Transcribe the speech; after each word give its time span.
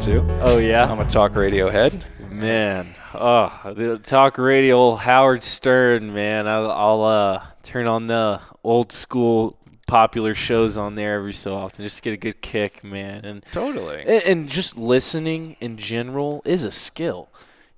too. 0.00 0.24
Oh 0.40 0.58
yeah, 0.58 0.90
I'm 0.90 1.00
a 1.00 1.08
talk 1.08 1.34
radio 1.34 1.70
head. 1.70 2.04
Man, 2.30 2.86
oh, 3.14 3.50
the 3.74 3.98
talk 3.98 4.36
radio 4.36 4.94
Howard 4.94 5.42
Stern, 5.42 6.12
man. 6.12 6.46
I'll, 6.46 6.70
I'll 6.70 7.04
uh, 7.04 7.46
turn 7.62 7.86
on 7.86 8.06
the 8.06 8.40
old 8.62 8.92
school 8.92 9.58
popular 9.86 10.34
shows 10.34 10.76
on 10.76 10.96
there 10.96 11.16
every 11.16 11.32
so 11.32 11.54
often 11.54 11.84
just 11.84 11.96
to 11.98 12.02
get 12.02 12.12
a 12.12 12.18
good 12.18 12.42
kick, 12.42 12.84
man. 12.84 13.24
And 13.24 13.44
totally. 13.52 14.00
And, 14.00 14.22
and 14.24 14.48
just 14.48 14.76
listening 14.76 15.56
in 15.60 15.78
general 15.78 16.42
is 16.44 16.64
a 16.64 16.70
skill. 16.70 17.28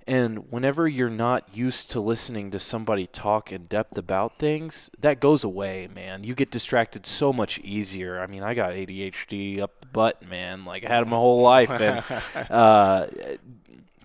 And 0.08 0.50
whenever 0.50 0.88
you're 0.88 1.10
not 1.10 1.54
used 1.54 1.90
to 1.90 2.00
listening 2.00 2.50
to 2.52 2.58
somebody 2.58 3.06
talk 3.06 3.52
in 3.52 3.66
depth 3.66 3.98
about 3.98 4.38
things, 4.38 4.90
that 4.98 5.20
goes 5.20 5.44
away, 5.44 5.86
man. 5.94 6.24
You 6.24 6.34
get 6.34 6.50
distracted 6.50 7.04
so 7.04 7.30
much 7.30 7.58
easier. 7.58 8.18
I 8.18 8.26
mean, 8.26 8.42
I 8.42 8.54
got 8.54 8.70
ADHD 8.70 9.60
up 9.60 9.82
the 9.82 9.86
butt, 9.86 10.26
man. 10.26 10.64
Like 10.64 10.86
I 10.86 10.88
had 10.88 11.02
it 11.02 11.08
my 11.08 11.16
whole 11.16 11.42
life, 11.42 11.70
and 11.70 12.02
uh, 12.50 13.08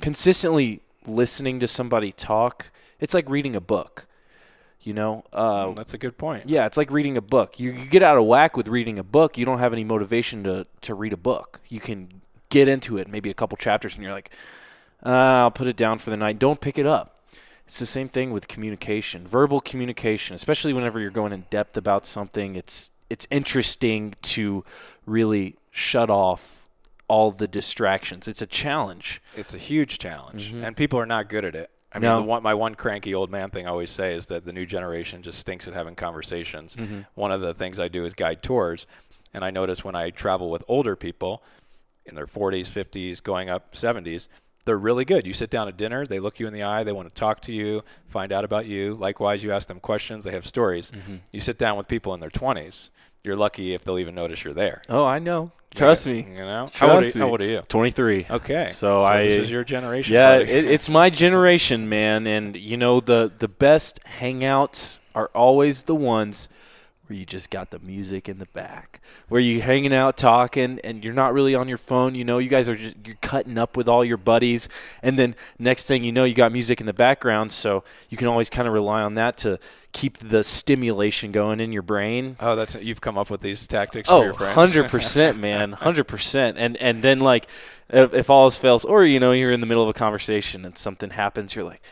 consistently 0.02 0.82
listening 1.08 1.62
to 1.62 1.68
somebody 1.68 2.12
talk, 2.12 2.70
it's 3.00 3.14
like 3.14 3.30
reading 3.30 3.56
a 3.56 3.62
book. 3.62 4.06
You 4.82 4.94
know, 4.94 5.24
uh, 5.32 5.68
mm, 5.68 5.76
that's 5.78 5.94
a 5.94 5.98
good 5.98 6.18
point. 6.18 6.50
Yeah, 6.50 6.66
it's 6.66 6.76
like 6.76 6.92
reading 6.92 7.16
a 7.16 7.22
book. 7.22 7.62
You, 7.62 7.72
you 7.72 7.86
get 7.86 8.04
out 8.04 8.18
of 8.18 8.26
whack 8.26 8.58
with 8.58 8.68
reading 8.68 9.00
a 9.00 9.04
book. 9.04 9.38
You 9.38 9.46
don't 9.46 9.60
have 9.60 9.72
any 9.72 9.86
motivation 9.86 10.44
to 10.44 10.68
to 10.82 10.94
read 10.96 11.14
a 11.14 11.18
book. 11.18 11.62
You 11.70 11.80
can 11.80 12.22
get 12.50 12.68
into 12.68 12.98
it, 12.98 13.08
maybe 13.08 13.30
a 13.30 13.34
couple 13.34 13.56
chapters, 13.56 13.94
and 13.94 14.04
you're 14.04 14.12
like, 14.12 14.32
uh, 15.06 15.10
I'll 15.10 15.52
put 15.52 15.68
it 15.68 15.76
down 15.76 15.98
for 15.98 16.10
the 16.10 16.18
night. 16.18 16.40
Don't 16.40 16.62
pick 16.62 16.78
it 16.78 16.86
up. 16.86 17.20
It's 17.66 17.80
the 17.80 17.86
same 17.86 18.10
thing 18.10 18.32
with 18.32 18.48
communication, 18.48 19.26
verbal 19.26 19.62
communication, 19.62 20.36
especially 20.36 20.74
whenever 20.74 21.00
you're 21.00 21.12
going 21.12 21.32
in 21.32 21.46
depth 21.50 21.78
about 21.78 22.06
something. 22.06 22.56
It's 22.56 22.92
it's 23.10 23.28
interesting 23.30 24.16
to 24.24 24.66
really 25.06 25.56
shut 25.72 26.10
off 26.10 26.68
all 27.08 27.32
the 27.32 27.48
distractions. 27.48 28.28
It's 28.28 28.42
a 28.42 28.48
challenge. 28.48 29.22
It's 29.36 29.54
a 29.54 29.58
huge 29.58 30.00
challenge, 30.00 30.52
mm-hmm. 30.52 30.64
and 30.64 30.76
people 30.76 31.00
are 31.00 31.06
not 31.06 31.30
good 31.30 31.46
at 31.46 31.56
it. 31.56 31.70
I 31.94 32.00
mean, 32.00 32.10
no. 32.10 32.22
one, 32.24 32.42
my 32.42 32.56
one 32.56 32.76
cranky 32.76 33.14
old 33.14 33.30
man 33.30 33.50
thing 33.50 33.68
I 33.68 33.70
always 33.70 33.92
say 33.92 34.16
is 34.16 34.26
that 34.28 34.46
the 34.46 34.54
new 34.54 34.66
generation 34.66 35.22
just 35.22 35.40
stinks 35.40 35.68
at 35.68 35.74
having 35.74 35.96
conversations. 35.96 36.76
Mm-hmm. 36.76 37.02
One 37.14 37.32
of 37.32 37.42
the 37.42 37.54
things 37.54 37.78
I 37.78 37.88
do 37.88 38.04
is 38.04 38.14
guide 38.14 38.42
tours, 38.42 38.88
and 39.34 39.46
I 39.46 39.52
notice 39.52 39.86
when 39.86 39.96
I 39.96 40.10
travel 40.10 40.50
with 40.50 40.64
older 40.68 40.96
people 40.96 41.44
in 42.06 42.16
their 42.16 42.26
40s, 42.26 42.68
50s, 42.68 43.22
going 43.22 43.50
up 43.50 43.74
70s, 43.74 44.28
they're 44.66 44.78
really 44.78 45.06
good. 45.06 45.26
You 45.28 45.34
sit 45.34 45.50
down 45.50 45.68
at 45.68 45.78
dinner, 45.78 46.06
they 46.06 46.20
look 46.20 46.40
you 46.40 46.48
in 46.48 46.54
the 46.54 46.64
eye, 46.64 46.84
they 46.84 46.92
want 46.92 47.14
to 47.14 47.20
talk 47.20 47.42
to 47.42 47.52
you, 47.54 47.84
find 48.08 48.32
out 48.32 48.44
about 48.44 48.66
you. 48.66 48.94
Likewise, 48.96 49.44
you 49.44 49.52
ask 49.52 49.68
them 49.68 49.80
questions, 49.80 50.24
they 50.24 50.32
have 50.32 50.46
stories. 50.46 50.92
Mm-hmm. 50.92 51.16
You 51.32 51.40
sit 51.40 51.58
down 51.58 51.78
with 51.78 51.88
people 51.88 52.14
in 52.14 52.20
their 52.20 52.30
20s, 52.30 52.90
you're 53.24 53.36
lucky 53.36 53.74
if 53.74 53.84
they'll 53.84 54.00
even 54.00 54.16
notice 54.16 54.44
you're 54.44 54.54
there. 54.54 54.82
Oh, 54.90 55.06
I 55.06 55.20
know. 55.20 55.52
Trust 55.76 56.06
me. 56.06 56.22
You 56.22 56.40
know, 56.40 56.70
Trust 56.74 56.78
how, 56.78 56.92
old 56.92 57.06
you, 57.06 57.22
how 57.22 57.30
old 57.30 57.42
are 57.42 57.46
you? 57.46 57.62
Twenty 57.68 57.90
three. 57.90 58.28
Okay. 58.30 58.66
So, 58.66 58.72
so, 58.72 59.02
I. 59.02 59.24
This 59.24 59.38
is 59.38 59.50
your 59.50 59.64
generation. 59.64 60.14
Yeah, 60.14 60.38
it, 60.38 60.66
it's 60.66 60.88
my 60.88 61.10
generation, 61.10 61.90
man. 61.90 62.28
And 62.28 62.56
you 62.56 62.78
know 62.78 63.00
the 63.00 63.32
the 63.40 63.48
best 63.48 64.00
hangouts 64.20 65.00
are 65.16 65.32
always 65.34 65.84
the 65.84 65.96
ones 65.96 66.48
where 67.14 67.20
you 67.20 67.26
just 67.28 67.52
got 67.52 67.70
the 67.70 67.78
music 67.78 68.28
in 68.28 68.40
the 68.40 68.48
back, 68.48 69.00
where 69.30 69.40
you 69.40 69.62
hanging 69.62 69.94
out 69.94 70.18
talking 70.18 70.80
and 70.84 71.04
you're 71.04 71.14
not 71.14 71.32
really 71.32 71.54
on 71.54 71.68
your 71.68 71.78
phone. 71.78 72.16
You 72.16 72.26
know, 72.26 72.40
you 72.40 72.50
guys 72.50 72.68
are 72.68 72.76
just 72.76 72.96
you're 73.06 73.18
cutting 73.22 73.60
up 73.60 73.78
with 73.78 73.88
all 73.88 74.04
your 74.04 74.18
buddies, 74.18 74.68
and 75.04 75.20
then 75.20 75.36
next 75.60 75.86
thing 75.86 76.04
you 76.04 76.12
know, 76.12 76.24
you 76.24 76.34
got 76.34 76.52
music 76.52 76.80
in 76.80 76.88
the 76.88 76.94
background, 76.94 77.52
so 77.52 77.84
you 78.10 78.18
can 78.18 78.28
always 78.28 78.50
kind 78.50 78.68
of 78.68 78.74
rely 78.74 79.04
on 79.04 79.14
that 79.14 79.38
to 79.38 79.60
keep 79.92 80.18
the 80.18 80.44
stimulation 80.44 81.32
going 81.32 81.60
in 81.60 81.72
your 81.72 81.84
brain. 81.84 82.36
Oh, 82.40 82.56
that's 82.56 82.74
you've 82.82 83.02
come 83.02 83.20
up 83.20 83.30
with 83.30 83.42
these 83.42 83.68
tactics 83.68 84.10
oh, 84.10 84.20
for 84.20 84.26
your 84.26 84.34
friends. 84.34 84.56
hundred 84.56 84.90
percent, 84.90 85.38
man, 85.38 85.74
hundred 85.74 86.06
percent. 86.06 86.58
And 86.58 86.76
and 86.78 87.04
then 87.04 87.20
like 87.20 87.48
if, 87.90 88.12
if 88.16 88.30
all 88.32 88.46
else 88.46 88.58
fails, 88.58 88.86
or 88.86 89.06
you 89.06 89.20
know 89.20 89.34
you're 89.34 89.52
in 89.52 89.62
the 89.62 89.68
middle 89.68 89.84
of 89.84 89.90
a 89.90 89.94
conversation 89.94 90.66
and 90.66 90.76
something 90.80 91.12
happens, 91.12 91.54
you're 91.54 91.64
like 91.64 91.84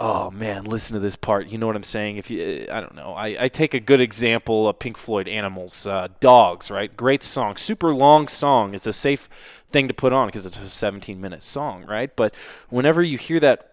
oh 0.00 0.30
man, 0.30 0.64
listen 0.64 0.94
to 0.94 1.00
this 1.00 1.16
part. 1.16 1.48
You 1.48 1.58
know 1.58 1.66
what 1.66 1.76
I'm 1.76 1.82
saying? 1.82 2.16
If 2.16 2.30
you, 2.30 2.66
I 2.70 2.80
don't 2.80 2.94
know. 2.94 3.14
I, 3.14 3.44
I 3.44 3.48
take 3.48 3.74
a 3.74 3.80
good 3.80 4.00
example 4.00 4.68
of 4.68 4.78
Pink 4.78 4.96
Floyd, 4.96 5.28
Animals, 5.28 5.86
uh, 5.86 6.08
Dogs, 6.20 6.70
right? 6.70 6.94
Great 6.96 7.22
song, 7.22 7.56
super 7.56 7.92
long 7.92 8.28
song. 8.28 8.74
It's 8.74 8.86
a 8.86 8.92
safe 8.92 9.28
thing 9.70 9.88
to 9.88 9.94
put 9.94 10.12
on 10.12 10.28
because 10.28 10.46
it's 10.46 10.58
a 10.58 10.68
17 10.68 11.20
minute 11.20 11.42
song, 11.42 11.84
right? 11.84 12.14
But 12.14 12.34
whenever 12.68 13.02
you 13.02 13.18
hear 13.18 13.40
that 13.40 13.70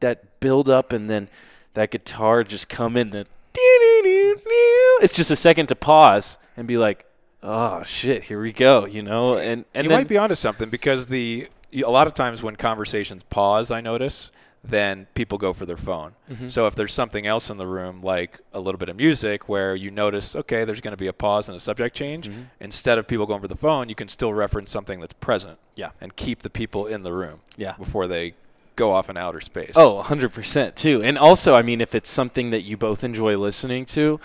that 0.00 0.40
build 0.40 0.68
up 0.68 0.92
and 0.92 1.08
then 1.08 1.28
that 1.74 1.90
guitar 1.90 2.44
just 2.44 2.68
come 2.68 2.96
in, 2.96 3.10
the 3.10 3.26
it's 3.54 5.14
just 5.14 5.30
a 5.30 5.36
second 5.36 5.66
to 5.68 5.74
pause 5.74 6.36
and 6.56 6.66
be 6.66 6.76
like, 6.76 7.06
oh 7.42 7.82
shit, 7.84 8.24
here 8.24 8.40
we 8.40 8.52
go, 8.52 8.86
you 8.86 9.02
know? 9.02 9.36
And 9.36 9.64
and 9.74 9.84
you 9.84 9.88
then, 9.88 9.98
might 9.98 10.08
be 10.08 10.18
onto 10.18 10.34
something 10.34 10.70
because 10.70 11.06
the 11.06 11.48
a 11.74 11.90
lot 11.90 12.06
of 12.06 12.14
times 12.14 12.42
when 12.42 12.56
conversations 12.56 13.22
pause, 13.24 13.70
I 13.70 13.80
notice 13.80 14.30
then 14.64 15.06
people 15.14 15.38
go 15.38 15.52
for 15.52 15.66
their 15.66 15.76
phone. 15.76 16.14
Mm-hmm. 16.30 16.48
So 16.48 16.66
if 16.66 16.74
there's 16.74 16.94
something 16.94 17.26
else 17.26 17.50
in 17.50 17.56
the 17.56 17.66
room, 17.66 18.00
like 18.00 18.40
a 18.52 18.60
little 18.60 18.78
bit 18.78 18.88
of 18.88 18.96
music, 18.96 19.48
where 19.48 19.74
you 19.74 19.90
notice, 19.90 20.36
okay, 20.36 20.64
there's 20.64 20.80
going 20.80 20.92
to 20.92 20.98
be 20.98 21.08
a 21.08 21.12
pause 21.12 21.48
and 21.48 21.56
a 21.56 21.60
subject 21.60 21.96
change, 21.96 22.28
mm-hmm. 22.28 22.42
instead 22.60 22.98
of 22.98 23.08
people 23.08 23.26
going 23.26 23.40
for 23.40 23.48
the 23.48 23.56
phone, 23.56 23.88
you 23.88 23.94
can 23.94 24.08
still 24.08 24.32
reference 24.32 24.70
something 24.70 25.00
that's 25.00 25.14
present. 25.14 25.58
Yeah. 25.74 25.90
And 26.00 26.14
keep 26.14 26.42
the 26.42 26.50
people 26.50 26.86
in 26.86 27.02
the 27.02 27.12
room. 27.12 27.40
Yeah. 27.56 27.74
Before 27.76 28.06
they 28.06 28.34
go 28.76 28.92
off 28.92 29.10
in 29.10 29.16
outer 29.16 29.40
space. 29.40 29.72
Oh, 29.74 30.02
100% 30.04 30.74
too. 30.76 31.02
And 31.02 31.18
also, 31.18 31.54
I 31.54 31.62
mean, 31.62 31.80
if 31.80 31.94
it's 31.94 32.10
something 32.10 32.50
that 32.50 32.62
you 32.62 32.76
both 32.76 33.04
enjoy 33.04 33.36
listening 33.36 33.84
to, 33.86 34.20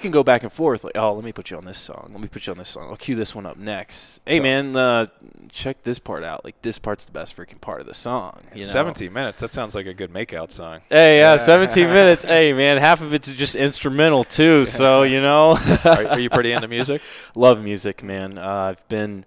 you 0.00 0.02
can 0.02 0.12
go 0.12 0.24
back 0.24 0.42
and 0.42 0.50
forth. 0.50 0.82
Like, 0.82 0.96
oh, 0.96 1.12
let 1.12 1.22
me 1.22 1.30
put 1.30 1.50
you 1.50 1.58
on 1.58 1.66
this 1.66 1.76
song. 1.76 2.08
Let 2.10 2.22
me 2.22 2.28
put 2.28 2.46
you 2.46 2.52
on 2.52 2.58
this 2.58 2.70
song. 2.70 2.88
I'll 2.88 2.96
cue 2.96 3.14
this 3.14 3.34
one 3.34 3.44
up 3.44 3.58
next. 3.58 4.20
Hey, 4.24 4.38
so, 4.38 4.42
man, 4.42 4.74
uh, 4.74 5.06
check 5.50 5.82
this 5.82 5.98
part 5.98 6.24
out. 6.24 6.42
Like, 6.42 6.60
this 6.62 6.78
part's 6.78 7.04
the 7.04 7.12
best 7.12 7.36
freaking 7.36 7.60
part 7.60 7.82
of 7.82 7.86
the 7.86 7.92
song. 7.92 8.40
You 8.54 8.64
know? 8.64 8.70
17 8.70 9.12
minutes. 9.12 9.40
That 9.40 9.52
sounds 9.52 9.74
like 9.74 9.84
a 9.84 9.92
good 9.92 10.10
makeout 10.10 10.52
song. 10.52 10.80
Hey, 10.88 11.18
yeah, 11.18 11.36
17 11.36 11.86
minutes. 11.88 12.24
Hey, 12.24 12.54
man, 12.54 12.78
half 12.78 13.02
of 13.02 13.12
it's 13.12 13.30
just 13.30 13.54
instrumental 13.54 14.24
too. 14.24 14.64
So 14.64 15.02
you 15.02 15.20
know. 15.20 15.58
are, 15.84 16.06
are, 16.08 16.18
you 16.18 16.30
pretty 16.30 16.52
into 16.52 16.68
music? 16.68 17.02
Love 17.36 17.62
music, 17.62 18.02
man. 18.02 18.38
Uh, 18.38 18.70
I've 18.70 18.88
been. 18.88 19.26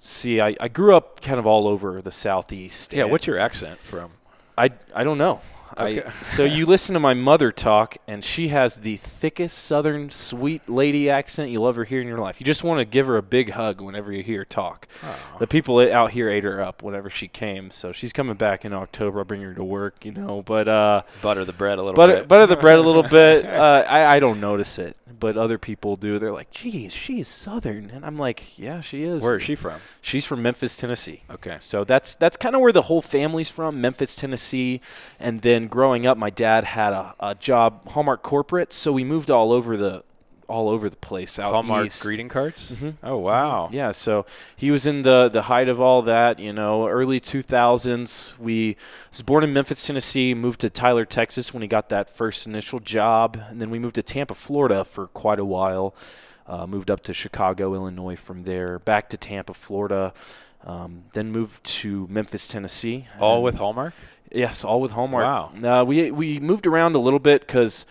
See, 0.00 0.40
I, 0.40 0.56
I 0.58 0.66
grew 0.66 0.96
up 0.96 1.20
kind 1.20 1.38
of 1.38 1.46
all 1.46 1.68
over 1.68 2.02
the 2.02 2.10
southeast. 2.10 2.92
Yeah, 2.92 3.04
what's 3.04 3.28
your 3.28 3.38
accent 3.38 3.78
from? 3.78 4.10
I, 4.58 4.70
I 4.92 5.04
don't 5.04 5.18
know. 5.18 5.40
Okay. 5.76 6.02
I, 6.02 6.10
so 6.22 6.44
you 6.44 6.66
listen 6.66 6.94
to 6.94 7.00
my 7.00 7.14
mother 7.14 7.52
talk, 7.52 7.96
and 8.06 8.24
she 8.24 8.48
has 8.48 8.78
the 8.78 8.96
thickest 8.96 9.58
Southern 9.58 10.10
sweet 10.10 10.68
lady 10.68 11.08
accent 11.08 11.50
you'll 11.50 11.68
ever 11.68 11.84
hear 11.84 12.00
in 12.00 12.06
your 12.08 12.18
life. 12.18 12.40
You 12.40 12.46
just 12.46 12.64
want 12.64 12.78
to 12.80 12.84
give 12.84 13.06
her 13.06 13.16
a 13.16 13.22
big 13.22 13.50
hug 13.50 13.80
whenever 13.80 14.12
you 14.12 14.22
hear 14.22 14.40
her 14.40 14.44
talk. 14.44 14.88
Oh. 15.02 15.36
The 15.38 15.46
people 15.46 15.78
out 15.78 16.12
here 16.12 16.28
ate 16.28 16.44
her 16.44 16.60
up 16.62 16.82
whenever 16.82 17.10
she 17.10 17.28
came, 17.28 17.70
so 17.70 17.92
she's 17.92 18.12
coming 18.12 18.34
back 18.34 18.64
in 18.64 18.72
October. 18.72 19.20
I'll 19.20 19.24
bring 19.24 19.42
her 19.42 19.54
to 19.54 19.64
work, 19.64 20.04
you 20.04 20.12
know. 20.12 20.42
But 20.42 20.68
uh, 20.68 21.02
butter 21.22 21.44
the 21.44 21.52
bread 21.52 21.78
a 21.78 21.82
little 21.82 21.94
butter, 21.96 22.18
bit. 22.18 22.28
Butter 22.28 22.46
the 22.46 22.56
bread 22.56 22.76
a 22.76 22.82
little 22.82 23.02
bit. 23.08 23.44
Uh, 23.46 23.84
I, 23.88 24.16
I 24.16 24.20
don't 24.20 24.40
notice 24.40 24.78
it, 24.78 24.96
but 25.18 25.36
other 25.36 25.58
people 25.58 25.96
do. 25.96 26.18
They're 26.18 26.32
like, 26.32 26.50
"Geez, 26.50 26.92
she 26.92 27.20
is 27.20 27.28
Southern," 27.28 27.90
and 27.90 28.04
I'm 28.04 28.18
like, 28.18 28.58
"Yeah, 28.58 28.80
she 28.80 29.04
is." 29.04 29.22
Where 29.22 29.36
is 29.36 29.42
she 29.42 29.54
from? 29.54 29.80
She's 30.00 30.24
from 30.24 30.42
Memphis, 30.42 30.76
Tennessee. 30.76 31.22
Okay. 31.30 31.56
So 31.60 31.84
that's 31.84 32.14
that's 32.14 32.36
kind 32.36 32.54
of 32.54 32.60
where 32.60 32.72
the 32.72 32.82
whole 32.82 33.02
family's 33.02 33.50
from, 33.50 33.80
Memphis, 33.80 34.16
Tennessee, 34.16 34.80
and 35.20 35.42
then 35.42 35.61
growing 35.70 36.06
up, 36.06 36.16
my 36.16 36.30
dad 36.30 36.64
had 36.64 36.92
a, 36.92 37.14
a 37.20 37.34
job 37.34 37.90
Hallmark 37.90 38.22
corporate, 38.22 38.72
so 38.72 38.92
we 38.92 39.04
moved 39.04 39.30
all 39.30 39.52
over 39.52 39.76
the 39.76 40.04
all 40.48 40.68
over 40.68 40.90
the 40.90 40.96
place 40.96 41.38
out 41.38 41.52
Hallmark 41.52 41.86
east. 41.86 42.02
greeting 42.02 42.28
cards. 42.28 42.72
Mm-hmm. 42.72 42.90
Oh 43.02 43.16
wow! 43.16 43.70
Yeah, 43.72 43.90
so 43.90 44.26
he 44.54 44.70
was 44.70 44.86
in 44.86 45.02
the 45.02 45.28
the 45.28 45.42
height 45.42 45.68
of 45.68 45.80
all 45.80 46.02
that. 46.02 46.38
You 46.38 46.52
know, 46.52 46.86
early 46.86 47.20
2000s. 47.20 48.38
We 48.38 48.76
was 49.10 49.22
born 49.22 49.44
in 49.44 49.52
Memphis, 49.52 49.86
Tennessee. 49.86 50.34
Moved 50.34 50.60
to 50.60 50.70
Tyler, 50.70 51.04
Texas 51.04 51.54
when 51.54 51.62
he 51.62 51.68
got 51.68 51.88
that 51.88 52.10
first 52.10 52.46
initial 52.46 52.80
job, 52.80 53.40
and 53.48 53.60
then 53.60 53.70
we 53.70 53.78
moved 53.78 53.94
to 53.94 54.02
Tampa, 54.02 54.34
Florida 54.34 54.84
for 54.84 55.06
quite 55.08 55.38
a 55.38 55.44
while. 55.44 55.94
Uh, 56.46 56.66
moved 56.66 56.90
up 56.90 57.02
to 57.04 57.14
Chicago, 57.14 57.72
Illinois 57.72 58.16
from 58.16 58.42
there. 58.42 58.78
Back 58.78 59.08
to 59.10 59.16
Tampa, 59.16 59.54
Florida. 59.54 60.12
Um, 60.64 61.04
then 61.12 61.32
moved 61.32 61.64
to 61.64 62.06
Memphis, 62.08 62.46
Tennessee. 62.46 63.06
All 63.18 63.42
with 63.42 63.56
Hallmark. 63.56 63.94
Yes, 64.30 64.64
all 64.64 64.80
with 64.80 64.92
Hallmark. 64.92 65.24
Wow. 65.24 65.80
Uh, 65.80 65.84
we 65.84 66.10
we 66.10 66.40
moved 66.40 66.66
around 66.66 66.94
a 66.94 66.98
little 66.98 67.18
bit 67.18 67.42
because, 67.42 67.84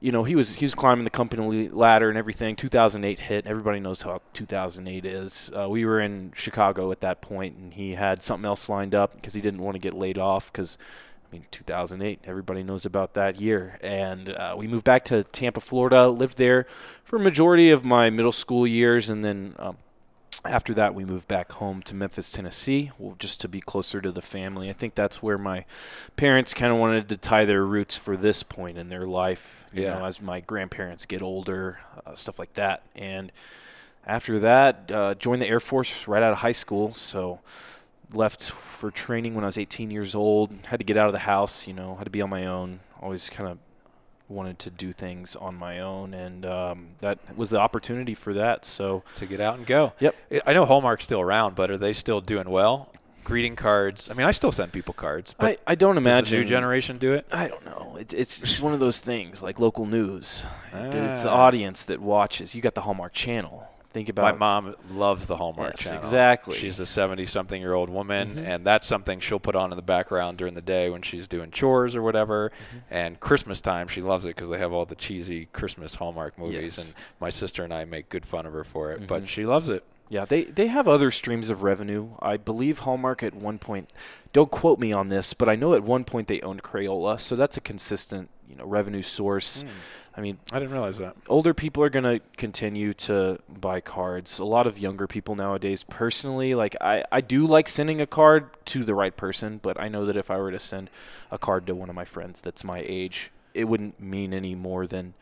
you 0.00 0.10
know, 0.10 0.24
he 0.24 0.34
was 0.34 0.56
he 0.56 0.64
was 0.64 0.74
climbing 0.74 1.04
the 1.04 1.10
company 1.10 1.68
ladder 1.68 2.08
and 2.08 2.18
everything. 2.18 2.56
2008 2.56 3.20
hit. 3.20 3.46
Everybody 3.46 3.78
knows 3.78 4.02
how 4.02 4.20
2008 4.32 5.04
is. 5.04 5.50
Uh, 5.54 5.68
we 5.68 5.84
were 5.84 6.00
in 6.00 6.32
Chicago 6.34 6.90
at 6.90 7.00
that 7.00 7.20
point, 7.20 7.56
and 7.56 7.74
he 7.74 7.92
had 7.92 8.22
something 8.22 8.46
else 8.46 8.68
lined 8.68 8.94
up 8.94 9.14
because 9.14 9.34
he 9.34 9.40
didn't 9.40 9.60
want 9.60 9.74
to 9.74 9.80
get 9.80 9.92
laid 9.92 10.18
off 10.18 10.52
because. 10.52 10.78
I 11.20 11.34
mean, 11.34 11.44
2008, 11.50 12.20
everybody 12.24 12.62
knows 12.62 12.86
about 12.86 13.12
that 13.12 13.38
year. 13.38 13.78
And 13.82 14.30
uh, 14.30 14.54
we 14.56 14.66
moved 14.66 14.84
back 14.84 15.04
to 15.06 15.24
Tampa, 15.24 15.60
Florida, 15.60 16.08
lived 16.08 16.38
there 16.38 16.66
for 17.04 17.16
a 17.16 17.20
majority 17.20 17.68
of 17.70 17.84
my 17.84 18.08
middle 18.08 18.32
school 18.32 18.66
years, 18.66 19.10
and 19.10 19.22
then 19.22 19.54
um, 19.58 19.76
after 20.44 20.72
that, 20.74 20.94
we 20.94 21.04
moved 21.04 21.26
back 21.26 21.52
home 21.52 21.82
to 21.82 21.94
Memphis, 21.94 22.30
Tennessee, 22.30 22.92
just 23.18 23.40
to 23.40 23.48
be 23.48 23.60
closer 23.60 24.00
to 24.00 24.12
the 24.12 24.22
family. 24.22 24.68
I 24.68 24.72
think 24.72 24.94
that's 24.94 25.22
where 25.22 25.38
my 25.38 25.64
parents 26.16 26.54
kind 26.54 26.72
of 26.72 26.78
wanted 26.78 27.08
to 27.08 27.16
tie 27.16 27.44
their 27.44 27.64
roots 27.64 27.96
for 27.96 28.16
this 28.16 28.42
point 28.42 28.78
in 28.78 28.88
their 28.88 29.06
life. 29.06 29.66
You 29.72 29.82
yeah. 29.82 29.98
know, 29.98 30.04
as 30.06 30.22
my 30.22 30.40
grandparents 30.40 31.06
get 31.06 31.22
older, 31.22 31.80
uh, 32.06 32.14
stuff 32.14 32.38
like 32.38 32.54
that. 32.54 32.84
And 32.94 33.32
after 34.06 34.38
that, 34.38 34.92
uh, 34.92 35.14
joined 35.16 35.42
the 35.42 35.48
Air 35.48 35.60
Force 35.60 36.06
right 36.06 36.22
out 36.22 36.32
of 36.32 36.38
high 36.38 36.52
school. 36.52 36.94
So 36.94 37.40
left 38.14 38.50
for 38.50 38.90
training 38.90 39.34
when 39.34 39.44
I 39.44 39.48
was 39.48 39.58
18 39.58 39.90
years 39.90 40.14
old. 40.14 40.52
Had 40.66 40.80
to 40.80 40.84
get 40.84 40.96
out 40.96 41.06
of 41.08 41.12
the 41.12 41.20
house, 41.20 41.66
you 41.66 41.74
know, 41.74 41.96
had 41.96 42.04
to 42.04 42.10
be 42.10 42.22
on 42.22 42.30
my 42.30 42.46
own. 42.46 42.80
Always 43.02 43.28
kind 43.28 43.50
of 43.50 43.58
wanted 44.28 44.58
to 44.60 44.70
do 44.70 44.92
things 44.92 45.36
on 45.36 45.54
my 45.54 45.80
own, 45.80 46.14
and 46.14 46.44
um, 46.44 46.88
that 47.00 47.18
was 47.36 47.50
the 47.50 47.58
opportunity 47.58 48.14
for 48.14 48.34
that. 48.34 48.64
So 48.64 49.02
to 49.16 49.26
get 49.26 49.40
out 49.40 49.56
and 49.56 49.66
go. 49.66 49.92
Yep. 50.00 50.14
I 50.46 50.52
know 50.52 50.64
Hallmark's 50.64 51.04
still 51.04 51.20
around, 51.20 51.54
but 51.54 51.70
are 51.70 51.78
they 51.78 51.92
still 51.92 52.20
doing 52.20 52.50
well? 52.50 52.92
Greeting 53.24 53.56
cards. 53.56 54.10
I 54.10 54.14
mean, 54.14 54.26
I 54.26 54.30
still 54.30 54.52
send 54.52 54.72
people 54.72 54.94
cards. 54.94 55.34
But 55.38 55.60
I, 55.66 55.72
I 55.72 55.74
don't 55.74 55.98
imagine 55.98 56.24
does 56.24 56.30
the 56.30 56.38
new 56.38 56.44
generation 56.44 56.98
do 56.98 57.12
it. 57.12 57.26
I 57.32 57.48
don't 57.48 57.64
know. 57.64 57.96
It's 58.00 58.14
it's 58.14 58.40
just 58.40 58.62
one 58.62 58.72
of 58.72 58.80
those 58.80 59.00
things 59.00 59.42
like 59.42 59.58
local 59.58 59.84
news. 59.84 60.46
Ah. 60.72 60.84
It's 60.84 61.24
the 61.24 61.30
audience 61.30 61.84
that 61.86 62.00
watches. 62.00 62.54
You 62.54 62.62
got 62.62 62.74
the 62.74 62.82
Hallmark 62.82 63.12
Channel 63.12 63.67
think 63.90 64.08
about. 64.08 64.38
My 64.38 64.60
mom 64.60 64.76
loves 64.90 65.26
the 65.26 65.36
Hallmark 65.36 65.74
yes, 65.76 65.84
Channel. 65.84 65.98
Exactly. 65.98 66.56
She's 66.56 66.80
a 66.80 66.84
70-something-year-old 66.84 67.90
woman, 67.90 68.30
mm-hmm. 68.30 68.38
and 68.38 68.64
that's 68.64 68.86
something 68.86 69.20
she'll 69.20 69.40
put 69.40 69.56
on 69.56 69.72
in 69.72 69.76
the 69.76 69.82
background 69.82 70.38
during 70.38 70.54
the 70.54 70.62
day 70.62 70.90
when 70.90 71.02
she's 71.02 71.26
doing 71.26 71.50
chores 71.50 71.96
or 71.96 72.02
whatever. 72.02 72.50
Mm-hmm. 72.50 72.78
And 72.90 73.20
Christmas 73.20 73.60
time, 73.60 73.88
she 73.88 74.00
loves 74.00 74.24
it 74.24 74.36
because 74.36 74.48
they 74.48 74.58
have 74.58 74.72
all 74.72 74.84
the 74.84 74.94
cheesy 74.94 75.46
Christmas 75.46 75.94
Hallmark 75.94 76.38
movies, 76.38 76.76
yes. 76.76 76.78
and 76.78 76.94
my 77.20 77.30
sister 77.30 77.64
and 77.64 77.72
I 77.72 77.84
make 77.84 78.08
good 78.08 78.26
fun 78.26 78.46
of 78.46 78.52
her 78.52 78.64
for 78.64 78.92
it, 78.92 78.98
mm-hmm. 78.98 79.06
but 79.06 79.28
she 79.28 79.46
loves 79.46 79.68
it. 79.68 79.84
Yeah, 80.08 80.24
they 80.24 80.44
they 80.44 80.68
have 80.68 80.88
other 80.88 81.10
streams 81.10 81.50
of 81.50 81.62
revenue. 81.62 82.10
I 82.20 82.36
believe 82.36 82.80
Hallmark 82.80 83.22
at 83.22 83.34
one 83.34 83.58
point. 83.58 83.90
Don't 84.32 84.50
quote 84.50 84.78
me 84.78 84.92
on 84.92 85.08
this, 85.08 85.34
but 85.34 85.48
I 85.48 85.56
know 85.56 85.74
at 85.74 85.82
one 85.82 86.04
point 86.04 86.28
they 86.28 86.40
owned 86.40 86.62
Crayola, 86.62 87.20
so 87.20 87.36
that's 87.36 87.56
a 87.56 87.60
consistent 87.60 88.30
you 88.48 88.56
know 88.56 88.64
revenue 88.64 89.02
source. 89.02 89.62
Mm. 89.62 89.68
I 90.16 90.20
mean, 90.20 90.38
I 90.50 90.58
didn't 90.58 90.72
realize 90.72 90.98
that. 90.98 91.14
Older 91.28 91.54
people 91.54 91.80
are 91.84 91.90
going 91.90 92.02
to 92.02 92.20
continue 92.36 92.92
to 92.94 93.38
buy 93.48 93.80
cards. 93.80 94.40
A 94.40 94.44
lot 94.44 94.66
of 94.66 94.76
younger 94.76 95.06
people 95.06 95.36
nowadays, 95.36 95.84
personally, 95.84 96.56
like 96.56 96.74
I, 96.80 97.04
I 97.12 97.20
do 97.20 97.46
like 97.46 97.68
sending 97.68 98.00
a 98.00 98.06
card 98.06 98.48
to 98.66 98.82
the 98.82 98.96
right 98.96 99.16
person, 99.16 99.60
but 99.62 99.80
I 99.80 99.86
know 99.86 100.04
that 100.06 100.16
if 100.16 100.28
I 100.28 100.38
were 100.38 100.50
to 100.50 100.58
send 100.58 100.90
a 101.30 101.38
card 101.38 101.68
to 101.68 101.74
one 101.76 101.88
of 101.88 101.94
my 101.94 102.04
friends 102.04 102.40
that's 102.40 102.64
my 102.64 102.82
age, 102.84 103.30
it 103.54 103.64
wouldn't 103.64 104.00
mean 104.00 104.34
any 104.34 104.56
more 104.56 104.88
than 104.88 105.14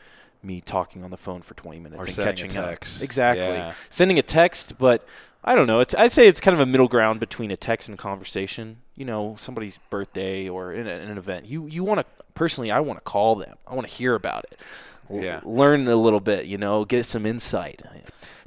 me 0.47 0.61
talking 0.61 1.03
on 1.05 1.11
the 1.11 1.17
phone 1.17 1.43
for 1.43 1.55
20 1.55 1.81
minutes 1.81 2.01
or 2.01 2.07
and 2.07 2.17
catching 2.17 2.57
up. 2.57 2.69
Text. 2.71 3.03
Exactly. 3.03 3.45
Yeah. 3.45 3.75
Sending 3.91 4.19
a 4.19 4.23
text, 4.23 4.79
but 4.79 5.07
I 5.45 5.55
don't 5.55 5.67
know. 5.67 5.81
It's 5.81 5.95
I'd 5.95 6.13
say 6.13 6.27
it's 6.27 6.41
kind 6.41 6.55
of 6.55 6.61
a 6.61 6.67
middle 6.67 6.89
ground 6.89 7.21
between 7.21 7.51
a 7.51 7.57
text 7.57 7.89
and 7.89 7.99
conversation. 7.99 8.79
You 8.95 9.05
know, 9.05 9.37
somebody's 9.39 9.79
birthday 9.91 10.49
or 10.49 10.73
in, 10.73 10.87
a, 10.87 10.91
in 10.91 11.11
an 11.11 11.19
event. 11.19 11.47
You 11.47 11.67
you 11.67 11.85
want 11.85 12.01
to 12.01 12.07
personally, 12.35 12.71
I 12.71 12.81
want 12.81 12.99
to 12.99 13.05
call 13.05 13.37
them. 13.37 13.57
I 13.67 13.75
want 13.75 13.87
to 13.87 13.93
hear 13.93 14.15
about 14.15 14.45
it. 14.45 14.61
Yeah. 15.11 15.41
learn 15.45 15.89
a 15.89 15.97
little 15.97 16.21
bit. 16.21 16.47
You 16.47 16.59
know, 16.59 16.85
get 16.85 17.07
some 17.07 17.27
insight. 17.27 17.83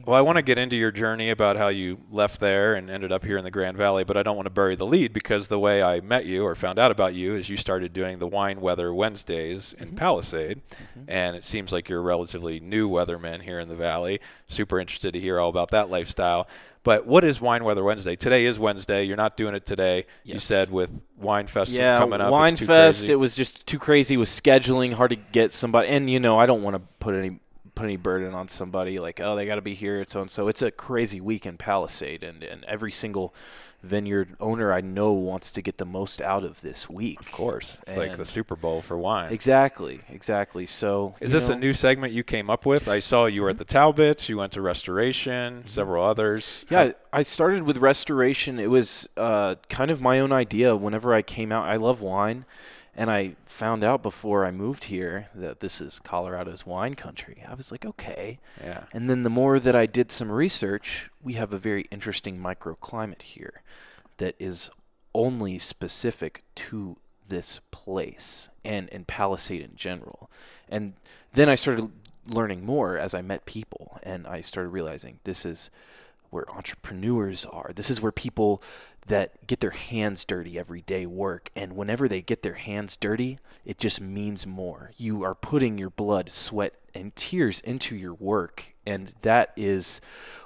Well, 0.05 0.17
I 0.17 0.21
want 0.21 0.37
to 0.37 0.41
get 0.41 0.57
into 0.57 0.75
your 0.75 0.91
journey 0.91 1.29
about 1.29 1.57
how 1.57 1.67
you 1.67 1.99
left 2.09 2.39
there 2.39 2.73
and 2.73 2.89
ended 2.89 3.11
up 3.11 3.23
here 3.23 3.37
in 3.37 3.43
the 3.43 3.51
Grand 3.51 3.77
Valley, 3.77 4.03
but 4.03 4.17
I 4.17 4.23
don't 4.23 4.35
want 4.35 4.45
to 4.45 4.51
bury 4.51 4.75
the 4.75 4.85
lead 4.85 5.13
because 5.13 5.49
the 5.49 5.59
way 5.59 5.83
I 5.83 5.99
met 5.99 6.25
you 6.25 6.45
or 6.45 6.55
found 6.55 6.79
out 6.79 6.89
about 6.89 7.13
you 7.13 7.35
is 7.35 7.49
you 7.49 7.57
started 7.57 7.91
doing 7.91 8.17
the 8.17 8.25
Wine 8.25 8.61
Weather 8.61 8.93
Wednesdays 8.93 9.73
in 9.73 9.87
mm-hmm. 9.87 9.97
Palisade, 9.97 10.61
mm-hmm. 10.67 11.03
and 11.07 11.35
it 11.35 11.43
seems 11.43 11.71
like 11.71 11.89
you're 11.89 11.99
a 11.99 12.03
relatively 12.03 12.59
new 12.59 12.89
weatherman 12.89 13.41
here 13.41 13.59
in 13.59 13.67
the 13.67 13.75
Valley. 13.75 14.19
Super 14.47 14.79
interested 14.79 15.11
to 15.13 15.19
hear 15.19 15.39
all 15.39 15.49
about 15.49 15.71
that 15.71 15.89
lifestyle. 15.89 16.47
But 16.83 17.05
what 17.05 17.23
is 17.23 17.41
Wine 17.41 17.63
Weather 17.63 17.83
Wednesday? 17.83 18.15
Today 18.15 18.45
is 18.45 18.57
Wednesday. 18.57 19.03
You're 19.03 19.17
not 19.17 19.35
doing 19.35 19.53
it 19.53 19.65
today. 19.65 20.05
Yes. 20.23 20.33
You 20.33 20.39
said 20.39 20.69
with 20.69 20.91
Wine 21.17 21.47
Fest 21.47 21.71
yeah, 21.71 21.97
coming 21.97 22.21
up. 22.21 22.31
Wine 22.31 22.55
Fest. 22.55 23.09
It 23.09 23.17
was 23.17 23.35
just 23.35 23.65
too 23.67 23.79
crazy 23.79 24.15
with 24.15 24.29
scheduling, 24.29 24.93
hard 24.93 25.09
to 25.11 25.17
get 25.17 25.51
somebody. 25.51 25.89
And 25.89 26.09
you 26.09 26.19
know, 26.19 26.39
I 26.39 26.45
don't 26.45 26.63
want 26.63 26.75
to 26.75 26.81
put 26.99 27.15
any 27.15 27.39
put 27.79 27.85
any 27.85 27.97
burden 27.97 28.33
on 28.33 28.49
somebody 28.49 28.99
like, 28.99 29.21
oh, 29.21 29.35
they 29.35 29.45
got 29.45 29.55
to 29.55 29.61
be 29.61 29.73
here. 29.73 30.03
So 30.05 30.21
and 30.21 30.29
so. 30.29 30.49
It's 30.49 30.61
a 30.61 30.69
crazy 30.69 31.21
week 31.21 31.45
in 31.45 31.57
Palisade, 31.57 32.23
and 32.23 32.43
and 32.43 32.65
every 32.65 32.91
single 32.91 33.33
vineyard 33.81 34.35
owner 34.41 34.73
I 34.73 34.81
know 34.81 35.13
wants 35.13 35.51
to 35.51 35.61
get 35.61 35.77
the 35.77 35.85
most 35.85 36.21
out 36.21 36.43
of 36.43 36.59
this 36.59 36.89
week. 36.89 37.21
Of 37.21 37.31
course, 37.31 37.77
it's 37.81 37.91
and 37.91 37.99
like 37.99 38.17
the 38.17 38.25
Super 38.25 38.57
Bowl 38.57 38.81
for 38.81 38.97
wine. 38.97 39.31
Exactly, 39.31 40.01
exactly. 40.09 40.65
So, 40.65 41.15
is 41.21 41.31
this 41.31 41.47
know, 41.47 41.55
a 41.55 41.57
new 41.57 41.71
segment 41.71 42.11
you 42.11 42.23
came 42.23 42.49
up 42.49 42.65
with? 42.65 42.89
I 42.89 42.99
saw 42.99 43.25
you 43.25 43.43
were 43.43 43.49
at 43.49 43.57
the 43.57 43.65
Talbott's. 43.65 44.27
You 44.27 44.37
went 44.37 44.51
to 44.53 44.61
Restoration, 44.61 45.59
mm-hmm. 45.59 45.67
several 45.67 46.03
others. 46.03 46.65
Yeah, 46.69 46.91
I 47.13 47.21
started 47.21 47.63
with 47.63 47.77
Restoration. 47.77 48.59
It 48.59 48.69
was 48.69 49.07
uh, 49.15 49.55
kind 49.69 49.89
of 49.89 50.01
my 50.01 50.19
own 50.19 50.33
idea. 50.33 50.75
Whenever 50.75 51.13
I 51.13 51.21
came 51.21 51.53
out, 51.53 51.65
I 51.65 51.77
love 51.77 52.01
wine. 52.01 52.43
And 52.95 53.09
I 53.09 53.35
found 53.45 53.83
out 53.83 54.01
before 54.01 54.45
I 54.45 54.51
moved 54.51 54.85
here 54.85 55.29
that 55.33 55.59
this 55.59 55.79
is 55.79 55.99
Colorado's 55.99 56.65
wine 56.65 56.95
country. 56.95 57.43
I 57.47 57.53
was 57.53 57.71
like, 57.71 57.85
okay. 57.85 58.39
Yeah. 58.61 58.85
And 58.91 59.09
then 59.09 59.23
the 59.23 59.29
more 59.29 59.59
that 59.59 59.75
I 59.75 59.85
did 59.85 60.11
some 60.11 60.31
research, 60.31 61.09
we 61.21 61.33
have 61.33 61.53
a 61.53 61.57
very 61.57 61.85
interesting 61.91 62.39
microclimate 62.39 63.21
here 63.21 63.61
that 64.17 64.35
is 64.39 64.69
only 65.13 65.59
specific 65.59 66.43
to 66.55 66.97
this 67.27 67.61
place 67.71 68.49
and, 68.65 68.89
and 68.91 69.07
Palisade 69.07 69.61
in 69.61 69.75
general. 69.75 70.29
And 70.67 70.93
then 71.33 71.47
I 71.49 71.55
started 71.55 71.91
learning 72.27 72.65
more 72.65 72.97
as 72.97 73.13
I 73.13 73.21
met 73.21 73.45
people 73.45 73.99
and 74.03 74.27
I 74.27 74.41
started 74.41 74.69
realizing 74.69 75.19
this 75.23 75.45
is 75.45 75.69
where 76.29 76.49
entrepreneurs 76.51 77.45
are. 77.45 77.71
This 77.75 77.89
is 77.89 78.01
where 78.01 78.11
people 78.11 78.61
that 79.07 79.47
get 79.47 79.59
their 79.59 79.71
hands 79.71 80.23
dirty 80.23 80.57
every 80.57 80.81
day 80.81 81.05
work. 81.05 81.49
And 81.55 81.75
whenever 81.75 82.07
they 82.07 82.21
get 82.21 82.43
their 82.43 82.53
hands 82.53 82.95
dirty, 82.95 83.39
it 83.65 83.77
just 83.77 83.99
means 83.99 84.45
more. 84.45 84.91
You 84.97 85.23
are 85.23 85.35
putting 85.35 85.77
your 85.77 85.89
blood, 85.89 86.29
sweat, 86.29 86.73
and 86.93 87.15
tears 87.15 87.59
into 87.61 87.95
your 87.95 88.13
work. 88.13 88.75
And 88.85 89.13
that 89.21 89.51
is 89.55 90.01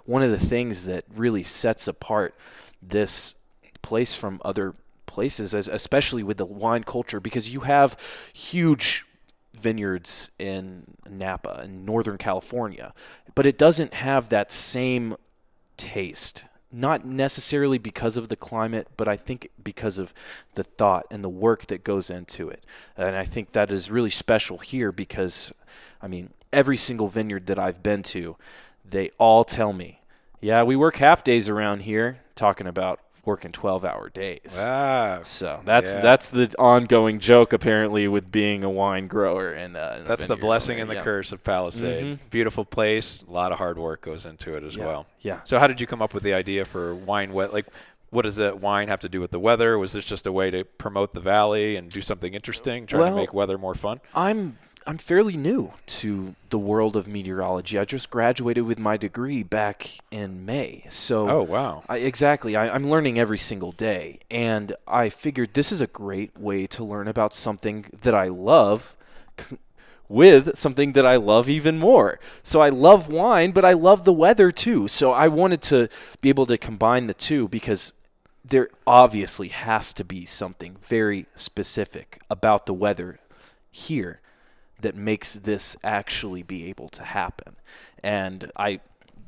one 0.06 0.24
of 0.24 0.31
the 0.31 0.39
things 0.39 0.85
that 0.85 1.06
really 1.13 1.44
sets 1.44 1.88
apart 1.88 2.35
this 2.81 3.35
place 3.81 4.15
from 4.15 4.41
other 4.44 4.74
places, 5.06 5.53
especially 5.53 6.24
with 6.24 6.38
the 6.38 6.45
wine 6.45 6.83
culture, 6.83 7.19
because 7.19 7.50
you 7.50 7.62
have 7.62 7.97
huge 8.33 9.06
vineyards 9.53 10.31
in 10.39 10.83
Napa 11.09 11.62
in 11.63 11.85
Northern 11.85 12.18
California, 12.18 12.94
but 13.35 13.45
it 13.45 13.57
doesn't 13.57 13.94
have 13.94 14.30
that 14.30 14.51
same 14.51 15.15
taste 15.83 16.45
not 16.74 17.06
necessarily 17.06 17.77
because 17.77 18.18
of 18.18 18.30
the 18.30 18.35
climate, 18.35 18.88
but 18.97 19.07
I 19.07 19.15
think 19.15 19.50
because 19.63 20.00
of 20.00 20.12
the 20.56 20.63
thought 20.63 21.06
and 21.12 21.24
the 21.24 21.30
work 21.30 21.68
that 21.68 21.83
goes 21.83 22.09
into 22.09 22.50
it. 22.50 22.63
And 22.97 23.15
I 23.15 23.25
think 23.25 23.52
that 23.52 23.71
is 23.71 23.92
really 23.92 24.09
special 24.09 24.57
here 24.57 24.92
because, 24.92 25.54
I 26.02 26.07
mean, 26.07 26.31
every 26.52 26.78
single 26.78 27.07
vineyard 27.07 27.45
that 27.45 27.59
I've 27.59 27.83
been 27.83 28.02
to, 28.04 28.35
they 28.83 29.11
all 29.19 29.44
tell 29.44 29.71
me, 29.71 30.02
yeah, 30.42 30.63
we 30.63 30.75
work 30.75 30.97
half 30.97 31.23
days 31.23 31.47
around 31.47 31.81
here, 31.81 32.19
talking 32.35 32.68
about 32.68 32.99
working 33.25 33.51
12 33.51 33.85
hour 33.85 34.09
days. 34.09 34.57
Ah, 34.59 35.19
so 35.23 35.61
that's 35.63 35.94
yeah. 35.94 36.01
that's 36.01 36.30
the 36.30 36.53
ongoing 36.59 37.19
joke 37.19 37.53
apparently 37.53 38.07
with 38.07 38.31
being 38.31 38.63
a 38.63 38.69
wine 38.69 39.07
grower 39.07 39.51
and, 39.51 39.77
uh, 39.77 39.95
and 39.97 40.06
that's 40.06 40.27
the 40.27 40.35
blessing 40.35 40.75
owner. 40.75 40.81
and 40.81 40.92
the 40.92 40.95
yeah. 40.95 41.03
curse 41.03 41.31
of 41.31 41.44
Palisade. 41.44 42.03
Mm-hmm. 42.03 42.27
Beautiful 42.30 42.65
place, 42.65 43.23
a 43.23 43.31
lot 43.31 43.51
of 43.51 43.57
hard 43.57 43.77
work 43.77 44.01
goes 44.01 44.25
into 44.25 44.56
it 44.56 44.63
as 44.63 44.75
yeah. 44.75 44.85
well. 44.85 45.06
Yeah. 45.21 45.39
So 45.44 45.59
how 45.59 45.68
did 45.68 45.80
you 45.80 45.87
come 45.87 46.01
up 46.01 46.13
with 46.13 46.23
the 46.23 46.33
idea 46.33 46.65
for 46.65 46.95
wine 46.95 47.33
wet 47.33 47.53
like 47.53 47.68
what 48.09 48.23
does 48.23 48.35
that 48.35 48.61
wine 48.61 48.89
have 48.89 48.99
to 48.99 49.09
do 49.09 49.19
with 49.19 49.31
the 49.31 49.39
weather? 49.39 49.77
Was 49.80 49.94
this 49.94 50.06
just 50.06 50.27
a 50.27 50.31
way 50.31 50.51
to 50.51 50.63
promote 50.63 51.13
the 51.13 51.19
valley 51.19 51.77
and 51.77 51.89
do 51.89 51.99
something 51.99 52.33
interesting, 52.35 52.85
try 52.85 52.99
well, 52.99 53.09
to 53.09 53.15
make 53.15 53.33
weather 53.33 53.57
more 53.57 53.73
fun? 53.73 54.01
I'm 54.13 54.57
I'm 54.85 54.97
fairly 54.97 55.37
new 55.37 55.73
to 55.87 56.35
the 56.49 56.57
world 56.57 56.95
of 56.95 57.07
meteorology. 57.07 57.78
I 57.78 57.85
just 57.85 58.09
graduated 58.09 58.66
with 58.66 58.80
my 58.80 58.97
degree 58.97 59.44
back 59.44 59.90
in 60.11 60.45
May. 60.45 60.85
So 60.90 61.30
Oh 61.30 61.44
wow. 61.44 61.83
I, 61.87 61.97
exactly. 61.97 62.56
I, 62.56 62.69
I'm 62.69 62.90
learning 62.90 63.18
every 63.18 63.37
single 63.37 63.71
day. 63.71 64.19
And 64.30 64.75
I 64.87 65.09
figured 65.09 65.54
this 65.54 65.71
is 65.71 65.81
a 65.81 65.87
great 65.87 66.37
way 66.37 66.68
to 66.68 66.83
learn 66.83 67.07
about 67.07 67.33
something 67.33 67.85
that 68.02 68.13
I 68.13 68.28
love 68.28 68.97
with 70.09 70.56
something 70.56 70.94
that 70.94 71.06
I 71.06 71.16
love 71.16 71.49
even 71.49 71.80
more. 71.80 72.19
So 72.44 72.61
I 72.61 72.69
love 72.69 73.11
wine, 73.11 73.52
but 73.52 73.66
I 73.66 73.73
love 73.73 74.06
the 74.06 74.13
weather 74.13 74.52
too. 74.52 74.87
So 74.87 75.11
I 75.11 75.28
wanted 75.28 75.61
to 75.63 75.90
be 76.21 76.30
able 76.30 76.45
to 76.45 76.57
combine 76.57 77.07
the 77.07 77.13
two 77.13 77.47
because 77.47 77.94
there 78.45 78.69
obviously 78.85 79.47
has 79.47 79.94
to 79.94 80.04
be 80.04 80.25
something 80.25 80.78
very 80.81 81.25
specific 81.35 82.21
about 82.30 82.66
the 82.66 82.73
weather 82.73 83.19
here 83.71 84.19
that 84.83 84.95
makes 84.95 85.33
this 85.33 85.75
actually 85.83 86.44
be 86.44 86.69
able 86.69 86.90
to 86.90 87.04
happen. 87.04 87.56
And 88.04 88.52
I 88.56 88.80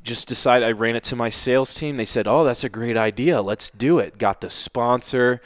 just 0.02 0.28
decided 0.28 0.66
I 0.66 0.72
ran 0.72 0.96
it 0.96 1.04
to 1.04 1.16
my 1.16 1.28
sales 1.28 1.74
team. 1.74 1.96
They 1.96 2.04
said, 2.04 2.26
"Oh, 2.26 2.44
that's 2.44 2.64
a 2.64 2.68
great 2.68 2.96
idea. 2.96 3.42
Let's 3.42 3.70
do 3.70 3.98
it." 3.98 4.18
Got 4.18 4.40
the 4.40 4.48
sponsor. 4.48 5.42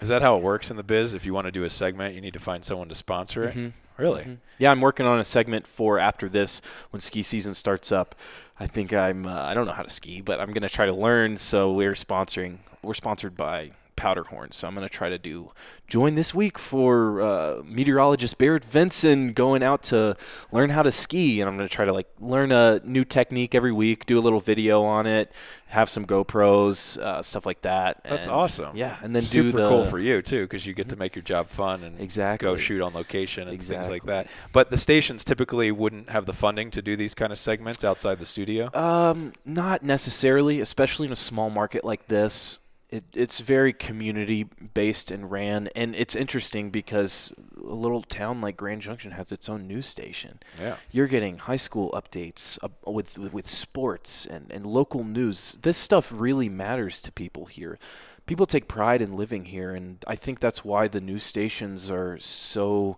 Is 0.00 0.08
that 0.08 0.22
how 0.22 0.36
it 0.36 0.42
works 0.42 0.70
in 0.70 0.76
the 0.76 0.82
biz? 0.82 1.14
If 1.14 1.26
you 1.26 1.34
want 1.34 1.46
to 1.46 1.52
do 1.52 1.64
a 1.64 1.70
segment, 1.70 2.14
you 2.14 2.20
need 2.20 2.34
to 2.34 2.38
find 2.38 2.64
someone 2.64 2.88
to 2.88 2.94
sponsor 2.94 3.44
it. 3.44 3.54
Mm-hmm. 3.54 3.68
Really? 3.96 4.22
Mm-hmm. 4.22 4.34
Yeah, 4.58 4.70
I'm 4.70 4.80
working 4.80 5.06
on 5.06 5.18
a 5.18 5.24
segment 5.24 5.66
for 5.66 5.98
after 5.98 6.28
this 6.28 6.60
when 6.90 7.00
ski 7.00 7.22
season 7.22 7.54
starts 7.54 7.90
up. 7.90 8.14
I 8.60 8.66
think 8.66 8.92
I'm 8.92 9.26
uh, 9.26 9.42
I 9.42 9.54
don't 9.54 9.66
know 9.66 9.72
how 9.72 9.82
to 9.82 9.90
ski, 9.90 10.20
but 10.20 10.38
I'm 10.40 10.48
going 10.48 10.62
to 10.62 10.68
try 10.68 10.86
to 10.86 10.94
learn. 10.94 11.36
So 11.36 11.72
we're 11.72 11.94
sponsoring. 11.94 12.58
We're 12.82 12.94
sponsored 12.94 13.36
by 13.36 13.72
Powderhorn. 13.96 14.52
So 14.52 14.68
I'm 14.68 14.74
going 14.74 14.86
to 14.86 14.92
try 14.92 15.08
to 15.08 15.18
do 15.18 15.52
join 15.88 16.14
this 16.14 16.34
week 16.34 16.58
for 16.58 17.20
uh, 17.20 17.62
meteorologist 17.64 18.38
Barrett 18.38 18.64
Vinson 18.64 19.32
going 19.32 19.62
out 19.62 19.82
to 19.84 20.16
learn 20.52 20.70
how 20.70 20.82
to 20.82 20.90
ski, 20.90 21.40
and 21.40 21.48
I'm 21.48 21.56
going 21.56 21.68
to 21.68 21.74
try 21.74 21.84
to 21.84 21.92
like 21.92 22.08
learn 22.20 22.52
a 22.52 22.80
new 22.84 23.04
technique 23.04 23.54
every 23.54 23.72
week, 23.72 24.06
do 24.06 24.18
a 24.18 24.20
little 24.20 24.40
video 24.40 24.82
on 24.84 25.06
it, 25.06 25.32
have 25.68 25.88
some 25.88 26.06
GoPros, 26.06 26.98
uh, 26.98 27.22
stuff 27.22 27.46
like 27.46 27.62
that. 27.62 28.02
That's 28.04 28.26
and, 28.26 28.34
awesome. 28.34 28.76
Yeah, 28.76 28.96
and 29.02 29.14
then 29.14 29.22
super 29.22 29.50
do 29.50 29.62
the, 29.62 29.68
cool 29.68 29.86
for 29.86 29.98
you 29.98 30.22
too 30.22 30.42
because 30.44 30.66
you 30.66 30.74
get 30.74 30.88
to 30.90 30.96
make 30.96 31.14
your 31.14 31.22
job 31.22 31.48
fun 31.48 31.82
and 31.82 32.00
exactly. 32.00 32.46
go 32.46 32.56
shoot 32.56 32.82
on 32.82 32.92
location 32.92 33.44
and 33.48 33.54
exactly. 33.54 33.76
things 33.76 33.90
like 33.90 34.02
that. 34.04 34.30
But 34.52 34.70
the 34.70 34.78
stations 34.78 35.24
typically 35.24 35.70
wouldn't 35.72 36.10
have 36.10 36.26
the 36.26 36.32
funding 36.32 36.70
to 36.72 36.82
do 36.82 36.96
these 36.96 37.14
kind 37.14 37.32
of 37.32 37.38
segments 37.38 37.84
outside 37.84 38.18
the 38.18 38.26
studio. 38.26 38.70
Um, 38.74 39.32
not 39.44 39.82
necessarily, 39.82 40.60
especially 40.60 41.06
in 41.06 41.12
a 41.12 41.16
small 41.16 41.50
market 41.50 41.84
like 41.84 42.06
this 42.08 42.60
it, 42.96 43.04
it's 43.14 43.40
very 43.40 43.72
community 43.72 44.44
based 44.44 45.10
and 45.10 45.30
ran, 45.30 45.68
and 45.76 45.94
it's 45.94 46.16
interesting 46.16 46.70
because 46.70 47.32
a 47.56 47.74
little 47.74 48.02
town 48.02 48.40
like 48.40 48.56
Grand 48.56 48.80
Junction 48.80 49.12
has 49.12 49.30
its 49.30 49.48
own 49.48 49.66
news 49.66 49.86
station. 49.86 50.40
Yeah, 50.60 50.76
you're 50.90 51.06
getting 51.06 51.38
high 51.38 51.56
school 51.56 51.90
updates 51.92 52.58
uh, 52.62 52.68
with, 52.90 53.18
with 53.18 53.32
with 53.32 53.48
sports 53.48 54.26
and 54.26 54.50
and 54.50 54.64
local 54.64 55.04
news. 55.04 55.56
This 55.60 55.76
stuff 55.76 56.10
really 56.12 56.48
matters 56.48 57.00
to 57.02 57.12
people 57.12 57.46
here. 57.46 57.78
People 58.24 58.46
take 58.46 58.66
pride 58.66 59.02
in 59.02 59.16
living 59.16 59.44
here, 59.44 59.74
and 59.74 60.02
I 60.06 60.16
think 60.16 60.40
that's 60.40 60.64
why 60.64 60.88
the 60.88 61.00
news 61.00 61.22
stations 61.22 61.90
are 61.90 62.18
so 62.18 62.96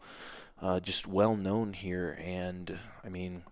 uh, 0.63 0.81
just 0.81 1.07
well 1.07 1.37
known 1.37 1.73
here. 1.73 2.19
And 2.25 2.79
I 3.05 3.09
mean, 3.09 3.43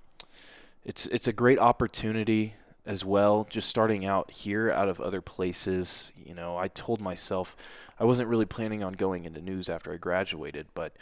it's 0.84 1.06
it's 1.06 1.26
a 1.26 1.32
great 1.32 1.58
opportunity 1.58 2.54
as 2.86 3.04
well, 3.04 3.46
just 3.50 3.68
starting 3.68 4.06
out 4.06 4.30
here 4.30 4.70
out 4.70 4.88
of 4.88 5.00
other 5.00 5.20
places. 5.20 6.12
You 6.24 6.34
know, 6.34 6.56
I 6.56 6.68
told 6.68 7.00
myself 7.00 7.56
I 7.98 8.04
wasn't 8.04 8.28
really 8.28 8.44
planning 8.44 8.82
on 8.82 8.92
going 8.92 9.24
into 9.24 9.40
news 9.40 9.68
after 9.68 9.92
I 9.92 9.96
graduated, 9.96 10.66
but 10.74 10.92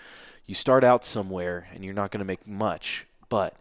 you 0.46 0.54
start 0.54 0.82
out 0.82 1.04
somewhere 1.04 1.68
and 1.72 1.84
you're 1.84 1.94
not 1.94 2.10
going 2.10 2.20
to 2.20 2.24
make 2.24 2.46
much. 2.46 3.06
But 3.28 3.56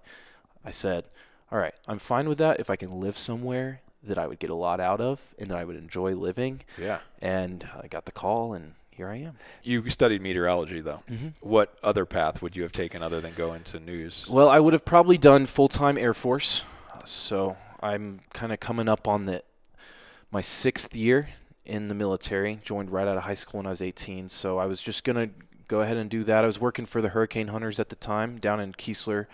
I 0.64 0.72
said, 0.72 1.06
all 1.52 1.60
right, 1.60 1.74
I'm 1.88 2.00
fine 2.00 2.30
with 2.30 2.38
that 2.38 2.60
if 2.60 2.70
I 2.70 2.76
can 2.76 2.92
live 2.92 3.18
somewhere 3.18 3.82
that 4.04 4.18
I 4.18 4.28
would 4.28 4.40
get 4.40 4.50
a 4.50 4.56
lot 4.56 4.80
out 4.80 5.00
of 5.00 5.34
and 5.38 5.50
that 5.50 5.58
I 5.58 5.64
would 5.64 5.76
enjoy 5.76 6.14
living. 6.16 6.62
Yeah. 6.78 7.00
And 7.22 7.68
I 7.82 7.88
got 7.88 8.06
the 8.06 8.12
call 8.12 8.54
and 8.54 8.74
here 8.92 9.08
I 9.08 9.18
am. 9.18 9.38
You 9.64 9.90
studied 9.90 10.22
meteorology, 10.22 10.80
though. 10.80 11.02
Mm-hmm. 11.10 11.30
What 11.42 11.76
other 11.82 12.06
path 12.06 12.42
would 12.42 12.56
you 12.56 12.64
have 12.64 12.72
taken 12.72 13.02
other 13.02 13.20
than 13.20 13.34
go 13.34 13.54
into 13.54 13.80
news? 13.80 14.30
Well, 14.30 14.50
I 14.50 14.60
would 14.60 14.74
have 14.74 14.86
probably 14.86 15.18
done 15.18 15.46
full 15.48 15.68
time 15.68 15.98
Air 15.98 16.14
Force. 16.14 16.64
So 17.06 17.58
I'm 17.84 18.22
kind 18.34 18.54
of 18.54 18.60
coming 18.60 18.88
up 18.88 19.08
on 19.08 19.26
the 19.26 19.44
my 20.32 20.42
sixth 20.42 20.96
year 20.96 21.30
in 21.66 21.90
the 21.90 21.94
military. 21.94 22.60
Joined 22.64 22.90
right 22.90 23.08
out 23.08 23.18
of 23.18 23.24
high 23.24 23.34
school 23.34 23.60
when 23.60 23.68
I 23.68 23.72
was 23.72 23.82
18. 23.82 24.30
So 24.30 24.58
I 24.58 24.66
was 24.66 24.82
just 24.82 25.04
gonna 25.04 25.30
go 25.68 25.82
ahead 25.82 25.98
and 25.98 26.10
do 26.10 26.24
that. 26.24 26.44
I 26.44 26.48
was 26.48 26.60
working 26.60 26.86
for 26.86 27.02
the 27.02 27.10
Hurricane 27.10 27.50
Hunters 27.50 27.80
at 27.80 27.90
the 27.90 27.96
time 27.96 28.38
down 28.38 28.60
in 28.60 28.74
Keesler, 28.74 29.28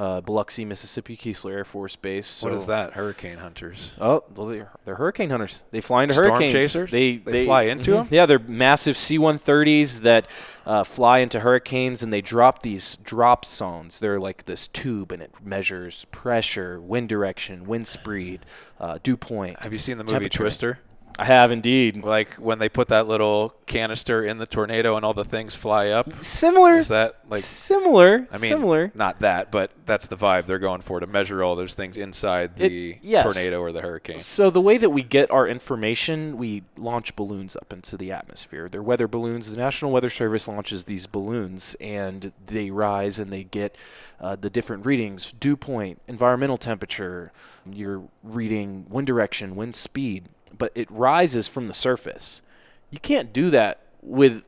uh, 0.00 0.22
Biloxi, 0.22 0.64
Mississippi, 0.64 1.14
Keesler 1.14 1.52
Air 1.52 1.64
Force 1.66 1.94
Base. 1.94 2.26
So 2.26 2.48
what 2.48 2.56
is 2.56 2.66
that? 2.68 2.94
Hurricane 2.94 3.36
hunters. 3.36 3.92
Oh, 4.00 4.24
well, 4.34 4.46
they're, 4.46 4.70
they're 4.86 4.94
hurricane 4.94 5.28
hunters. 5.28 5.62
They 5.72 5.82
fly 5.82 6.04
into 6.04 6.14
Storm 6.14 6.30
hurricanes. 6.30 6.52
Chasers? 6.54 6.90
They, 6.90 7.16
they, 7.16 7.32
they 7.32 7.44
fly 7.44 7.64
into 7.64 7.90
mm-hmm. 7.90 7.98
them. 8.04 8.08
Yeah, 8.10 8.24
they're 8.24 8.38
massive 8.38 8.96
C-130s 8.96 10.00
that 10.00 10.24
uh, 10.64 10.84
fly 10.84 11.18
into 11.18 11.40
hurricanes, 11.40 12.02
and 12.02 12.10
they 12.10 12.22
drop 12.22 12.62
these 12.62 12.96
dropsondes. 13.04 13.98
They're 13.98 14.18
like 14.18 14.46
this 14.46 14.68
tube, 14.68 15.12
and 15.12 15.22
it 15.22 15.34
measures 15.44 16.06
pressure, 16.06 16.80
wind 16.80 17.10
direction, 17.10 17.66
wind 17.66 17.86
speed, 17.86 18.46
uh, 18.80 19.00
dew 19.02 19.18
point. 19.18 19.58
Have 19.60 19.74
you 19.74 19.78
seen 19.78 19.98
the 19.98 20.04
movie 20.04 20.30
Twister? 20.30 20.78
I 21.18 21.24
have 21.24 21.50
indeed. 21.52 22.02
Like 22.02 22.34
when 22.34 22.58
they 22.58 22.68
put 22.68 22.88
that 22.88 23.06
little 23.06 23.54
canister 23.66 24.24
in 24.24 24.38
the 24.38 24.46
tornado 24.46 24.96
and 24.96 25.04
all 25.04 25.14
the 25.14 25.24
things 25.24 25.54
fly 25.54 25.88
up. 25.88 26.12
Similar. 26.22 26.78
Is 26.78 26.88
that 26.88 27.16
like 27.28 27.42
similar? 27.42 28.26
I 28.32 28.38
mean, 28.38 28.48
similar. 28.48 28.90
Not 28.94 29.20
that, 29.20 29.50
but 29.50 29.70
that's 29.86 30.08
the 30.08 30.16
vibe 30.16 30.46
they're 30.46 30.58
going 30.58 30.80
for 30.80 31.00
to 31.00 31.06
measure 31.06 31.44
all 31.44 31.56
those 31.56 31.74
things 31.74 31.96
inside 31.96 32.56
the 32.56 32.92
it, 32.92 32.98
yes. 33.02 33.22
tornado 33.22 33.60
or 33.60 33.70
the 33.72 33.80
hurricane. 33.80 34.18
So 34.18 34.50
the 34.50 34.60
way 34.60 34.78
that 34.78 34.90
we 34.90 35.02
get 35.02 35.30
our 35.30 35.46
information, 35.46 36.36
we 36.36 36.62
launch 36.76 37.14
balloons 37.16 37.54
up 37.54 37.72
into 37.72 37.96
the 37.96 38.12
atmosphere. 38.12 38.68
They're 38.68 38.82
weather 38.82 39.08
balloons. 39.08 39.50
The 39.50 39.56
National 39.56 39.92
Weather 39.92 40.10
Service 40.10 40.48
launches 40.48 40.84
these 40.84 41.06
balloons, 41.06 41.76
and 41.80 42.32
they 42.44 42.70
rise 42.70 43.18
and 43.18 43.32
they 43.32 43.44
get 43.44 43.76
uh, 44.20 44.36
the 44.36 44.50
different 44.50 44.86
readings: 44.86 45.32
dew 45.38 45.56
point, 45.56 46.00
environmental 46.08 46.56
temperature. 46.56 47.32
You're 47.70 48.02
reading 48.22 48.86
wind 48.88 49.06
direction, 49.06 49.54
wind 49.54 49.76
speed 49.76 50.28
but 50.56 50.72
it 50.74 50.90
rises 50.90 51.48
from 51.48 51.66
the 51.66 51.74
surface. 51.74 52.42
You 52.90 52.98
can't 52.98 53.32
do 53.32 53.50
that 53.50 53.80
with 54.02 54.44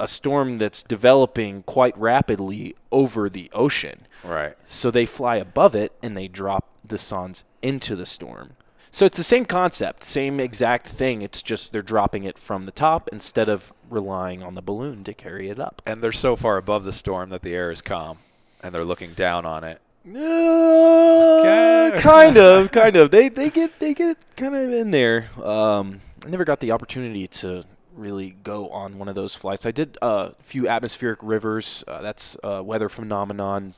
a 0.00 0.08
storm 0.08 0.54
that's 0.54 0.82
developing 0.82 1.62
quite 1.64 1.96
rapidly 1.98 2.74
over 2.92 3.28
the 3.28 3.50
ocean. 3.52 4.06
Right. 4.22 4.56
So 4.66 4.90
they 4.90 5.06
fly 5.06 5.36
above 5.36 5.74
it 5.74 5.92
and 6.02 6.16
they 6.16 6.28
drop 6.28 6.68
the 6.84 6.96
sondes 6.96 7.44
into 7.62 7.96
the 7.96 8.06
storm. 8.06 8.54
So 8.90 9.04
it's 9.04 9.16
the 9.16 9.24
same 9.24 9.44
concept, 9.44 10.04
same 10.04 10.40
exact 10.40 10.88
thing. 10.88 11.20
It's 11.22 11.42
just 11.42 11.72
they're 11.72 11.82
dropping 11.82 12.24
it 12.24 12.38
from 12.38 12.64
the 12.64 12.72
top 12.72 13.08
instead 13.12 13.48
of 13.48 13.72
relying 13.90 14.42
on 14.42 14.54
the 14.54 14.62
balloon 14.62 15.04
to 15.04 15.14
carry 15.14 15.50
it 15.50 15.60
up. 15.60 15.82
And 15.84 16.02
they're 16.02 16.12
so 16.12 16.36
far 16.36 16.56
above 16.56 16.84
the 16.84 16.92
storm 16.92 17.30
that 17.30 17.42
the 17.42 17.54
air 17.54 17.70
is 17.70 17.82
calm 17.82 18.18
and 18.62 18.74
they're 18.74 18.84
looking 18.84 19.12
down 19.12 19.44
on 19.44 19.64
it 19.64 19.80
uh, 20.06 21.98
kind 22.00 22.36
of, 22.38 22.70
kind 22.70 22.96
of. 22.96 23.10
They 23.10 23.28
they 23.28 23.50
get 23.50 23.78
they 23.78 23.94
get 23.94 24.24
kind 24.36 24.54
of 24.54 24.72
in 24.72 24.90
there. 24.90 25.28
Um, 25.42 26.00
I 26.24 26.28
never 26.28 26.44
got 26.44 26.60
the 26.60 26.72
opportunity 26.72 27.26
to 27.28 27.64
really 27.94 28.30
go 28.42 28.68
on 28.70 28.98
one 28.98 29.08
of 29.08 29.14
those 29.14 29.34
flights. 29.34 29.66
I 29.66 29.72
did 29.72 29.98
uh, 30.00 30.30
a 30.38 30.42
few 30.42 30.68
atmospheric 30.68 31.18
rivers. 31.22 31.84
Uh, 31.86 32.00
that's 32.00 32.36
a 32.42 32.62
weather 32.62 32.88
phenomenon 32.88 33.74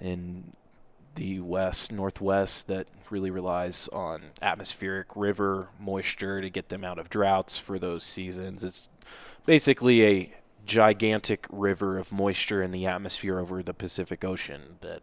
in 0.00 0.52
the 1.14 1.40
west 1.40 1.92
northwest 1.92 2.68
that 2.68 2.86
really 3.10 3.30
relies 3.30 3.88
on 3.88 4.22
atmospheric 4.40 5.08
river 5.16 5.68
moisture 5.78 6.40
to 6.40 6.48
get 6.48 6.68
them 6.68 6.84
out 6.84 6.98
of 6.98 7.10
droughts 7.10 7.58
for 7.58 7.78
those 7.78 8.02
seasons. 8.02 8.62
It's 8.62 8.88
basically 9.44 10.04
a 10.06 10.32
gigantic 10.64 11.46
river 11.50 11.98
of 11.98 12.12
moisture 12.12 12.62
in 12.62 12.70
the 12.70 12.86
atmosphere 12.86 13.38
over 13.38 13.62
the 13.62 13.74
Pacific 13.74 14.24
Ocean 14.24 14.76
that 14.80 15.02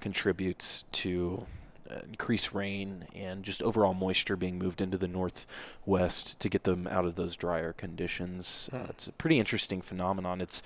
contributes 0.00 0.84
to 0.92 1.46
uh, 1.90 2.00
increased 2.08 2.52
rain 2.52 3.06
and 3.14 3.44
just 3.44 3.62
overall 3.62 3.94
moisture 3.94 4.36
being 4.36 4.58
moved 4.58 4.80
into 4.80 4.98
the 4.98 5.08
northwest 5.08 6.38
to 6.40 6.48
get 6.48 6.64
them 6.64 6.86
out 6.86 7.04
of 7.04 7.14
those 7.14 7.36
drier 7.36 7.72
conditions. 7.72 8.68
Uh, 8.72 8.78
hmm. 8.78 8.90
it's 8.90 9.06
a 9.06 9.12
pretty 9.12 9.38
interesting 9.38 9.80
phenomenon. 9.80 10.40
It's 10.40 10.62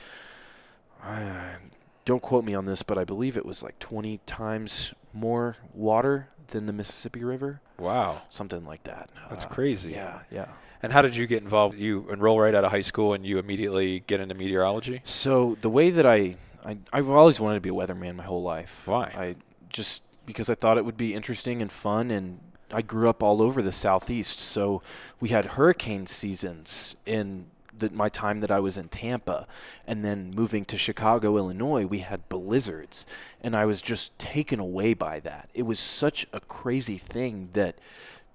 uh, 1.03 1.57
don't 2.05 2.23
quote 2.23 2.45
me 2.45 2.55
on 2.55 2.65
this, 2.65 2.83
but 2.83 2.99
I 2.99 3.05
believe 3.05 3.37
it 3.37 3.47
was 3.47 3.63
like 3.63 3.79
20 3.79 4.21
times 4.27 4.95
more 5.13 5.57
water 5.75 6.29
than 6.49 6.67
the 6.67 6.73
Mississippi 6.73 7.25
River. 7.25 7.61
Wow, 7.79 8.23
something 8.29 8.65
like 8.65 8.83
that. 8.85 9.11
That's 9.29 9.45
uh, 9.45 9.49
crazy. 9.49 9.93
Yeah, 9.93 10.21
yeah. 10.31 10.47
And 10.83 10.93
how 10.93 11.03
did 11.03 11.15
you 11.15 11.27
get 11.27 11.43
involved? 11.43 11.79
You 11.79 12.09
enroll 12.11 12.41
right 12.41 12.55
out 12.55 12.65
of 12.65 12.71
high 12.71 12.81
school 12.81 13.13
and 13.13 13.25
you 13.25 13.39
immediately 13.39 14.01
get 14.01 14.21
into 14.21 14.35
meteorology? 14.35 15.03
So 15.05 15.57
the 15.61 15.71
way 15.71 15.91
that 15.91 16.07
I 16.07 16.37
I, 16.65 16.79
I've 16.93 17.09
always 17.09 17.41
wanted 17.41 17.57
to 17.57 17.61
be 17.61 17.71
a 17.71 17.73
weatherman 17.73 18.17
my 18.17 18.25
whole 18.25 18.43
life. 18.43 18.87
Why? 18.87 19.05
I 19.05 19.37
just 19.69 20.03
because 20.27 20.51
I 20.51 20.55
thought 20.55 20.79
it 20.79 20.85
would 20.85 20.97
be 20.97 21.15
interesting 21.15 21.61
and 21.61 21.73
fun, 21.73 22.11
and 22.11 22.41
I 22.73 22.83
grew 22.83 23.09
up 23.09 23.23
all 23.23 23.43
over 23.43 23.63
the 23.63 23.73
southeast, 23.73 24.39
so 24.39 24.83
we 25.19 25.31
had 25.31 25.45
hurricane 25.45 26.07
seasons 26.07 26.97
in 27.05 27.47
the, 27.77 27.91
my 27.91 28.09
time 28.09 28.39
that 28.41 28.51
I 28.51 28.61
was 28.61 28.79
in 28.79 28.89
Tampa, 28.89 29.47
and 29.87 30.05
then 30.05 30.33
moving 30.37 30.65
to 30.67 30.79
Chicago, 30.79 31.37
Illinois, 31.37 31.85
we 31.85 31.99
had 31.99 32.29
blizzards, 32.29 33.07
and 33.41 33.57
I 33.57 33.65
was 33.65 33.83
just 33.83 34.17
taken 34.19 34.61
away 34.61 34.95
by 34.95 35.19
that. 35.21 35.51
It 35.55 35.63
was 35.63 35.81
such 35.81 36.27
a 36.33 36.41
crazy 36.41 36.97
thing 36.97 37.49
that 37.55 37.79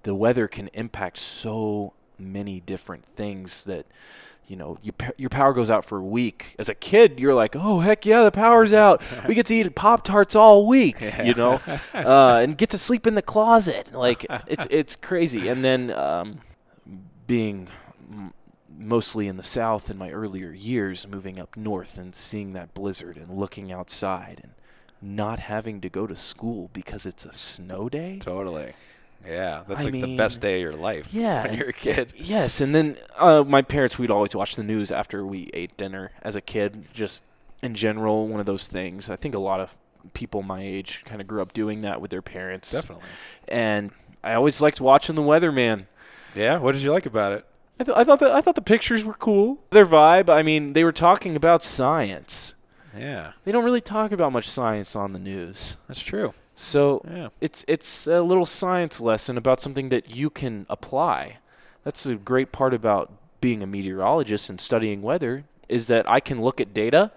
the 0.02 0.14
weather 0.14 0.48
can 0.48 0.68
impact 0.74 1.18
so 1.18 1.94
many 2.18 2.60
different 2.60 3.04
things 3.14 3.64
that 3.64 3.86
you 4.48 4.56
know, 4.56 4.76
you, 4.82 4.92
your 5.16 5.30
power 5.30 5.52
goes 5.52 5.70
out 5.70 5.84
for 5.84 5.98
a 5.98 6.04
week. 6.04 6.54
As 6.58 6.68
a 6.68 6.74
kid, 6.74 7.18
you're 7.18 7.34
like, 7.34 7.56
oh, 7.56 7.80
heck 7.80 8.06
yeah, 8.06 8.22
the 8.22 8.30
power's 8.30 8.72
out. 8.72 9.02
We 9.26 9.34
get 9.34 9.46
to 9.46 9.54
eat 9.54 9.74
Pop 9.74 10.04
Tarts 10.04 10.34
all 10.36 10.66
week, 10.66 11.00
you 11.24 11.34
know, 11.34 11.60
uh, 11.94 12.40
and 12.42 12.56
get 12.56 12.70
to 12.70 12.78
sleep 12.78 13.06
in 13.06 13.14
the 13.14 13.22
closet. 13.22 13.92
Like, 13.92 14.26
it's, 14.46 14.66
it's 14.70 14.96
crazy. 14.96 15.48
And 15.48 15.64
then 15.64 15.90
um, 15.90 16.40
being 17.26 17.68
m- 18.10 18.32
mostly 18.78 19.26
in 19.26 19.36
the 19.36 19.42
South 19.42 19.90
in 19.90 19.98
my 19.98 20.10
earlier 20.10 20.52
years, 20.52 21.06
moving 21.08 21.38
up 21.40 21.56
north 21.56 21.98
and 21.98 22.14
seeing 22.14 22.52
that 22.52 22.72
blizzard 22.74 23.16
and 23.16 23.28
looking 23.36 23.72
outside 23.72 24.40
and 24.42 24.52
not 25.00 25.40
having 25.40 25.80
to 25.80 25.88
go 25.88 26.06
to 26.06 26.16
school 26.16 26.70
because 26.72 27.04
it's 27.04 27.24
a 27.24 27.32
snow 27.32 27.88
day. 27.88 28.18
Totally. 28.20 28.72
Yeah, 29.26 29.62
that's 29.66 29.80
I 29.80 29.84
like 29.84 29.92
mean, 29.92 30.02
the 30.02 30.16
best 30.16 30.40
day 30.40 30.56
of 30.56 30.60
your 30.62 30.76
life. 30.76 31.12
Yeah, 31.12 31.46
when 31.46 31.58
you're 31.58 31.68
a 31.68 31.72
kid. 31.72 32.12
Yes, 32.16 32.60
and 32.60 32.74
then 32.74 32.96
uh, 33.16 33.44
my 33.46 33.62
parents 33.62 33.98
we'd 33.98 34.10
always 34.10 34.34
watch 34.34 34.56
the 34.56 34.62
news 34.62 34.90
after 34.90 35.24
we 35.26 35.50
ate 35.54 35.76
dinner 35.76 36.12
as 36.22 36.36
a 36.36 36.40
kid. 36.40 36.86
Just 36.92 37.22
in 37.62 37.74
general, 37.74 38.26
one 38.28 38.40
of 38.40 38.46
those 38.46 38.66
things. 38.68 39.10
I 39.10 39.16
think 39.16 39.34
a 39.34 39.40
lot 39.40 39.60
of 39.60 39.76
people 40.14 40.42
my 40.42 40.62
age 40.62 41.02
kind 41.04 41.20
of 41.20 41.26
grew 41.26 41.42
up 41.42 41.52
doing 41.52 41.80
that 41.82 42.00
with 42.00 42.10
their 42.10 42.22
parents. 42.22 42.70
Definitely. 42.70 43.04
And 43.48 43.90
I 44.22 44.34
always 44.34 44.60
liked 44.62 44.80
watching 44.80 45.14
the 45.16 45.22
weatherman. 45.22 45.86
Yeah, 46.34 46.58
what 46.58 46.72
did 46.72 46.82
you 46.82 46.92
like 46.92 47.06
about 47.06 47.32
it? 47.32 47.44
I, 47.80 47.84
th- 47.84 47.96
I 47.96 48.04
thought 48.04 48.20
the, 48.20 48.32
I 48.32 48.40
thought 48.40 48.54
the 48.54 48.62
pictures 48.62 49.04
were 49.04 49.14
cool. 49.14 49.58
Their 49.70 49.86
vibe. 49.86 50.30
I 50.30 50.42
mean, 50.42 50.72
they 50.72 50.84
were 50.84 50.92
talking 50.92 51.36
about 51.36 51.62
science. 51.62 52.54
Yeah. 52.96 53.32
They 53.44 53.52
don't 53.52 53.64
really 53.64 53.80
talk 53.82 54.12
about 54.12 54.32
much 54.32 54.48
science 54.48 54.96
on 54.96 55.12
the 55.12 55.18
news. 55.18 55.76
That's 55.86 56.00
true. 56.00 56.32
So 56.56 57.02
yeah. 57.06 57.28
it's 57.40 57.64
it's 57.68 58.06
a 58.06 58.22
little 58.22 58.46
science 58.46 58.98
lesson 59.00 59.36
about 59.36 59.60
something 59.60 59.90
that 59.90 60.16
you 60.16 60.30
can 60.30 60.64
apply. 60.70 61.36
That's 61.84 62.06
a 62.06 62.16
great 62.16 62.50
part 62.50 62.72
about 62.72 63.12
being 63.42 63.62
a 63.62 63.66
meteorologist 63.66 64.48
and 64.48 64.60
studying 64.60 65.02
weather 65.02 65.44
is 65.68 65.86
that 65.88 66.08
I 66.08 66.18
can 66.18 66.40
look 66.40 66.60
at 66.60 66.72
data 66.72 67.12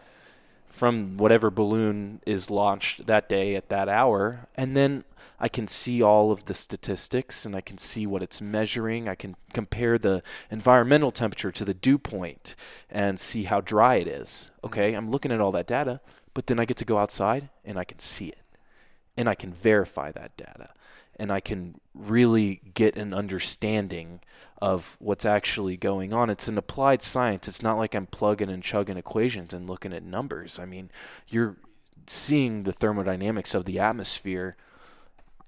from 0.67 1.17
whatever 1.17 1.50
balloon 1.50 2.22
is 2.25 2.51
launched 2.51 3.08
that 3.08 3.29
day 3.29 3.55
at 3.55 3.69
that 3.69 3.88
hour 3.88 4.48
and 4.55 4.75
then 4.75 5.05
I 5.39 5.48
can 5.48 5.67
see 5.67 6.01
all 6.01 6.31
of 6.31 6.46
the 6.46 6.53
statistics 6.53 7.46
and 7.46 7.55
I 7.55 7.62
can 7.62 7.77
see 7.77 8.05
what 8.05 8.22
it's 8.22 8.41
measuring. 8.41 9.08
I 9.08 9.15
can 9.15 9.38
compare 9.53 9.98
the 9.98 10.22
environmental 10.51 11.12
temperature 11.12 11.51
to 11.51 11.63
the 11.63 11.74
dew 11.74 11.98
point 11.98 12.58
and 12.89 13.17
see 13.17 13.43
how 13.43 13.62
dry 13.62 13.96
it 13.96 14.08
is. 14.08 14.51
Mm-hmm. 14.58 14.65
Okay, 14.67 14.93
I'm 14.93 15.10
looking 15.10 15.31
at 15.31 15.39
all 15.39 15.51
that 15.53 15.65
data, 15.65 16.01
but 16.34 16.48
then 16.48 16.60
I 16.60 16.65
get 16.65 16.75
to 16.77 16.86
go 16.86 16.98
outside 16.98 17.48
and 17.63 17.79
I 17.79 17.86
can 17.86 18.00
see 18.00 18.27
it 18.27 18.39
and 19.19 19.27
I 19.27 19.35
can 19.35 19.51
verify 19.51 20.13
that 20.13 20.38
data 20.38 20.69
and 21.19 21.29
I 21.29 21.41
can 21.41 21.81
really 21.93 22.61
get 22.73 22.95
an 22.95 23.13
understanding 23.13 24.21
of 24.61 24.95
what's 25.01 25.25
actually 25.25 25.75
going 25.75 26.13
on. 26.13 26.29
It's 26.29 26.47
an 26.47 26.57
applied 26.57 27.01
science. 27.01 27.45
It's 27.45 27.61
not 27.61 27.77
like 27.77 27.93
I'm 27.93 28.05
plugging 28.05 28.49
and 28.49 28.63
chugging 28.63 28.95
equations 28.95 29.53
and 29.53 29.69
looking 29.69 29.91
at 29.91 30.03
numbers. 30.03 30.57
I 30.57 30.63
mean, 30.63 30.89
you're 31.27 31.57
seeing 32.07 32.63
the 32.63 32.71
thermodynamics 32.71 33.53
of 33.53 33.65
the 33.65 33.77
atmosphere 33.77 34.55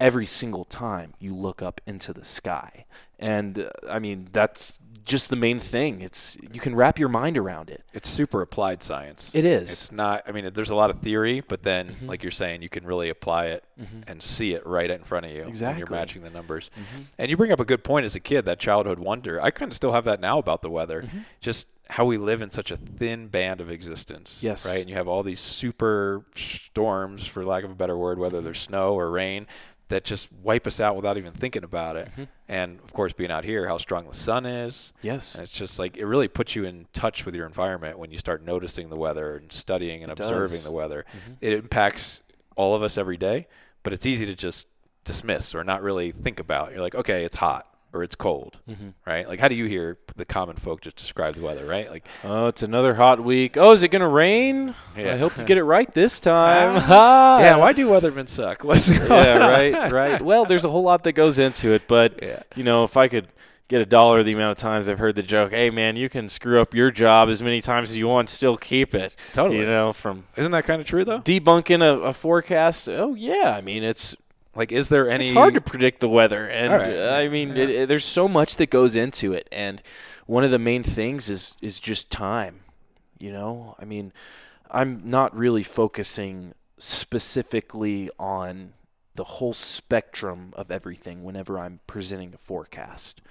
every 0.01 0.25
single 0.25 0.65
time 0.65 1.13
you 1.17 1.33
look 1.33 1.61
up 1.61 1.79
into 1.87 2.11
the 2.11 2.25
sky. 2.25 2.85
And 3.17 3.57
uh, 3.57 3.69
I 3.89 3.99
mean, 3.99 4.27
that's 4.33 4.81
just 5.05 5.29
the 5.29 5.36
main 5.36 5.60
thing. 5.60 6.01
It's 6.01 6.38
you 6.51 6.60
can 6.60 6.75
wrap 6.75 7.00
your 7.00 7.10
mind 7.10 7.38
around 7.38 7.70
it. 7.70 7.84
It's 7.93 8.10
super 8.10 8.41
applied 8.41 8.84
science. 8.84 9.34
It 9.34 9.46
is. 9.46 9.72
It's 9.72 9.91
not. 9.91 10.24
I 10.27 10.31
mean, 10.31 10.51
there's 10.53 10.70
a 10.70 10.75
lot 10.75 10.89
of 10.89 11.00
theory, 11.00 11.41
but 11.41 11.63
then, 11.63 11.89
mm-hmm. 11.89 12.08
like 12.08 12.24
you're 12.24 12.31
saying, 12.31 12.62
you 12.62 12.70
can 12.70 12.86
really 12.86 13.10
apply 13.10 13.48
it 13.48 13.63
mm-hmm. 13.79 14.01
and 14.08 14.22
see 14.22 14.53
it 14.53 14.65
right 14.65 14.89
in 14.89 15.03
front 15.03 15.25
of 15.25 15.31
you. 15.31 15.43
Exactly. 15.43 15.79
you're 15.79 15.89
matching 15.89 16.24
the 16.24 16.29
numbers. 16.29 16.70
Mm-hmm. 16.74 17.01
And 17.17 17.29
you 17.29 17.38
bring 17.38 17.51
up 17.51 17.60
a 17.60 17.65
good 17.65 17.84
point 17.84 18.05
as 18.05 18.15
a 18.15 18.20
kid, 18.20 18.46
that 18.46 18.60
childhood 18.60 19.00
wonder. 19.00 19.41
I 19.41 19.51
kind 19.51 19.72
of 19.72 19.75
still 19.75 19.91
have 19.91 20.05
that 20.05 20.20
now 20.20 20.39
about 20.39 20.62
the 20.62 20.70
weather. 20.70 21.03
Mm-hmm. 21.03 21.20
Just 21.39 21.74
how 21.89 22.05
we 22.05 22.17
live 22.17 22.41
in 22.41 22.50
such 22.50 22.72
a 22.72 22.77
thin 22.77 23.27
band 23.27 23.60
of 23.60 23.70
existence. 23.70 24.39
Yes. 24.41 24.65
Right. 24.65 24.79
And 24.79 24.89
you 24.89 24.96
have 24.96 25.10
all 25.10 25.24
these 25.24 25.41
super 25.41 26.25
storms, 26.36 27.27
for 27.27 27.43
lack 27.43 27.65
of 27.65 27.72
a 27.72 27.75
better 27.75 27.98
word, 27.98 28.17
whether 28.17 28.39
there's 28.39 28.60
snow 28.60 28.93
or 28.93 29.12
rain, 29.12 29.46
that 29.91 30.03
just 30.03 30.31
wipe 30.41 30.65
us 30.65 30.79
out 30.79 30.95
without 30.95 31.17
even 31.17 31.31
thinking 31.31 31.63
about 31.63 31.95
it. 31.95 32.10
Mm-hmm. 32.12 32.24
And 32.48 32.79
of 32.79 32.93
course, 32.93 33.13
being 33.13 33.29
out 33.29 33.43
here, 33.43 33.67
how 33.67 33.77
strong 33.77 34.07
the 34.07 34.13
sun 34.13 34.45
is. 34.45 34.93
Yes. 35.01 35.36
And 35.36 35.43
it's 35.43 35.53
just 35.53 35.79
like 35.79 35.98
it 35.98 36.05
really 36.05 36.27
puts 36.27 36.55
you 36.55 36.65
in 36.65 36.88
touch 36.93 37.25
with 37.25 37.36
your 37.36 37.45
environment 37.45 38.00
when 38.00 38.12
you 38.12 38.17
start 38.17 38.43
noticing 38.43 38.89
the 38.89 38.95
weather 38.95 39.38
and 39.38 39.51
studying 39.51 40.01
and 40.03 40.12
it 40.12 40.19
observing 40.19 40.57
does. 40.57 40.63
the 40.63 40.71
weather. 40.71 41.05
Mm-hmm. 41.10 41.33
It 41.41 41.53
impacts 41.53 42.21
all 42.55 42.74
of 42.74 42.83
us 42.83 42.98
every 42.98 43.17
day, 43.17 43.48
but 43.83 43.93
it's 43.93 44.05
easy 44.05 44.25
to 44.25 44.36
just 44.36 44.67
dismiss 45.03 45.53
or 45.53 45.63
not 45.63 45.81
really 45.81 46.12
think 46.12 46.39
about. 46.39 46.71
You're 46.71 46.81
like, 46.81 46.95
okay, 46.95 47.24
it's 47.24 47.38
hot 47.38 47.70
or 47.93 48.03
it's 48.03 48.15
cold, 48.15 48.57
mm-hmm. 48.69 48.89
right? 49.05 49.27
Like, 49.27 49.39
how 49.39 49.48
do 49.48 49.55
you 49.55 49.65
hear 49.65 49.98
the 50.15 50.25
common 50.25 50.55
folk 50.55 50.81
just 50.81 50.95
describe 50.95 51.36
the 51.36 51.41
weather, 51.41 51.65
right? 51.65 51.89
Like, 51.89 52.07
oh, 52.24 52.45
it's 52.45 52.63
another 52.63 52.93
hot 52.93 53.24
week. 53.24 53.57
Oh, 53.57 53.71
is 53.71 53.83
it 53.83 53.89
going 53.89 54.01
to 54.01 54.07
rain? 54.07 54.74
Yeah. 54.98 55.13
I 55.13 55.17
hope 55.17 55.38
you 55.38 55.43
get 55.43 55.57
it 55.60 55.63
right 55.63 55.91
this 55.93 56.19
time. 56.19 56.75
yeah, 56.89 57.57
why 57.57 57.74
do 57.74 57.88
weathermen 57.88 58.29
suck? 58.29 58.63
What's 58.71 58.88
yeah, 58.89 59.38
right, 59.38 59.91
right. 59.91 60.21
Well, 60.21 60.45
there's 60.45 60.65
a 60.65 60.69
whole 60.69 60.83
lot 60.83 61.03
that 61.03 61.13
goes 61.13 61.39
into 61.39 61.71
it, 61.71 61.83
but 61.88 62.21
yeah. 62.21 62.43
you 62.55 62.63
know, 62.63 62.83
if 62.83 62.95
I 62.95 63.07
could 63.07 63.27
get 63.67 63.81
a 63.81 63.86
dollar 63.86 64.21
the 64.21 64.33
amount 64.33 64.51
of 64.51 64.57
times 64.57 64.89
I've 64.89 65.00
heard 65.00 65.15
the 65.15 65.24
joke, 65.24 65.51
"Hey, 65.51 65.69
man, 65.69 65.95
you 65.95 66.10
can 66.10 66.27
screw 66.27 66.60
up 66.60 66.74
your 66.74 66.91
job 66.91 67.29
as 67.29 67.41
many 67.41 67.62
times 67.62 67.91
as 67.91 67.98
you 67.98 68.07
want, 68.07 68.29
still 68.29 68.57
keep 68.57 68.93
it." 68.93 69.15
Totally. 69.31 69.60
You 69.60 69.65
know, 69.65 69.93
from 69.93 70.25
isn't 70.36 70.51
that 70.51 70.65
kind 70.65 70.81
of 70.81 70.88
true 70.88 71.05
though? 71.05 71.21
Debunking 71.21 71.81
a, 71.81 72.00
a 72.01 72.13
forecast. 72.13 72.89
Oh 72.89 73.15
yeah, 73.15 73.55
I 73.57 73.61
mean 73.61 73.83
it's 73.83 74.15
like, 74.55 74.72
is 74.72 74.90
there 74.90 75.09
any? 75.09 75.25
It's 75.25 75.33
hard 75.33 75.55
to 75.55 75.61
predict 75.61 76.01
the 76.01 76.09
weather, 76.09 76.46
and 76.46 76.74
right. 76.74 76.96
uh, 76.96 77.16
I 77.16 77.29
mean, 77.29 77.50
yeah. 77.50 77.64
it, 77.64 77.70
it, 77.70 77.90
there's 77.90 78.05
so 78.05 78.27
much 78.27 78.57
that 78.57 78.70
goes 78.70 78.96
into 78.96 79.33
it, 79.33 79.48
and 79.51 79.81
one 80.25 80.44
of 80.44 80.51
the 80.51 80.59
main 80.59 80.83
things 80.83 81.29
is 81.29 81.55
is 81.61 81.79
just 81.79 82.11
time. 82.11 82.61
You 83.18 83.31
know, 83.31 83.75
I 83.79 83.85
mean, 83.85 84.11
I'm 84.70 85.01
not 85.05 85.35
really 85.35 85.64
focusing 85.64 86.53
specifically 86.77 88.09
on 88.20 88.74
the 89.16 89.24
whole 89.24 89.53
spectrum 89.53 90.53
of 90.55 90.72
everything 90.72 91.24
whenever 91.24 91.59
I'm 91.59 91.79
presenting 91.87 92.33
a 92.33 92.37
forecast. 92.37 93.22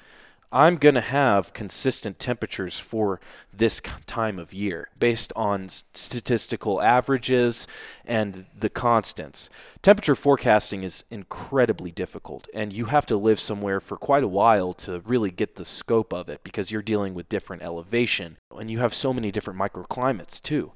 I'm 0.52 0.78
going 0.78 0.96
to 0.96 1.00
have 1.00 1.52
consistent 1.52 2.18
temperatures 2.18 2.78
for 2.78 3.20
this 3.52 3.80
time 4.06 4.38
of 4.38 4.52
year 4.52 4.88
based 4.98 5.32
on 5.36 5.68
statistical 5.94 6.82
averages 6.82 7.68
and 8.04 8.46
the 8.58 8.68
constants. 8.68 9.48
Temperature 9.80 10.16
forecasting 10.16 10.82
is 10.82 11.04
incredibly 11.08 11.92
difficult, 11.92 12.48
and 12.52 12.72
you 12.72 12.86
have 12.86 13.06
to 13.06 13.16
live 13.16 13.38
somewhere 13.38 13.78
for 13.78 13.96
quite 13.96 14.24
a 14.24 14.28
while 14.28 14.72
to 14.74 15.00
really 15.00 15.30
get 15.30 15.54
the 15.54 15.64
scope 15.64 16.12
of 16.12 16.28
it 16.28 16.42
because 16.42 16.72
you're 16.72 16.82
dealing 16.82 17.14
with 17.14 17.28
different 17.28 17.62
elevation 17.62 18.36
and 18.58 18.70
you 18.70 18.80
have 18.80 18.92
so 18.92 19.12
many 19.12 19.30
different 19.30 19.58
microclimates 19.58 20.42
too 20.42 20.72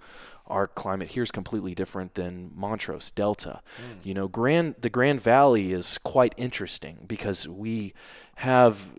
our 0.47 0.67
climate 0.67 1.09
here 1.09 1.23
is 1.23 1.31
completely 1.31 1.75
different 1.75 2.15
than 2.17 2.51
Montrose 2.55 3.11
Delta. 3.11 3.63
Mm. 3.79 4.07
You 4.07 4.15
know, 4.15 4.29
Grand 4.29 4.75
the 4.81 4.91
Grand 4.91 5.21
Valley 5.21 5.73
is 5.73 5.99
quite 6.05 6.35
interesting 6.37 7.05
because 7.07 7.49
we 7.49 7.95
have 8.37 8.95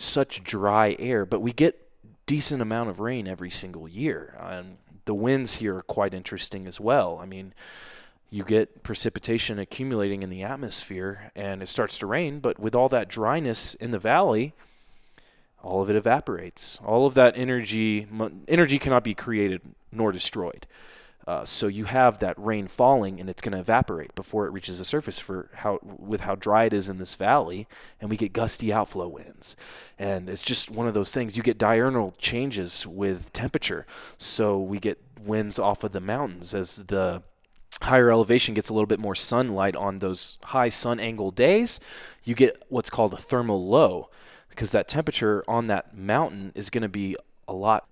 such 0.00 0.44
dry 0.44 0.96
air, 0.98 1.26
but 1.26 1.40
we 1.40 1.52
get 1.52 1.88
decent 2.26 2.62
amount 2.62 2.90
of 2.90 3.00
rain 3.00 3.26
every 3.26 3.50
single 3.50 3.88
year. 3.88 4.36
And 4.40 4.78
the 5.06 5.14
winds 5.14 5.56
here 5.56 5.76
are 5.76 5.82
quite 5.82 6.14
interesting 6.14 6.66
as 6.66 6.80
well. 6.80 7.18
I 7.20 7.26
mean, 7.26 7.54
you 8.30 8.44
get 8.44 8.82
precipitation 8.82 9.58
accumulating 9.58 10.22
in 10.22 10.30
the 10.30 10.42
atmosphere 10.42 11.32
and 11.34 11.62
it 11.62 11.68
starts 11.68 11.98
to 11.98 12.06
rain, 12.06 12.40
but 12.40 12.58
with 12.58 12.74
all 12.74 12.88
that 12.90 13.08
dryness 13.08 13.74
in 13.74 13.90
the 13.90 13.98
valley, 13.98 14.52
all 15.62 15.82
of 15.82 15.90
it 15.90 15.96
evaporates. 15.96 16.78
All 16.84 17.06
of 17.06 17.14
that 17.14 17.36
energy 17.36 18.06
energy 18.46 18.78
cannot 18.78 19.02
be 19.02 19.14
created 19.14 19.62
nor 19.90 20.12
destroyed. 20.12 20.66
Uh, 21.28 21.44
so 21.44 21.66
you 21.66 21.84
have 21.84 22.20
that 22.20 22.34
rain 22.38 22.66
falling 22.66 23.20
and 23.20 23.28
it's 23.28 23.42
going 23.42 23.52
to 23.52 23.58
evaporate 23.58 24.14
before 24.14 24.46
it 24.46 24.50
reaches 24.50 24.78
the 24.78 24.84
surface 24.84 25.18
for 25.18 25.50
how 25.56 25.78
with 25.82 26.22
how 26.22 26.34
dry 26.34 26.64
it 26.64 26.72
is 26.72 26.88
in 26.88 26.96
this 26.96 27.14
valley 27.14 27.68
and 28.00 28.08
we 28.08 28.16
get 28.16 28.32
gusty 28.32 28.72
outflow 28.72 29.06
winds. 29.06 29.54
And 29.98 30.30
it's 30.30 30.42
just 30.42 30.70
one 30.70 30.88
of 30.88 30.94
those 30.94 31.12
things 31.12 31.36
you 31.36 31.42
get 31.42 31.58
diurnal 31.58 32.14
changes 32.16 32.86
with 32.86 33.30
temperature. 33.34 33.84
So 34.16 34.58
we 34.58 34.78
get 34.78 35.02
winds 35.20 35.58
off 35.58 35.84
of 35.84 35.92
the 35.92 36.00
mountains 36.00 36.54
as 36.54 36.76
the 36.84 37.22
higher 37.82 38.10
elevation 38.10 38.54
gets 38.54 38.70
a 38.70 38.72
little 38.72 38.86
bit 38.86 38.98
more 38.98 39.14
sunlight 39.14 39.76
on 39.76 39.98
those 39.98 40.38
high 40.44 40.70
sun 40.70 40.98
angle 40.98 41.30
days 41.30 41.78
you 42.24 42.34
get 42.34 42.62
what's 42.70 42.88
called 42.88 43.12
a 43.12 43.18
thermal 43.18 43.68
low 43.68 44.08
because 44.48 44.70
that 44.70 44.88
temperature 44.88 45.44
on 45.46 45.66
that 45.66 45.94
mountain 45.94 46.52
is 46.54 46.70
going 46.70 46.82
to 46.82 46.88
be 46.88 47.14
a 47.46 47.52
lot 47.52 47.86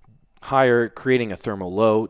higher 0.44 0.88
creating 0.88 1.30
a 1.30 1.36
thermal 1.36 1.72
low 1.72 2.08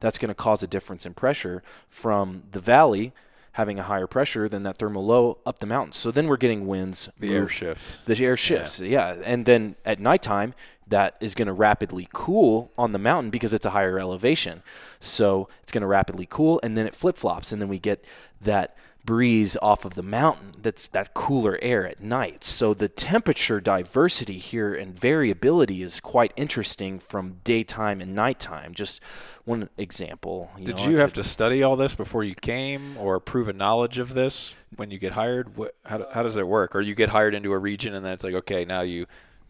that's 0.00 0.18
going 0.18 0.28
to 0.28 0.34
cause 0.34 0.62
a 0.62 0.66
difference 0.66 1.06
in 1.06 1.14
pressure 1.14 1.62
from 1.88 2.44
the 2.52 2.60
valley 2.60 3.12
having 3.52 3.78
a 3.78 3.84
higher 3.84 4.08
pressure 4.08 4.48
than 4.48 4.64
that 4.64 4.78
thermal 4.78 5.06
low 5.06 5.38
up 5.46 5.60
the 5.60 5.66
mountain. 5.66 5.92
So 5.92 6.10
then 6.10 6.26
we're 6.26 6.36
getting 6.36 6.66
winds. 6.66 7.08
The 7.20 7.28
move. 7.28 7.36
air 7.36 7.48
shifts. 7.48 7.98
The 8.04 8.24
air 8.24 8.36
shifts, 8.36 8.80
yeah. 8.80 9.14
yeah. 9.14 9.22
And 9.24 9.46
then 9.46 9.76
at 9.84 10.00
nighttime, 10.00 10.54
that 10.88 11.16
is 11.20 11.34
going 11.36 11.46
to 11.46 11.52
rapidly 11.52 12.08
cool 12.12 12.72
on 12.76 12.92
the 12.92 12.98
mountain 12.98 13.30
because 13.30 13.54
it's 13.54 13.64
a 13.64 13.70
higher 13.70 13.98
elevation. 13.98 14.62
So 14.98 15.48
it's 15.62 15.70
going 15.70 15.82
to 15.82 15.86
rapidly 15.86 16.26
cool, 16.28 16.58
and 16.62 16.76
then 16.76 16.86
it 16.86 16.94
flip 16.96 17.16
flops, 17.16 17.52
and 17.52 17.62
then 17.62 17.68
we 17.68 17.78
get 17.78 18.04
that 18.40 18.76
breeze 19.04 19.56
off 19.60 19.84
of 19.84 19.94
the 19.94 20.02
mountain 20.02 20.52
that's 20.62 20.88
that 20.88 21.14
cooler 21.14 21.58
air 21.60 21.86
at 21.86 22.02
night. 22.02 22.42
So 22.42 22.74
the 22.74 22.88
temperature 22.88 23.60
diversity 23.60 24.38
here 24.38 24.74
and 24.74 24.98
variability 24.98 25.82
is 25.82 26.00
quite 26.00 26.32
interesting 26.36 26.98
from 26.98 27.40
daytime 27.44 28.00
and 28.00 28.14
nighttime. 28.14 28.74
Just 28.74 29.02
one 29.44 29.68
example. 29.76 30.50
You 30.58 30.64
Did 30.64 30.76
know, 30.76 30.88
you 30.88 30.96
have 30.96 31.12
to 31.14 31.24
study 31.24 31.62
all 31.62 31.76
this 31.76 31.94
before 31.94 32.24
you 32.24 32.34
came 32.34 32.96
or 32.96 33.20
prove 33.20 33.48
a 33.48 33.52
knowledge 33.52 33.98
of 33.98 34.14
this 34.14 34.56
when 34.76 34.90
you 34.90 34.98
get 34.98 35.12
hired? 35.12 35.56
What, 35.56 35.74
how, 35.84 36.06
how 36.12 36.22
does 36.22 36.36
it 36.36 36.48
work? 36.48 36.74
Or 36.74 36.80
you 36.80 36.94
get 36.94 37.10
hired 37.10 37.34
into 37.34 37.52
a 37.52 37.58
region 37.58 37.94
and 37.94 38.04
then 38.04 38.12
it's 38.12 38.24
like, 38.24 38.34
okay, 38.34 38.64
now 38.64 38.80
you, 38.80 39.06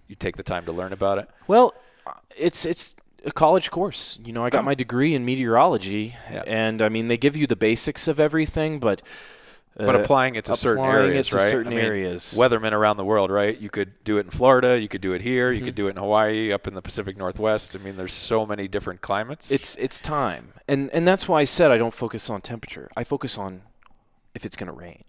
you 0.08 0.16
take 0.16 0.36
the 0.36 0.42
time 0.42 0.64
to 0.66 0.72
learn 0.72 0.92
about 0.92 1.18
it? 1.18 1.30
Well, 1.46 1.74
it's, 2.36 2.66
it's, 2.66 2.96
a 3.26 3.32
college 3.32 3.70
course. 3.70 4.18
You 4.22 4.34
know, 4.34 4.44
I 4.44 4.50
got 4.50 4.60
oh. 4.60 4.64
my 4.64 4.74
degree 4.74 5.14
in 5.14 5.24
meteorology, 5.24 6.14
and 6.46 6.82
I 6.82 6.90
mean, 6.90 7.08
they 7.08 7.16
give 7.16 7.36
you 7.36 7.46
the 7.46 7.56
basics 7.56 8.06
of 8.06 8.20
everything, 8.20 8.78
but 8.78 9.00
but 9.76 9.96
uh, 9.96 10.00
applying 10.00 10.36
it 10.36 10.44
to 10.44 10.54
certain 10.54 10.84
areas, 10.84 11.28
to 11.28 11.36
right? 11.36 11.50
Certain 11.50 11.72
I 11.72 11.76
mean, 11.76 11.84
areas. 11.84 12.34
Weathermen 12.38 12.72
around 12.72 12.96
the 12.96 13.04
world, 13.04 13.30
right? 13.30 13.58
You 13.58 13.70
could 13.70 14.04
do 14.04 14.18
it 14.18 14.26
in 14.26 14.30
Florida. 14.30 14.78
You 14.78 14.88
could 14.88 15.00
do 15.00 15.12
it 15.12 15.20
here. 15.20 15.50
Mm-hmm. 15.50 15.58
You 15.58 15.64
could 15.64 15.74
do 15.74 15.86
it 15.88 15.90
in 15.90 15.96
Hawaii, 15.96 16.52
up 16.52 16.66
in 16.66 16.74
the 16.74 16.82
Pacific 16.82 17.16
Northwest. 17.16 17.74
I 17.74 17.80
mean, 17.80 17.96
there's 17.96 18.12
so 18.12 18.46
many 18.46 18.68
different 18.68 19.00
climates. 19.00 19.50
It's 19.50 19.76
it's 19.76 20.00
time, 20.00 20.52
and 20.68 20.90
and 20.92 21.06
that's 21.06 21.28
why 21.28 21.40
I 21.40 21.44
said 21.44 21.70
I 21.72 21.76
don't 21.76 21.94
focus 21.94 22.30
on 22.30 22.40
temperature. 22.40 22.88
I 22.96 23.04
focus 23.04 23.36
on 23.36 23.62
if 24.34 24.44
it's 24.44 24.56
going 24.56 24.68
to 24.68 24.72
rain. 24.72 25.04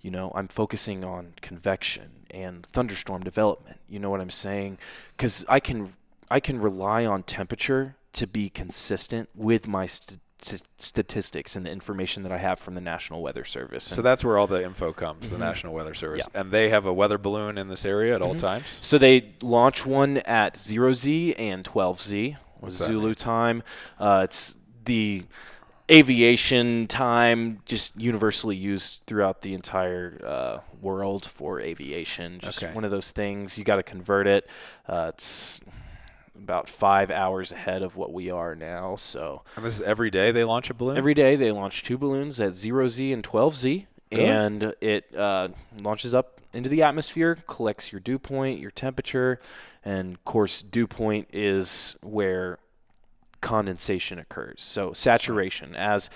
You 0.00 0.10
know, 0.10 0.32
I'm 0.34 0.48
focusing 0.48 1.04
on 1.04 1.34
convection 1.40 2.24
and 2.30 2.64
thunderstorm 2.66 3.22
development. 3.22 3.80
You 3.88 3.98
know 3.98 4.10
what 4.10 4.20
I'm 4.20 4.30
saying? 4.30 4.78
Because 5.16 5.44
I 5.48 5.60
can 5.60 5.94
I 6.30 6.40
can 6.40 6.60
rely 6.60 7.04
on 7.04 7.22
temperature 7.22 7.96
to 8.14 8.26
be 8.26 8.48
consistent 8.48 9.28
with 9.34 9.68
my 9.68 9.86
st- 9.86 10.20
st- 10.42 10.68
statistics 10.78 11.56
and 11.56 11.64
the 11.64 11.70
information 11.70 12.22
that 12.22 12.32
I 12.32 12.38
have 12.38 12.58
from 12.58 12.74
the 12.74 12.80
National 12.80 13.22
Weather 13.22 13.44
Service. 13.44 13.84
So 13.84 14.02
that's 14.02 14.24
where 14.24 14.38
all 14.38 14.46
the 14.46 14.62
info 14.62 14.92
comes, 14.92 15.26
mm-hmm. 15.26 15.38
the 15.38 15.44
National 15.44 15.74
Weather 15.74 15.94
Service. 15.94 16.26
Yeah. 16.32 16.40
And 16.40 16.50
they 16.50 16.70
have 16.70 16.86
a 16.86 16.92
weather 16.92 17.18
balloon 17.18 17.58
in 17.58 17.68
this 17.68 17.84
area 17.84 18.14
at 18.14 18.20
mm-hmm. 18.20 18.28
all 18.28 18.34
times? 18.34 18.64
So 18.80 18.98
they 18.98 19.32
launch 19.42 19.86
one 19.86 20.18
at 20.18 20.54
0Z 20.54 21.34
and 21.38 21.64
12Z, 21.64 22.36
Zulu 22.68 23.14
time. 23.14 23.62
Uh, 23.98 24.22
it's 24.24 24.56
the 24.84 25.24
aviation 25.90 26.86
time 26.86 27.60
just 27.64 27.98
universally 27.98 28.54
used 28.54 29.02
throughout 29.06 29.42
the 29.42 29.54
entire 29.54 30.20
uh, 30.24 30.58
world 30.80 31.26
for 31.26 31.60
aviation. 31.60 32.38
Just 32.38 32.62
okay. 32.62 32.72
one 32.74 32.84
of 32.84 32.90
those 32.90 33.10
things. 33.10 33.58
You 33.58 33.64
got 33.64 33.76
to 33.76 33.82
convert 33.82 34.26
it. 34.26 34.48
Uh, 34.86 35.10
it's 35.14 35.60
about 36.42 36.68
five 36.68 37.10
hours 37.10 37.52
ahead 37.52 37.82
of 37.82 37.96
what 37.96 38.12
we 38.12 38.30
are 38.30 38.54
now. 38.54 38.96
So. 38.96 39.42
And 39.56 39.64
this 39.64 39.76
is 39.76 39.82
every 39.82 40.10
day 40.10 40.32
they 40.32 40.44
launch 40.44 40.70
a 40.70 40.74
balloon. 40.74 40.96
Every 40.96 41.14
day 41.14 41.36
they 41.36 41.52
launch 41.52 41.82
two 41.82 41.98
balloons 41.98 42.40
at 42.40 42.52
zero 42.52 42.88
Z 42.88 43.12
and 43.12 43.22
twelve 43.22 43.56
Z, 43.56 43.86
really? 44.10 44.24
and 44.24 44.74
it 44.80 45.14
uh, 45.16 45.48
launches 45.78 46.14
up 46.14 46.40
into 46.52 46.68
the 46.68 46.82
atmosphere, 46.82 47.38
collects 47.46 47.92
your 47.92 48.00
dew 48.00 48.18
point, 48.18 48.60
your 48.60 48.70
temperature, 48.70 49.38
and 49.84 50.14
of 50.14 50.24
course 50.24 50.62
dew 50.62 50.86
point 50.86 51.28
is 51.32 51.96
where 52.02 52.58
condensation 53.40 54.18
occurs. 54.18 54.62
So 54.62 54.92
saturation, 54.92 55.74
as 55.74 56.10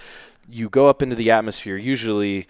you 0.49 0.69
go 0.69 0.89
up 0.89 1.03
into 1.03 1.17
the 1.17 1.31
atmosphere, 1.31 1.77
usually 1.77 2.47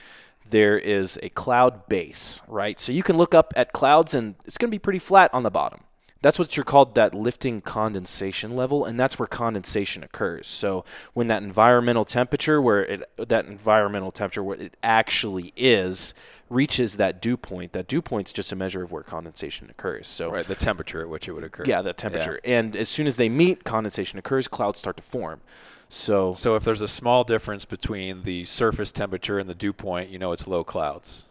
there 0.49 0.79
is 0.79 1.19
a 1.23 1.29
cloud 1.31 1.89
base, 1.89 2.43
right? 2.49 2.79
So 2.81 2.93
you 2.93 3.03
can 3.03 3.17
look 3.17 3.35
up 3.35 3.53
at 3.57 3.73
clouds 3.73 4.15
and 4.15 4.35
it's 4.45 4.59
going 4.59 4.69
to 4.69 4.75
be 4.75 4.79
pretty 4.81 4.99
flat 4.99 5.33
on 5.33 5.43
the 5.43 5.51
bottom. 5.51 5.85
That's 6.25 6.39
what 6.39 6.57
you're 6.57 6.65
called 6.65 6.95
that 6.95 7.13
lifting 7.13 7.61
condensation 7.61 8.57
level, 8.57 8.87
and 8.87 8.99
that's 8.99 9.19
where 9.19 9.27
condensation 9.27 10.03
occurs. 10.03 10.47
So 10.47 10.83
when 11.13 11.27
that 11.27 11.43
environmental 11.43 12.07
temperature, 12.07 12.63
where 12.63 12.83
it 12.83 13.11
that 13.19 13.45
environmental 13.45 14.11
temperature 14.11 14.43
where 14.43 14.57
it 14.57 14.75
actually 14.83 15.53
is, 15.55 16.15
reaches 16.49 16.97
that 16.97 17.21
dew 17.21 17.37
point, 17.37 17.75
that 17.75 17.89
dew 17.89 18.01
point's 18.01 18.33
just 18.33 18.53
a 18.53 18.57
measure 18.57 18.83
of 18.83 18.91
where 18.91 19.03
condensation 19.03 19.69
occurs. 19.69 20.07
So 20.09 20.31
right, 20.31 20.47
the 20.47 20.55
temperature 20.55 21.03
at 21.03 21.11
which 21.11 21.29
it 21.29 21.33
would 21.33 21.45
occur. 21.45 21.65
Yeah, 21.67 21.83
the 21.83 21.93
temperature. 21.93 22.41
Yeah. 22.43 22.59
And 22.59 22.75
as 22.75 22.89
soon 22.89 23.07
as 23.07 23.19
they 23.19 23.29
meet, 23.29 23.65
condensation 23.65 24.19
occurs, 24.19 24.49
clouds 24.49 24.79
start 24.79 24.97
to 24.97 25.03
form. 25.03 25.43
So 25.91 26.33
So 26.33 26.57
if 26.57 26.65
there's 26.65 26.81
a 26.81 26.89
small 26.89 27.25
difference 27.25 27.67
between 27.67 28.23
the 28.23 28.47
surface 28.47 28.93
temperature 28.93 29.39
and 29.39 29.47
the 29.47 29.55
dew 29.55 29.75
point, 29.75 30.09
you 30.09 30.19
know 30.19 30.33
it's 30.33 30.47
low 30.47 30.65
clouds. 30.65 31.27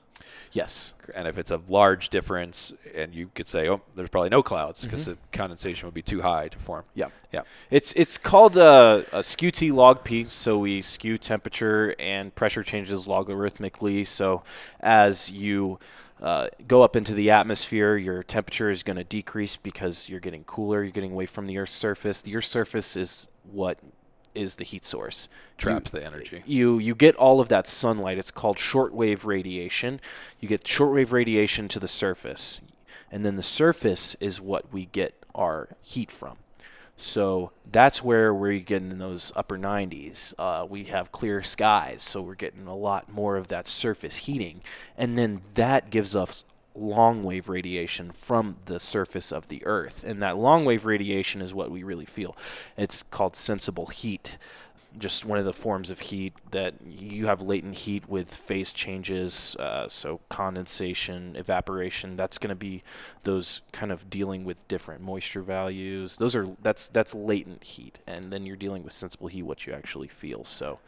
Yes. 0.51 0.93
And 1.15 1.27
if 1.27 1.37
it's 1.37 1.51
a 1.51 1.59
large 1.67 2.09
difference, 2.09 2.73
and 2.95 3.13
you 3.13 3.29
could 3.33 3.47
say, 3.47 3.67
oh, 3.69 3.81
there's 3.95 4.09
probably 4.09 4.29
no 4.29 4.43
clouds 4.43 4.83
because 4.83 5.03
mm-hmm. 5.03 5.19
the 5.31 5.37
condensation 5.37 5.87
would 5.87 5.93
be 5.93 6.01
too 6.01 6.21
high 6.21 6.47
to 6.47 6.57
form. 6.57 6.85
Yeah. 6.93 7.07
Yeah. 7.31 7.41
It's 7.69 7.93
it's 7.93 8.17
called 8.17 8.57
a, 8.57 9.05
a 9.11 9.23
skew 9.23 9.51
T 9.51 9.71
log 9.71 10.03
P. 10.03 10.25
So 10.25 10.57
we 10.59 10.81
skew 10.81 11.17
temperature 11.17 11.95
and 11.99 12.33
pressure 12.35 12.63
changes 12.63 13.07
logarithmically. 13.07 14.05
So 14.05 14.43
as 14.79 15.31
you 15.31 15.79
uh, 16.21 16.47
go 16.67 16.81
up 16.81 16.95
into 16.95 17.13
the 17.13 17.31
atmosphere, 17.31 17.97
your 17.97 18.23
temperature 18.23 18.69
is 18.69 18.83
going 18.83 18.97
to 18.97 19.03
decrease 19.03 19.57
because 19.57 20.07
you're 20.07 20.21
getting 20.21 20.43
cooler, 20.45 20.81
you're 20.83 20.91
getting 20.91 21.11
away 21.11 21.25
from 21.25 21.47
the 21.47 21.57
Earth's 21.57 21.73
surface. 21.73 22.21
The 22.21 22.35
Earth's 22.35 22.47
surface 22.47 22.95
is 22.95 23.27
what 23.51 23.79
is 24.35 24.57
the 24.57 24.63
heat 24.63 24.85
source. 24.85 25.29
Traps 25.57 25.93
you, 25.93 25.99
the 25.99 26.05
energy. 26.05 26.43
You 26.45 26.79
you 26.79 26.95
get 26.95 27.15
all 27.15 27.39
of 27.39 27.49
that 27.49 27.67
sunlight. 27.67 28.17
It's 28.17 28.31
called 28.31 28.57
shortwave 28.57 29.25
radiation. 29.25 29.99
You 30.39 30.47
get 30.47 30.63
shortwave 30.63 31.11
radiation 31.11 31.67
to 31.69 31.79
the 31.79 31.87
surface, 31.87 32.61
and 33.11 33.25
then 33.25 33.35
the 33.35 33.43
surface 33.43 34.15
is 34.19 34.41
what 34.41 34.71
we 34.71 34.85
get 34.85 35.15
our 35.35 35.69
heat 35.81 36.11
from. 36.11 36.37
So 36.95 37.51
that's 37.69 38.03
where 38.03 38.33
we're 38.33 38.59
getting 38.59 38.91
in 38.91 38.99
those 38.99 39.31
upper 39.35 39.57
90s. 39.57 40.33
Uh, 40.37 40.65
we 40.69 40.85
have 40.85 41.11
clear 41.11 41.41
skies, 41.41 42.01
so 42.01 42.21
we're 42.21 42.35
getting 42.35 42.67
a 42.67 42.75
lot 42.75 43.11
more 43.11 43.35
of 43.35 43.47
that 43.47 43.67
surface 43.67 44.17
heating, 44.17 44.61
and 44.97 45.17
then 45.17 45.41
that 45.55 45.89
gives 45.89 46.15
us 46.15 46.45
long 46.75 47.23
wave 47.23 47.49
radiation 47.49 48.11
from 48.11 48.57
the 48.65 48.79
surface 48.79 49.31
of 49.31 49.47
the 49.47 49.65
earth. 49.65 50.03
And 50.03 50.21
that 50.21 50.37
long 50.37 50.65
wave 50.65 50.85
radiation 50.85 51.41
is 51.41 51.53
what 51.53 51.71
we 51.71 51.83
really 51.83 52.05
feel. 52.05 52.35
It's 52.77 53.03
called 53.03 53.35
sensible 53.35 53.87
heat 53.87 54.37
just 54.97 55.25
one 55.25 55.39
of 55.39 55.45
the 55.45 55.53
forms 55.53 55.89
of 55.89 55.99
heat 55.99 56.33
that 56.51 56.75
you 56.85 57.25
have 57.25 57.41
latent 57.41 57.75
heat 57.75 58.07
with 58.07 58.33
phase 58.33 58.71
changes 58.71 59.55
uh, 59.59 59.87
so 59.87 60.19
condensation 60.29 61.35
evaporation 61.35 62.15
that's 62.15 62.37
going 62.37 62.49
to 62.49 62.55
be 62.55 62.83
those 63.23 63.61
kind 63.71 63.91
of 63.91 64.09
dealing 64.09 64.43
with 64.43 64.67
different 64.67 65.01
moisture 65.01 65.41
values. 65.41 66.17
Those 66.17 66.35
are 66.35 66.47
that's 66.61 66.87
that's 66.89 67.15
latent 67.15 67.63
heat 67.63 67.99
and 68.05 68.31
then 68.31 68.45
you're 68.45 68.55
dealing 68.55 68.83
with 68.83 68.93
sensible 68.93 69.27
heat 69.27 69.43
what 69.43 69.65
you 69.65 69.73
actually 69.73 70.07
feel 70.07 70.45
so. 70.45 70.79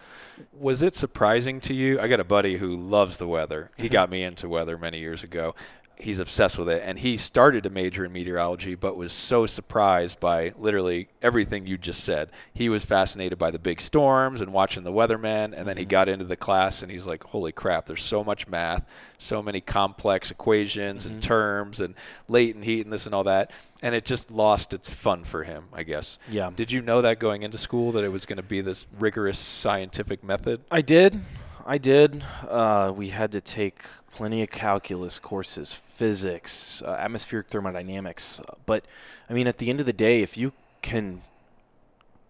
Was 0.54 0.82
it 0.82 0.96
surprising 0.96 1.60
to 1.62 1.74
you? 1.74 2.00
I 2.00 2.08
got 2.08 2.20
a 2.20 2.26
buddy 2.26 2.58
who 2.58 2.76
loves 2.76 3.18
the 3.18 3.28
weather. 3.28 3.72
He 3.76 3.84
mm-hmm. 3.84 3.94
got 3.94 4.10
me 4.10 4.24
into 4.24 4.48
weather 4.48 4.78
many 4.78 5.00
years 5.00 5.24
ago 5.24 5.56
he's 5.98 6.20
obsessed 6.20 6.58
with 6.58 6.70
it. 6.70 6.82
And 6.86 7.00
he 7.00 7.18
started 7.18 7.64
to 7.64 7.70
major 7.70 8.06
in 8.06 8.12
meteorology 8.12 8.76
but 8.76 8.96
was 8.96 9.14
so 9.14 9.46
surprised 9.46 10.20
by 10.20 10.54
literally 10.58 11.10
everything 11.22 11.66
you 11.66 11.78
just 11.78 12.04
said. 12.04 12.30
He 12.54 12.70
was 12.70 12.86
fascinated 12.86 13.38
by 13.38 13.52
the 13.52 13.60
big 13.60 13.82
storms 13.82 14.42
and 14.42 14.54
watching 14.54 14.84
the 14.84 14.92
weathermen 14.92 15.54
and 15.56 15.68
then 15.68 15.78
he 15.78 15.84
mm-hmm. 15.84 15.90
got 15.90 16.10
into 16.10 16.26
the 16.26 16.36
class 16.36 16.82
and 16.82 16.92
he's 16.92 17.06
like 17.06 17.24
holy 17.24 17.52
crap 17.52 17.86
there's 17.86 18.04
so 18.04 18.24
much 18.24 18.48
math 18.48 18.86
so 19.18 19.42
many 19.42 19.60
complex 19.60 20.32
equations 20.32 21.06
mm-hmm. 21.06 21.14
and 21.14 21.24
terms 21.24 21.80
and 21.80 21.96
latent 22.28 22.66
heat 22.66 22.86
and 22.86 22.92
this 22.92 23.06
and 23.06 23.16
all 23.16 23.24
that 23.24 23.52
and 23.82 23.96
it 23.96 24.06
just 24.06 24.32
lost 24.32 24.74
its 24.74 24.90
fun 24.90 25.24
for 25.24 25.44
him 25.44 25.66
i 25.74 25.84
guess. 25.84 26.20
Yeah. 26.30 26.52
Did 26.56 26.72
you 26.72 26.82
know 26.82 27.02
that 27.02 27.20
going 27.20 27.44
into 27.44 27.58
school 27.58 27.92
that 27.94 28.04
it 28.04 28.10
was 28.10 28.26
going 28.26 28.38
to 28.38 28.44
be 28.44 28.62
this 28.62 28.88
rigorous 29.00 29.40
scientific 29.40 30.24
method? 30.24 30.62
I 30.72 30.82
did 30.82 31.20
I 31.68 31.80
did. 31.80 32.24
Uh, 32.48 32.94
we 32.96 33.10
had 33.10 33.32
to 33.32 33.42
take 33.42 33.84
plenty 34.12 34.44
of 34.44 34.52
calculus 34.52 35.18
courses, 35.18 35.74
physics, 35.74 36.84
uh, 36.84 36.92
atmospheric 36.92 37.48
thermodynamics. 37.48 38.40
But 38.68 38.86
I 39.28 39.34
mean, 39.34 39.48
at 39.48 39.58
the 39.58 39.72
end 39.72 39.80
of 39.80 39.88
the 39.88 39.94
day, 39.94 40.22
if 40.22 40.38
you 40.38 40.54
can 40.84 41.24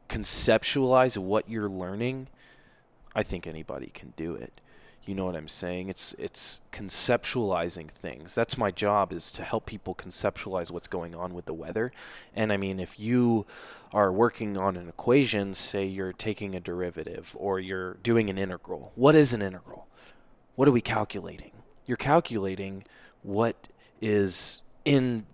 conceptualize 0.07 1.17
what 1.17 1.49
you're 1.49 1.67
learning, 1.67 2.27
I 3.13 3.23
think 3.23 3.45
anybody 3.45 3.91
can 3.93 4.13
do 4.15 4.35
it. 4.35 4.61
You 5.07 5.15
know 5.15 5.25
what 5.25 5.35
I'm 5.35 5.47
saying? 5.47 5.89
It's 5.89 6.15
it's 6.17 6.61
conceptualizing 6.71 7.89
things. 7.89 8.33
That's 8.33 8.57
my 8.57 8.71
job 8.71 9.13
is 9.13 9.31
to 9.33 9.43
help 9.43 9.65
people 9.65 9.93
conceptualize 9.93 10.71
what's 10.71 10.87
going 10.87 11.13
on 11.13 11.33
with 11.33 11.45
the 11.45 11.53
weather. 11.53 11.91
And 12.35 12.51
I 12.51 12.57
mean, 12.57 12.79
if 12.79 12.99
you 12.99 13.45
are 13.93 14.11
working 14.11 14.57
on 14.57 14.75
an 14.75 14.89
equation, 14.89 15.53
say 15.53 15.85
you're 15.85 16.13
taking 16.13 16.55
a 16.55 16.59
derivative 16.59 17.35
or 17.39 17.59
you're 17.59 17.95
doing 17.95 18.29
an 18.29 18.37
integral. 18.37 18.91
What 18.95 19.15
is 19.15 19.33
an 19.33 19.41
integral? 19.41 19.87
What 20.55 20.67
are 20.67 20.71
we 20.71 20.81
calculating? 20.81 21.51
You're 21.85 21.97
calculating 21.97 22.83
what 23.21 23.67
is 24.01 24.61
in 24.85 25.25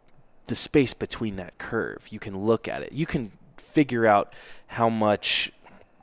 the 0.48 0.56
space 0.56 0.94
between 0.94 1.38
that 1.38 1.58
curve. 1.58 2.08
You 2.10 2.20
can 2.20 2.38
look 2.38 2.68
at 2.68 2.82
it. 2.82 2.94
You 2.94 3.06
can 3.06 3.32
figure 3.58 4.06
out 4.06 4.34
how 4.68 4.90
much 4.90 5.52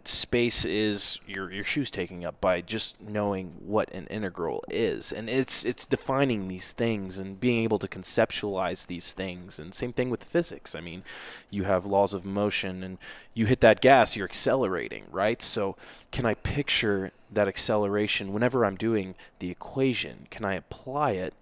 space 0.08 0.64
is 0.64 1.20
your 1.26 1.52
your 1.52 1.64
shoes 1.64 1.90
taking 1.90 2.24
up 2.24 2.40
by 2.40 2.60
just 2.60 3.00
knowing 3.00 3.54
what 3.58 3.90
an 3.92 4.06
integral 4.06 4.64
is. 4.70 5.12
And 5.12 5.28
it's 5.28 5.64
it's 5.64 5.86
defining 5.86 6.48
these 6.48 6.72
things 6.72 7.18
and 7.18 7.38
being 7.38 7.62
able 7.62 7.78
to 7.78 7.88
conceptualize 7.88 8.86
these 8.86 9.12
things. 9.12 9.58
And 9.58 9.74
same 9.74 9.92
thing 9.92 10.10
with 10.10 10.24
physics. 10.24 10.74
I 10.74 10.80
mean 10.80 11.02
you 11.50 11.64
have 11.64 11.86
laws 11.86 12.14
of 12.14 12.24
motion 12.24 12.82
and 12.82 12.98
you 13.34 13.46
hit 13.46 13.60
that 13.60 13.80
gas 13.80 14.16
you're 14.16 14.26
accelerating 14.26 15.04
right? 15.10 15.42
So 15.42 15.76
can 16.10 16.24
i 16.26 16.34
picture 16.34 17.12
that 17.30 17.48
acceleration 17.48 18.32
whenever 18.32 18.64
i'm 18.64 18.76
doing 18.76 19.14
the 19.38 19.50
equation? 19.50 20.26
Can 20.30 20.44
i 20.44 20.54
apply 20.54 21.12
it? 21.12 21.34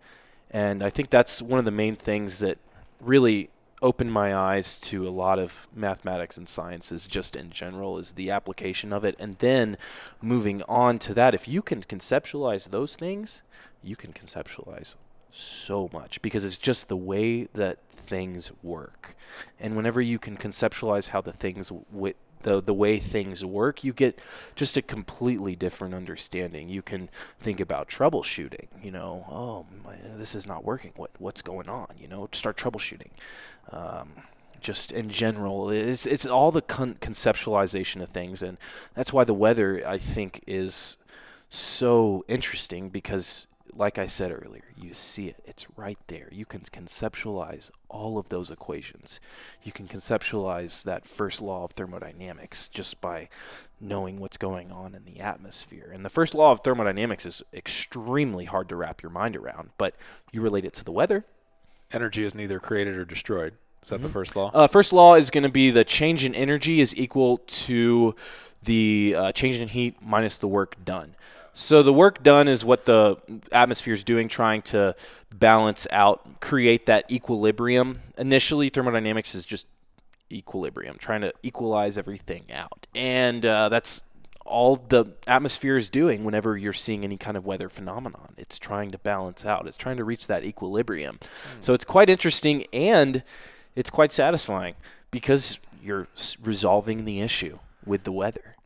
And 0.50 0.82
i 0.82 0.90
think 0.90 1.10
that's 1.10 1.40
one 1.40 1.58
of 1.58 1.64
the 1.64 1.70
main 1.70 1.96
things 1.96 2.40
that 2.40 2.58
really 3.00 3.50
opened 3.82 4.12
my 4.12 4.34
eyes 4.34 4.78
to 4.78 5.06
a 5.06 5.10
lot 5.10 5.38
of 5.38 5.68
mathematics 5.74 6.36
and 6.36 6.48
sciences 6.48 7.06
just 7.06 7.36
in 7.36 7.50
general 7.50 7.98
is 7.98 8.14
the 8.14 8.30
application 8.30 8.92
of 8.92 9.04
it. 9.04 9.14
And 9.18 9.36
then 9.38 9.76
moving 10.22 10.62
on 10.68 10.98
to 11.00 11.14
that 11.14 11.34
if 11.34 11.46
you 11.46 11.62
can 11.62 11.82
conceptualize 11.82 12.70
those 12.70 12.94
things 12.94 13.42
you 13.86 13.96
can 13.96 14.12
conceptualize 14.12 14.96
so 15.30 15.88
much 15.92 16.20
because 16.22 16.44
it's 16.44 16.56
just 16.56 16.88
the 16.88 16.96
way 16.96 17.44
that 17.54 17.78
things 17.90 18.50
work. 18.62 19.14
And 19.60 19.76
whenever 19.76 20.00
you 20.00 20.18
can 20.18 20.36
conceptualize 20.36 21.08
how 21.08 21.20
the 21.20 21.32
things 21.32 21.68
w- 21.68 22.14
the 22.42 22.60
the 22.60 22.74
way 22.74 22.98
things 22.98 23.44
work, 23.44 23.84
you 23.84 23.92
get 23.92 24.20
just 24.54 24.76
a 24.76 24.82
completely 24.82 25.56
different 25.56 25.94
understanding. 25.94 26.68
You 26.68 26.82
can 26.82 27.08
think 27.40 27.60
about 27.60 27.88
troubleshooting. 27.88 28.68
You 28.82 28.90
know, 28.90 29.24
oh, 29.30 29.66
my, 29.84 29.96
this 30.16 30.34
is 30.34 30.46
not 30.46 30.64
working. 30.64 30.92
What 30.96 31.10
what's 31.18 31.42
going 31.42 31.68
on? 31.68 31.88
You 31.98 32.08
know, 32.08 32.28
start 32.32 32.56
troubleshooting. 32.56 33.10
Um, 33.72 34.10
just 34.60 34.92
in 34.92 35.10
general, 35.10 35.70
it's 35.70 36.06
it's 36.06 36.26
all 36.26 36.50
the 36.50 36.62
con- 36.62 36.96
conceptualization 37.00 38.02
of 38.02 38.08
things, 38.08 38.42
and 38.42 38.58
that's 38.94 39.12
why 39.12 39.24
the 39.24 39.34
weather 39.34 39.82
I 39.86 39.98
think 39.98 40.42
is 40.46 40.96
so 41.48 42.24
interesting 42.28 42.88
because 42.88 43.46
like 43.78 43.98
I 43.98 44.06
said 44.06 44.32
earlier, 44.32 44.64
you 44.76 44.94
see 44.94 45.28
it. 45.28 45.36
It's 45.44 45.66
right 45.76 45.98
there. 46.06 46.28
You 46.32 46.44
can 46.44 46.60
conceptualize 46.60 47.70
all 47.88 48.18
of 48.18 48.28
those 48.28 48.50
equations. 48.50 49.20
You 49.62 49.72
can 49.72 49.86
conceptualize 49.88 50.84
that 50.84 51.06
first 51.06 51.40
law 51.40 51.64
of 51.64 51.72
thermodynamics 51.72 52.68
just 52.68 53.00
by 53.00 53.28
knowing 53.80 54.18
what's 54.18 54.36
going 54.36 54.72
on 54.72 54.94
in 54.94 55.04
the 55.04 55.20
atmosphere. 55.20 55.90
And 55.92 56.04
the 56.04 56.10
first 56.10 56.34
law 56.34 56.52
of 56.52 56.60
thermodynamics 56.60 57.26
is 57.26 57.42
extremely 57.52 58.46
hard 58.46 58.68
to 58.70 58.76
wrap 58.76 59.02
your 59.02 59.10
mind 59.10 59.36
around, 59.36 59.70
but 59.78 59.94
you 60.32 60.40
relate 60.40 60.64
it 60.64 60.72
to 60.74 60.84
the 60.84 60.92
weather. 60.92 61.24
Energy 61.92 62.24
is 62.24 62.34
neither 62.34 62.58
created 62.58 62.96
or 62.96 63.04
destroyed. 63.04 63.54
Is 63.82 63.90
that 63.90 63.96
mm-hmm. 63.96 64.04
the 64.04 64.08
first 64.08 64.34
law? 64.34 64.50
Uh, 64.52 64.66
first 64.66 64.92
law 64.92 65.14
is 65.14 65.30
going 65.30 65.44
to 65.44 65.50
be 65.50 65.70
the 65.70 65.84
change 65.84 66.24
in 66.24 66.34
energy 66.34 66.80
is 66.80 66.96
equal 66.96 67.38
to 67.38 68.14
the 68.64 69.14
uh, 69.16 69.32
change 69.32 69.56
in 69.56 69.68
heat 69.68 69.96
minus 70.02 70.38
the 70.38 70.48
work 70.48 70.76
done. 70.84 71.14
So 71.58 71.82
the 71.82 71.92
work 71.92 72.22
done 72.22 72.48
is 72.48 72.66
what 72.66 72.84
the 72.84 73.16
atmosphere 73.50 73.94
is 73.94 74.04
doing, 74.04 74.28
trying 74.28 74.60
to 74.62 74.94
balance 75.34 75.86
out, 75.90 76.40
create 76.40 76.84
that 76.84 77.10
equilibrium. 77.10 78.00
Initially, 78.18 78.68
thermodynamics 78.68 79.34
is 79.34 79.46
just 79.46 79.66
equilibrium, 80.30 80.98
trying 80.98 81.22
to 81.22 81.32
equalize 81.42 81.96
everything 81.96 82.44
out, 82.52 82.86
and 82.94 83.46
uh, 83.46 83.70
that's 83.70 84.02
all 84.44 84.76
the 84.76 85.06
atmosphere 85.26 85.78
is 85.78 85.88
doing 85.88 86.24
whenever 86.24 86.58
you're 86.58 86.74
seeing 86.74 87.04
any 87.04 87.16
kind 87.16 87.38
of 87.38 87.46
weather 87.46 87.70
phenomenon. 87.70 88.34
It's 88.36 88.58
trying 88.58 88.90
to 88.90 88.98
balance 88.98 89.44
out. 89.44 89.66
It's 89.66 89.78
trying 89.78 89.96
to 89.96 90.04
reach 90.04 90.26
that 90.26 90.44
equilibrium. 90.44 91.18
Mm. 91.18 91.28
So 91.60 91.74
it's 91.74 91.84
quite 91.86 92.08
interesting 92.08 92.66
and 92.72 93.22
it's 93.74 93.90
quite 93.90 94.12
satisfying 94.12 94.74
because 95.10 95.58
you're 95.82 96.06
resolving 96.42 97.06
the 97.06 97.20
issue 97.20 97.58
with 97.84 98.04
the 98.04 98.12
weather. 98.12 98.56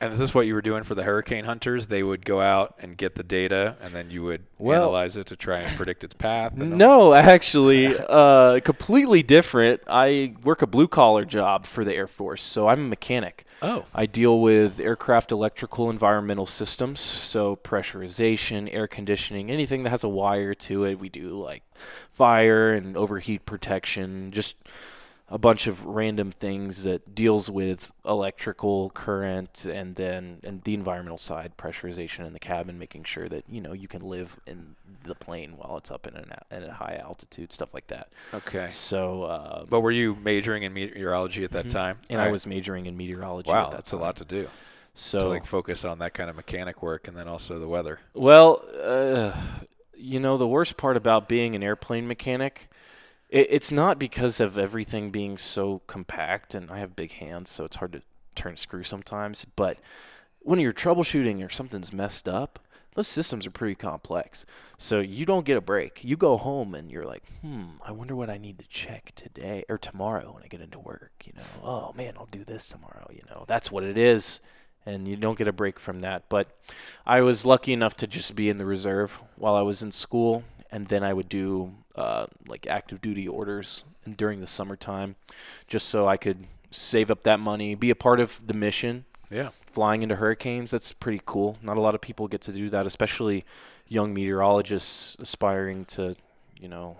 And 0.00 0.12
is 0.12 0.18
this 0.18 0.34
what 0.34 0.46
you 0.46 0.54
were 0.54 0.62
doing 0.62 0.82
for 0.82 0.94
the 0.94 1.04
hurricane 1.04 1.44
hunters? 1.44 1.86
They 1.86 2.02
would 2.02 2.24
go 2.26 2.40
out 2.40 2.74
and 2.78 2.96
get 2.96 3.14
the 3.14 3.22
data, 3.22 3.76
and 3.80 3.94
then 3.94 4.10
you 4.10 4.22
would 4.22 4.44
well, 4.58 4.82
analyze 4.82 5.16
it 5.16 5.26
to 5.28 5.36
try 5.36 5.58
and 5.58 5.76
predict 5.76 6.04
its 6.04 6.14
path. 6.14 6.54
No, 6.54 7.14
actually, 7.14 7.96
uh, 7.96 8.60
completely 8.60 9.22
different. 9.22 9.82
I 9.86 10.34
work 10.42 10.62
a 10.62 10.66
blue 10.66 10.88
collar 10.88 11.24
job 11.24 11.64
for 11.64 11.84
the 11.84 11.94
Air 11.94 12.06
Force, 12.06 12.42
so 12.42 12.68
I'm 12.68 12.80
a 12.80 12.88
mechanic. 12.88 13.44
Oh, 13.62 13.84
I 13.94 14.06
deal 14.06 14.40
with 14.40 14.80
aircraft 14.80 15.32
electrical 15.32 15.88
environmental 15.88 16.46
systems, 16.46 17.00
so 17.00 17.56
pressurization, 17.56 18.68
air 18.72 18.86
conditioning, 18.86 19.50
anything 19.50 19.84
that 19.84 19.90
has 19.90 20.04
a 20.04 20.08
wire 20.08 20.54
to 20.54 20.84
it. 20.84 21.00
We 21.00 21.08
do 21.08 21.40
like 21.40 21.62
fire 22.10 22.72
and 22.72 22.96
overheat 22.96 23.46
protection, 23.46 24.32
just 24.32 24.56
a 25.34 25.38
bunch 25.38 25.66
of 25.66 25.84
random 25.84 26.30
things 26.30 26.84
that 26.84 27.12
deals 27.12 27.50
with 27.50 27.90
electrical 28.06 28.90
current 28.90 29.64
and 29.64 29.96
then 29.96 30.38
and 30.44 30.62
the 30.62 30.72
environmental 30.72 31.18
side 31.18 31.50
pressurization 31.58 32.24
in 32.24 32.32
the 32.32 32.38
cabin 32.38 32.78
making 32.78 33.02
sure 33.02 33.28
that 33.28 33.42
you 33.48 33.60
know 33.60 33.72
you 33.72 33.88
can 33.88 34.00
live 34.00 34.38
in 34.46 34.76
the 35.02 35.14
plane 35.16 35.54
while 35.56 35.76
it's 35.76 35.90
up 35.90 36.06
in, 36.06 36.14
an, 36.14 36.32
in 36.52 36.62
a 36.62 36.72
high 36.72 37.00
altitude 37.02 37.52
stuff 37.52 37.74
like 37.74 37.88
that. 37.88 38.10
Okay. 38.32 38.68
So 38.70 39.24
uh, 39.24 39.64
but 39.68 39.80
were 39.80 39.90
you 39.90 40.16
majoring 40.22 40.62
in 40.62 40.72
meteorology 40.72 41.42
at 41.42 41.50
that 41.50 41.66
mm-hmm. 41.66 41.78
time? 41.78 41.98
And 42.08 42.20
i 42.20 42.30
was 42.30 42.46
majoring 42.46 42.86
in 42.86 42.96
meteorology 42.96 43.50
wow 43.50 43.70
that 43.70 43.72
that's 43.72 43.90
time. 43.90 44.00
a 44.00 44.02
lot 44.04 44.16
to 44.16 44.24
do. 44.24 44.48
So 44.94 45.18
to 45.18 45.28
like 45.28 45.46
focus 45.46 45.84
on 45.84 45.98
that 45.98 46.14
kind 46.14 46.30
of 46.30 46.36
mechanic 46.36 46.80
work 46.80 47.08
and 47.08 47.16
then 47.16 47.26
also 47.26 47.58
the 47.58 47.66
weather. 47.66 47.98
Well 48.14 48.62
uh, 48.80 49.32
you 49.96 50.20
know 50.20 50.38
the 50.38 50.46
worst 50.46 50.76
part 50.76 50.96
about 50.96 51.28
being 51.28 51.56
an 51.56 51.64
airplane 51.64 52.06
mechanic 52.06 52.68
it, 53.34 53.48
it's 53.50 53.72
not 53.72 53.98
because 53.98 54.40
of 54.40 54.56
everything 54.56 55.10
being 55.10 55.36
so 55.36 55.82
compact, 55.86 56.54
and 56.54 56.70
I 56.70 56.78
have 56.78 56.96
big 56.96 57.12
hands, 57.12 57.50
so 57.50 57.64
it's 57.64 57.76
hard 57.76 57.92
to 57.92 58.02
turn 58.34 58.54
a 58.54 58.56
screw 58.56 58.84
sometimes. 58.84 59.44
But 59.44 59.78
when 60.38 60.60
you're 60.60 60.72
troubleshooting 60.72 61.44
or 61.44 61.50
something's 61.50 61.92
messed 61.92 62.28
up, 62.28 62.60
those 62.94 63.08
systems 63.08 63.44
are 63.44 63.50
pretty 63.50 63.74
complex. 63.74 64.46
So 64.78 65.00
you 65.00 65.26
don't 65.26 65.44
get 65.44 65.56
a 65.56 65.60
break. 65.60 66.04
You 66.04 66.16
go 66.16 66.36
home 66.36 66.76
and 66.76 66.92
you're 66.92 67.04
like, 67.04 67.24
hmm, 67.40 67.64
I 67.84 67.90
wonder 67.90 68.14
what 68.14 68.30
I 68.30 68.38
need 68.38 68.60
to 68.60 68.68
check 68.68 69.10
today 69.16 69.64
or 69.68 69.78
tomorrow 69.78 70.32
when 70.32 70.44
I 70.44 70.46
get 70.46 70.60
into 70.60 70.78
work. 70.78 71.10
You 71.24 71.32
know, 71.36 71.42
oh 71.64 71.92
man, 71.96 72.14
I'll 72.16 72.26
do 72.26 72.44
this 72.44 72.68
tomorrow. 72.68 73.08
You 73.12 73.22
know, 73.28 73.44
that's 73.48 73.72
what 73.72 73.82
it 73.82 73.98
is. 73.98 74.40
And 74.86 75.08
you 75.08 75.16
don't 75.16 75.36
get 75.36 75.48
a 75.48 75.52
break 75.52 75.80
from 75.80 76.02
that. 76.02 76.28
But 76.28 76.56
I 77.04 77.22
was 77.22 77.44
lucky 77.44 77.72
enough 77.72 77.96
to 77.96 78.06
just 78.06 78.36
be 78.36 78.48
in 78.48 78.58
the 78.58 78.66
reserve 78.66 79.20
while 79.34 79.56
I 79.56 79.62
was 79.62 79.82
in 79.82 79.90
school 79.90 80.44
and 80.74 80.88
then 80.88 81.04
I 81.04 81.12
would 81.12 81.28
do 81.28 81.72
uh, 81.94 82.26
like 82.48 82.66
active 82.66 83.00
duty 83.00 83.28
orders 83.28 83.84
during 84.16 84.40
the 84.40 84.46
summertime, 84.48 85.14
just 85.68 85.88
so 85.88 86.08
I 86.08 86.16
could 86.16 86.48
save 86.68 87.12
up 87.12 87.22
that 87.22 87.38
money, 87.38 87.76
be 87.76 87.90
a 87.90 87.94
part 87.94 88.18
of 88.18 88.44
the 88.44 88.54
mission. 88.54 89.04
Yeah, 89.30 89.50
flying 89.70 90.02
into 90.02 90.16
hurricanes 90.16 90.72
that's 90.72 90.92
pretty 90.92 91.20
cool. 91.24 91.58
Not 91.62 91.76
a 91.76 91.80
lot 91.80 91.94
of 91.94 92.00
people 92.00 92.26
get 92.26 92.40
to 92.42 92.52
do 92.52 92.68
that, 92.70 92.86
especially 92.86 93.44
young 93.86 94.12
meteorologists 94.12 95.16
aspiring 95.20 95.84
to, 95.86 96.16
you 96.58 96.68
know, 96.68 96.98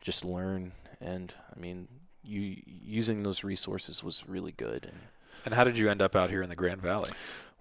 just 0.00 0.24
learn. 0.24 0.70
And 1.00 1.34
I 1.54 1.58
mean, 1.58 1.88
you 2.22 2.62
using 2.64 3.24
those 3.24 3.42
resources 3.42 4.04
was 4.04 4.22
really 4.28 4.52
good. 4.52 4.84
And, 4.84 5.00
and 5.44 5.54
how 5.54 5.64
did 5.64 5.76
you 5.76 5.90
end 5.90 6.00
up 6.00 6.14
out 6.14 6.30
here 6.30 6.42
in 6.42 6.48
the 6.48 6.56
Grand 6.56 6.80
Valley? 6.80 7.10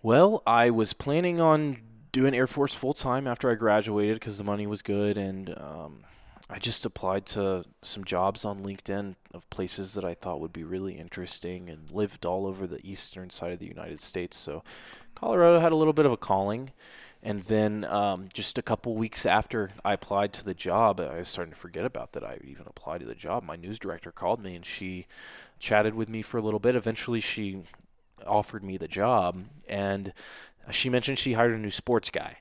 Well, 0.04 0.44
I 0.46 0.70
was 0.70 0.94
planning 0.94 1.42
on 1.42 1.78
doing 2.14 2.34
Air 2.34 2.48
Force 2.48 2.74
full 2.74 2.94
time 2.94 3.28
after 3.28 3.52
I 3.52 3.56
graduated 3.56 4.16
because 4.16 4.38
the 4.38 4.46
money 4.46 4.66
was 4.66 4.82
good, 4.82 5.18
and 5.18 5.50
um, 5.60 6.06
I 6.50 6.60
just 6.60 6.86
applied 6.86 7.26
to 7.28 7.66
some 7.82 8.06
jobs 8.06 8.46
on 8.46 8.62
LinkedIn 8.62 9.16
of 9.34 9.50
places 9.50 9.96
that 9.96 10.06
I 10.06 10.14
thought 10.14 10.40
would 10.40 10.54
be 10.54 10.64
really 10.64 10.94
interesting, 10.94 11.70
and 11.70 11.92
lived 11.92 12.26
all 12.26 12.48
over 12.48 12.66
the 12.66 12.86
eastern 12.88 13.30
side 13.30 13.52
of 13.52 13.60
the 13.60 13.68
United 13.68 14.00
States. 14.00 14.38
So 14.38 14.64
Colorado 15.16 15.60
had 15.60 15.74
a 15.74 15.76
little 15.76 15.94
bit 15.94 16.06
of 16.06 16.14
a 16.14 16.18
calling. 16.18 16.72
And 17.26 17.44
then 17.44 17.86
um, 17.86 18.28
just 18.34 18.58
a 18.58 18.62
couple 18.62 18.96
weeks 18.96 19.26
after 19.26 19.72
I 19.86 19.94
applied 19.94 20.34
to 20.34 20.44
the 20.44 20.54
job, 20.54 21.00
I 21.00 21.20
was 21.20 21.30
starting 21.30 21.54
to 21.54 21.60
forget 21.60 21.86
about 21.86 22.12
that 22.12 22.24
I 22.24 22.38
even 22.44 22.66
applied 22.68 23.00
to 23.00 23.06
the 23.06 23.16
job. 23.16 23.44
My 23.44 23.56
news 23.56 23.80
director 23.80 24.12
called 24.12 24.44
me 24.44 24.56
and 24.56 24.66
she 24.66 25.08
chatted 25.58 25.96
with 25.96 26.10
me 26.10 26.22
for 26.22 26.38
a 26.38 26.42
little 26.42 26.60
bit. 26.60 26.76
Eventually, 26.76 27.22
she 27.22 27.64
offered 28.28 28.62
me 28.62 28.76
the 28.76 28.90
job. 28.90 29.46
And 29.70 30.12
she 30.72 30.90
mentioned 30.90 31.20
she 31.20 31.34
hired 31.34 31.54
a 31.54 31.58
new 31.58 31.72
sports 31.72 32.10
guy. 32.10 32.38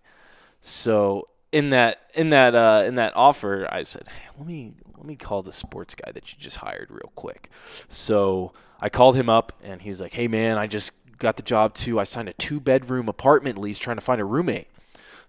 So 0.61 1.29
in 1.51 1.71
that 1.71 2.11
in 2.15 2.31
that 2.31 2.55
uh, 2.55 2.85
in 2.87 2.95
that 2.97 3.15
offer, 3.17 3.67
I 3.71 3.83
said, 3.83 4.09
hey, 4.09 4.29
let 4.39 4.47
me 4.47 4.75
let 4.97 5.07
me 5.07 5.17
call 5.17 5.43
the 5.43 5.53
sports 5.53 5.95
guy 5.95 6.13
that 6.13 6.33
you 6.33 6.39
just 6.39 6.59
hired 6.59 6.89
real 6.91 7.13
quick. 7.17 7.51
So 7.89 8.53
I 8.81 8.89
called 8.89 9.17
him 9.17 9.29
up, 9.29 9.53
and 9.63 9.83
he 9.83 9.89
was 9.89 10.01
like, 10.01 10.13
Hey 10.13 10.29
man, 10.29 10.59
I 10.59 10.67
just 10.67 10.93
got 11.19 11.37
the 11.37 11.43
job 11.43 11.75
too. 11.75 11.99
I 11.99 12.05
signed 12.05 12.29
a 12.29 12.33
two 12.35 12.61
bedroom 12.61 13.09
apartment 13.09 13.59
lease, 13.59 13.79
trying 13.79 13.97
to 13.97 14.01
find 14.03 14.21
a 14.21 14.25
roommate. 14.25 14.69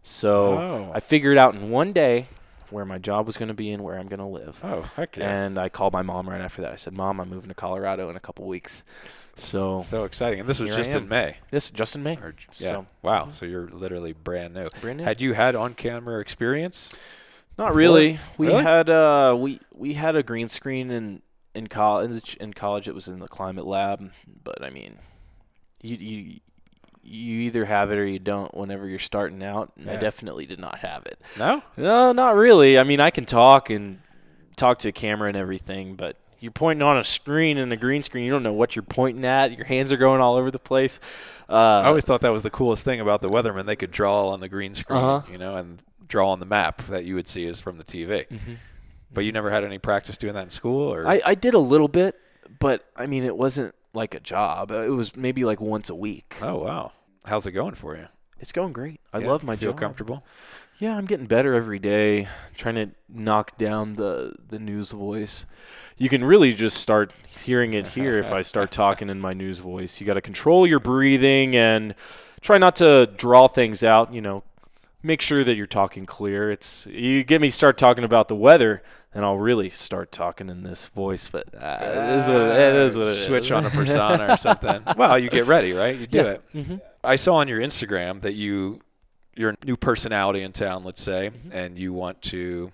So 0.03 0.57
oh. 0.57 0.91
I 0.93 0.99
figured 0.99 1.37
out 1.37 1.55
in 1.55 1.71
one 1.71 1.93
day 1.93 2.27
where 2.69 2.85
my 2.85 2.97
job 2.97 3.25
was 3.25 3.37
going 3.37 3.47
to 3.47 3.53
be 3.53 3.71
and 3.71 3.83
where 3.83 3.97
I'm 3.97 4.07
going 4.07 4.19
to 4.19 4.25
live. 4.25 4.59
Oh, 4.63 4.81
heck 4.95 5.17
yeah. 5.17 5.29
And 5.29 5.57
I 5.57 5.69
called 5.69 5.93
my 5.93 6.01
mom 6.01 6.27
right 6.27 6.41
after 6.41 6.61
that. 6.63 6.71
I 6.71 6.75
said, 6.75 6.93
Mom, 6.93 7.21
I'm 7.21 7.29
moving 7.29 7.49
to 7.49 7.53
Colorado 7.53 8.09
in 8.09 8.15
a 8.15 8.19
couple 8.19 8.45
weeks. 8.47 8.83
So 9.35 9.79
so 9.79 10.03
exciting, 10.03 10.41
and 10.41 10.49
this 10.49 10.59
was 10.59 10.75
just 10.75 10.95
in 10.95 11.07
May. 11.07 11.37
This 11.49 11.71
just 11.71 11.95
in 11.95 12.03
May. 12.03 12.17
Or, 12.17 12.35
yeah. 12.37 12.67
So, 12.67 12.85
wow. 13.01 13.29
So 13.31 13.45
you're 13.45 13.67
literally 13.67 14.13
brand 14.13 14.53
new. 14.53 14.69
Brand 14.79 14.99
new. 14.99 15.03
Had 15.03 15.21
you 15.21 15.33
had 15.33 15.55
on-camera 15.55 16.19
experience? 16.19 16.95
Not 17.57 17.67
before? 17.67 17.77
really. 17.77 18.19
We 18.37 18.47
really? 18.47 18.63
had 18.63 18.89
uh 18.89 19.35
we 19.37 19.59
we 19.73 19.95
had 19.95 20.15
a 20.15 20.23
green 20.23 20.49
screen 20.49 20.91
in 20.91 21.21
in 21.55 21.67
college. 21.67 22.35
In 22.37 22.53
college, 22.53 22.87
it 22.87 22.93
was 22.93 23.07
in 23.07 23.19
the 23.19 23.27
climate 23.27 23.65
lab. 23.65 24.11
But 24.43 24.63
I 24.63 24.69
mean, 24.69 24.99
you 25.81 25.95
you 25.95 26.39
you 27.03 27.41
either 27.41 27.65
have 27.65 27.91
it 27.91 27.97
or 27.97 28.05
you 28.05 28.19
don't 28.19 28.55
whenever 28.55 28.87
you're 28.87 28.99
starting 28.99 29.43
out. 29.43 29.71
Yeah. 29.75 29.93
I 29.93 29.95
definitely 29.97 30.45
did 30.45 30.59
not 30.59 30.79
have 30.79 31.05
it. 31.05 31.19
No? 31.37 31.61
No, 31.77 32.11
not 32.13 32.35
really. 32.35 32.79
I 32.79 32.83
mean, 32.83 32.99
I 32.99 33.09
can 33.09 33.25
talk 33.25 33.69
and 33.69 33.99
talk 34.55 34.79
to 34.79 34.89
a 34.89 34.91
camera 34.91 35.27
and 35.27 35.37
everything, 35.37 35.95
but 35.95 36.17
you're 36.43 36.51
pointing 36.51 36.83
on 36.83 36.97
a 36.97 37.05
screen 37.05 37.57
and 37.57 37.71
a 37.71 37.77
green 37.77 38.03
screen. 38.03 38.25
You 38.25 38.31
don't 38.31 38.43
know 38.43 38.51
what 38.51 38.75
you're 38.75 38.83
pointing 38.83 39.23
at. 39.23 39.57
Your 39.57 39.65
hands 39.65 39.93
are 39.93 39.97
going 39.97 40.19
all 40.19 40.35
over 40.35 40.51
the 40.51 40.59
place. 40.59 40.99
Uh, 41.47 41.53
I 41.53 41.85
always 41.85 42.03
thought 42.03 42.19
that 42.19 42.33
was 42.33 42.43
the 42.43 42.49
coolest 42.49 42.83
thing 42.83 42.99
about 42.99 43.21
the 43.21 43.29
weatherman. 43.29 43.65
They 43.65 43.77
could 43.77 43.91
draw 43.91 44.27
on 44.27 44.41
the 44.41 44.49
green 44.49 44.75
screen, 44.75 44.99
uh-huh. 44.99 45.31
you 45.31 45.37
know, 45.37 45.55
and 45.55 45.81
draw 46.05 46.31
on 46.31 46.41
the 46.41 46.45
map 46.45 46.85
that 46.87 47.05
you 47.05 47.15
would 47.15 47.29
see 47.29 47.45
is 47.45 47.61
from 47.61 47.77
the 47.77 47.83
TV. 47.85 48.27
Mm-hmm. 48.27 48.53
But 49.13 49.21
you 49.21 49.31
never 49.31 49.51
had 49.51 49.63
any 49.63 49.77
practice 49.77 50.17
doing 50.17 50.33
that 50.33 50.43
in 50.43 50.49
school, 50.49 50.93
or 50.93 51.07
I, 51.07 51.21
I 51.25 51.35
did 51.35 51.53
a 51.53 51.59
little 51.59 51.87
bit, 51.87 52.19
but 52.59 52.83
I 52.97 53.05
mean, 53.05 53.23
it 53.23 53.37
wasn't 53.37 53.73
like 53.93 54.13
a 54.13 54.19
job. 54.19 54.69
It 54.71 54.89
was 54.89 55.15
maybe 55.15 55.45
like 55.45 55.61
once 55.61 55.89
a 55.89 55.95
week. 55.95 56.35
Oh 56.41 56.57
wow, 56.57 56.91
how's 57.25 57.47
it 57.47 57.51
going 57.51 57.75
for 57.75 57.95
you? 57.95 58.07
It's 58.39 58.51
going 58.51 58.73
great. 58.73 58.99
I 59.13 59.19
yeah, 59.19 59.27
love 59.27 59.45
my 59.45 59.55
feel 59.55 59.71
job. 59.71 59.79
Feel 59.79 59.87
comfortable? 59.87 60.25
Yeah, 60.83 60.97
I'm 60.97 61.05
getting 61.05 61.27
better 61.27 61.53
every 61.53 61.79
day. 61.79 62.27
trying 62.57 62.75
to 62.75 62.89
knock 63.07 63.57
down 63.57 63.93
the 63.93 64.35
the 64.49 64.59
news 64.59 64.91
voice. 64.91 65.45
You 65.97 66.09
can 66.09 66.25
really 66.25 66.53
just 66.53 66.75
start 66.75 67.13
hearing 67.41 67.73
it 67.73 67.87
here 67.87 68.19
if 68.19 68.33
I 68.33 68.41
start 68.51 68.69
talking 68.69 69.07
in 69.09 69.21
my 69.21 69.31
news 69.31 69.59
voice. 69.59 70.01
You 70.01 70.05
got 70.05 70.15
to 70.15 70.21
control 70.21 70.67
your 70.67 70.81
breathing 70.81 71.55
and 71.55 71.95
try 72.41 72.57
not 72.57 72.75
to 72.77 73.05
draw 73.15 73.47
things 73.47 73.81
out, 73.81 74.13
you 74.13 74.19
know, 74.19 74.43
make 75.01 75.21
sure 75.21 75.45
that 75.45 75.55
you're 75.55 75.67
talking 75.67 76.05
clear. 76.05 76.51
It's 76.51 76.85
you 76.87 77.23
get 77.23 77.39
me 77.39 77.49
start 77.49 77.77
talking 77.77 78.03
about 78.03 78.27
the 78.27 78.35
weather, 78.35 78.83
and 79.13 79.23
I'll 79.23 79.37
really 79.37 79.69
start 79.69 80.11
talking 80.11 80.49
in 80.49 80.63
this 80.63 80.87
voice. 80.87 81.29
But 81.29 81.47
uh, 81.55 81.77
it 81.81 82.17
is 82.17 82.27
what 82.27 82.41
it, 82.41 82.59
it 82.59 82.75
is. 82.75 82.97
What 82.97 83.07
it 83.07 83.25
Switch 83.25 83.45
is. 83.45 83.51
on 83.53 83.65
a 83.65 83.69
persona 83.69 84.33
or 84.33 84.35
something. 84.47 84.83
well, 84.97 85.17
you 85.17 85.29
get 85.29 85.45
ready, 85.45 85.71
right? 85.71 85.95
You 85.95 86.07
do 86.07 86.17
yeah. 86.17 86.23
it. 86.23 86.41
Mm-hmm. 86.53 86.75
I 87.05 87.15
saw 87.15 87.35
on 87.35 87.47
your 87.47 87.61
Instagram 87.61 88.19
that 88.19 88.33
you 88.33 88.81
you're 89.35 89.51
a 89.51 89.57
new 89.65 89.77
personality 89.77 90.41
in 90.41 90.51
town, 90.51 90.83
let's 90.83 91.01
say, 91.01 91.31
mm-hmm. 91.31 91.51
and 91.51 91.77
you 91.77 91.93
want 91.93 92.21
to 92.23 92.71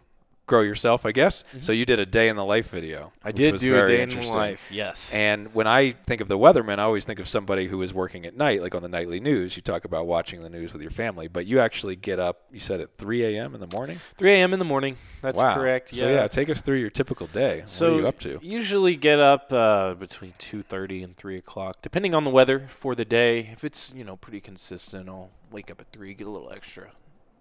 grow 0.50 0.62
yourself, 0.62 1.06
I 1.06 1.12
guess. 1.12 1.44
Mm-hmm. 1.44 1.62
So 1.62 1.72
you 1.72 1.86
did 1.86 2.00
a 2.00 2.06
day 2.06 2.28
in 2.28 2.36
the 2.36 2.44
life 2.44 2.72
video. 2.72 3.14
I 3.24 3.32
did 3.32 3.60
do 3.60 3.82
a 3.82 3.88
day 3.88 4.02
in 4.02 4.10
the 4.10 4.22
life. 4.22 4.70
Yes. 4.72 5.14
And 5.14 5.54
when 5.54 5.68
I 5.68 5.92
think 5.92 6.20
of 6.22 6.28
the 6.28 6.38
weatherman, 6.38 6.80
I 6.80 6.84
always 6.84 7.06
think 7.06 7.20
of 7.20 7.28
somebody 7.30 7.68
who 7.68 7.82
is 7.84 7.94
working 7.94 8.26
at 8.26 8.36
night, 8.36 8.62
like 8.62 8.74
on 8.76 8.82
the 8.82 8.90
nightly 8.90 9.20
news. 9.20 9.56
You 9.56 9.62
talk 9.62 9.86
about 9.86 10.08
watching 10.08 10.42
the 10.42 10.50
news 10.50 10.74
with 10.74 10.82
your 10.82 10.92
family, 10.92 11.28
but 11.28 11.46
you 11.46 11.60
actually 11.60 11.96
get 11.96 12.20
up. 12.20 12.42
You 12.52 12.60
said 12.60 12.82
at 12.82 12.98
3 12.98 13.38
a.m. 13.38 13.54
in 13.54 13.62
the 13.62 13.70
morning. 13.74 14.00
3 14.18 14.32
a.m. 14.32 14.52
in 14.52 14.60
the 14.60 14.66
morning. 14.66 14.98
That's 15.22 15.42
wow. 15.42 15.54
correct. 15.54 15.96
So 15.96 16.10
yeah, 16.10 16.28
take 16.28 16.50
us 16.50 16.62
through 16.62 16.80
your 16.80 16.90
typical 16.90 17.28
day. 17.28 17.64
So 17.68 17.86
what 17.86 17.94
are 17.94 18.02
you 18.02 18.08
up 18.08 18.20
to? 18.20 18.40
Usually 18.42 18.96
get 18.96 19.20
up 19.20 19.54
uh, 19.54 19.94
between 19.94 20.34
2:30 20.40 21.04
and 21.04 21.16
3 21.16 21.38
o'clock, 21.38 21.78
depending 21.84 22.16
on 22.16 22.24
the 22.24 22.32
weather 22.32 22.68
for 22.70 22.96
the 22.96 23.06
day. 23.06 23.50
If 23.54 23.64
it's 23.64 23.94
you 23.96 24.04
know 24.04 24.16
pretty 24.18 24.42
consistent, 24.42 25.08
I'll 25.08 25.30
wake 25.52 25.70
up 25.70 25.80
at 25.80 25.92
three, 25.92 26.14
get 26.16 26.28
a 26.28 26.32
little 26.32 26.52
extra 26.52 26.92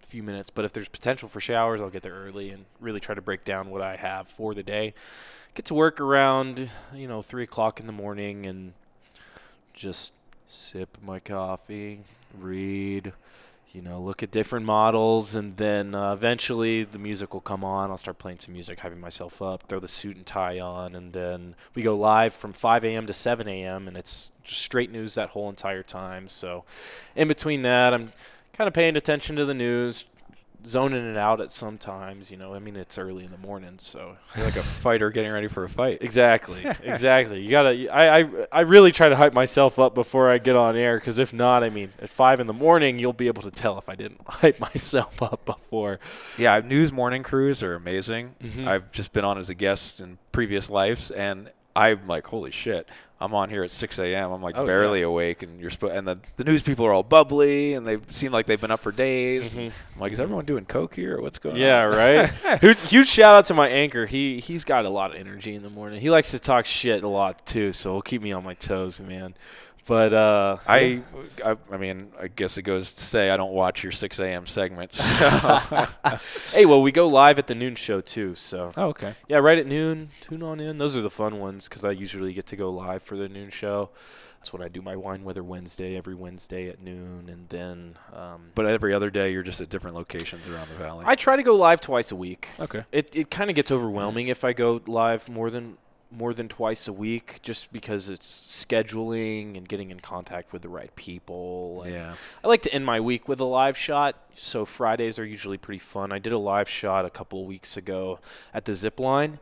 few 0.09 0.23
minutes. 0.23 0.51
But 0.51 0.64
if 0.64 0.73
there's 0.73 0.88
potential 0.88 1.29
for 1.29 1.40
showers, 1.40 1.81
I'll 1.81 1.90
get 1.90 2.03
there 2.03 2.14
early 2.14 2.51
and 2.51 2.64
really 2.81 3.01
try 3.01 3.14
to 3.14 3.23
break 3.23 3.44
down 3.44 3.71
what 3.71 3.83
I 3.83 3.97
have 3.97 4.29
for 4.29 4.55
the 4.55 4.62
day. 4.62 4.94
Get 5.55 5.66
to 5.66 5.75
work 5.75 6.01
around, 6.01 6.71
you 6.94 7.07
know, 7.07 7.23
three 7.23 7.42
o'clock 7.44 7.79
in 7.81 7.87
the 7.87 7.92
morning 7.92 8.47
and 8.47 8.73
just 9.75 10.12
sip 10.47 10.97
my 11.03 11.18
coffee, 11.18 12.01
read, 12.37 13.12
you 13.73 13.83
know, 13.83 14.01
look 14.01 14.23
at 14.23 14.31
different 14.31 14.64
models, 14.64 15.37
and 15.37 15.59
then 15.59 15.94
uh, 15.94 16.12
eventually 16.12 16.85
the 16.85 16.99
music 16.99 17.35
will 17.35 17.42
come 17.42 17.62
on. 17.62 17.90
I'll 17.90 17.99
start 17.99 18.18
playing 18.18 18.38
some 18.38 18.55
music, 18.55 18.79
hyping 18.79 19.01
myself 19.01 19.42
up, 19.42 19.64
throw 19.64 19.79
the 19.79 19.88
suit 19.88 20.16
and 20.16 20.25
tie 20.25 20.59
on, 20.59 20.94
and 20.94 21.12
then 21.12 21.55
we 21.75 21.83
go 21.83 21.94
live 21.94 22.33
from 22.33 22.55
5 22.55 22.85
a.m. 22.85 23.07
to 23.07 23.12
7 23.12 23.47
a.m. 23.47 23.87
and 23.87 23.97
it's 23.97 24.31
just 24.42 24.62
straight 24.62 24.90
news 24.90 25.14
that 25.14 25.31
whole 25.31 25.51
entire 25.51 25.83
time. 25.83 26.29
So, 26.29 26.64
in 27.14 27.29
between 27.29 27.62
that, 27.62 27.92
I'm 27.92 28.12
kind 28.59 28.66
of 28.66 28.75
paying 28.75 28.97
attention 28.97 29.37
to 29.37 29.44
the 29.44 29.55
news, 29.55 30.05
zoning 30.66 31.09
it 31.09 31.16
out 31.16 31.40
at 31.40 31.53
sometimes. 31.53 32.29
You 32.29 32.37
know, 32.37 32.55
I 32.55 32.59
mean, 32.59 32.75
it's 32.75 32.99
early 32.99 33.25
in 33.25 33.31
the 33.31 33.38
morning, 33.38 33.77
so 33.79 34.16
You're 34.37 34.44
like 34.44 34.57
a 34.57 34.62
fighter 34.64 35.11
getting 35.11 35.31
ready 35.31 35.47
for 35.47 35.62
a 35.62 35.68
fight. 35.68 35.99
Exactly, 36.01 36.64
exactly. 36.83 37.40
You 37.40 37.51
gotta. 37.51 37.88
I, 37.88 38.18
I 38.18 38.47
I 38.51 38.61
really 38.62 38.90
try 38.90 39.09
to 39.09 39.14
hype 39.14 39.33
myself 39.33 39.79
up 39.79 39.94
before 39.94 40.29
I 40.29 40.38
get 40.38 40.57
on 40.57 40.77
air, 40.77 40.99
because 40.99 41.21
if 41.21 41.33
not, 41.33 41.62
I 41.62 41.71
mean, 41.71 41.92
at 42.03 42.11
five 42.11 42.40
in 42.40 42.49
the 42.49 42.53
morning, 42.53 42.99
you'll 42.99 43.12
be 43.12 43.29
able 43.29 43.42
to 43.42 43.51
tell 43.53 43.79
if 43.79 43.88
I 43.88 43.94
didn't 43.94 44.21
hype 44.27 44.59
myself 44.59 45.23
up 45.23 45.44
before. 45.47 46.01
Yeah, 46.37 46.61
news 46.61 46.92
morning 46.92 47.23
crews 47.23 47.62
are 47.62 47.77
amazing. 47.77 48.35
Mm-hmm. 48.42 48.66
I've 48.66 48.90
just 48.90 49.12
been 49.12 49.25
on 49.25 49.38
as 49.38 49.49
a 49.51 49.55
guest 49.55 50.01
in 50.01 50.18
previous 50.33 50.68
lives, 50.68 51.12
and 51.12 51.53
I'm 51.79 52.09
like, 52.09 52.27
holy 52.27 52.51
shit. 52.51 52.88
I'm 53.21 53.35
on 53.35 53.51
here 53.51 53.64
at 53.64 53.73
6 53.73 53.99
a.m. 53.99 54.31
I'm 54.31 54.43
like 54.43 54.57
oh, 54.57 54.64
barely 54.64 55.01
yeah. 55.01 55.07
awake, 55.07 55.43
and 55.43 55.61
you're 55.61 55.71
sp- 55.75 55.91
and 55.91 56.07
the, 56.07 56.19
the 56.37 56.45
news 56.45 56.62
people 56.62 56.87
are 56.87 56.93
all 56.93 57.03
bubbly, 57.03 57.75
and 57.75 57.85
they 57.85 57.99
seem 58.09 58.31
like 58.31 58.47
they've 58.47 58.61
been 58.61 58.71
up 58.71 58.79
for 58.79 58.93
days. 58.93 59.55
Mm-hmm. 59.55 59.71
I'm 59.95 60.01
like, 60.01 60.12
is 60.12 60.21
everyone 60.21 60.45
doing 60.45 60.64
coke 60.64 60.95
here? 60.95 61.19
Or 61.19 61.23
what's 61.23 61.38
going 61.38 61.57
yeah, 61.57 61.85
on? 61.85 61.95
Yeah, 61.95 62.31
right. 62.45 62.61
huge, 62.61 62.81
huge 62.88 63.09
shout 63.09 63.35
out 63.35 63.45
to 63.47 63.55
my 63.55 63.69
anchor. 63.69 64.07
He 64.07 64.38
he's 64.38 64.64
got 64.64 64.85
a 64.85 64.88
lot 64.88 65.11
of 65.11 65.17
energy 65.17 65.55
in 65.55 65.62
the 65.62 65.71
morning. 65.71 66.01
He 66.01 66.11
likes 66.11 66.31
to 66.31 66.38
talk 66.38 66.64
shit 66.64 67.03
a 67.03 67.09
lot 67.09 67.45
too, 67.45 67.73
so 67.73 67.95
he'll 67.95 68.03
keep 68.03 68.23
me 68.23 68.33
on 68.33 68.45
my 68.45 68.55
toes, 68.55 69.01
man. 69.01 69.35
But 69.88 70.12
uh, 70.12 70.59
I, 70.66 71.01
I, 71.42 71.57
I 71.72 71.77
mean, 71.79 72.12
I 72.20 72.29
guess 72.29 72.59
it 72.59 72.62
goes 72.62 72.92
to 72.92 73.03
say 73.03 73.31
I 73.31 73.38
don't 73.38 73.55
watch 73.55 73.83
your 73.83 73.90
6 73.90 74.18
a.m. 74.18 74.44
segments. 74.44 75.03
So. 75.03 75.87
hey, 76.53 76.66
well, 76.66 76.83
we 76.83 76.92
go 76.92 77.09
live 77.09 77.38
at 77.38 77.46
the 77.46 77.55
noon 77.55 77.74
show 77.74 78.03
too. 78.03 78.35
So 78.35 78.70
oh, 78.77 78.88
okay, 78.88 79.14
yeah, 79.29 79.38
right 79.38 79.57
at 79.57 79.66
noon. 79.66 80.11
Tune 80.20 80.42
on 80.42 80.61
in. 80.61 80.77
Those 80.77 80.94
are 80.94 81.01
the 81.01 81.09
fun 81.09 81.40
ones 81.40 81.70
because 81.70 81.87
I 81.87 81.92
usually 81.92 82.35
get 82.35 82.44
to 82.46 82.57
go 82.57 82.70
live 82.70 83.03
for 83.03 83.16
the 83.16 83.31
noon 83.31 83.48
show. 83.48 83.88
That's 84.38 84.53
when 84.53 84.61
I 84.61 84.68
do 84.68 84.83
my 84.83 84.94
wine 84.94 85.24
weather 85.24 85.42
Wednesday 85.42 85.96
every 85.96 86.14
Wednesday 86.14 86.68
at 86.68 86.83
noon, 86.83 87.31
and 87.31 87.48
then. 87.48 87.96
Um, 88.14 88.51
but 88.55 88.66
every 88.66 88.92
other 88.92 89.09
day, 89.09 89.33
you're 89.33 89.42
just 89.42 89.62
at 89.62 89.70
different 89.70 89.96
locations 89.96 90.46
around 90.51 90.68
the 90.68 90.77
valley. 90.77 91.07
I 91.09 91.14
try 91.14 91.37
to 91.37 91.42
go 91.42 91.57
live 91.57 91.81
twice 91.81 92.12
a 92.12 92.16
week. 92.16 92.48
Okay. 92.61 92.85
It 92.92 93.16
it 93.16 93.31
kind 93.31 93.48
of 93.48 93.57
gets 93.57 93.72
overwhelming 93.72 94.27
mm-hmm. 94.27 94.33
if 94.33 94.44
I 94.44 94.53
go 94.53 94.83
live 94.87 95.31
more 95.31 95.51
than 95.51 95.79
more 96.11 96.33
than 96.33 96.49
twice 96.49 96.88
a 96.88 96.92
week 96.92 97.38
just 97.42 97.73
because 97.73 98.09
it's 98.09 98.64
scheduling 98.66 99.57
and 99.57 99.68
getting 99.68 99.90
in 99.90 100.01
contact 100.01 100.53
with 100.53 100.62
the 100.62 100.68
right 100.68 100.94
people. 100.97 101.85
yeah. 101.88 102.14
I 102.42 102.49
like 102.49 102.62
to 102.62 102.73
end 102.73 102.85
my 102.87 103.01
week 103.01 103.29
with 103.29 103.40
a 103.40 103.44
live 103.44 103.77
shot, 103.77 104.16
so 104.35 104.64
Fridays 104.64 105.18
are 105.18 105.25
usually 105.25 105.59
pretty 105.59 105.81
fun. 105.81 106.12
I 106.12 106.18
did 106.18 106.33
a 106.33 106.38
live 106.38 106.68
shot 106.68 107.05
a 107.05 107.11
couple 107.11 107.44
weeks 107.47 107.77
ago 107.77 108.21
at 108.55 108.64
the 108.64 108.75
zip 108.75 108.99
line 108.99 109.38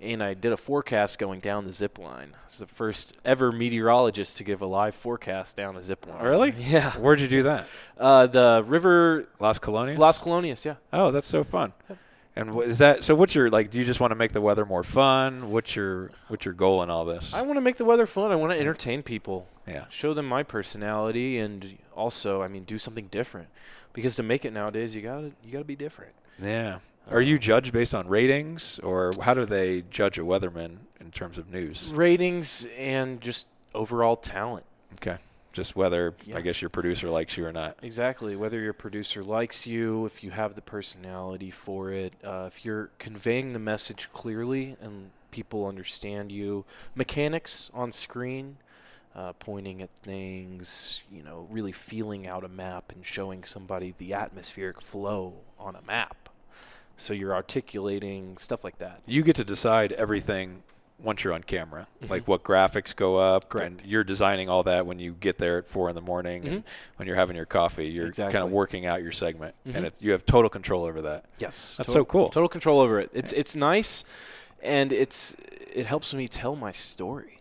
and 0.00 0.22
I 0.22 0.34
did 0.34 0.52
a 0.52 0.56
forecast 0.56 1.18
going 1.18 1.40
down 1.40 1.64
the 1.64 1.72
zip 1.72 1.98
line. 1.98 2.30
I 2.34 2.44
was 2.46 2.58
the 2.58 2.66
first 2.66 3.16
ever 3.24 3.50
meteorologist 3.50 4.36
to 4.36 4.44
give 4.44 4.60
a 4.60 4.66
live 4.66 4.94
forecast 4.94 5.56
down 5.56 5.76
a 5.76 5.82
zip 5.82 6.06
line. 6.06 6.22
Really? 6.22 6.54
Yeah. 6.58 6.92
Where'd 6.92 7.20
you 7.20 7.28
do 7.28 7.44
that? 7.44 7.66
Uh, 7.98 8.26
the 8.26 8.62
river 8.66 9.26
Las 9.40 9.58
Colonias. 9.58 9.98
Las 9.98 10.18
Colonias, 10.18 10.64
yeah. 10.64 10.76
Oh, 10.92 11.10
that's 11.10 11.28
so 11.28 11.44
fun. 11.44 11.72
Yep. 11.88 11.98
And 12.38 12.62
is 12.62 12.78
that 12.78 13.02
so? 13.02 13.16
What's 13.16 13.34
your 13.34 13.50
like? 13.50 13.72
Do 13.72 13.78
you 13.78 13.84
just 13.84 13.98
want 13.98 14.12
to 14.12 14.14
make 14.14 14.32
the 14.32 14.40
weather 14.40 14.64
more 14.64 14.84
fun? 14.84 15.50
What's 15.50 15.74
your 15.74 16.12
what's 16.28 16.44
your 16.44 16.54
goal 16.54 16.84
in 16.84 16.90
all 16.90 17.04
this? 17.04 17.34
I 17.34 17.42
want 17.42 17.56
to 17.56 17.60
make 17.60 17.78
the 17.78 17.84
weather 17.84 18.06
fun. 18.06 18.30
I 18.30 18.36
want 18.36 18.52
to 18.52 18.58
entertain 18.58 19.02
people. 19.02 19.48
Yeah. 19.66 19.86
Show 19.88 20.14
them 20.14 20.26
my 20.26 20.44
personality, 20.44 21.38
and 21.38 21.76
also, 21.96 22.40
I 22.40 22.46
mean, 22.46 22.62
do 22.62 22.78
something 22.78 23.08
different. 23.08 23.48
Because 23.92 24.14
to 24.16 24.22
make 24.22 24.44
it 24.44 24.52
nowadays, 24.52 24.94
you 24.94 25.02
gotta 25.02 25.32
you 25.44 25.50
gotta 25.52 25.64
be 25.64 25.74
different. 25.74 26.12
Yeah. 26.40 26.78
Uh, 27.10 27.14
Are 27.14 27.20
you 27.20 27.40
judged 27.40 27.72
based 27.72 27.92
on 27.92 28.06
ratings, 28.06 28.78
or 28.84 29.10
how 29.20 29.34
do 29.34 29.44
they 29.44 29.82
judge 29.90 30.16
a 30.16 30.22
weatherman 30.22 30.76
in 31.00 31.10
terms 31.10 31.38
of 31.38 31.50
news? 31.50 31.90
Ratings 31.92 32.68
and 32.78 33.20
just 33.20 33.48
overall 33.74 34.14
talent. 34.14 34.64
Okay 34.94 35.18
just 35.58 35.74
whether 35.74 36.14
yeah. 36.24 36.36
I 36.36 36.40
guess 36.40 36.62
your 36.62 36.68
producer 36.68 37.10
likes 37.10 37.36
you 37.36 37.44
or 37.44 37.52
not. 37.52 37.76
Exactly, 37.82 38.36
whether 38.36 38.60
your 38.60 38.72
producer 38.72 39.24
likes 39.24 39.66
you, 39.66 40.06
if 40.06 40.22
you 40.22 40.30
have 40.30 40.54
the 40.54 40.62
personality 40.62 41.50
for 41.50 41.90
it, 41.90 42.12
uh, 42.22 42.44
if 42.46 42.64
you're 42.64 42.90
conveying 43.00 43.54
the 43.54 43.58
message 43.58 44.08
clearly 44.12 44.76
and 44.80 45.10
people 45.32 45.66
understand 45.66 46.30
you. 46.30 46.64
Mechanics 46.94 47.72
on 47.74 47.90
screen, 47.90 48.56
uh, 49.16 49.32
pointing 49.40 49.82
at 49.82 49.90
things, 49.96 51.02
you 51.10 51.24
know, 51.24 51.48
really 51.50 51.72
feeling 51.72 52.28
out 52.28 52.44
a 52.44 52.48
map 52.48 52.92
and 52.94 53.04
showing 53.04 53.42
somebody 53.42 53.94
the 53.98 54.14
atmospheric 54.14 54.80
flow 54.80 55.34
on 55.58 55.74
a 55.74 55.82
map. 55.82 56.28
So 56.96 57.12
you're 57.12 57.34
articulating 57.34 58.36
stuff 58.36 58.62
like 58.62 58.78
that. 58.78 59.02
You 59.06 59.24
get 59.24 59.34
to 59.36 59.44
decide 59.44 59.90
everything 59.92 60.62
once 61.00 61.22
you're 61.22 61.32
on 61.32 61.42
camera, 61.42 61.86
mm-hmm. 62.00 62.10
like 62.10 62.26
what 62.26 62.42
graphics 62.42 62.94
go 62.94 63.16
up, 63.16 63.48
Correct. 63.48 63.66
and 63.66 63.82
you're 63.84 64.04
designing 64.04 64.48
all 64.48 64.64
that 64.64 64.86
when 64.86 64.98
you 64.98 65.12
get 65.12 65.38
there 65.38 65.58
at 65.58 65.68
four 65.68 65.88
in 65.88 65.94
the 65.94 66.00
morning, 66.00 66.42
mm-hmm. 66.42 66.54
and 66.54 66.64
when 66.96 67.06
you're 67.06 67.16
having 67.16 67.36
your 67.36 67.44
coffee, 67.44 67.88
you're 67.88 68.08
exactly. 68.08 68.32
kind 68.32 68.44
of 68.44 68.50
working 68.50 68.86
out 68.86 69.02
your 69.02 69.12
segment, 69.12 69.54
mm-hmm. 69.66 69.76
and 69.76 69.86
it, 69.86 69.94
you 70.00 70.12
have 70.12 70.26
total 70.26 70.50
control 70.50 70.84
over 70.84 71.02
that. 71.02 71.24
Yes, 71.38 71.76
that's 71.76 71.88
total, 71.88 71.92
so 71.92 72.04
cool. 72.04 72.28
Total 72.30 72.48
control 72.48 72.80
over 72.80 72.98
it. 73.00 73.10
It's 73.12 73.32
it's 73.32 73.54
nice, 73.54 74.04
and 74.62 74.92
it's 74.92 75.36
it 75.72 75.86
helps 75.86 76.12
me 76.12 76.26
tell 76.26 76.56
my 76.56 76.72
story. 76.72 77.38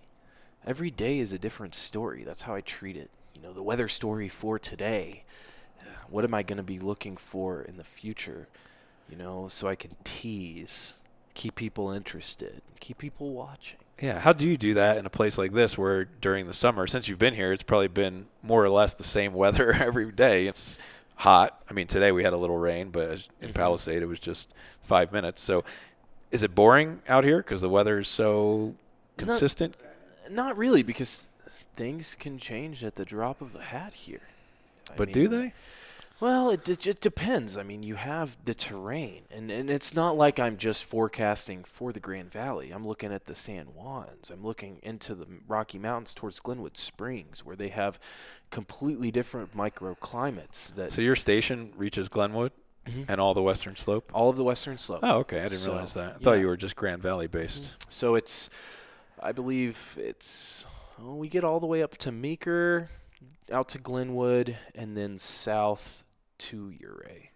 Every 0.66 0.92
day 0.92 1.20
is 1.20 1.34
a 1.34 1.40
different 1.40 1.74
story. 1.74 2.24
That's 2.24 2.44
how 2.44 2.54
I 2.54 2.62
treat 2.62 2.98
it. 2.98 3.10
You 3.36 3.42
know, 3.42 3.54
the 3.54 3.64
weather 3.64 3.88
story 3.88 4.30
for 4.30 4.60
today. 4.60 5.24
What 6.10 6.24
am 6.24 6.34
I 6.34 6.42
going 6.42 6.58
to 6.58 6.64
be 6.64 6.80
looking 6.80 7.18
for 7.18 7.62
in 7.62 7.76
the 7.76 7.84
future? 7.84 8.48
You 9.10 9.18
know, 9.18 9.48
so 9.50 9.68
I 9.68 9.76
can 9.76 9.92
tease 10.04 11.00
keep 11.38 11.54
people 11.54 11.92
interested, 11.92 12.62
keep 12.80 12.98
people 12.98 13.32
watching. 13.32 13.78
Yeah, 14.02 14.20
how 14.20 14.34
do 14.34 14.46
you 14.46 14.58
do 14.58 14.74
that 14.74 14.98
in 14.98 15.06
a 15.06 15.10
place 15.10 15.38
like 15.38 15.54
this 15.54 15.78
where 15.78 16.06
during 16.06 16.48
the 16.48 16.54
summer, 16.54 16.88
since 16.88 17.08
you've 17.08 17.20
been 17.20 17.36
here, 17.36 17.54
it's 17.54 17.64
probably 17.64 17.88
been 17.88 18.26
more 18.44 18.64
or 18.64 18.70
less 18.70 18.96
the 18.96 19.04
same 19.04 19.34
weather 19.34 19.72
every 19.80 20.12
day. 20.12 20.48
It's 20.48 20.78
hot. 21.16 21.62
I 21.70 21.74
mean, 21.74 21.88
today 21.88 22.12
we 22.12 22.24
had 22.24 22.34
a 22.34 22.38
little 22.38 22.58
rain, 22.58 22.90
but 22.90 23.10
in 23.40 23.50
mm-hmm. 23.50 23.52
Palisade 23.52 24.02
it 24.02 24.08
was 24.08 24.20
just 24.20 24.52
five 24.82 25.12
minutes. 25.12 25.40
So, 25.42 25.64
is 26.32 26.44
it 26.44 26.54
boring 26.54 27.02
out 27.08 27.24
here 27.24 27.38
because 27.38 27.62
the 27.62 27.70
weather 27.70 28.00
is 28.00 28.08
so 28.08 28.76
consistent? 29.18 29.76
Not, 30.24 30.34
not, 30.34 30.58
really, 30.58 30.84
because 30.84 31.30
things 31.76 32.16
can 32.16 32.40
change 32.40 32.84
at 32.84 32.96
the 32.96 33.06
drop 33.06 33.42
of 33.42 33.56
a 33.56 33.62
hat 33.62 33.94
here. 33.94 34.28
I 34.90 34.94
but 34.96 35.10
mean, 35.10 35.14
do 35.14 35.28
they? 35.28 35.54
Well, 36.20 36.50
it, 36.50 36.68
it, 36.68 36.88
it 36.88 37.02
depends. 37.02 37.58
I 37.58 37.64
mean, 37.64 37.84
you 37.84 37.96
have 37.96 38.38
the 38.44 38.56
terrain, 38.56 39.24
and, 39.30 39.52
and 39.52 39.70
it's 39.70 39.94
not 39.94 40.18
like 40.18 40.40
I'm 40.40 40.58
just 40.58 40.84
forecasting 40.86 41.64
for 41.64 41.94
the 41.94 42.00
Grand 42.00 42.32
Valley. 42.32 42.72
I'm 42.72 42.88
looking 42.88 43.14
at 43.14 43.26
the 43.26 43.36
San 43.36 43.68
Juans. 43.76 44.32
I'm 44.32 44.44
looking 44.44 44.80
into 44.82 45.14
the 45.14 45.28
Rocky 45.48 45.78
Mountains 45.78 46.16
towards 46.16 46.40
Glenwood 46.40 46.76
Springs, 46.76 47.46
where 47.46 47.56
they 47.56 47.70
have 47.70 48.00
completely 48.50 49.12
different 49.12 49.56
microclimates. 49.56 50.74
That 50.74 50.92
so 50.92 51.02
your 51.02 51.16
station 51.16 51.72
reaches 51.78 52.10
Glenwood 52.10 52.52
mm-hmm. 52.88 53.04
and 53.08 53.22
all 53.22 53.36
the 53.36 53.44
Western 53.44 53.76
Slope. 53.76 54.10
All 54.12 54.32
of 54.32 54.38
the 54.38 54.44
Western 54.44 54.80
Slope. 54.80 55.02
Oh, 55.04 55.18
okay. 55.20 55.40
I 55.40 55.44
didn't 55.44 55.58
so, 55.58 55.74
realize 55.74 55.94
that. 55.94 56.02
I 56.02 56.08
yeah. 56.14 56.24
thought 56.24 56.40
you 56.40 56.48
were 56.48 56.58
just 56.58 56.76
Grand 56.76 57.04
Valley 57.04 57.28
based. 57.28 57.66
Mm-hmm. 57.66 57.90
So 57.90 58.16
it's, 58.16 58.50
I 59.22 59.34
believe 59.34 59.96
it's. 60.00 60.66
Well, 61.00 61.18
we 61.18 61.30
get 61.30 61.44
all 61.44 61.60
the 61.60 61.68
way 61.68 61.84
up 61.84 61.96
to 61.98 62.12
Meeker, 62.12 62.90
out 63.52 63.70
to 63.70 63.78
Glenwood, 63.78 64.58
and 64.74 64.98
then 64.98 65.20
south 65.20 66.04
to 66.40 66.74
Ouray, 66.82 67.32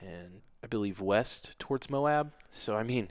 and 0.00 0.42
I 0.62 0.66
believe 0.66 1.00
west 1.00 1.58
towards 1.58 1.90
Moab. 1.90 2.32
So 2.50 2.76
I 2.76 2.82
mean, 2.82 3.10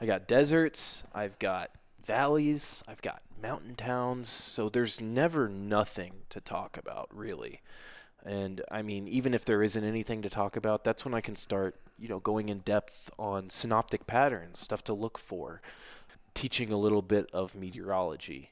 I 0.00 0.06
got 0.06 0.28
deserts, 0.28 1.04
I've 1.14 1.38
got 1.38 1.70
valleys, 2.04 2.82
I've 2.88 3.02
got 3.02 3.22
mountain 3.40 3.74
towns. 3.74 4.28
So 4.28 4.68
there's 4.68 5.00
never 5.00 5.48
nothing 5.48 6.12
to 6.30 6.40
talk 6.40 6.76
about 6.76 7.08
really. 7.12 7.60
And 8.24 8.62
I 8.70 8.82
mean, 8.82 9.06
even 9.08 9.34
if 9.34 9.44
there 9.44 9.62
isn't 9.62 9.84
anything 9.84 10.22
to 10.22 10.30
talk 10.30 10.56
about, 10.56 10.84
that's 10.84 11.04
when 11.04 11.14
I 11.14 11.20
can 11.20 11.36
start, 11.36 11.76
you 11.98 12.08
know, 12.08 12.18
going 12.18 12.48
in 12.48 12.58
depth 12.58 13.10
on 13.18 13.50
synoptic 13.50 14.06
patterns, 14.06 14.58
stuff 14.58 14.82
to 14.84 14.92
look 14.92 15.18
for, 15.18 15.62
teaching 16.34 16.72
a 16.72 16.76
little 16.76 17.02
bit 17.02 17.30
of 17.32 17.54
meteorology 17.54 18.50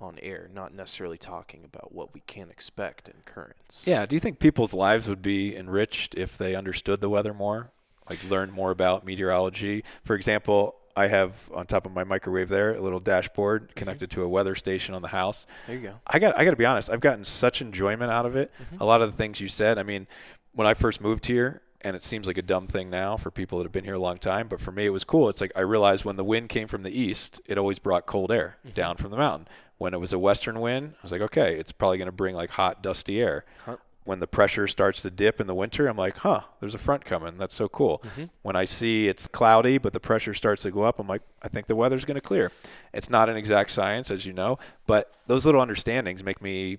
on 0.00 0.18
air, 0.22 0.48
not 0.52 0.74
necessarily 0.74 1.18
talking 1.18 1.64
about 1.64 1.92
what 1.94 2.14
we 2.14 2.20
can 2.26 2.50
expect 2.50 3.08
in 3.08 3.16
currents. 3.24 3.86
Yeah. 3.86 4.06
Do 4.06 4.16
you 4.16 4.20
think 4.20 4.38
people's 4.38 4.74
lives 4.74 5.08
would 5.08 5.22
be 5.22 5.56
enriched 5.56 6.14
if 6.14 6.36
they 6.38 6.54
understood 6.54 7.00
the 7.00 7.08
weather 7.08 7.34
more? 7.34 7.68
Like 8.08 8.18
learn 8.28 8.50
more 8.50 8.70
about 8.70 9.04
meteorology? 9.04 9.84
For 10.04 10.16
example, 10.16 10.76
I 10.96 11.06
have 11.06 11.50
on 11.54 11.66
top 11.66 11.86
of 11.86 11.92
my 11.92 12.04
microwave 12.04 12.48
there 12.48 12.74
a 12.74 12.80
little 12.80 13.00
dashboard 13.00 13.64
mm-hmm. 13.64 13.72
connected 13.74 14.10
mm-hmm. 14.10 14.20
to 14.20 14.26
a 14.26 14.28
weather 14.28 14.54
station 14.54 14.94
on 14.94 15.02
the 15.02 15.08
house. 15.08 15.46
There 15.66 15.76
you 15.76 15.82
go. 15.82 15.94
I 16.06 16.18
got 16.18 16.36
I 16.36 16.44
got 16.44 16.50
to 16.50 16.56
be 16.56 16.66
honest. 16.66 16.90
I've 16.90 17.00
gotten 17.00 17.24
such 17.24 17.60
enjoyment 17.62 18.10
out 18.10 18.26
of 18.26 18.36
it. 18.36 18.50
Mm-hmm. 18.60 18.82
A 18.82 18.84
lot 18.84 19.02
of 19.02 19.10
the 19.10 19.16
things 19.16 19.40
you 19.40 19.48
said. 19.48 19.78
I 19.78 19.82
mean, 19.82 20.06
when 20.52 20.66
I 20.66 20.74
first 20.74 21.00
moved 21.00 21.26
here, 21.26 21.62
and 21.82 21.96
it 21.96 22.02
seems 22.02 22.26
like 22.26 22.38
a 22.38 22.42
dumb 22.42 22.66
thing 22.66 22.90
now 22.90 23.16
for 23.16 23.30
people 23.30 23.58
that 23.58 23.64
have 23.64 23.72
been 23.72 23.84
here 23.84 23.94
a 23.94 24.00
long 24.00 24.18
time, 24.18 24.48
but 24.48 24.60
for 24.60 24.72
me 24.72 24.86
it 24.86 24.90
was 24.90 25.04
cool. 25.04 25.28
It's 25.28 25.40
like 25.40 25.52
I 25.56 25.60
realized 25.60 26.04
when 26.04 26.16
the 26.16 26.24
wind 26.24 26.48
came 26.48 26.68
from 26.68 26.82
the 26.82 26.90
east, 26.90 27.40
it 27.46 27.56
always 27.56 27.78
brought 27.78 28.06
cold 28.06 28.30
air 28.30 28.58
mm-hmm. 28.64 28.74
down 28.74 28.96
from 28.96 29.10
the 29.10 29.16
mountain. 29.16 29.48
When 29.80 29.94
it 29.94 30.00
was 30.00 30.12
a 30.12 30.18
western 30.18 30.60
wind, 30.60 30.92
I 30.98 31.02
was 31.02 31.10
like, 31.10 31.22
okay, 31.22 31.56
it's 31.56 31.72
probably 31.72 31.96
going 31.96 32.06
to 32.06 32.12
bring 32.12 32.34
like 32.34 32.50
hot, 32.50 32.82
dusty 32.82 33.20
air. 33.20 33.46
Huh 33.64 33.76
when 34.04 34.18
the 34.18 34.26
pressure 34.26 34.66
starts 34.66 35.02
to 35.02 35.10
dip 35.10 35.40
in 35.40 35.46
the 35.46 35.54
winter, 35.54 35.86
I'm 35.86 35.96
like, 35.96 36.16
huh, 36.18 36.40
there's 36.58 36.74
a 36.74 36.78
front 36.78 37.04
coming. 37.04 37.36
That's 37.38 37.54
so 37.54 37.68
cool. 37.68 38.02
Mm-hmm. 38.04 38.24
When 38.42 38.56
I 38.56 38.64
see 38.64 39.08
it's 39.08 39.28
cloudy, 39.28 39.78
but 39.78 39.92
the 39.92 40.00
pressure 40.00 40.34
starts 40.34 40.62
to 40.62 40.70
go 40.70 40.82
up, 40.82 40.98
I'm 40.98 41.06
like, 41.06 41.22
I 41.42 41.48
think 41.48 41.66
the 41.66 41.76
weather's 41.76 42.04
going 42.04 42.16
to 42.16 42.20
clear. 42.20 42.50
It's 42.92 43.10
not 43.10 43.28
an 43.28 43.36
exact 43.36 43.70
science, 43.70 44.10
as 44.10 44.26
you 44.26 44.32
know, 44.32 44.58
but 44.86 45.16
those 45.26 45.46
little 45.46 45.60
understandings 45.60 46.24
make 46.24 46.40
me. 46.42 46.78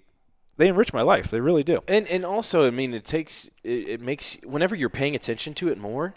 They 0.58 0.68
enrich 0.68 0.94
my 0.94 1.02
life. 1.02 1.30
They 1.32 1.40
really 1.40 1.64
do. 1.64 1.82
And 1.88 2.08
and 2.08 2.26
also, 2.26 2.68
I 2.68 2.72
mean, 2.72 2.94
it 2.94 3.06
takes 3.06 3.50
it, 3.64 3.88
it 3.88 4.02
makes 4.02 4.38
whenever 4.44 4.76
you're 4.76 4.90
paying 4.90 5.16
attention 5.16 5.54
to 5.56 5.70
it 5.70 5.78
more, 5.78 6.14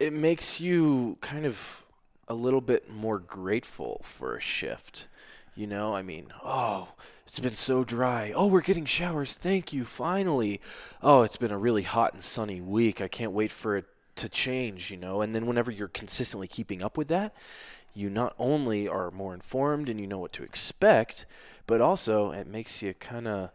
it 0.00 0.12
makes 0.12 0.60
you 0.60 1.18
kind 1.20 1.44
of 1.44 1.84
a 2.26 2.34
little 2.34 2.62
bit 2.62 2.90
more 2.90 3.18
grateful 3.18 4.00
for 4.02 4.34
a 4.34 4.40
shift. 4.40 5.08
You 5.54 5.66
know, 5.66 5.94
I 5.94 6.02
mean, 6.02 6.32
oh, 6.44 6.88
it's 7.26 7.38
been 7.38 7.54
so 7.54 7.84
dry. 7.84 8.32
Oh, 8.34 8.46
we're 8.46 8.60
getting 8.60 8.84
showers. 8.84 9.34
Thank 9.34 9.72
you. 9.72 9.84
Finally. 9.84 10.60
Oh, 11.02 11.22
it's 11.22 11.36
been 11.36 11.52
a 11.52 11.58
really 11.58 11.82
hot 11.82 12.12
and 12.12 12.22
sunny 12.22 12.60
week. 12.60 13.00
I 13.00 13.08
can't 13.08 13.32
wait 13.32 13.50
for 13.50 13.76
it 13.76 13.86
to 14.16 14.28
change, 14.28 14.90
you 14.90 14.96
know. 14.96 15.20
And 15.20 15.34
then 15.34 15.46
whenever 15.46 15.70
you're 15.70 15.88
consistently 15.88 16.48
keeping 16.48 16.82
up 16.82 16.96
with 16.96 17.08
that, 17.08 17.34
you 17.94 18.10
not 18.10 18.34
only 18.38 18.88
are 18.88 19.10
more 19.10 19.34
informed 19.34 19.88
and 19.88 20.00
you 20.00 20.06
know 20.06 20.18
what 20.18 20.32
to 20.32 20.42
expect, 20.42 21.26
but 21.66 21.80
also 21.80 22.32
it 22.32 22.46
makes 22.46 22.82
you 22.82 22.94
kind 22.94 23.28
of 23.28 23.50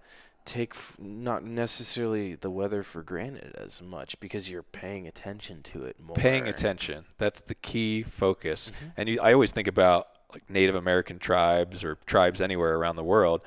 take 0.45 0.73
f- 0.73 0.95
not 0.97 1.43
necessarily 1.43 2.35
the 2.35 2.49
weather 2.49 2.81
for 2.81 3.03
granted 3.03 3.53
as 3.55 3.81
much 3.81 4.19
because 4.19 4.49
you're 4.49 4.63
paying 4.63 5.07
attention 5.07 5.61
to 5.61 5.83
it 5.83 5.99
more. 5.99 6.15
Paying 6.15 6.47
attention. 6.47 7.05
That's 7.17 7.41
the 7.41 7.55
key 7.55 8.03
focus. 8.03 8.71
Mm-hmm. 8.71 8.85
And 8.97 9.09
you, 9.09 9.19
I 9.21 9.33
always 9.33 9.51
think 9.51 9.67
about 9.67 10.07
like 10.31 10.49
Native 10.49 10.75
American 10.75 11.19
tribes 11.19 11.83
or 11.83 11.95
tribes 12.05 12.41
anywhere 12.41 12.75
around 12.75 12.95
the 12.95 13.03
world, 13.03 13.41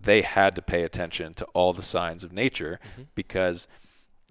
they 0.00 0.22
had 0.22 0.54
to 0.56 0.62
pay 0.62 0.82
attention 0.82 1.34
to 1.34 1.44
all 1.54 1.72
the 1.72 1.82
signs 1.82 2.24
of 2.24 2.32
nature 2.32 2.80
mm-hmm. 2.92 3.02
because 3.14 3.68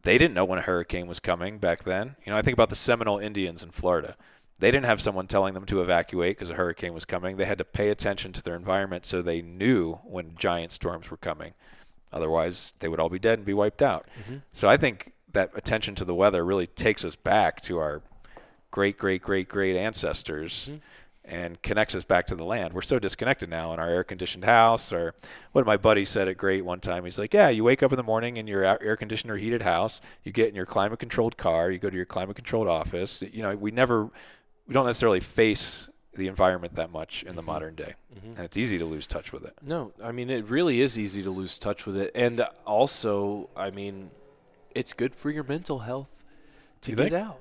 they 0.04 0.18
didn't 0.18 0.34
know 0.34 0.46
when 0.46 0.60
a 0.60 0.64
hurricane 0.64 1.08
was 1.08 1.20
coming 1.20 1.58
back 1.58 1.84
then. 1.84 2.16
You 2.26 2.32
know, 2.32 2.38
I 2.38 2.42
think 2.42 2.54
about 2.54 2.70
the 2.70 2.76
Seminole 2.76 3.20
Indians 3.20 3.64
in 3.64 3.72
Florida. 3.72 4.16
They 4.60 4.70
didn't 4.70 4.86
have 4.86 5.02
someone 5.02 5.28
telling 5.28 5.54
them 5.54 5.66
to 5.66 5.82
evacuate 5.82 6.38
because 6.38 6.50
a 6.50 6.56
hurricane 6.56 6.94
was 6.94 7.06
coming. 7.06 7.38
They 7.38 7.46
had 7.46 7.58
to 7.58 7.66
pay 7.66 7.90
attention 7.90 8.34
to 8.34 8.44
their 8.44 8.56
environment 8.56 9.06
so 9.06 9.22
they 9.22 9.42
knew 9.42 9.96
when 10.04 10.36
giant 10.38 10.72
storms 10.72 11.10
were 11.10 11.18
coming. 11.18 11.54
Otherwise, 12.12 12.74
they 12.80 12.88
would 12.88 13.00
all 13.00 13.10
be 13.10 13.20
dead 13.20 13.40
and 13.40 13.46
be 13.46 13.54
wiped 13.54 13.82
out. 13.82 14.08
Mm-hmm. 14.22 14.38
So 14.54 14.70
I 14.70 14.78
think 14.78 15.14
that 15.32 15.52
attention 15.56 15.96
to 15.96 16.06
the 16.06 16.14
weather 16.14 16.46
really 16.46 16.68
takes 16.68 17.04
us 17.04 17.16
back 17.16 17.62
to 17.62 17.80
our 17.80 18.04
great, 18.70 18.98
great, 18.98 19.24
great, 19.24 19.50
great 19.50 19.76
ancestors. 19.76 20.70
Mm-hmm 20.70 20.78
and 21.26 21.62
connects 21.62 21.96
us 21.96 22.04
back 22.04 22.28
to 22.28 22.36
the 22.36 22.44
land. 22.44 22.74
We're 22.74 22.82
so 22.82 23.00
disconnected 23.00 23.50
now 23.50 23.74
in 23.74 23.80
our 23.80 23.90
air 23.90 24.04
conditioned 24.04 24.44
house. 24.44 24.92
Or 24.92 25.16
what 25.54 25.66
my 25.66 25.78
buddy 25.78 26.06
said 26.06 26.28
it 26.28 26.38
great 26.38 26.66
one 26.66 26.80
time. 26.80 27.06
He's 27.06 27.18
like, 27.18 27.34
Yeah, 27.34 27.50
you 27.50 27.64
wake 27.64 27.82
up 27.82 27.92
in 27.92 27.98
the 27.98 28.04
morning 28.04 28.38
in 28.38 28.48
your 28.48 28.64
air 28.64 28.98
conditioned 28.98 29.32
or 29.32 29.38
heated 29.38 29.62
house, 29.62 30.02
you 30.24 30.32
get 30.32 30.50
in 30.50 30.56
your 30.56 30.66
climate 30.66 31.00
controlled 31.00 31.38
car, 31.38 31.72
you 31.72 31.80
go 31.80 31.90
to 31.90 31.96
your 31.96 32.06
climate 32.06 32.36
controlled 32.36 32.68
office. 32.68 33.22
You 33.22 33.44
know, 33.44 33.56
we 33.56 33.72
never, 33.72 34.06
we 34.06 34.74
don't 34.74 34.86
necessarily 34.86 35.22
face 35.22 35.90
the 36.16 36.28
environment 36.28 36.76
that 36.76 36.92
much 36.92 37.24
in 37.24 37.36
the 37.36 37.42
mm-hmm. 37.42 37.52
modern 37.52 37.76
day. 37.76 37.94
Mm-hmm. 38.16 38.36
And 38.36 38.40
it's 38.40 38.58
easy 38.58 38.78
to 38.78 38.86
lose 38.86 39.08
touch 39.08 39.32
with 39.32 39.46
it. 39.46 39.56
No, 39.62 39.92
I 40.04 40.12
mean, 40.12 40.30
it 40.30 40.48
really 40.48 40.82
is 40.82 41.00
easy 41.00 41.24
to 41.24 41.32
lose 41.32 41.58
touch 41.58 41.86
with 41.86 41.98
it. 41.98 42.12
And 42.14 42.46
also, 42.66 43.50
I 43.56 43.72
mean, 43.72 44.12
it's 44.76 44.94
good 44.94 45.16
for 45.16 45.30
your 45.30 45.44
mental 45.44 45.80
health 45.80 46.10
to 46.82 46.92
you 46.92 46.98
get 46.98 47.12
think? 47.12 47.16
out. 47.16 47.40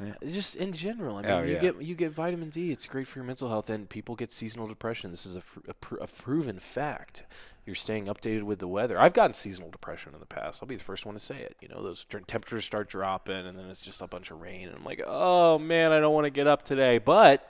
Yeah. 0.00 0.14
Just 0.26 0.56
in 0.56 0.72
general, 0.72 1.16
I 1.16 1.22
mean, 1.22 1.30
oh, 1.30 1.42
you 1.42 1.54
yeah. 1.54 1.60
get 1.60 1.82
you 1.82 1.94
get 1.94 2.10
vitamin 2.10 2.50
D. 2.50 2.72
It's 2.72 2.86
great 2.86 3.06
for 3.06 3.20
your 3.20 3.26
mental 3.26 3.48
health, 3.48 3.70
and 3.70 3.88
people 3.88 4.16
get 4.16 4.32
seasonal 4.32 4.66
depression. 4.66 5.10
This 5.10 5.24
is 5.24 5.36
a, 5.36 5.40
fr- 5.40 5.60
a, 5.68 5.74
pr- 5.74 5.96
a, 5.98 6.06
proven 6.06 6.58
fact. 6.58 7.22
You're 7.64 7.76
staying 7.76 8.06
updated 8.06 8.42
with 8.42 8.58
the 8.58 8.66
weather. 8.66 8.98
I've 8.98 9.14
gotten 9.14 9.34
seasonal 9.34 9.70
depression 9.70 10.12
in 10.12 10.20
the 10.20 10.26
past. 10.26 10.62
I'll 10.62 10.68
be 10.68 10.76
the 10.76 10.82
first 10.82 11.06
one 11.06 11.14
to 11.14 11.20
say 11.20 11.36
it. 11.36 11.56
You 11.60 11.68
know, 11.68 11.82
those 11.82 12.04
t- 12.04 12.18
temperatures 12.26 12.64
start 12.64 12.88
dropping, 12.88 13.46
and 13.46 13.56
then 13.56 13.66
it's 13.66 13.80
just 13.80 14.02
a 14.02 14.08
bunch 14.08 14.32
of 14.32 14.40
rain, 14.40 14.66
and 14.66 14.76
I'm 14.76 14.84
like, 14.84 15.02
oh 15.06 15.58
man, 15.58 15.92
I 15.92 16.00
don't 16.00 16.12
want 16.12 16.24
to 16.24 16.30
get 16.30 16.48
up 16.48 16.62
today. 16.62 16.98
But 16.98 17.48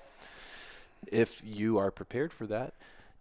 if 1.10 1.40
you 1.44 1.78
are 1.78 1.90
prepared 1.90 2.32
for 2.32 2.46
that, 2.48 2.74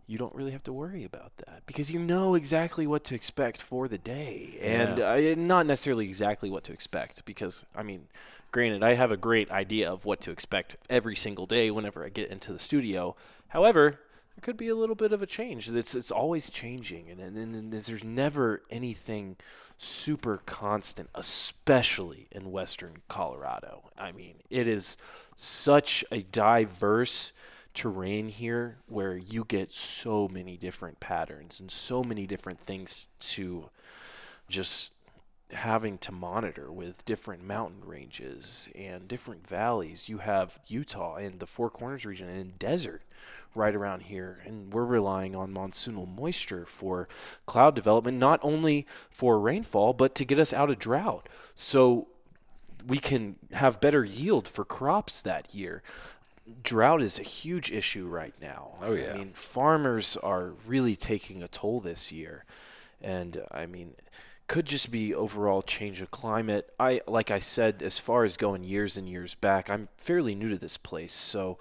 you 0.05 0.17
don't 0.17 0.35
really 0.35 0.51
have 0.51 0.63
to 0.63 0.73
worry 0.73 1.05
about 1.05 1.37
that 1.37 1.61
because 1.65 1.89
you 1.89 1.97
know 1.97 2.35
exactly 2.35 2.85
what 2.85 3.05
to 3.05 3.15
expect 3.15 3.61
for 3.61 3.87
the 3.87 3.97
day, 3.97 4.57
and 4.61 4.97
yeah. 4.97 5.31
uh, 5.31 5.35
not 5.37 5.65
necessarily 5.65 6.05
exactly 6.05 6.49
what 6.49 6.65
to 6.65 6.73
expect 6.73 7.23
because 7.23 7.63
I 7.73 7.83
mean 7.83 8.07
Granted, 8.53 8.83
I 8.83 8.93
have 8.93 9.11
a 9.11 9.17
great 9.17 9.51
idea 9.51 9.91
of 9.91 10.05
what 10.05 10.21
to 10.21 10.31
expect 10.31 10.77
every 10.87 11.15
single 11.15 11.47
day 11.47 11.71
whenever 11.71 12.05
I 12.05 12.09
get 12.09 12.29
into 12.29 12.53
the 12.53 12.59
studio. 12.59 13.15
However, 13.47 13.99
there 14.35 14.41
could 14.41 14.57
be 14.57 14.67
a 14.67 14.75
little 14.75 14.93
bit 14.95 15.11
of 15.11 15.23
a 15.23 15.25
change. 15.25 15.67
It's 15.67 15.95
it's 15.95 16.11
always 16.11 16.51
changing, 16.51 17.09
and, 17.09 17.19
and, 17.19 17.35
and 17.55 17.73
there's 17.73 18.03
never 18.03 18.61
anything 18.69 19.37
super 19.79 20.39
constant, 20.45 21.09
especially 21.15 22.27
in 22.31 22.51
Western 22.51 22.97
Colorado. 23.07 23.89
I 23.97 24.11
mean, 24.11 24.35
it 24.51 24.67
is 24.67 24.97
such 25.35 26.05
a 26.11 26.21
diverse 26.21 27.33
terrain 27.73 28.29
here 28.29 28.77
where 28.87 29.17
you 29.17 29.45
get 29.45 29.71
so 29.71 30.27
many 30.27 30.57
different 30.57 30.99
patterns 30.99 31.59
and 31.59 31.71
so 31.71 32.03
many 32.03 32.27
different 32.27 32.59
things 32.59 33.07
to 33.19 33.71
just 34.47 34.92
having 35.53 35.97
to 35.99 36.11
monitor 36.11 36.71
with 36.71 37.05
different 37.05 37.43
mountain 37.43 37.81
ranges 37.85 38.69
and 38.75 39.07
different 39.07 39.47
valleys. 39.47 40.09
You 40.09 40.19
have 40.19 40.59
Utah 40.67 41.15
and 41.15 41.39
the 41.39 41.47
Four 41.47 41.69
Corners 41.69 42.05
region 42.05 42.29
and 42.29 42.57
desert 42.59 43.01
right 43.55 43.75
around 43.75 44.03
here. 44.03 44.39
And 44.45 44.73
we're 44.73 44.85
relying 44.85 45.35
on 45.35 45.53
monsoonal 45.53 46.13
moisture 46.15 46.65
for 46.65 47.07
cloud 47.45 47.75
development, 47.75 48.17
not 48.17 48.39
only 48.43 48.87
for 49.09 49.39
rainfall, 49.39 49.93
but 49.93 50.15
to 50.15 50.25
get 50.25 50.39
us 50.39 50.53
out 50.53 50.69
of 50.69 50.79
drought. 50.79 51.29
So 51.55 52.07
we 52.85 52.97
can 52.97 53.35
have 53.51 53.79
better 53.79 54.03
yield 54.03 54.47
for 54.47 54.65
crops 54.65 55.21
that 55.21 55.53
year. 55.53 55.83
Drought 56.61 57.01
is 57.01 57.19
a 57.19 57.23
huge 57.23 57.71
issue 57.71 58.05
right 58.05 58.33
now. 58.41 58.71
Oh, 58.81 58.93
yeah. 58.93 59.13
I 59.13 59.17
mean, 59.17 59.31
farmers 59.33 60.17
are 60.17 60.53
really 60.65 60.95
taking 60.95 61.41
a 61.41 61.47
toll 61.47 61.79
this 61.79 62.11
year. 62.11 62.43
And 63.01 63.43
I 63.51 63.65
mean, 63.65 63.95
could 64.47 64.65
just 64.65 64.91
be 64.91 65.13
overall 65.13 65.61
change 65.61 66.01
of 66.01 66.11
climate. 66.11 66.69
I 66.79 67.01
like 67.07 67.31
I 67.31 67.39
said, 67.39 67.81
as 67.81 67.99
far 67.99 68.23
as 68.23 68.37
going 68.37 68.63
years 68.63 68.97
and 68.97 69.07
years 69.07 69.35
back, 69.35 69.69
I'm 69.69 69.89
fairly 69.97 70.35
new 70.35 70.49
to 70.49 70.57
this 70.57 70.77
place, 70.77 71.13
so 71.13 71.57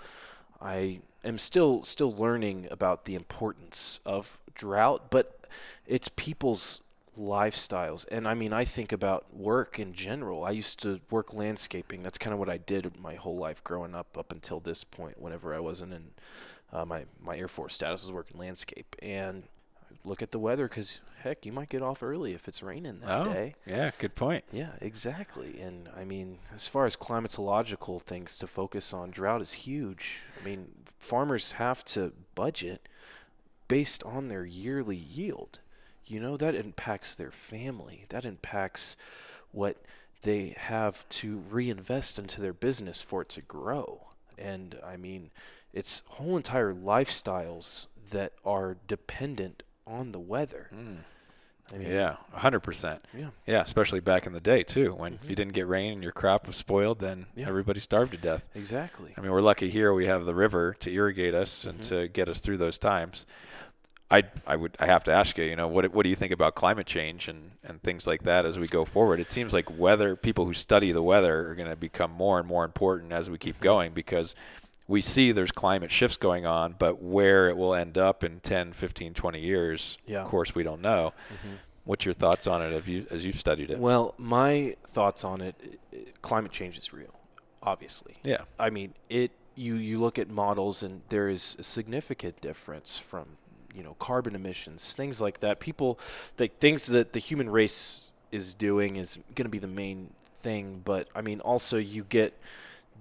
I 0.60 1.00
am 1.24 1.38
still 1.38 1.82
still 1.82 2.12
learning 2.12 2.68
about 2.70 3.04
the 3.04 3.14
importance 3.14 4.00
of 4.04 4.38
drought, 4.54 5.10
but 5.10 5.46
it's 5.86 6.08
people's 6.16 6.80
lifestyles. 7.18 8.06
And 8.10 8.26
I 8.26 8.34
mean, 8.34 8.52
I 8.52 8.64
think 8.64 8.92
about 8.92 9.34
work 9.34 9.78
in 9.78 9.92
general. 9.92 10.44
I 10.44 10.50
used 10.50 10.80
to 10.82 11.00
work 11.10 11.34
landscaping. 11.34 12.02
That's 12.02 12.18
kind 12.18 12.32
of 12.32 12.38
what 12.38 12.48
I 12.48 12.58
did 12.58 12.98
my 12.98 13.14
whole 13.14 13.36
life 13.36 13.62
growing 13.62 13.94
up 13.94 14.16
up 14.16 14.32
until 14.32 14.60
this 14.60 14.84
point 14.84 15.20
whenever 15.20 15.54
I 15.54 15.60
wasn't 15.60 15.92
in 15.92 16.10
uh, 16.72 16.84
my 16.84 17.04
my 17.20 17.36
Air 17.36 17.48
Force 17.48 17.74
status 17.74 18.02
was 18.02 18.12
working 18.12 18.38
landscape 18.38 18.96
and 19.02 19.44
look 20.04 20.22
at 20.22 20.32
the 20.32 20.38
weather 20.38 20.68
because 20.68 21.00
heck, 21.22 21.46
you 21.46 21.52
might 21.52 21.68
get 21.68 21.82
off 21.82 22.02
early 22.02 22.32
if 22.32 22.48
it's 22.48 22.62
raining 22.62 23.00
that 23.00 23.26
oh, 23.26 23.32
day. 23.32 23.54
Yeah, 23.66 23.90
good 23.98 24.14
point. 24.14 24.44
Yeah, 24.52 24.72
exactly. 24.80 25.60
And 25.60 25.88
I 25.96 26.04
mean, 26.04 26.38
as 26.54 26.68
far 26.68 26.86
as 26.86 26.96
climatological 26.96 28.02
things 28.02 28.36
to 28.38 28.46
focus 28.46 28.92
on, 28.92 29.10
drought 29.10 29.40
is 29.40 29.52
huge. 29.52 30.22
I 30.40 30.44
mean, 30.44 30.68
farmers 30.98 31.52
have 31.52 31.84
to 31.86 32.12
budget 32.34 32.88
based 33.68 34.02
on 34.04 34.28
their 34.28 34.44
yearly 34.44 34.96
yield. 34.96 35.60
You 36.04 36.20
know, 36.20 36.36
that 36.36 36.54
impacts 36.54 37.14
their 37.14 37.30
family. 37.30 38.06
That 38.08 38.24
impacts 38.24 38.96
what 39.52 39.76
they 40.22 40.54
have 40.58 41.08
to 41.08 41.42
reinvest 41.50 42.18
into 42.18 42.40
their 42.40 42.52
business 42.52 43.00
for 43.00 43.22
it 43.22 43.28
to 43.30 43.40
grow. 43.40 44.08
And 44.36 44.78
I 44.84 44.96
mean, 44.96 45.30
it's 45.72 46.02
whole 46.06 46.36
entire 46.36 46.74
lifestyles 46.74 47.86
that 48.10 48.32
are 48.44 48.76
dependent 48.86 49.62
on 49.86 50.12
the 50.12 50.20
weather. 50.20 50.70
Mm. 50.74 50.98
I 51.72 51.78
mean, 51.78 51.90
yeah, 51.90 52.16
100%. 52.36 53.00
Yeah. 53.16 53.28
Yeah, 53.46 53.62
especially 53.62 54.00
back 54.00 54.26
in 54.26 54.32
the 54.32 54.40
day, 54.40 54.62
too, 54.62 54.94
when 54.94 55.14
mm-hmm. 55.14 55.24
if 55.24 55.30
you 55.30 55.36
didn't 55.36 55.54
get 55.54 55.68
rain 55.68 55.92
and 55.92 56.02
your 56.02 56.12
crop 56.12 56.46
was 56.46 56.56
spoiled, 56.56 56.98
then 56.98 57.26
yeah. 57.34 57.48
everybody 57.48 57.80
starved 57.80 58.12
to 58.12 58.18
death. 58.18 58.44
Exactly. 58.54 59.14
I 59.16 59.20
mean, 59.20 59.30
we're 59.30 59.40
lucky 59.40 59.70
here 59.70 59.94
we 59.94 60.06
have 60.06 60.24
the 60.24 60.34
river 60.34 60.74
to 60.80 60.92
irrigate 60.92 61.34
us 61.34 61.60
mm-hmm. 61.60 61.70
and 61.70 61.82
to 61.84 62.08
get 62.08 62.28
us 62.28 62.40
through 62.40 62.58
those 62.58 62.78
times. 62.78 63.24
I, 64.10 64.24
I 64.46 64.56
would 64.56 64.76
I 64.78 64.84
have 64.84 65.04
to 65.04 65.12
ask 65.12 65.38
you, 65.38 65.44
you 65.44 65.56
know, 65.56 65.68
what 65.68 65.90
what 65.94 66.02
do 66.02 66.10
you 66.10 66.16
think 66.16 66.32
about 66.32 66.54
climate 66.54 66.86
change 66.86 67.28
and, 67.28 67.52
and 67.64 67.82
things 67.82 68.06
like 68.06 68.24
that 68.24 68.44
as 68.44 68.58
we 68.58 68.66
go 68.66 68.84
forward? 68.84 69.20
It 69.20 69.30
seems 69.30 69.54
like 69.54 69.78
weather 69.78 70.16
people 70.16 70.44
who 70.44 70.52
study 70.52 70.92
the 70.92 71.02
weather 71.02 71.48
are 71.48 71.54
going 71.54 71.70
to 71.70 71.76
become 71.76 72.10
more 72.10 72.38
and 72.38 72.46
more 72.46 72.66
important 72.66 73.10
as 73.12 73.30
we 73.30 73.38
keep 73.38 73.54
mm-hmm. 73.54 73.64
going 73.64 73.92
because 73.92 74.34
we 74.92 75.00
see 75.00 75.32
there's 75.32 75.50
climate 75.50 75.90
shifts 75.90 76.18
going 76.18 76.44
on, 76.44 76.74
but 76.78 77.02
where 77.02 77.48
it 77.48 77.56
will 77.56 77.74
end 77.74 77.96
up 77.96 78.22
in 78.22 78.40
10, 78.40 78.74
15, 78.74 79.14
20 79.14 79.40
years, 79.40 79.96
yeah. 80.06 80.20
of 80.20 80.28
course, 80.28 80.54
we 80.54 80.62
don't 80.62 80.82
know. 80.82 81.14
Mm-hmm. 81.32 81.54
What's 81.84 82.04
your 82.04 82.12
thoughts 82.12 82.46
on 82.46 82.60
it 82.60 82.86
you, 82.86 83.06
as 83.10 83.24
you've 83.24 83.36
studied 83.36 83.70
it? 83.70 83.78
Well, 83.78 84.14
my 84.18 84.76
thoughts 84.86 85.24
on 85.24 85.40
it, 85.40 85.80
climate 86.20 86.52
change 86.52 86.76
is 86.76 86.92
real, 86.92 87.14
obviously. 87.62 88.18
Yeah. 88.22 88.42
I 88.58 88.70
mean, 88.70 88.94
it. 89.08 89.32
You 89.54 89.74
you 89.74 90.00
look 90.00 90.18
at 90.18 90.30
models, 90.30 90.82
and 90.82 91.02
there 91.10 91.28
is 91.28 91.56
a 91.58 91.62
significant 91.62 92.40
difference 92.40 92.98
from 92.98 93.26
you 93.74 93.82
know 93.82 93.94
carbon 93.98 94.34
emissions, 94.34 94.94
things 94.94 95.20
like 95.20 95.40
that. 95.40 95.60
People, 95.60 95.98
the 96.38 96.46
things 96.46 96.86
that 96.86 97.12
the 97.12 97.18
human 97.18 97.50
race 97.50 98.12
is 98.30 98.54
doing 98.54 98.96
is 98.96 99.18
going 99.34 99.44
to 99.44 99.50
be 99.50 99.58
the 99.58 99.66
main 99.66 100.14
thing. 100.42 100.80
But 100.82 101.08
I 101.14 101.20
mean, 101.20 101.40
also 101.40 101.76
you 101.76 102.04
get 102.04 102.32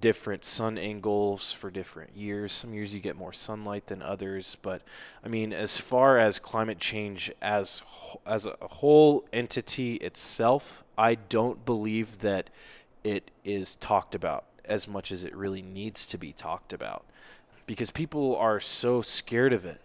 different 0.02 0.43
sun 0.43 0.78
angles 0.78 1.54
for 1.54 1.70
different 1.70 2.18
years. 2.18 2.52
Some 2.52 2.74
years 2.74 2.93
you 2.93 2.99
get 2.99 3.16
more 3.16 3.32
sunlight 3.32 3.88
than 3.88 4.02
others, 4.02 4.58
but 4.62 4.82
I 5.24 5.30
mean, 5.30 5.54
as 5.54 5.78
far 5.78 6.18
as 6.18 6.39
climate 6.39 6.80
change 6.80 7.32
as 7.41 7.82
as 8.26 8.45
a 8.45 8.56
whole 8.62 9.26
entity 9.32 9.95
itself, 9.95 10.84
I 10.97 11.16
don't 11.16 11.64
believe 11.66 12.20
that 12.20 12.49
it 13.04 13.32
is 13.45 13.76
talked 13.76 14.16
about 14.16 14.45
as 14.66 14.88
much 14.88 15.12
as 15.12 15.24
it 15.24 15.36
really 15.36 15.62
needs 15.62 16.06
to 16.08 16.18
be 16.18 16.34
talked 16.34 16.74
about 16.74 17.06
because 17.66 17.91
people 17.91 18.36
are 18.36 18.60
so 18.60 19.02
scared 19.02 19.54
of 19.54 19.66
it 19.66 19.82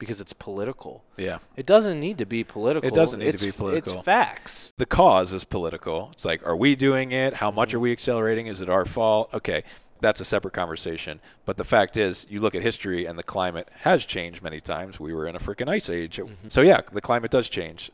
because 0.00 0.20
it's 0.20 0.32
political. 0.32 1.04
Yeah. 1.16 1.38
It 1.56 1.66
doesn't 1.66 2.00
need 2.00 2.18
to 2.18 2.26
be 2.26 2.42
political. 2.42 2.88
It 2.88 2.94
doesn't 2.94 3.20
need 3.20 3.28
it's, 3.28 3.42
to 3.42 3.48
be 3.48 3.52
political. 3.52 3.92
It's 3.92 4.02
facts. 4.02 4.72
The 4.78 4.86
cause 4.86 5.32
is 5.32 5.44
political. 5.44 6.08
It's 6.12 6.24
like, 6.24 6.44
are 6.44 6.56
we 6.56 6.74
doing 6.74 7.12
it? 7.12 7.34
How 7.34 7.52
much 7.52 7.74
are 7.74 7.78
we 7.78 7.92
accelerating? 7.92 8.48
Is 8.48 8.60
it 8.60 8.68
our 8.68 8.84
fault? 8.84 9.32
Okay. 9.32 9.62
That's 10.00 10.18
a 10.18 10.24
separate 10.24 10.54
conversation. 10.54 11.20
But 11.44 11.58
the 11.58 11.64
fact 11.64 11.98
is, 11.98 12.26
you 12.30 12.40
look 12.40 12.54
at 12.54 12.62
history 12.62 13.04
and 13.04 13.18
the 13.18 13.22
climate 13.22 13.68
has 13.80 14.06
changed 14.06 14.42
many 14.42 14.58
times. 14.58 14.98
We 14.98 15.12
were 15.12 15.26
in 15.26 15.36
a 15.36 15.38
freaking 15.38 15.68
ice 15.68 15.90
age. 15.90 16.16
Mm-hmm. 16.16 16.48
So, 16.48 16.62
yeah, 16.62 16.80
the 16.90 17.02
climate 17.02 17.30
does 17.30 17.50
change. 17.50 17.92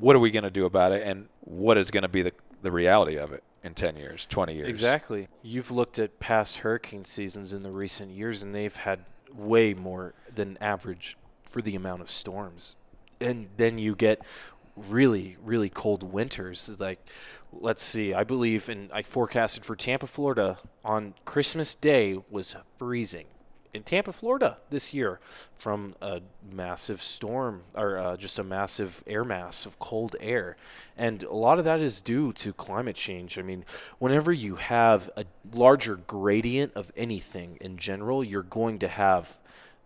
What 0.00 0.16
are 0.16 0.18
we 0.18 0.32
going 0.32 0.42
to 0.42 0.50
do 0.50 0.66
about 0.66 0.90
it? 0.90 1.06
And 1.06 1.28
what 1.40 1.78
is 1.78 1.92
going 1.92 2.02
to 2.02 2.08
be 2.08 2.22
the, 2.22 2.32
the 2.60 2.72
reality 2.72 3.16
of 3.16 3.32
it? 3.32 3.42
in 3.62 3.72
10 3.72 3.96
years, 3.96 4.26
20 4.26 4.54
years. 4.54 4.68
Exactly. 4.68 5.26
You've 5.40 5.70
looked 5.70 5.98
at 5.98 6.20
past 6.20 6.58
hurricane 6.58 7.06
seasons 7.06 7.54
in 7.54 7.60
the 7.60 7.70
recent 7.70 8.10
years, 8.10 8.42
and 8.42 8.54
they've 8.54 8.76
had 8.76 9.06
way 9.32 9.72
more 9.72 10.12
than 10.34 10.58
average 10.60 11.16
for 11.54 11.62
the 11.62 11.76
amount 11.76 12.02
of 12.02 12.10
storms. 12.10 12.74
And 13.20 13.46
then 13.58 13.78
you 13.78 13.94
get 13.94 14.20
really, 14.76 15.36
really 15.40 15.68
cold 15.68 16.02
winters. 16.02 16.68
Like, 16.80 16.98
let's 17.52 17.80
see, 17.80 18.12
I 18.12 18.24
believe, 18.24 18.68
and 18.68 18.90
I 18.92 19.02
forecasted 19.02 19.64
for 19.64 19.76
Tampa, 19.76 20.08
Florida 20.08 20.58
on 20.84 21.14
Christmas 21.24 21.76
Day 21.76 22.18
was 22.28 22.56
freezing 22.76 23.26
in 23.72 23.84
Tampa, 23.84 24.12
Florida 24.12 24.58
this 24.70 24.92
year 24.92 25.20
from 25.56 25.94
a 26.02 26.22
massive 26.50 27.00
storm 27.00 27.62
or 27.76 27.98
uh, 27.98 28.16
just 28.16 28.40
a 28.40 28.44
massive 28.44 29.04
air 29.06 29.24
mass 29.24 29.64
of 29.64 29.78
cold 29.78 30.16
air. 30.18 30.56
And 30.96 31.22
a 31.22 31.34
lot 31.34 31.60
of 31.60 31.64
that 31.66 31.80
is 31.80 32.00
due 32.00 32.32
to 32.34 32.52
climate 32.52 32.96
change. 32.96 33.38
I 33.38 33.42
mean, 33.42 33.64
whenever 34.00 34.32
you 34.32 34.56
have 34.56 35.08
a 35.16 35.24
larger 35.52 35.94
gradient 35.96 36.72
of 36.74 36.90
anything 36.96 37.58
in 37.60 37.76
general, 37.76 38.24
you're 38.24 38.42
going 38.42 38.80
to 38.80 38.88
have 38.88 39.38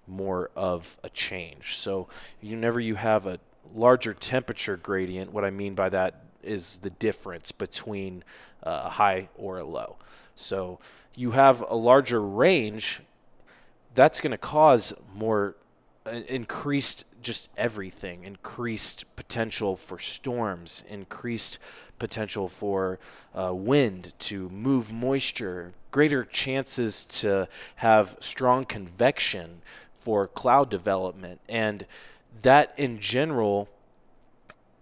more 0.09 0.51
of 0.57 0.99
a 1.05 1.11
change. 1.11 1.77
So 1.77 2.09
whenever 2.41 2.81
you 2.81 2.95
have 2.95 3.27
a 3.27 3.39
larger 3.75 4.15
temperature 4.15 4.77
gradient, 4.77 5.33
what 5.33 5.45
I 5.45 5.51
mean 5.51 5.75
by 5.75 5.89
that 5.91 6.23
is 6.43 6.79
the 6.79 6.91
difference 6.91 7.53
between 7.53 8.25
uh, 8.63 8.83
a 8.85 8.91
high 8.91 9.29
or 9.37 9.59
a 9.59 9.65
low. 9.65 9.97
So 10.37 10.79
you 11.15 11.33
have 11.33 11.63
a 11.69 11.75
larger 11.75 12.23
range, 12.23 13.01
that's 13.95 14.21
going 14.21 14.31
to 14.31 14.39
cause 14.39 14.95
more 15.15 15.57
uh, 16.07 16.11
increased 16.11 17.05
just 17.21 17.49
everything, 17.57 18.25
increased 18.25 19.05
potential 19.17 19.77
for 19.77 19.99
storms, 19.99 20.85
increased 20.89 21.59
potential 21.99 22.49
for 22.49 22.99
uh, 23.35 23.53
wind 23.53 24.13
to 24.21 24.49
move 24.51 24.93
moisture, 24.93 25.73
greater 25.91 26.25
chances 26.25 27.05
to 27.05 27.49
have 27.77 28.17
strong 28.21 28.65
convection, 28.65 29.63
for 30.09 30.27
cloud 30.27 30.71
development. 30.71 31.39
And 31.51 31.85
that 32.41 32.73
in 32.79 32.99
general, 32.99 33.69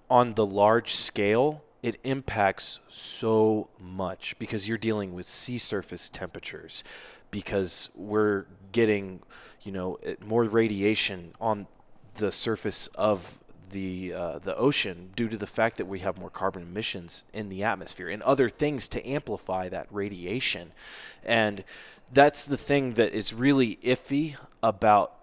on 0.09 0.35
the 0.35 0.47
large 0.47 0.95
scale, 0.95 1.65
it 1.83 1.99
impacts 2.05 2.79
so 2.87 3.67
much 3.81 4.39
because 4.39 4.69
you're 4.69 4.79
dealing 4.79 5.15
with 5.15 5.27
sea 5.27 5.59
surface 5.59 6.09
temperatures, 6.09 6.85
because 7.33 7.89
we're 7.97 8.45
getting, 8.71 9.21
you 9.63 9.73
know, 9.73 9.99
more 10.25 10.45
radiation 10.45 11.33
on 11.41 11.67
the 12.15 12.31
surface 12.31 12.87
of 12.95 13.39
the 13.73 14.13
uh, 14.13 14.39
the 14.39 14.57
ocean 14.57 15.11
due 15.17 15.29
to 15.29 15.37
the 15.37 15.47
fact 15.49 15.77
that 15.77 15.87
we 15.87 15.99
have 15.99 16.19
more 16.19 16.31
carbon 16.31 16.63
emissions 16.63 17.25
in 17.33 17.49
the 17.49 17.65
atmosphere 17.65 18.09
and 18.09 18.23
other 18.23 18.49
things 18.49 18.87
to 18.87 19.05
amplify 19.05 19.69
that 19.69 19.89
radiation, 19.91 20.71
and 21.25 21.65
that's 22.13 22.45
the 22.45 22.57
thing 22.57 22.93
that 22.93 23.13
is 23.13 23.35
really 23.35 23.75
iffy 23.83 24.37
about 24.63 25.16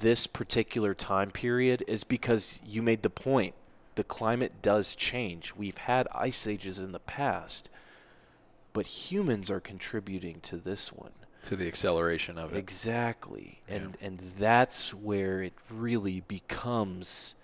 this 0.00 0.26
particular 0.26 0.94
time 0.94 1.30
period 1.30 1.84
is 1.86 2.04
because 2.04 2.60
you 2.64 2.82
made 2.82 3.02
the 3.02 3.10
point. 3.10 3.54
The 3.94 4.04
climate 4.04 4.62
does 4.62 4.94
change. 4.94 5.54
We've 5.54 5.76
had 5.76 6.08
ice 6.14 6.46
ages 6.46 6.78
in 6.78 6.92
the 6.92 6.98
past, 6.98 7.68
but 8.72 8.86
humans 8.86 9.50
are 9.50 9.60
contributing 9.60 10.40
to 10.42 10.56
this 10.56 10.92
one. 10.92 11.12
To 11.44 11.56
the 11.56 11.66
acceleration 11.66 12.38
of 12.38 12.54
it. 12.54 12.58
Exactly. 12.58 13.60
Yeah. 13.68 13.74
And 13.74 13.96
and 14.00 14.18
that's 14.18 14.94
where 14.94 15.42
it 15.42 15.54
really 15.68 16.20
becomes 16.20 17.34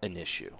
an 0.00 0.16
issue. 0.16 0.54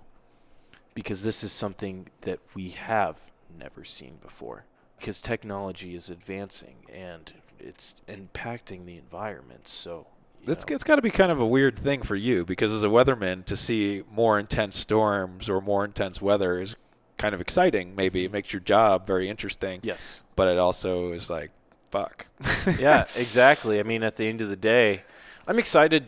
Because 0.95 1.23
this 1.23 1.45
is 1.45 1.53
something 1.53 2.09
that 2.23 2.41
we 2.55 2.71
have 2.71 3.21
never 3.57 3.85
seen 3.85 4.19
before. 4.21 4.65
Because 4.99 5.21
technology 5.21 5.95
is 5.95 6.11
advancing 6.11 6.77
and 6.93 7.33
it's 7.61 8.03
impacting 8.09 8.85
the 8.85 8.97
environment. 8.97 9.69
So 9.69 10.09
it's, 10.47 10.65
it's 10.69 10.85
got 10.85 10.97
to 10.97 11.03
be 11.03 11.11
kind 11.11 11.31
of 11.31 11.41
a 11.41 11.47
weird 11.47 11.79
thing 11.79 12.03
for 12.03 12.17
you 12.17 12.45
because 12.45 12.73
as 12.73 12.83
a 12.83 12.87
weatherman 12.87 13.45
to 13.47 13.57
see 13.57 14.03
more 14.11 14.39
intense 14.39 14.77
storms 14.77 15.49
or 15.49 15.61
more 15.61 15.85
intense 15.85 16.23
weather 16.23 16.61
is 16.61 16.77
kind 17.17 17.35
of 17.35 17.41
exciting. 17.41 17.95
Maybe 17.95 18.25
it 18.25 18.33
makes 18.33 18.53
your 18.53 18.61
job 18.61 19.07
very 19.07 19.29
interesting. 19.29 19.81
Yes. 19.83 20.23
But 20.37 20.49
it 20.49 20.59
also 20.59 21.13
is 21.13 21.29
like, 21.29 21.51
fuck. 21.91 22.29
yeah, 22.79 23.03
exactly. 23.17 23.81
I 23.81 23.83
mean, 23.83 24.03
at 24.03 24.17
the 24.17 24.27
end 24.27 24.41
of 24.41 24.49
the 24.49 24.57
day, 24.57 25.03
I'm 25.47 25.59
excited 25.59 26.07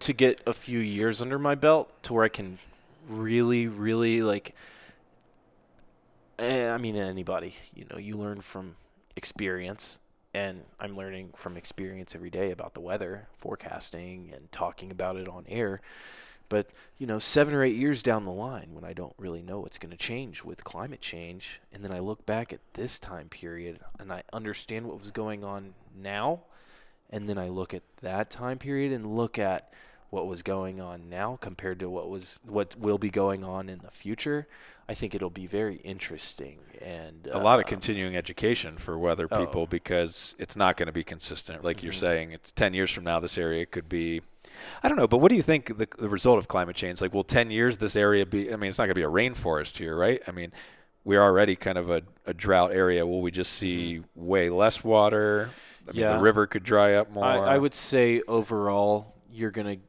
to 0.00 0.12
get 0.12 0.40
a 0.46 0.52
few 0.52 0.78
years 0.78 1.22
under 1.22 1.38
my 1.38 1.54
belt 1.54 2.02
to 2.04 2.12
where 2.12 2.24
I 2.24 2.28
can 2.28 2.58
really, 3.08 3.66
really 3.66 4.22
like. 4.22 4.54
Eh, 6.38 6.68
I 6.68 6.78
mean, 6.78 6.96
anybody, 6.96 7.54
you 7.74 7.84
know, 7.90 7.98
you 7.98 8.16
learn 8.16 8.40
from 8.40 8.76
experience 9.14 10.00
and 10.32 10.62
I'm 10.78 10.96
learning 10.96 11.30
from 11.34 11.56
experience 11.56 12.14
every 12.14 12.30
day 12.30 12.50
about 12.50 12.74
the 12.74 12.80
weather, 12.80 13.28
forecasting, 13.36 14.32
and 14.34 14.50
talking 14.52 14.90
about 14.90 15.16
it 15.16 15.28
on 15.28 15.44
air. 15.48 15.80
But, 16.48 16.70
you 16.98 17.06
know, 17.06 17.20
seven 17.20 17.54
or 17.54 17.62
eight 17.62 17.76
years 17.76 18.02
down 18.02 18.24
the 18.24 18.32
line, 18.32 18.70
when 18.72 18.84
I 18.84 18.92
don't 18.92 19.14
really 19.16 19.42
know 19.42 19.60
what's 19.60 19.78
going 19.78 19.92
to 19.92 19.96
change 19.96 20.42
with 20.44 20.64
climate 20.64 21.00
change, 21.00 21.60
and 21.72 21.84
then 21.84 21.92
I 21.92 22.00
look 22.00 22.26
back 22.26 22.52
at 22.52 22.60
this 22.74 22.98
time 22.98 23.28
period 23.28 23.78
and 23.98 24.12
I 24.12 24.22
understand 24.32 24.86
what 24.86 24.98
was 24.98 25.12
going 25.12 25.44
on 25.44 25.74
now, 25.96 26.40
and 27.08 27.28
then 27.28 27.38
I 27.38 27.48
look 27.48 27.72
at 27.72 27.82
that 28.02 28.30
time 28.30 28.58
period 28.58 28.92
and 28.92 29.16
look 29.16 29.38
at 29.38 29.72
what 30.10 30.26
was 30.26 30.42
going 30.42 30.80
on 30.80 31.08
now 31.08 31.38
compared 31.40 31.80
to 31.80 31.88
what 31.88 32.10
was 32.10 32.38
what 32.44 32.76
will 32.76 32.98
be 32.98 33.10
going 33.10 33.44
on 33.44 33.68
in 33.68 33.78
the 33.78 33.90
future, 33.90 34.46
I 34.88 34.94
think 34.94 35.14
it'll 35.14 35.30
be 35.30 35.46
very 35.46 35.76
interesting 35.76 36.58
and 36.80 37.28
a 37.32 37.38
lot 37.38 37.60
of 37.60 37.66
um, 37.66 37.68
continuing 37.68 38.16
education 38.16 38.78
for 38.78 38.98
weather 38.98 39.28
oh. 39.30 39.38
people 39.38 39.62
oh. 39.62 39.66
because 39.66 40.34
it's 40.38 40.56
not 40.56 40.76
going 40.76 40.86
to 40.86 40.92
be 40.92 41.04
consistent. 41.04 41.62
Like 41.62 41.78
mm-hmm. 41.78 41.86
you're 41.86 41.92
saying, 41.92 42.32
it's 42.32 42.52
10 42.52 42.74
years 42.74 42.90
from 42.90 43.04
now, 43.04 43.20
this 43.20 43.36
area 43.38 43.66
could 43.66 43.88
be. 43.88 44.22
I 44.82 44.88
don't 44.88 44.96
know, 44.96 45.06
but 45.06 45.18
what 45.18 45.28
do 45.28 45.36
you 45.36 45.42
think 45.42 45.78
the, 45.78 45.88
the 45.98 46.08
result 46.08 46.38
of 46.38 46.48
climate 46.48 46.76
change? 46.76 47.00
Like, 47.00 47.14
will 47.14 47.24
10 47.24 47.50
years 47.50 47.78
this 47.78 47.96
area 47.96 48.26
be? 48.26 48.52
I 48.52 48.56
mean, 48.56 48.68
it's 48.68 48.78
not 48.78 48.84
going 48.84 48.94
to 48.94 48.98
be 48.98 49.02
a 49.02 49.08
rainforest 49.08 49.78
here, 49.78 49.96
right? 49.96 50.22
I 50.26 50.32
mean, 50.32 50.52
we're 51.04 51.22
already 51.22 51.56
kind 51.56 51.78
of 51.78 51.90
a, 51.90 52.02
a 52.26 52.34
drought 52.34 52.72
area. 52.72 53.06
Will 53.06 53.22
we 53.22 53.30
just 53.30 53.52
see 53.52 53.98
mm-hmm. 53.98 54.26
way 54.26 54.50
less 54.50 54.82
water? 54.82 55.50
I 55.88 55.92
yeah. 55.92 56.08
mean, 56.08 56.16
the 56.16 56.22
river 56.22 56.46
could 56.46 56.62
dry 56.62 56.94
up 56.94 57.12
more. 57.12 57.24
I, 57.24 57.54
I 57.54 57.58
would 57.58 57.74
say 57.74 58.22
overall, 58.26 59.14
you're 59.30 59.50
going 59.50 59.78
to 59.78 59.82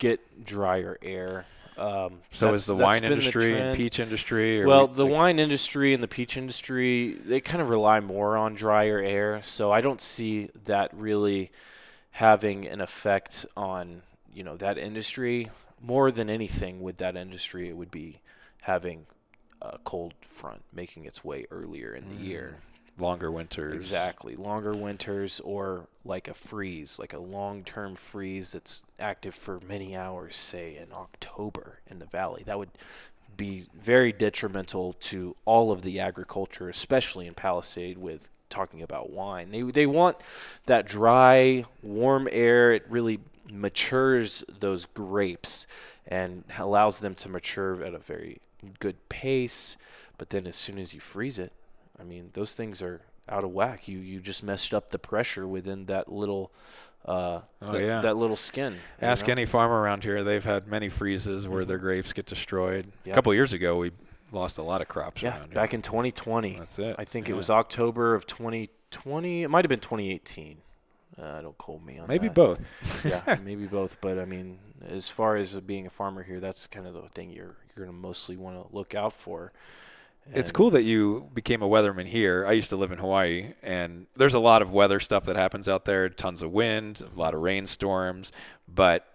get 0.00 0.44
drier 0.44 0.98
air 1.02 1.46
Um, 1.78 2.20
so 2.30 2.52
is 2.52 2.66
the 2.66 2.74
wine 2.74 3.04
industry 3.04 3.58
and 3.58 3.76
peach 3.76 4.00
industry? 4.00 4.66
well, 4.66 4.88
we, 4.88 4.94
the 4.94 5.06
like 5.06 5.14
wine 5.14 5.38
industry 5.38 5.94
and 5.94 6.02
the 6.02 6.08
peach 6.08 6.36
industry 6.36 7.14
they 7.24 7.40
kind 7.40 7.62
of 7.62 7.68
rely 7.68 8.00
more 8.00 8.36
on 8.36 8.54
drier 8.54 8.98
air, 8.98 9.40
so 9.42 9.70
I 9.70 9.80
don't 9.80 10.00
see 10.00 10.50
that 10.64 10.90
really 10.92 11.52
having 12.10 12.66
an 12.66 12.80
effect 12.80 13.46
on 13.56 14.02
you 14.34 14.42
know 14.42 14.56
that 14.56 14.76
industry 14.76 15.48
more 15.80 16.10
than 16.10 16.28
anything 16.28 16.80
with 16.80 16.98
that 16.98 17.16
industry. 17.16 17.68
It 17.68 17.76
would 17.76 17.90
be 17.90 18.20
having 18.62 19.06
a 19.62 19.78
cold 19.84 20.14
front 20.26 20.62
making 20.72 21.04
its 21.04 21.24
way 21.24 21.46
earlier 21.50 21.94
in 21.94 22.08
the 22.08 22.14
mm. 22.16 22.24
year 22.24 22.56
longer 23.00 23.30
winters. 23.30 23.74
Exactly, 23.74 24.36
longer 24.36 24.72
winters 24.72 25.40
or 25.40 25.86
like 26.04 26.28
a 26.28 26.34
freeze, 26.34 26.98
like 26.98 27.12
a 27.12 27.18
long-term 27.18 27.96
freeze 27.96 28.52
that's 28.52 28.82
active 28.98 29.34
for 29.34 29.60
many 29.66 29.96
hours, 29.96 30.36
say 30.36 30.76
in 30.76 30.92
October 30.92 31.80
in 31.90 31.98
the 31.98 32.06
valley. 32.06 32.42
That 32.44 32.58
would 32.58 32.70
be 33.36 33.64
very 33.80 34.12
detrimental 34.12 34.94
to 34.94 35.34
all 35.44 35.72
of 35.72 35.82
the 35.82 36.00
agriculture, 36.00 36.68
especially 36.68 37.26
in 37.26 37.34
Palisade 37.34 37.98
with 37.98 38.28
talking 38.50 38.82
about 38.82 39.10
wine. 39.10 39.50
They 39.50 39.62
they 39.62 39.86
want 39.86 40.16
that 40.66 40.86
dry, 40.86 41.64
warm 41.82 42.28
air. 42.30 42.72
It 42.72 42.84
really 42.88 43.20
matures 43.50 44.44
those 44.60 44.84
grapes 44.86 45.66
and 46.06 46.44
allows 46.58 47.00
them 47.00 47.14
to 47.14 47.28
mature 47.28 47.82
at 47.82 47.94
a 47.94 47.98
very 47.98 48.40
good 48.78 49.08
pace. 49.08 49.76
But 50.18 50.30
then 50.30 50.46
as 50.46 50.56
soon 50.56 50.78
as 50.78 50.92
you 50.92 51.00
freeze 51.00 51.38
it, 51.38 51.52
I 52.00 52.04
mean, 52.04 52.30
those 52.32 52.54
things 52.54 52.82
are 52.82 53.02
out 53.28 53.44
of 53.44 53.50
whack. 53.50 53.88
You 53.88 53.98
you 53.98 54.20
just 54.20 54.42
messed 54.42 54.74
up 54.74 54.90
the 54.90 54.98
pressure 54.98 55.46
within 55.46 55.86
that 55.86 56.10
little 56.10 56.52
uh, 57.04 57.40
oh, 57.62 57.72
the, 57.72 57.80
yeah. 57.80 58.00
that 58.00 58.16
little 58.16 58.36
skin. 58.36 58.76
Ask 59.00 59.26
know? 59.26 59.32
any 59.32 59.46
farmer 59.46 59.80
around 59.80 60.04
here. 60.04 60.22
They've 60.22 60.44
had 60.44 60.66
many 60.66 60.88
freezes 60.88 61.48
where 61.48 61.62
mm-hmm. 61.62 61.68
their 61.68 61.78
grapes 61.78 62.12
get 62.12 62.26
destroyed. 62.26 62.92
Yep. 63.04 63.12
A 63.12 63.14
couple 63.14 63.34
years 63.34 63.52
ago, 63.52 63.76
we 63.76 63.92
lost 64.32 64.58
a 64.58 64.62
lot 64.62 64.80
of 64.80 64.88
crops 64.88 65.22
yeah, 65.22 65.40
back 65.52 65.74
in 65.74 65.82
2020. 65.82 66.56
That's 66.58 66.78
it. 66.78 66.96
I 66.98 67.04
think 67.04 67.28
yeah. 67.28 67.34
it 67.34 67.36
was 67.36 67.50
October 67.50 68.14
of 68.14 68.26
2020. 68.26 69.42
It 69.42 69.48
might 69.48 69.64
have 69.64 69.70
been 69.70 69.80
2018. 69.80 70.58
Uh, 71.20 71.40
don't 71.40 71.58
quote 71.58 71.82
me 71.82 71.98
on 71.98 72.06
maybe 72.06 72.28
that. 72.28 72.34
both. 72.34 72.60
yeah, 73.04 73.38
maybe 73.44 73.66
both. 73.66 74.00
But 74.00 74.18
I 74.18 74.24
mean, 74.24 74.58
as 74.86 75.08
far 75.08 75.36
as 75.36 75.58
being 75.60 75.86
a 75.86 75.90
farmer 75.90 76.22
here, 76.22 76.40
that's 76.40 76.66
kind 76.66 76.86
of 76.86 76.94
the 76.94 77.08
thing 77.08 77.30
you're 77.30 77.56
you're 77.74 77.86
going 77.86 77.88
to 77.88 77.92
mostly 77.92 78.36
want 78.36 78.56
to 78.56 78.74
look 78.74 78.94
out 78.94 79.12
for 79.12 79.52
it's 80.32 80.52
cool 80.52 80.70
that 80.70 80.82
you 80.82 81.28
became 81.34 81.62
a 81.62 81.68
weatherman 81.68 82.06
here. 82.06 82.46
I 82.46 82.52
used 82.52 82.70
to 82.70 82.76
live 82.76 82.92
in 82.92 82.98
Hawaii, 82.98 83.54
and 83.62 84.06
there's 84.16 84.34
a 84.34 84.38
lot 84.38 84.62
of 84.62 84.72
weather 84.72 85.00
stuff 85.00 85.24
that 85.24 85.36
happens 85.36 85.68
out 85.68 85.84
there. 85.84 86.08
Tons 86.08 86.42
of 86.42 86.52
wind, 86.52 87.02
a 87.02 87.18
lot 87.18 87.34
of 87.34 87.40
rainstorms, 87.40 88.30
but 88.68 89.06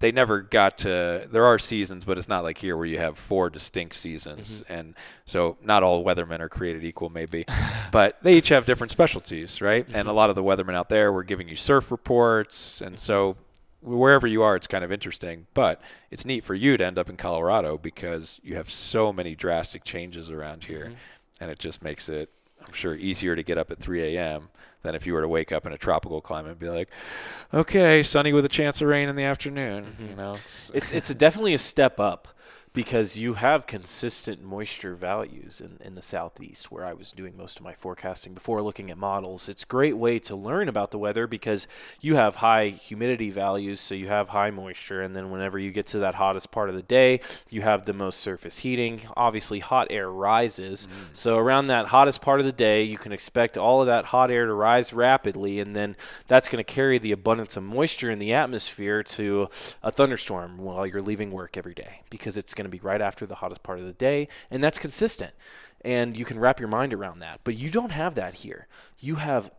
they 0.00 0.12
never 0.12 0.40
got 0.40 0.78
to. 0.78 1.28
There 1.30 1.44
are 1.44 1.58
seasons, 1.58 2.04
but 2.04 2.18
it's 2.18 2.28
not 2.28 2.42
like 2.42 2.58
here 2.58 2.76
where 2.76 2.86
you 2.86 2.98
have 2.98 3.16
four 3.16 3.50
distinct 3.50 3.94
seasons, 3.94 4.62
mm-hmm. 4.62 4.72
and 4.72 4.94
so 5.26 5.56
not 5.62 5.82
all 5.82 6.04
weathermen 6.04 6.40
are 6.40 6.48
created 6.48 6.84
equal, 6.84 7.08
maybe, 7.08 7.44
but 7.92 8.18
they 8.22 8.34
each 8.34 8.48
have 8.48 8.66
different 8.66 8.90
specialties, 8.90 9.60
right? 9.60 9.86
Mm-hmm. 9.86 9.96
And 9.96 10.08
a 10.08 10.12
lot 10.12 10.30
of 10.30 10.36
the 10.36 10.42
weathermen 10.42 10.74
out 10.74 10.88
there 10.88 11.12
were 11.12 11.24
giving 11.24 11.48
you 11.48 11.56
surf 11.56 11.90
reports, 11.90 12.80
and 12.80 12.98
so 12.98 13.36
wherever 13.84 14.26
you 14.26 14.42
are, 14.42 14.56
it's 14.56 14.66
kind 14.66 14.84
of 14.84 14.90
interesting. 14.90 15.46
But 15.54 15.80
it's 16.10 16.24
neat 16.24 16.44
for 16.44 16.54
you 16.54 16.76
to 16.76 16.84
end 16.84 16.98
up 16.98 17.08
in 17.08 17.16
Colorado 17.16 17.78
because 17.78 18.40
you 18.42 18.56
have 18.56 18.70
so 18.70 19.12
many 19.12 19.34
drastic 19.34 19.84
changes 19.84 20.30
around 20.30 20.64
here, 20.64 20.86
mm-hmm. 20.86 20.94
and 21.40 21.50
it 21.50 21.58
just 21.58 21.82
makes 21.82 22.08
it, 22.08 22.30
I'm 22.66 22.72
sure, 22.72 22.94
easier 22.94 23.36
to 23.36 23.42
get 23.42 23.58
up 23.58 23.70
at 23.70 23.78
3 23.78 24.16
a.m. 24.16 24.48
than 24.82 24.94
if 24.94 25.06
you 25.06 25.12
were 25.12 25.22
to 25.22 25.28
wake 25.28 25.52
up 25.52 25.66
in 25.66 25.72
a 25.72 25.78
tropical 25.78 26.20
climate 26.20 26.52
and 26.52 26.58
be 26.58 26.70
like, 26.70 26.90
okay, 27.52 28.02
sunny 28.02 28.32
with 28.32 28.44
a 28.44 28.48
chance 28.48 28.80
of 28.80 28.88
rain 28.88 29.08
in 29.08 29.16
the 29.16 29.24
afternoon. 29.24 29.84
Mm-hmm. 29.84 30.08
You 30.08 30.16
know, 30.16 30.36
it's 30.72 30.92
it's 30.92 31.10
a 31.10 31.14
definitely 31.14 31.54
a 31.54 31.58
step 31.58 32.00
up 32.00 32.28
because 32.74 33.16
you 33.16 33.34
have 33.34 33.68
consistent 33.68 34.42
moisture 34.42 34.96
values 34.96 35.60
in, 35.60 35.78
in 35.86 35.94
the 35.94 36.02
southeast 36.02 36.72
where 36.72 36.84
I 36.84 36.92
was 36.92 37.12
doing 37.12 37.36
most 37.36 37.58
of 37.58 37.64
my 37.64 37.72
forecasting 37.72 38.34
before 38.34 38.60
looking 38.60 38.90
at 38.90 38.98
models. 38.98 39.48
It's 39.48 39.62
a 39.62 39.66
great 39.66 39.96
way 39.96 40.18
to 40.18 40.34
learn 40.34 40.68
about 40.68 40.90
the 40.90 40.98
weather 40.98 41.28
because 41.28 41.68
you 42.00 42.16
have 42.16 42.36
high 42.36 42.70
humidity 42.70 43.30
values, 43.30 43.78
so 43.78 43.94
you 43.94 44.08
have 44.08 44.28
high 44.28 44.50
moisture, 44.50 45.02
and 45.02 45.14
then 45.14 45.30
whenever 45.30 45.56
you 45.56 45.70
get 45.70 45.86
to 45.86 46.00
that 46.00 46.16
hottest 46.16 46.50
part 46.50 46.68
of 46.68 46.74
the 46.74 46.82
day, 46.82 47.20
you 47.48 47.62
have 47.62 47.84
the 47.84 47.92
most 47.92 48.18
surface 48.18 48.58
heating. 48.58 49.00
Obviously, 49.16 49.60
hot 49.60 49.86
air 49.90 50.10
rises. 50.10 50.88
Mm. 50.88 51.16
So 51.16 51.38
around 51.38 51.68
that 51.68 51.86
hottest 51.86 52.22
part 52.22 52.40
of 52.40 52.46
the 52.46 52.52
day, 52.52 52.82
you 52.82 52.98
can 52.98 53.12
expect 53.12 53.56
all 53.56 53.82
of 53.82 53.86
that 53.86 54.06
hot 54.06 54.32
air 54.32 54.46
to 54.46 54.52
rise 54.52 54.92
rapidly, 54.92 55.60
and 55.60 55.76
then 55.76 55.94
that's 56.26 56.48
going 56.48 56.62
to 56.62 56.72
carry 56.74 56.98
the 56.98 57.12
abundance 57.12 57.56
of 57.56 57.62
moisture 57.62 58.10
in 58.10 58.18
the 58.18 58.32
atmosphere 58.32 59.04
to 59.04 59.48
a 59.80 59.92
thunderstorm 59.92 60.58
while 60.58 60.84
you're 60.84 61.00
leaving 61.00 61.30
work 61.30 61.56
every 61.56 61.74
day 61.74 62.00
because 62.10 62.36
it's 62.36 62.52
going 62.52 62.63
going 62.64 62.70
to 62.70 62.76
be 62.76 62.86
right 62.86 63.00
after 63.00 63.26
the 63.26 63.36
hottest 63.36 63.62
part 63.62 63.78
of 63.78 63.86
the 63.86 63.92
day, 63.92 64.28
and 64.50 64.62
that's 64.64 64.78
consistent. 64.78 65.32
And 65.84 66.16
you 66.16 66.24
can 66.24 66.38
wrap 66.38 66.60
your 66.60 66.68
mind 66.68 66.94
around 66.94 67.18
that. 67.18 67.40
But 67.44 67.56
you 67.56 67.70
don't 67.70 67.92
have 67.92 68.14
that 68.14 68.36
here. 68.36 68.66
You 68.98 69.16
have 69.16 69.50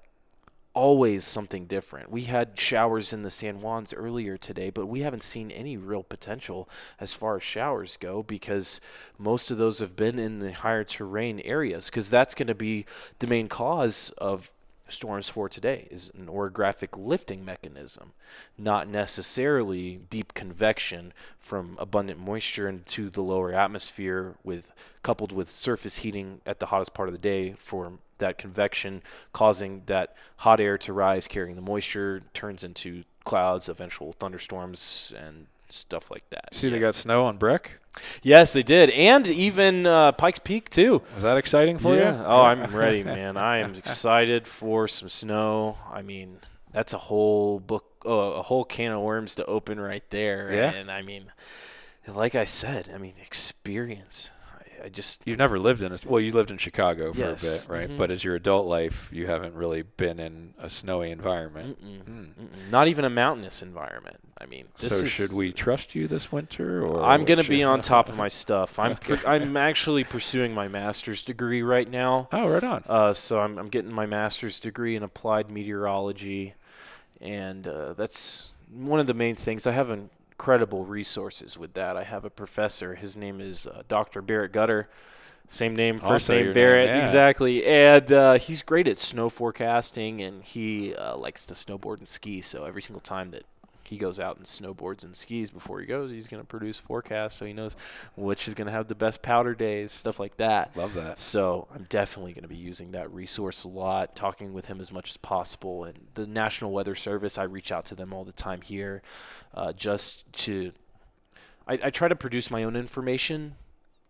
always 0.73 1.23
something 1.23 1.65
different. 1.65 2.11
We 2.11 2.23
had 2.23 2.59
showers 2.59 3.13
in 3.13 3.21
the 3.21 3.31
San 3.31 3.59
Juans 3.59 3.93
earlier 3.93 4.37
today, 4.37 4.69
but 4.69 4.87
we 4.87 5.01
haven't 5.01 5.23
seen 5.23 5.49
any 5.49 5.77
real 5.77 6.03
potential 6.03 6.67
as 6.99 7.13
far 7.13 7.37
as 7.37 7.43
showers 7.43 7.95
go 7.95 8.21
because 8.23 8.81
most 9.17 9.49
of 9.49 9.57
those 9.57 9.79
have 9.79 9.95
been 9.95 10.19
in 10.19 10.39
the 10.39 10.51
higher 10.51 10.83
terrain 10.83 11.39
areas 11.39 11.85
because 11.85 12.09
that's 12.09 12.35
going 12.35 12.47
to 12.47 12.55
be 12.55 12.85
the 13.19 13.27
main 13.27 13.47
cause 13.47 14.11
of 14.17 14.51
storms 14.87 15.29
for 15.29 15.49
today 15.49 15.87
is 15.89 16.11
an 16.17 16.27
orographic 16.27 16.97
lifting 16.97 17.43
mechanism, 17.43 18.13
not 18.57 18.87
necessarily 18.87 19.99
deep 20.09 20.33
convection 20.33 21.13
from 21.39 21.75
abundant 21.79 22.19
moisture 22.19 22.67
into 22.67 23.09
the 23.09 23.21
lower 23.21 23.53
atmosphere 23.53 24.35
with 24.43 24.71
coupled 25.03 25.31
with 25.31 25.49
surface 25.49 25.99
heating 25.99 26.41
at 26.45 26.59
the 26.59 26.67
hottest 26.67 26.93
part 26.93 27.09
of 27.09 27.13
the 27.13 27.19
day 27.19 27.53
for 27.53 27.93
that 28.17 28.37
convection 28.37 29.01
causing 29.33 29.81
that 29.87 30.15
hot 30.37 30.59
air 30.59 30.77
to 30.77 30.93
rise 30.93 31.27
carrying 31.27 31.55
the 31.55 31.61
moisture 31.61 32.21
turns 32.33 32.63
into 32.63 33.03
clouds, 33.25 33.67
eventual 33.67 34.13
thunderstorms 34.13 35.13
and 35.17 35.47
stuff 35.69 36.11
like 36.11 36.29
that. 36.29 36.53
See, 36.53 36.67
yeah. 36.67 36.73
they 36.73 36.79
got 36.79 36.95
snow 36.95 37.25
on 37.25 37.37
Brick. 37.37 37.79
Yes, 38.21 38.53
they 38.53 38.63
did, 38.63 38.89
and 38.89 39.25
even 39.25 39.85
uh, 39.85 40.11
Pikes 40.11 40.39
Peak 40.39 40.69
too. 40.69 41.01
Is 41.15 41.23
that 41.23 41.37
exciting 41.37 41.77
for 41.77 41.95
yeah. 41.95 42.17
you? 42.17 42.25
Oh, 42.25 42.41
I'm 42.41 42.75
ready, 42.75 43.03
man. 43.03 43.37
I 43.37 43.59
am 43.59 43.73
excited 43.73 44.47
for 44.47 44.87
some 44.87 45.07
snow. 45.07 45.77
I 45.91 46.01
mean, 46.01 46.39
that's 46.73 46.91
a 46.91 46.97
whole 46.97 47.59
book, 47.59 48.03
oh, 48.05 48.31
a 48.33 48.41
whole 48.41 48.65
can 48.65 48.91
of 48.91 49.01
worms 49.01 49.35
to 49.35 49.45
open 49.45 49.79
right 49.79 50.03
there. 50.09 50.53
Yeah. 50.53 50.71
And 50.71 50.91
I 50.91 51.03
mean, 51.03 51.31
like 52.05 52.35
I 52.35 52.43
said, 52.43 52.89
I 52.93 52.97
mean, 52.97 53.13
experience. 53.21 54.29
I 54.85 54.89
just 54.89 55.19
you've 55.25 55.39
never 55.39 55.57
lived 55.57 55.81
in 55.81 55.91
a 55.91 55.97
well, 56.05 56.21
you 56.21 56.31
lived 56.31 56.51
in 56.51 56.59
Chicago 56.59 57.11
for 57.11 57.19
yes. 57.19 57.65
a 57.65 57.67
bit, 57.67 57.73
right? 57.75 57.87
Mm-hmm. 57.87 57.97
But 57.97 58.11
as 58.11 58.23
your 58.23 58.35
adult 58.35 58.67
life, 58.67 59.09
you 59.11 59.25
haven't 59.25 59.55
really 59.55 59.81
been 59.81 60.19
in 60.19 60.53
a 60.59 60.69
snowy 60.69 61.09
environment. 61.09 61.83
Mm-mm. 61.83 62.27
Mm. 62.35 62.69
Not 62.69 62.87
even 62.87 63.03
a 63.03 63.09
mountainous 63.09 63.63
environment. 63.63 64.17
I 64.37 64.45
mean, 64.45 64.67
so 64.77 65.05
should 65.05 65.33
we 65.33 65.51
trust 65.51 65.95
you 65.95 66.07
this 66.07 66.31
winter? 66.31 66.85
Or 66.85 67.03
I'm 67.03 67.25
going 67.25 67.41
to 67.41 67.49
be 67.49 67.63
on 67.63 67.81
top 67.95 68.09
of 68.09 68.15
my 68.15 68.27
stuff. 68.27 68.77
I'm 68.77 68.95
I'm 69.25 69.57
actually 69.57 70.03
pursuing 70.03 70.53
my 70.53 70.67
master's 70.67 71.23
degree 71.23 71.63
right 71.63 71.89
now. 71.89 72.29
Oh, 72.31 72.47
right 72.47 72.63
on. 72.63 72.83
Uh, 72.87 73.13
so 73.13 73.39
I'm 73.39 73.57
I'm 73.57 73.69
getting 73.69 73.91
my 73.91 74.05
master's 74.05 74.59
degree 74.59 74.95
in 74.95 75.01
applied 75.01 75.49
meteorology, 75.49 76.53
and 77.19 77.67
uh, 77.67 77.93
that's 77.93 78.53
one 78.71 78.99
of 78.99 79.07
the 79.07 79.15
main 79.15 79.33
things. 79.33 79.65
I 79.65 79.71
haven't 79.71 80.11
incredible 80.35 80.83
resources 80.83 81.57
with 81.57 81.73
that. 81.75 81.95
I 81.95 82.03
have 82.03 82.25
a 82.25 82.29
professor. 82.29 82.95
His 82.95 83.15
name 83.15 83.39
is 83.39 83.67
uh, 83.67 83.83
Dr. 83.87 84.21
Barrett 84.21 84.51
Gutter. 84.51 84.89
Same 85.47 85.75
name, 85.75 85.99
first 85.99 86.27
name 86.27 86.53
Barrett, 86.53 86.87
name, 86.87 86.97
yeah. 86.97 87.03
exactly. 87.03 87.65
And 87.65 88.11
uh, 88.11 88.33
he's 88.33 88.63
great 88.63 88.87
at 88.87 88.97
snow 88.97 89.29
forecasting, 89.29 90.21
and 90.21 90.43
he 90.43 90.95
uh, 90.95 91.15
likes 91.15 91.45
to 91.45 91.53
snowboard 91.53 91.99
and 91.99 92.07
ski. 92.07 92.41
So 92.41 92.65
every 92.65 92.81
single 92.81 93.01
time 93.01 93.29
that 93.29 93.43
he 93.87 93.97
goes 93.97 94.19
out 94.19 94.37
and 94.37 94.45
snowboards 94.45 95.03
and 95.03 95.15
skis 95.15 95.51
before 95.51 95.79
he 95.79 95.85
goes. 95.85 96.11
He's 96.11 96.27
going 96.27 96.41
to 96.41 96.47
produce 96.47 96.77
forecasts 96.77 97.35
so 97.35 97.45
he 97.45 97.53
knows 97.53 97.75
which 98.15 98.47
is 98.47 98.53
going 98.53 98.67
to 98.67 98.71
have 98.71 98.87
the 98.87 98.95
best 98.95 99.21
powder 99.21 99.53
days, 99.53 99.91
stuff 99.91 100.19
like 100.19 100.37
that. 100.37 100.75
Love 100.75 100.93
that. 100.95 101.19
So 101.19 101.67
I'm 101.73 101.85
definitely 101.89 102.33
going 102.33 102.43
to 102.43 102.49
be 102.49 102.55
using 102.55 102.91
that 102.91 103.11
resource 103.13 103.63
a 103.63 103.67
lot, 103.67 104.15
talking 104.15 104.53
with 104.53 104.65
him 104.65 104.81
as 104.81 104.91
much 104.91 105.09
as 105.09 105.17
possible. 105.17 105.83
And 105.83 105.99
the 106.15 106.27
National 106.27 106.71
Weather 106.71 106.95
Service, 106.95 107.37
I 107.37 107.43
reach 107.43 107.71
out 107.71 107.85
to 107.85 107.95
them 107.95 108.13
all 108.13 108.23
the 108.23 108.33
time 108.33 108.61
here, 108.61 109.01
uh, 109.53 109.73
just 109.73 110.31
to. 110.43 110.71
I, 111.67 111.79
I, 111.85 111.89
try 111.89 112.07
to 112.07 112.15
produce 112.15 112.51
my 112.51 112.63
own 112.63 112.75
information 112.75 113.55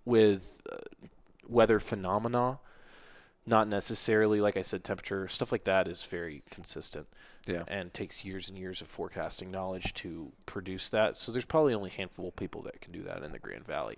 with 0.04 0.62
uh, 0.70 1.08
weather 1.48 1.80
phenomena 1.80 2.60
not 3.46 3.68
necessarily 3.68 4.42
like 4.42 4.58
I 4.58 4.62
said 4.62 4.84
temperature 4.84 5.28
stuff 5.28 5.52
like 5.52 5.66
that 5.66 5.88
is 5.88 6.04
very 6.04 6.44
consistent 6.50 7.08
yeah. 7.46 7.64
and 7.68 7.94
takes 7.94 8.26
years 8.26 8.50
and 8.50 8.58
years 8.58 8.82
of 8.82 8.88
forecasting 8.88 9.52
knowledge 9.52 9.94
to 9.96 10.32
produce 10.46 10.90
that 10.90 11.18
so 11.18 11.32
there's 11.32 11.46
probably 11.46 11.74
only 11.74 11.90
a 11.90 11.94
handful 11.94 12.28
of 12.28 12.36
people 12.36 12.62
that 12.64 12.82
can 12.82 12.92
do 12.92 13.04
that 13.04 13.24
in 13.24 13.32
the 13.32 13.40
Grand 13.40 13.66
Valley 13.66 13.98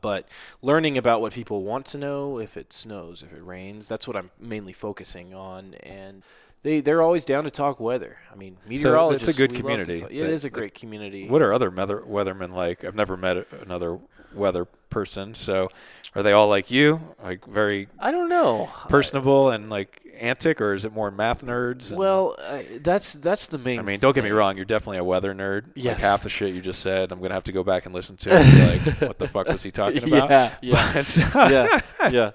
but 0.00 0.28
learning 0.62 0.96
about 0.96 1.20
what 1.20 1.32
people 1.32 1.62
want 1.62 1.86
to 1.86 1.98
know 1.98 2.38
if 2.38 2.56
it 2.56 2.72
snows 2.72 3.22
if 3.22 3.32
it 3.32 3.44
rains 3.44 3.88
that's 3.88 4.06
what 4.06 4.16
I'm 4.16 4.30
mainly 4.38 4.72
focusing 4.72 5.34
on 5.34 5.74
and 5.82 6.22
they 6.62 6.80
they're 6.80 7.02
always 7.02 7.24
down 7.24 7.44
to 7.44 7.50
talk 7.50 7.80
weather. 7.80 8.18
I 8.30 8.36
mean, 8.36 8.56
meteorologists. 8.68 9.24
So 9.24 9.30
it's 9.30 9.38
a 9.38 9.46
good 9.46 9.54
community. 9.54 10.02
It 10.02 10.30
is 10.30 10.44
a 10.44 10.50
great 10.50 10.74
community. 10.74 11.26
What 11.26 11.42
are 11.42 11.52
other 11.52 11.70
weathermen 11.70 12.52
like? 12.52 12.84
I've 12.84 12.94
never 12.94 13.16
met 13.16 13.46
another 13.62 13.98
weather 14.34 14.66
person. 14.90 15.34
So, 15.34 15.68
are 16.14 16.22
they 16.22 16.32
all 16.32 16.48
like 16.48 16.70
you? 16.70 17.00
Like 17.22 17.46
very? 17.46 17.88
I 17.98 18.10
don't 18.10 18.28
know. 18.28 18.68
Personable 18.88 19.50
and 19.50 19.70
like 19.70 20.00
antic, 20.20 20.60
or 20.60 20.74
is 20.74 20.84
it 20.84 20.92
more 20.92 21.10
math 21.10 21.42
nerds? 21.44 21.92
well, 21.92 22.36
uh, 22.38 22.62
that's 22.80 23.14
that's 23.14 23.48
the 23.48 23.58
main. 23.58 23.78
I 23.78 23.82
mean, 23.82 24.00
don't 24.00 24.14
get 24.14 24.22
me 24.22 24.30
thing. 24.30 24.36
wrong. 24.36 24.56
You're 24.56 24.64
definitely 24.64 24.98
a 24.98 25.04
weather 25.04 25.34
nerd. 25.34 25.66
Yes. 25.74 25.94
Like 25.94 26.02
half 26.02 26.22
the 26.22 26.28
shit 26.28 26.54
you 26.54 26.60
just 26.60 26.80
said, 26.80 27.12
I'm 27.12 27.20
gonna 27.20 27.34
have 27.34 27.44
to 27.44 27.52
go 27.52 27.64
back 27.64 27.86
and 27.86 27.94
listen 27.94 28.16
to. 28.18 28.32
And 28.32 28.52
be 28.52 28.66
like, 28.66 29.00
what 29.08 29.18
the 29.18 29.26
fuck 29.26 29.48
was 29.48 29.62
he 29.62 29.70
talking 29.70 30.02
about? 30.04 30.30
Yeah, 30.62 31.02
yeah, 31.34 31.80
yeah, 32.00 32.08
yeah. 32.10 32.30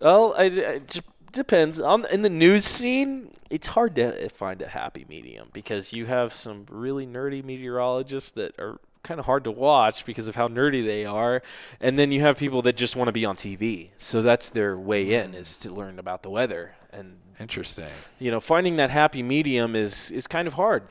Well, 0.00 0.34
I, 0.36 0.44
I 0.44 0.78
just 0.86 1.02
depends 1.32 1.80
on 1.80 2.06
in 2.06 2.22
the 2.22 2.30
news 2.30 2.64
scene. 2.64 3.32
It's 3.50 3.68
hard 3.68 3.94
to 3.96 4.28
find 4.28 4.60
a 4.60 4.68
happy 4.68 5.06
medium 5.08 5.48
because 5.52 5.92
you 5.92 6.06
have 6.06 6.34
some 6.34 6.66
really 6.70 7.06
nerdy 7.06 7.42
meteorologists 7.42 8.30
that 8.32 8.58
are 8.58 8.78
kind 9.08 9.18
of 9.18 9.26
hard 9.26 9.44
to 9.44 9.50
watch 9.50 10.04
because 10.04 10.28
of 10.28 10.36
how 10.36 10.48
nerdy 10.48 10.84
they 10.84 11.06
are, 11.06 11.42
and 11.80 11.98
then 11.98 12.12
you 12.12 12.20
have 12.20 12.36
people 12.36 12.60
that 12.62 12.76
just 12.76 12.94
want 12.94 13.08
to 13.08 13.12
be 13.12 13.24
on 13.24 13.34
TV. 13.36 13.88
So 13.96 14.20
that's 14.20 14.50
their 14.50 14.78
way 14.78 15.14
in 15.14 15.32
is 15.32 15.56
to 15.58 15.72
learn 15.72 15.98
about 15.98 16.22
the 16.22 16.30
weather 16.30 16.74
and 16.92 17.16
Interesting. 17.40 17.88
you 18.18 18.30
know 18.30 18.40
finding 18.40 18.76
that 18.76 18.90
happy 18.90 19.22
medium 19.22 19.74
is 19.74 20.10
is 20.10 20.26
kind 20.26 20.46
of 20.46 20.54
hard. 20.54 20.82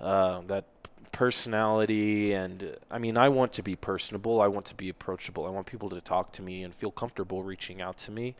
Uh, 0.00 0.40
that 0.48 0.64
personality 1.12 2.32
and 2.32 2.76
I 2.90 2.98
mean 2.98 3.16
I 3.16 3.28
want 3.28 3.52
to 3.52 3.62
be 3.62 3.76
personable. 3.76 4.40
I 4.40 4.48
want 4.48 4.66
to 4.66 4.74
be 4.74 4.88
approachable. 4.88 5.46
I 5.46 5.50
want 5.50 5.66
people 5.66 5.88
to 5.90 6.00
talk 6.00 6.32
to 6.32 6.42
me 6.42 6.64
and 6.64 6.74
feel 6.74 6.90
comfortable 6.90 7.44
reaching 7.44 7.80
out 7.80 7.98
to 7.98 8.10
me. 8.10 8.34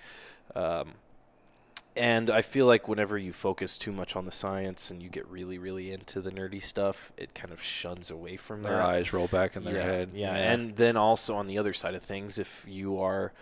Um, 0.56 0.94
and 1.96 2.28
I 2.30 2.42
feel 2.42 2.66
like 2.66 2.88
whenever 2.88 3.16
you 3.16 3.32
focus 3.32 3.78
too 3.78 3.92
much 3.92 4.16
on 4.16 4.24
the 4.24 4.32
science 4.32 4.90
and 4.90 5.02
you 5.02 5.08
get 5.08 5.26
really, 5.28 5.58
really 5.58 5.92
into 5.92 6.20
the 6.20 6.30
nerdy 6.30 6.62
stuff, 6.62 7.12
it 7.16 7.34
kind 7.34 7.52
of 7.52 7.62
shuns 7.62 8.10
away 8.10 8.36
from 8.36 8.62
Their 8.62 8.72
that. 8.72 8.84
eyes 8.84 9.12
roll 9.12 9.28
back 9.28 9.54
in 9.56 9.64
their 9.64 9.76
yeah, 9.76 9.82
head. 9.84 10.10
Yeah. 10.12 10.34
and 10.34 10.76
then 10.76 10.96
also 10.96 11.36
on 11.36 11.46
the 11.46 11.58
other 11.58 11.72
side 11.72 11.94
of 11.94 12.02
things, 12.02 12.38
if 12.38 12.64
you 12.68 12.98
are 13.00 13.32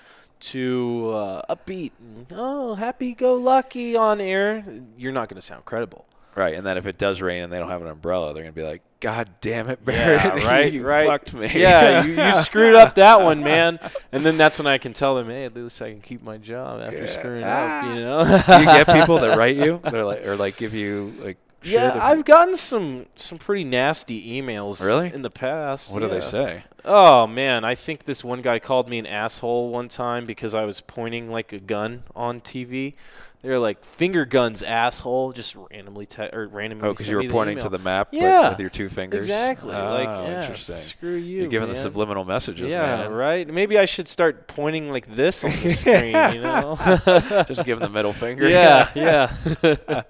too 0.41 1.11
uh, 1.15 1.55
upbeat, 1.55 1.93
and, 2.01 2.27
oh, 2.33 2.75
happy-go-lucky 2.75 3.97
on 3.97 4.21
air, 4.21 4.65
you're 4.99 5.13
not 5.13 5.29
going 5.29 5.41
to 5.41 5.47
sound 5.47 5.65
credible. 5.65 6.05
Right, 6.35 6.55
and 6.55 6.67
then 6.67 6.79
if 6.79 6.87
it 6.87 6.97
does 6.97 7.21
rain 7.21 7.43
and 7.43 7.53
they 7.53 7.59
don't 7.59 7.69
have 7.69 7.83
an 7.83 7.89
umbrella, 7.89 8.33
they're 8.33 8.43
gonna 8.43 8.53
be 8.53 8.63
like, 8.63 8.81
"God 9.01 9.29
damn 9.43 9.69
it, 9.69 9.85
Barrett! 9.85 10.43
Yeah, 10.43 10.49
right, 10.51 10.73
you 10.73 10.83
right. 10.87 11.07
fucked 11.07 11.35
me." 11.35 11.49
Yeah, 11.55 12.05
you, 12.05 12.13
you 12.15 12.37
screwed 12.43 12.75
up 12.75 12.95
that 12.95 13.21
one, 13.21 13.43
man. 13.43 13.79
And 14.13 14.25
then 14.25 14.39
that's 14.39 14.59
when 14.59 14.67
I 14.67 14.79
can 14.79 14.95
tell 14.95 15.15
them, 15.15 15.29
hey, 15.29 15.45
at 15.45 15.55
least 15.55 15.83
I 15.83 15.91
can 15.91 16.01
keep 16.01 16.23
my 16.23 16.39
job 16.39 16.81
after 16.81 17.05
Yeah. 17.05 17.11
screwing 17.11 17.45
Ah. 17.45 17.81
up, 17.81 17.95
you 17.95 18.01
know. 18.01 18.25
Do 18.25 18.61
you 18.61 18.65
get 18.65 18.87
people 18.87 19.19
that 19.19 19.37
write 19.37 19.57
you? 19.57 19.81
They're 19.91 20.05
like, 20.05 20.27
or 20.27 20.37
like 20.37 20.57
give 20.57 20.73
you 20.73 21.13
like. 21.23 21.37
shit 21.61 21.73
Yeah, 21.75 21.99
I've 22.03 22.25
gotten 22.25 22.57
some 22.57 23.07
some 23.15 23.37
pretty 23.37 23.65
nasty 23.65 24.41
emails 24.41 24.83
Really? 24.83 25.13
in 25.13 25.21
the 25.21 25.31
past. 25.31 25.93
What 25.93 26.01
do 26.01 26.09
they 26.09 26.23
say? 26.23 26.63
Oh 26.85 27.27
man, 27.27 27.65
I 27.65 27.75
think 27.75 28.05
this 28.05 28.25
one 28.25 28.41
guy 28.41 28.59
called 28.59 28.89
me 28.89 28.99
an 28.99 29.07
asshole 29.07 29.69
one 29.69 29.89
time 29.89 30.25
because 30.25 30.55
I 30.55 30.65
was 30.65 30.81
pointing 30.81 31.31
like 31.31 31.53
a 31.53 31.61
gun 31.61 32.05
on 32.17 32.41
TV. 32.41 32.95
They 33.43 33.49
were 33.49 33.59
like 33.59 33.85
finger 33.85 34.25
guns, 34.25 34.63
asshole, 34.63 35.33
just 35.33 35.57
randomly 35.73 36.07
te- 36.07 36.29
or 36.33 36.47
randomly. 36.47 36.89
Oh, 36.89 36.93
because 36.93 37.09
you 37.09 37.17
were 37.17 37.25
pointing 37.29 37.55
email. 37.55 37.63
to 37.65 37.69
the 37.71 37.79
map 37.81 38.11
Yeah, 38.13 38.51
with 38.51 38.61
your 38.61 38.71
two 38.71 38.89
fingers. 38.89 39.27
Exactly. 39.27 39.75
Oh, 39.75 39.91
like 39.95 40.07
yeah, 40.07 40.41
interesting. 40.43 40.77
Screw 40.77 41.17
you. 41.17 41.41
You're 41.41 41.49
giving 41.49 41.69
the 41.69 41.75
subliminal 41.75 42.25
messages, 42.25 42.73
yeah, 42.73 42.81
man. 42.99 43.11
right. 43.11 43.49
Maybe 43.49 43.79
I 43.79 43.85
should 43.85 44.07
start 44.07 44.47
pointing 44.47 44.91
like 44.93 45.13
this 45.13 45.43
on 45.45 45.51
the 45.51 45.71
screen. 45.71 46.15
You 46.37 46.43
know. 46.43 46.77
Just 47.49 47.65
give 47.65 47.81
them 47.81 47.89
the 47.89 47.91
middle 47.93 48.13
finger. 48.13 48.49
yeah, 48.49 48.91
yeah. 48.95 49.33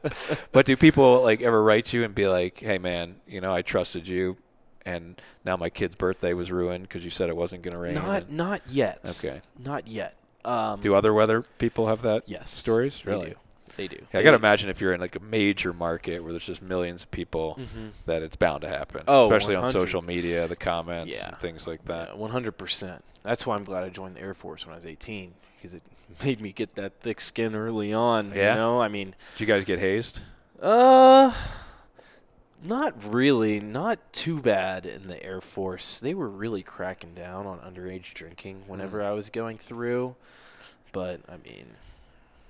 But 0.53 0.66
do 0.66 0.76
people 0.76 1.22
like 1.22 1.41
ever 1.41 1.62
write 1.62 1.93
you 1.95 2.05
and 2.05 2.14
be 2.14 2.28
like, 2.28 2.59
"Hey, 2.59 2.76
man, 2.76 3.16
you 3.26 3.41
know, 3.41 3.55
I 3.55 3.62
trusted 3.62 4.07
you, 4.07 4.37
and 4.85 5.20
now 5.45 5.57
my 5.57 5.70
kid's 5.70 5.97
birthday 5.97 6.35
was 6.35 6.53
ruined 6.53 6.83
because 6.83 7.03
you 7.03 7.11
said 7.11 7.30
it 7.30 7.37
wasn't 7.37 7.62
going 7.62 7.72
to 7.72 7.78
rain." 7.78 7.95
not 7.95 8.24
and- 8.24 8.30
not 8.37 8.62
yet. 8.68 9.01
Okay. 9.24 9.41
Not 9.59 9.89
yet. 9.89 10.16
Um, 10.45 10.80
Do 10.80 10.95
other 10.95 11.12
weather 11.14 11.43
people 11.59 11.86
have 11.88 12.03
that? 12.03 12.24
yes 12.28 12.51
stories? 12.51 13.03
They 13.05 13.11
Really? 13.12 13.30
do. 13.30 13.36
They 13.76 13.88
do. 13.88 13.97
Yeah, 14.12 14.20
I 14.20 14.22
gotta 14.22 14.36
imagine 14.36 14.68
if 14.68 14.80
you're 14.82 14.93
in 14.93 15.01
like 15.01 15.16
a 15.16 15.20
major 15.20 15.72
market 15.72 16.22
where 16.22 16.32
there's 16.32 16.45
just 16.45 16.61
millions 16.61 17.05
of 17.05 17.11
people, 17.11 17.55
hmm 17.55 17.88
that 18.07 18.22
it's 18.22 18.36
bound 18.36 18.61
to 18.62 18.68
happen. 18.68 19.03
Oh, 19.09 19.22
especially 19.24 19.55
on 19.55 19.66
social 19.66 20.03
media, 20.03 20.47
the 20.47 20.57
comments, 20.57 21.16
Yeah. 21.18 21.28
and 21.28 21.36
things 21.38 21.66
like 21.66 21.84
that. 21.86 22.18
One 22.18 22.30
hundred 22.30 22.59
percent. 22.59 23.03
That's 23.22 23.47
why 23.47 23.57
I'm 23.57 23.64
glad 23.64 23.82
I 23.84 23.88
joined 23.88 24.16
the 24.16 24.20
Air 24.20 24.34
Force 24.34 24.66
when 24.66 24.72
I 24.74 24.76
was 24.76 24.84
18 24.84 25.32
because 25.57 25.72
it 25.74 25.82
made 26.24 26.40
me 26.40 26.53
get 26.53 26.74
that 26.74 27.01
thick 27.01 27.20
skin 27.20 27.55
early 27.55 27.93
on. 27.95 28.32
Yeah? 28.34 28.55
You 28.55 28.61
know, 28.61 28.82
I 28.82 28.88
mean, 28.88 29.14
Did 29.38 29.40
you 29.40 29.47
guys 29.47 29.64
get 29.64 29.78
hazed? 29.78 30.20
uh, 30.61 31.32
not 32.65 33.13
really, 33.13 33.61
not 33.61 33.99
too 34.13 34.41
bad 34.41 34.87
in 34.87 35.09
the 35.09 35.23
Air 35.23 35.41
Force. 35.41 36.01
They 36.01 36.15
were 36.15 36.29
really 36.29 36.63
cracking 36.63 37.15
down 37.15 37.47
on 37.47 37.59
underage 37.59 38.15
drinking 38.15 38.63
whenever 38.67 38.99
Mm. 39.01 39.07
I 39.07 39.13
was 39.13 39.31
going 39.31 39.59
through, 39.59 40.15
but 40.93 41.21
I 41.29 41.37
mean, 41.39 41.67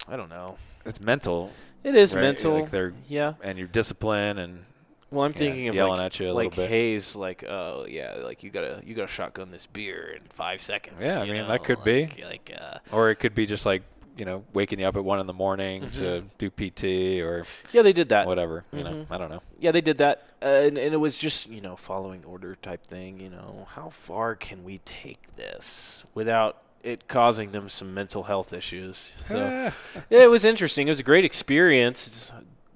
I 0.08 0.16
don't 0.16 0.28
know. 0.30 0.56
It's 0.84 1.00
mental, 1.00 1.52
It 1.84 1.94
is 1.94 2.14
right? 2.14 2.20
mental. 2.22 2.54
Like 2.60 2.70
they're 2.70 2.92
yeah. 3.08 3.34
and 3.42 3.56
your 3.58 3.68
discipline 3.68 4.38
and 4.38 4.64
Well, 5.12 5.24
I'm 5.24 5.32
yeah, 5.32 5.38
thinking 5.38 5.68
of 5.68 5.74
yelling 5.76 5.98
like, 5.98 6.06
at 6.06 6.20
you 6.20 6.26
a 6.30 6.32
like 6.32 6.50
little 6.50 6.64
bit. 6.64 6.70
haze, 6.70 7.14
like 7.14 7.44
oh 7.44 7.86
yeah, 7.88 8.16
like 8.22 8.42
you 8.42 8.50
gotta 8.50 8.82
you 8.84 8.94
gotta 8.94 9.06
shotgun 9.08 9.50
this 9.52 9.66
beer 9.66 10.12
in 10.16 10.22
five 10.30 10.60
seconds. 10.60 10.96
Yeah, 11.00 11.18
I 11.20 11.24
mean, 11.24 11.34
know, 11.36 11.48
that 11.48 11.62
could 11.64 11.84
be. 11.84 12.06
like, 12.06 12.20
Like 12.24 12.52
uh, 12.60 12.78
or 12.90 13.10
it 13.10 13.16
could 13.16 13.34
be 13.34 13.46
just 13.46 13.64
like 13.64 13.82
you 14.16 14.24
know 14.24 14.44
waking 14.52 14.78
you 14.80 14.86
up 14.86 14.96
at 14.96 15.04
one 15.04 15.20
in 15.20 15.26
the 15.26 15.32
morning 15.32 15.82
Mm-hmm. 15.82 15.92
to 16.02 16.24
do 16.38 16.50
PT 16.50 17.24
or 17.24 17.46
yeah, 17.72 17.82
they 17.82 17.92
did 17.92 18.08
that. 18.10 18.26
whatever. 18.26 18.64
You 18.72 18.84
know, 18.84 18.90
Mhm. 18.92 19.06
I 19.10 19.18
don't 19.18 19.30
know. 19.30 19.42
Yeah, 19.58 19.72
they 19.72 19.80
did 19.80 19.98
that, 19.98 20.26
uh, 20.42 20.46
and, 20.46 20.76
and 20.78 20.92
it 20.94 20.98
was 20.98 21.16
just 21.18 21.48
you 21.48 21.60
know 21.60 21.76
following 21.76 22.24
order 22.24 22.56
type 22.56 22.86
thing. 22.86 23.20
You 23.20 23.30
know, 23.30 23.66
how 23.74 23.88
far 23.90 24.34
can 24.34 24.64
we 24.64 24.78
take 24.78 25.36
this 25.36 26.04
without 26.14 26.58
it 26.82 27.06
causing 27.08 27.52
them 27.52 27.68
some 27.68 27.94
mental 27.94 28.24
health 28.24 28.52
issues? 28.52 29.12
So 29.26 29.36
yeah, 30.10 30.22
it 30.24 30.30
was 30.30 30.44
interesting. 30.44 30.88
It 30.88 30.90
was 30.90 31.00
a 31.00 31.04
great 31.04 31.24
experience. 31.24 32.06
It's 32.06 32.32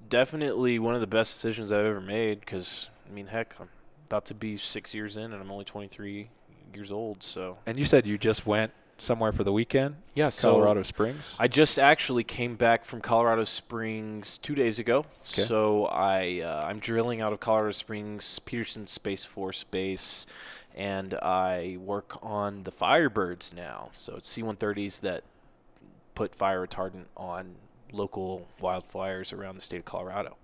definitely 0.09 0.79
one 0.79 0.95
of 0.95 1.01
the 1.01 1.07
best 1.07 1.33
decisions 1.33 1.71
I've 1.71 1.85
ever 1.85 2.01
made. 2.01 2.39
Because 2.39 2.89
I 3.09 3.13
mean, 3.13 3.27
heck, 3.27 3.55
I'm 3.59 3.69
about 4.07 4.25
to 4.25 4.33
be 4.33 4.57
six 4.57 4.93
years 4.93 5.17
in, 5.17 5.25
and 5.25 5.35
I'm 5.35 5.51
only 5.51 5.65
23 5.65 6.29
years 6.73 6.91
old. 6.91 7.21
So 7.23 7.57
And 7.65 7.77
you 7.77 7.85
said 7.85 8.05
you 8.05 8.17
just 8.17 8.45
went 8.45 8.71
somewhere 8.97 9.31
for 9.31 9.43
the 9.43 9.51
weekend. 9.53 9.95
yeah, 10.15 10.29
so 10.29 10.51
Colorado 10.51 10.83
Springs. 10.83 11.35
I 11.39 11.47
just 11.47 11.77
actually 11.79 12.23
came 12.23 12.55
back 12.55 12.83
from 12.85 13.01
Colorado 13.01 13.43
Springs 13.43 14.37
two 14.37 14.55
days 14.55 14.79
ago. 14.79 15.05
'Kay. 15.25 15.43
So 15.43 15.85
I 15.85 16.41
uh, 16.41 16.65
I'm 16.67 16.79
drilling 16.79 17.21
out 17.21 17.33
of 17.33 17.39
Colorado 17.39 17.71
Springs 17.71 18.39
Peterson 18.39 18.87
Space 18.87 19.23
Force 19.25 19.63
Base, 19.65 20.25
and 20.75 21.13
I 21.15 21.77
work 21.79 22.17
on 22.23 22.63
the 22.63 22.71
Firebirds 22.71 23.53
now. 23.53 23.89
So 23.91 24.15
it's 24.15 24.27
C-130s 24.29 25.01
that 25.01 25.23
put 26.15 26.33
fire 26.33 26.65
retardant 26.65 27.05
on 27.15 27.55
local 27.91 28.47
wildfires 28.61 29.31
around 29.31 29.55
the 29.55 29.61
state 29.61 29.79
of 29.79 29.85
Colorado. 29.85 30.35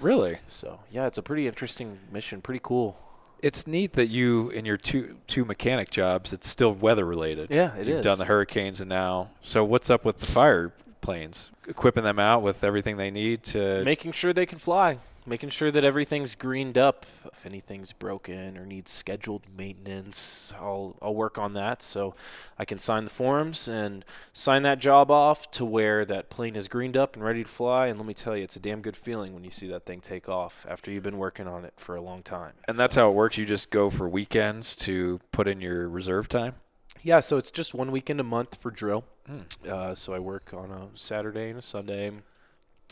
really, 0.00 0.38
So 0.48 0.80
yeah, 0.90 1.06
it's 1.06 1.18
a 1.18 1.22
pretty 1.22 1.46
interesting 1.46 1.98
mission. 2.12 2.40
Pretty 2.42 2.60
cool. 2.62 3.00
It's 3.42 3.66
neat 3.66 3.92
that 3.94 4.08
you 4.08 4.50
in 4.50 4.64
your 4.64 4.76
two 4.76 5.16
two 5.26 5.44
mechanic 5.44 5.90
jobs, 5.90 6.32
it's 6.32 6.48
still 6.48 6.72
weather 6.72 7.04
related. 7.04 7.50
Yeah, 7.50 7.74
it 7.76 7.86
You've 7.86 7.98
is. 7.98 8.04
done 8.04 8.18
the 8.18 8.24
hurricanes 8.26 8.80
and 8.80 8.88
now. 8.88 9.30
So 9.42 9.64
what's 9.64 9.90
up 9.90 10.04
with 10.04 10.18
the 10.18 10.26
fire 10.26 10.72
planes? 11.00 11.50
Equipping 11.68 12.04
them 12.04 12.18
out 12.18 12.42
with 12.42 12.64
everything 12.64 12.96
they 12.96 13.10
need 13.10 13.42
to. 13.44 13.84
making 13.84 14.12
sure 14.12 14.32
they 14.32 14.46
can 14.46 14.58
fly, 14.58 14.98
making 15.30 15.48
sure 15.48 15.70
that 15.70 15.84
everything's 15.84 16.34
greened 16.34 16.76
up. 16.76 17.06
If 17.32 17.46
anything's 17.46 17.92
broken 17.94 18.58
or 18.58 18.66
needs 18.66 18.90
scheduled 18.90 19.44
maintenance, 19.56 20.52
I'll 20.60 20.98
I'll 21.00 21.14
work 21.14 21.38
on 21.38 21.54
that 21.54 21.82
so 21.82 22.14
I 22.58 22.66
can 22.66 22.78
sign 22.78 23.04
the 23.04 23.10
forms 23.10 23.68
and 23.68 24.04
sign 24.34 24.62
that 24.64 24.78
job 24.80 25.10
off 25.10 25.50
to 25.52 25.64
where 25.64 26.04
that 26.04 26.28
plane 26.28 26.56
is 26.56 26.68
greened 26.68 26.96
up 26.96 27.14
and 27.14 27.24
ready 27.24 27.44
to 27.44 27.48
fly. 27.48 27.86
And 27.86 27.98
let 27.98 28.06
me 28.06 28.12
tell 28.12 28.36
you, 28.36 28.42
it's 28.42 28.56
a 28.56 28.60
damn 28.60 28.82
good 28.82 28.96
feeling 28.96 29.32
when 29.32 29.44
you 29.44 29.50
see 29.50 29.68
that 29.68 29.86
thing 29.86 30.00
take 30.00 30.28
off 30.28 30.66
after 30.68 30.90
you've 30.90 31.04
been 31.04 31.18
working 31.18 31.46
on 31.46 31.64
it 31.64 31.74
for 31.76 31.96
a 31.96 32.02
long 32.02 32.22
time. 32.22 32.52
and 32.68 32.76
that's 32.78 32.96
how 32.96 33.08
it 33.08 33.14
works. 33.14 33.38
You 33.38 33.46
just 33.46 33.70
go 33.70 33.88
for 33.88 34.08
weekends 34.08 34.76
to 34.76 35.20
put 35.32 35.48
in 35.48 35.60
your 35.62 35.88
reserve 35.88 36.28
time. 36.28 36.56
Yeah, 37.02 37.20
so 37.20 37.38
it's 37.38 37.50
just 37.50 37.72
one 37.72 37.92
weekend 37.92 38.20
a 38.20 38.24
month 38.24 38.56
for 38.60 38.70
drill. 38.70 39.04
Hmm. 39.26 39.40
Uh, 39.66 39.94
so 39.94 40.12
I 40.12 40.18
work 40.18 40.52
on 40.52 40.70
a 40.70 40.88
Saturday 40.94 41.48
and 41.48 41.58
a 41.58 41.62
Sunday, 41.62 42.10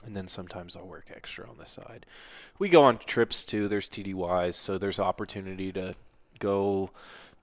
and 0.05 0.17
then 0.17 0.29
sometimes 0.29 0.77
I'll 0.77 0.87
work 0.87 1.07
extra 1.15 1.49
on 1.49 1.59
the 1.59 1.67
side. 1.67 2.07
We 2.59 2.69
go 2.69 2.83
on 2.83 2.99
trips 2.99 3.45
too. 3.45 3.69
There's 3.69 3.89
TDYs, 3.89 4.55
so 4.55 4.79
there's 4.79 5.01
opportunity 5.01 5.73
to 5.73 5.95
go 6.39 6.91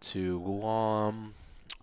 to 0.01 0.39
Guam, 0.41 1.33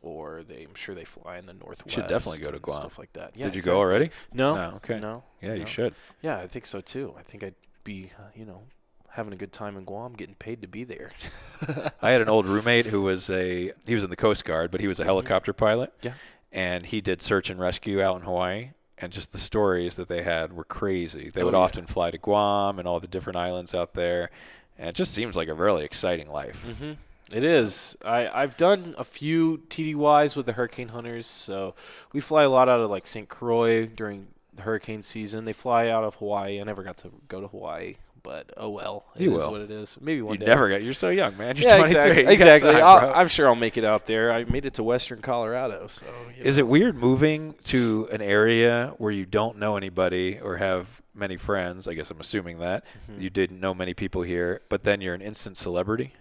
or 0.00 0.42
they, 0.42 0.62
I'm 0.64 0.74
sure 0.74 0.94
they 0.94 1.04
fly 1.04 1.38
in 1.38 1.46
the 1.46 1.54
Northwest. 1.54 1.90
Should 1.94 2.06
definitely 2.06 2.40
go 2.40 2.50
to 2.50 2.58
Guam. 2.58 2.80
Stuff 2.80 2.98
like 2.98 3.12
that. 3.14 3.32
Yeah, 3.34 3.46
Did 3.46 3.54
you 3.54 3.58
exactly. 3.58 3.72
go 3.72 3.78
already? 3.78 4.10
No. 4.32 4.54
No, 4.54 4.72
okay. 4.76 4.98
No. 4.98 5.24
Yeah, 5.40 5.54
you 5.54 5.66
should. 5.66 5.94
Yeah, 6.22 6.38
I 6.38 6.46
think 6.46 6.66
so 6.66 6.80
too. 6.80 7.14
I 7.18 7.22
think 7.22 7.44
I'd 7.44 7.54
be, 7.84 8.10
uh, 8.18 8.28
you 8.34 8.44
know, 8.44 8.62
having 9.10 9.32
a 9.32 9.36
good 9.36 9.52
time 9.52 9.76
in 9.76 9.84
Guam, 9.84 10.14
getting 10.14 10.34
paid 10.36 10.62
to 10.62 10.68
be 10.68 10.84
there. 10.84 11.10
I 12.02 12.10
had 12.10 12.22
an 12.22 12.28
old 12.28 12.46
roommate 12.46 12.86
who 12.86 13.02
was 13.02 13.28
a 13.30 13.72
he 13.86 13.94
was 13.94 14.04
in 14.04 14.10
the 14.10 14.16
Coast 14.16 14.44
Guard, 14.44 14.70
but 14.70 14.80
he 14.80 14.88
was 14.88 15.00
a 15.00 15.04
helicopter 15.04 15.52
pilot. 15.52 15.96
Mm-hmm. 15.98 16.08
Yeah. 16.08 16.14
And 16.54 16.86
he 16.86 17.00
did 17.00 17.22
search 17.22 17.48
and 17.50 17.58
rescue 17.58 18.02
out 18.02 18.16
in 18.16 18.22
Hawaii. 18.22 18.70
And 19.03 19.12
just 19.12 19.32
the 19.32 19.38
stories 19.38 19.96
that 19.96 20.09
they 20.09 20.22
had 20.22 20.53
were 20.53 20.64
crazy. 20.64 21.28
They 21.28 21.42
oh, 21.42 21.46
would 21.46 21.55
yeah. 21.55 21.61
often 21.61 21.86
fly 21.86 22.11
to 22.12 22.18
Guam 22.18 22.78
and 22.78 22.86
all 22.86 23.00
the 23.00 23.09
different 23.09 23.36
islands 23.36 23.74
out 23.74 23.94
there, 23.94 24.30
and 24.78 24.88
it 24.88 24.94
just 24.94 25.12
seems 25.12 25.36
like 25.36 25.48
a 25.48 25.55
really 25.55 25.84
exciting 25.84 26.28
life. 26.28 26.66
Mm-hmm. 26.68 26.92
It 27.36 27.44
is. 27.44 27.96
I 28.05 28.28
I've 28.28 28.57
done 28.57 28.94
a 28.96 29.05
few 29.05 29.59
TDYs 29.68 30.36
with 30.36 30.46
the 30.46 30.53
Hurricane 30.53 30.88
Hunters, 30.88 31.26
so 31.26 31.74
we 32.12 32.20
fly 32.20 32.44
a 32.44 32.50
lot 32.50 32.68
out 32.68 32.80
of 32.80 32.90
like 32.90 33.07
St. 33.07 33.28
Croix 33.28 33.86
during 33.86 34.28
the 34.55 34.62
hurricane 34.62 35.03
season. 35.03 35.44
They 35.44 35.53
fly 35.53 35.88
out 35.88 36.05
of 36.05 36.16
Hawaii. 36.16 36.61
I 36.61 36.64
never 36.64 36.82
got 36.82 36.98
to 36.98 37.11
go 37.28 37.40
to 37.40 37.48
Hawaii, 37.48 37.96
but 38.22 38.52
oh 38.56 38.70
well. 38.70 39.04
It 39.16 39.22
you 39.22 39.36
is 39.36 39.42
will. 39.42 39.52
what 39.52 39.60
it 39.60 39.70
is. 39.70 39.98
Maybe 40.00 40.22
one 40.22 40.34
you 40.34 40.40
day. 40.40 40.46
never 40.46 40.68
got. 40.68 40.82
You're 40.82 40.94
so 40.94 41.08
young, 41.08 41.36
man. 41.36 41.56
You're 41.56 41.66
yeah, 41.66 41.76
23. 41.78 42.10
exactly. 42.10 42.34
Exactly. 42.34 42.72
time, 42.72 43.12
I'm 43.14 43.28
sure 43.28 43.48
I'll 43.48 43.54
make 43.54 43.76
it 43.76 43.84
out 43.84 44.06
there. 44.06 44.32
I 44.32 44.44
made 44.44 44.64
it 44.64 44.74
to 44.74 44.82
Western 44.82 45.20
Colorado. 45.20 45.86
So. 45.88 46.06
Is 46.38 46.56
know. 46.56 46.62
it 46.62 46.68
weird 46.68 46.96
moving 46.96 47.54
to 47.64 48.08
an 48.12 48.22
area 48.22 48.94
where 48.98 49.12
you 49.12 49.26
don't 49.26 49.58
know 49.58 49.76
anybody 49.76 50.38
or 50.40 50.56
have 50.56 51.02
many 51.14 51.36
friends? 51.36 51.88
I 51.88 51.94
guess 51.94 52.10
I'm 52.10 52.20
assuming 52.20 52.58
that 52.58 52.84
mm-hmm. 53.10 53.20
you 53.20 53.30
didn't 53.30 53.60
know 53.60 53.74
many 53.74 53.94
people 53.94 54.22
here, 54.22 54.62
but 54.68 54.84
then 54.84 55.00
you're 55.00 55.14
an 55.14 55.22
instant 55.22 55.56
celebrity 55.56 56.14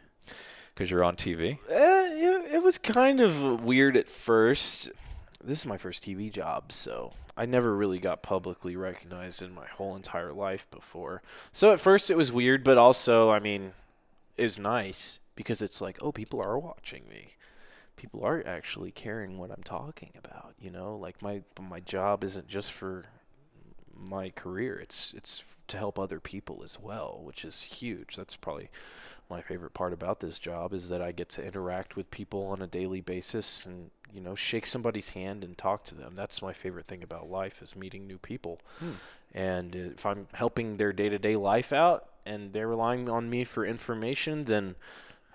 because 0.74 0.90
you're 0.90 1.04
on 1.04 1.16
TV. 1.16 1.58
Uh, 1.70 1.74
it, 1.74 2.56
it 2.56 2.64
was 2.64 2.78
kind 2.78 3.20
of 3.20 3.64
weird 3.64 3.98
at 3.98 4.10
first. 4.10 4.90
This 5.44 5.60
is 5.60 5.66
my 5.66 5.78
first 5.78 6.04
TV 6.04 6.32
job, 6.32 6.72
so 6.72 7.14
I 7.36 7.46
never 7.46 7.76
really 7.76 8.00
got 8.00 8.22
publicly 8.22 8.76
recognized 8.76 9.42
in 9.42 9.54
my 9.54 9.68
whole 9.68 9.96
entire 9.96 10.34
life 10.34 10.70
before. 10.70 11.22
So 11.52 11.72
at 11.72 11.80
first 11.80 12.12
it 12.12 12.18
was 12.18 12.32
weird, 12.32 12.64
but 12.64 12.78
also, 12.78 13.32
I 13.32 13.40
mean, 13.40 13.74
it 14.38 14.44
was 14.44 14.60
nice 14.60 15.20
because 15.36 15.62
it's 15.62 15.82
like, 15.82 15.98
oh, 16.02 16.12
people 16.12 16.42
are 16.46 16.60
watching 16.60 17.04
me. 17.10 17.36
People 17.96 18.24
are 18.24 18.44
actually 18.46 18.92
caring 18.92 19.38
what 19.38 19.52
I'm 19.52 19.64
talking 19.64 20.12
about, 20.18 20.54
you 20.60 20.72
know? 20.72 20.96
Like 20.96 21.22
my 21.22 21.42
my 21.60 21.80
job 21.80 22.24
isn't 22.24 22.48
just 22.48 22.72
for 22.72 23.06
my 24.10 24.30
career. 24.30 24.80
It's 24.80 25.14
it's 25.16 25.44
to 25.68 25.78
help 25.78 25.98
other 26.00 26.20
people 26.20 26.62
as 26.64 26.80
well, 26.80 27.22
which 27.24 27.46
is 27.46 27.62
huge. 27.62 28.16
That's 28.16 28.36
probably 28.36 28.70
my 29.32 29.42
favorite 29.42 29.74
part 29.74 29.94
about 29.94 30.20
this 30.20 30.38
job 30.38 30.74
is 30.74 30.90
that 30.90 31.02
I 31.02 31.12
get 31.12 31.30
to 31.30 31.44
interact 31.44 31.96
with 31.96 32.12
people 32.12 32.46
on 32.48 32.62
a 32.62 32.68
daily 32.68 33.02
basis 33.02 33.66
and 33.66 33.90
you 34.14 34.22
know 34.22 34.36
shake 34.36 34.66
somebody's 34.66 35.10
hand 35.10 35.44
and 35.44 35.58
talk 35.58 35.84
to 35.86 35.96
them. 35.96 36.14
That's 36.16 36.42
my 36.42 36.54
favorite 36.54 36.86
thing 36.86 37.02
about 37.02 37.32
life 37.32 37.62
is 37.62 37.76
meeting 37.76 38.06
new 38.06 38.18
people. 38.18 38.60
Hmm. 38.80 38.92
and 39.34 39.76
if 39.76 40.06
i'm 40.06 40.28
helping 40.34 40.76
their 40.76 40.92
day-to-day 40.92 41.38
life 41.38 41.72
out 41.72 42.10
and 42.26 42.52
they're 42.52 42.68
relying 42.68 43.10
on 43.10 43.30
me 43.30 43.46
for 43.46 43.66
information 43.66 44.44
then 44.44 44.76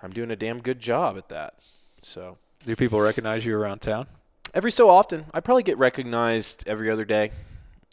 i'm 0.03 0.11
doing 0.11 0.29
a 0.29 0.35
damn 0.35 0.61
good 0.61 0.79
job 0.79 1.17
at 1.17 1.29
that. 1.29 1.55
So 2.03 2.37
do 2.65 2.75
people 2.75 3.01
recognize 3.01 3.45
you 3.45 3.57
around 3.57 3.79
town? 3.79 4.05
Every 4.53 4.71
so 4.71 4.89
often. 4.89 5.25
I 5.33 5.39
probably 5.39 5.63
get 5.63 5.77
recognized 5.77 6.69
every 6.69 6.89
other 6.89 7.05
day 7.05 7.31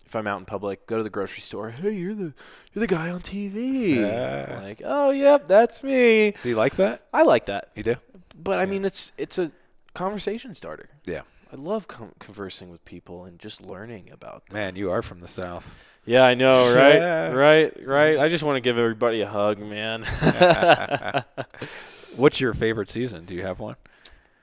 if 0.06 0.14
I'm 0.14 0.26
out 0.26 0.38
in 0.38 0.44
public, 0.44 0.86
go 0.86 0.96
to 0.96 1.02
the 1.02 1.10
grocery 1.10 1.40
store. 1.40 1.70
Hey, 1.70 1.92
you're 1.92 2.14
the 2.14 2.34
you're 2.72 2.80
the 2.80 2.86
guy 2.86 3.10
on 3.10 3.20
TV. 3.20 3.96
Yeah. 3.96 4.60
Like, 4.62 4.82
oh, 4.84 5.10
yep, 5.10 5.46
that's 5.46 5.82
me. 5.82 6.32
Do 6.42 6.48
you 6.48 6.56
like 6.56 6.76
that? 6.76 7.06
I 7.12 7.22
like 7.22 7.46
that. 7.46 7.70
You 7.74 7.82
do. 7.82 7.96
But 8.40 8.58
I 8.58 8.66
mean, 8.66 8.84
it's 8.84 9.12
it's 9.16 9.38
a 9.38 9.50
conversation 9.94 10.54
starter. 10.54 10.88
Yeah. 11.06 11.22
I 11.52 11.56
love 11.56 11.86
com- 11.86 12.14
conversing 12.18 12.68
with 12.70 12.84
people 12.84 13.24
and 13.24 13.38
just 13.38 13.60
learning 13.60 14.10
about 14.12 14.46
them. 14.48 14.58
Man, 14.58 14.76
you 14.76 14.90
are 14.90 15.02
from 15.02 15.20
the 15.20 15.28
South. 15.28 15.88
Yeah, 16.04 16.24
I 16.24 16.34
know, 16.34 16.48
right? 16.76 16.96
Yeah. 16.96 17.26
Right, 17.28 17.86
right. 17.86 18.18
I 18.18 18.28
just 18.28 18.42
want 18.42 18.56
to 18.56 18.60
give 18.60 18.76
everybody 18.76 19.20
a 19.20 19.28
hug, 19.28 19.60
man. 19.60 20.02
What's 22.16 22.40
your 22.40 22.54
favorite 22.54 22.90
season? 22.90 23.24
Do 23.24 23.34
you 23.34 23.42
have 23.42 23.60
one? 23.60 23.76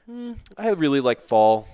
Mm, 0.10 0.38
I 0.58 0.70
really 0.70 1.02
like 1.02 1.20
fall, 1.20 1.68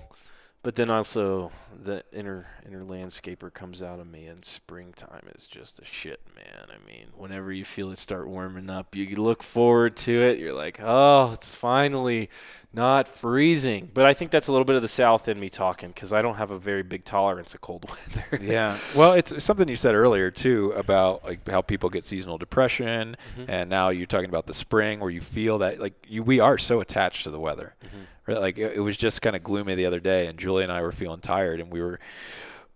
but 0.62 0.74
then 0.74 0.90
also 0.90 1.52
the 1.84 2.02
inner 2.12 2.46
inner 2.66 2.82
landscaper 2.82 3.52
comes 3.52 3.82
out 3.82 4.00
of 4.00 4.06
me 4.06 4.26
and 4.26 4.44
springtime 4.44 5.22
is 5.36 5.46
just 5.46 5.78
a 5.78 5.84
shit 5.84 6.20
man. 6.34 6.66
I 6.68 6.84
mean 6.86 7.06
whenever 7.16 7.52
you 7.52 7.64
feel 7.64 7.90
it 7.90 7.98
start 7.98 8.28
warming 8.28 8.68
up 8.68 8.96
you 8.96 9.06
look 9.16 9.42
forward 9.42 9.96
to 9.98 10.22
it. 10.22 10.38
You're 10.38 10.52
like 10.52 10.80
oh 10.82 11.30
it's 11.32 11.54
finally 11.54 12.30
not 12.72 13.06
freezing. 13.06 13.90
But 13.94 14.06
i 14.06 14.14
think 14.14 14.30
that's 14.30 14.48
a 14.48 14.52
little 14.52 14.64
bit 14.64 14.76
of 14.76 14.82
the 14.82 14.88
south 14.88 15.28
in 15.28 15.38
me 15.38 15.48
talking 15.48 15.90
because 15.90 16.12
i 16.12 16.20
don't 16.20 16.36
have 16.36 16.50
a 16.50 16.58
very 16.58 16.82
big 16.82 17.04
tolerance 17.04 17.54
of 17.54 17.60
cold 17.60 17.88
weather. 17.88 18.44
Yeah. 18.44 18.76
Well 18.96 19.12
it's 19.12 19.42
something 19.44 19.68
you 19.68 19.76
said 19.76 19.94
earlier 19.94 20.30
too 20.30 20.72
about 20.72 21.24
like 21.24 21.48
how 21.48 21.62
people 21.62 21.88
get 21.88 22.04
seasonal 22.04 22.38
depression 22.38 23.16
mm-hmm. 23.36 23.50
and 23.50 23.70
now 23.70 23.90
you're 23.90 24.06
talking 24.06 24.28
about 24.28 24.46
the 24.46 24.54
spring 24.54 24.98
where 25.00 25.10
you 25.10 25.20
feel 25.20 25.58
that 25.58 25.78
like 25.78 25.94
you 26.08 26.22
we 26.22 26.40
are 26.40 26.58
so 26.58 26.80
attached 26.80 27.24
to 27.24 27.30
the 27.30 27.40
weather. 27.40 27.74
Mm-hmm 27.84 28.02
like 28.28 28.58
it, 28.58 28.76
it 28.76 28.80
was 28.80 28.96
just 28.96 29.22
kind 29.22 29.36
of 29.36 29.42
gloomy 29.42 29.74
the 29.74 29.86
other 29.86 30.00
day, 30.00 30.26
and 30.26 30.38
Julie 30.38 30.62
and 30.62 30.72
I 30.72 30.82
were 30.82 30.92
feeling 30.92 31.20
tired, 31.20 31.60
and 31.60 31.70
we 31.70 31.80
were 31.80 31.98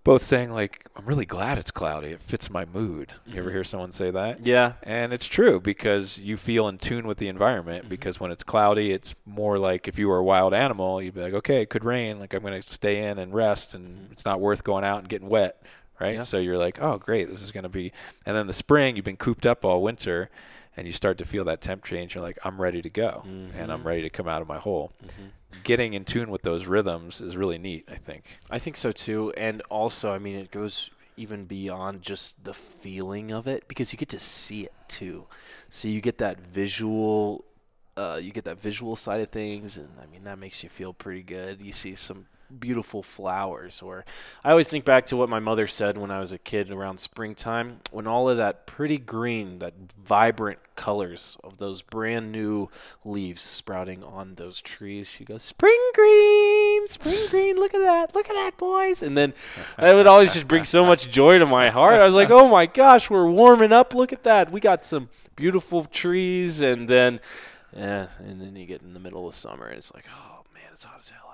both 0.05 0.22
saying 0.22 0.50
like, 0.50 0.86
"I'm 0.96 1.07
really 1.07 1.26
glad 1.26 1.59
it's 1.59 1.70
cloudy. 1.70 2.09
It 2.09 2.20
fits 2.20 2.50
my 2.50 2.64
mood." 2.64 3.12
You 3.26 3.34
ever 3.34 3.42
mm-hmm. 3.42 3.57
hear 3.57 3.64
someone 3.64 3.92
say 3.92 4.11
that? 4.11 4.44
Yeah. 4.44 4.74
And 4.82 5.12
it's 5.12 5.26
true 5.26 5.61
because 5.61 6.18
you 6.18 6.36
feel 6.36 6.68
in 6.68 6.78
tune 6.78 7.07
with 7.07 7.18
the 7.18 7.28
environment. 7.28 7.82
Mm-hmm. 7.82 7.90
Because 7.90 8.18
when 8.18 8.30
it's 8.30 8.42
cloudy, 8.42 8.92
it's 8.92 9.14
more 9.24 9.59
like 9.59 9.88
if 9.88 9.98
you 9.98 10.09
were 10.09 10.18
a 10.18 10.24
wild 10.24 10.55
animal, 10.55 11.00
you'd 11.00 11.14
be 11.14 11.22
like, 11.22 11.34
"Okay, 11.34 11.62
it 11.62 11.70
could 11.70 11.84
rain. 11.84 12.18
Like 12.18 12.34
I'm 12.34 12.42
going 12.42 12.61
to 12.61 12.72
stay 12.72 13.05
in 13.05 13.18
and 13.18 13.32
rest, 13.32 13.74
and 13.74 13.96
mm-hmm. 13.96 14.12
it's 14.12 14.24
not 14.24 14.40
worth 14.40 14.64
going 14.64 14.84
out 14.84 15.00
and 15.00 15.09
getting 15.09 15.28
wet." 15.28 15.62
Right. 16.00 16.14
Yeah. 16.14 16.22
So 16.22 16.38
you're 16.38 16.59
like, 16.59 16.82
"Oh, 16.82 16.98
great, 16.98 17.28
this 17.28 17.42
is 17.42 17.53
going 17.53 17.64
to 17.64 17.68
be." 17.68 17.92
And 18.26 18.36
then 18.36 18.46
the 18.46 18.53
spring, 18.53 18.96
you've 18.96 19.05
been 19.05 19.16
cooped 19.16 19.46
up 19.46 19.64
all 19.64 19.82
winter 19.82 20.30
and 20.76 20.86
you 20.86 20.92
start 20.92 21.18
to 21.18 21.24
feel 21.24 21.44
that 21.44 21.61
temp 21.61 21.84
change. 21.84 22.14
You're 22.14 22.24
like, 22.24 22.38
I'm 22.44 22.61
ready 22.61 22.82
to 22.82 22.90
go, 22.90 23.22
mm-hmm. 23.26 23.59
and 23.59 23.70
I'm 23.70 23.80
mm-hmm. 23.80 23.88
ready 23.88 24.03
to 24.03 24.11
come 24.11 24.28
out 24.28 24.42
of 24.42 24.48
my 24.48 24.59
hole. 24.59 24.92
Getting 25.64 25.94
in 25.94 26.05
tune 26.05 26.30
with 26.30 26.42
those 26.42 26.66
rhythms 26.66 27.20
is 27.20 27.36
really 27.36 27.59
neat. 27.59 27.88
I 27.90 27.96
think. 27.96 28.24
I 28.50 28.59
think 28.59 28.76
so 28.76 28.92
too, 28.92 29.32
and 29.36 29.62
also, 29.70 30.12
I 30.12 30.18
mean, 30.18 30.36
it 30.36 30.50
goes 30.50 30.90
even 31.16 31.44
beyond 31.44 32.03
just 32.03 32.42
the 32.44 32.55
feeling 32.55 33.30
of 33.30 33.46
it 33.46 33.68
because 33.68 33.92
you 33.92 33.98
get 33.98 34.09
to 34.09 34.18
see 34.18 34.64
it 34.64 34.72
too. 34.88 35.26
So 35.68 35.88
you 35.88 36.00
get 36.00 36.18
that 36.18 36.40
visual. 36.40 37.44
Uh, 37.94 38.18
you 38.22 38.32
get 38.32 38.44
that 38.44 38.59
visual 38.59 38.96
side 38.96 39.20
of 39.20 39.28
things, 39.28 39.76
and 39.76 39.90
I 40.03 40.07
mean 40.07 40.24
that 40.24 40.38
makes 40.38 40.62
you 40.62 40.70
feel 40.70 40.94
pretty 40.94 41.22
good. 41.22 41.61
You 41.61 41.72
see 41.72 41.94
some 41.94 42.26
beautiful 42.59 43.03
flowers. 43.03 43.82
Or 43.82 44.05
I 44.44 44.50
always 44.50 44.68
think 44.68 44.84
back 44.84 45.07
to 45.07 45.16
what 45.16 45.28
my 45.28 45.40
mother 45.40 45.66
said 45.66 45.98
when 45.98 46.11
I 46.11 46.20
was 46.20 46.32
a 46.32 46.38
kid 46.38 46.70
around 46.70 47.00
springtime, 47.00 47.80
when 47.90 48.07
all 48.07 48.28
of 48.28 48.36
that 48.36 48.66
pretty 48.66 48.98
green, 48.98 49.59
that 49.61 49.74
vibrant 50.05 50.59
colors 50.74 51.36
of 51.44 51.59
those 51.59 51.82
brand 51.82 52.32
new 52.32 52.68
leaves 53.05 53.42
sprouting 53.42 54.03
on 54.03 54.34
those 54.36 54.61
trees. 54.61 55.09
She 55.09 55.24
goes, 55.24 55.42
Spring 55.42 55.78
green, 55.94 56.88
spring 56.88 57.26
green, 57.30 57.57
look 57.57 57.74
at 57.74 57.80
that, 57.80 58.14
look 58.14 58.28
at 58.28 58.34
that, 58.34 58.57
boys. 58.57 59.03
And 59.03 59.16
then 59.16 59.34
it 59.78 59.94
would 59.94 60.07
always 60.07 60.32
just 60.32 60.48
bring 60.48 60.64
so 60.64 60.84
much 60.84 61.11
joy 61.11 61.38
to 61.38 61.46
my 61.46 61.70
heart. 61.70 62.00
I 62.00 62.05
was 62.05 62.14
like, 62.14 62.30
oh 62.30 62.48
my 62.48 62.66
gosh, 62.66 63.11
we're 63.11 63.30
warming 63.30 63.72
up. 63.72 63.94
Look 63.94 64.12
at 64.12 64.24
that. 64.24 64.50
We 64.50 64.61
got 64.61 64.84
some 64.84 65.09
beautiful 65.36 65.84
trees. 65.84 66.61
And 66.61 66.88
then, 66.88 67.20
yeah, 67.76 68.09
and 68.18 68.40
then 68.40 68.57
you 68.57 68.66
get 68.66 68.82
in 68.82 68.94
the 68.94 69.00
middle 69.00 69.26
of 69.26 69.34
summer 69.34 69.66
and 69.66 69.78
it's 69.78 69.92
like, 69.94 70.07
oh 70.14 70.44
man, 70.55 70.64
it's 70.72 70.84
hot 70.84 70.98
as 71.00 71.11
hell 71.11 71.31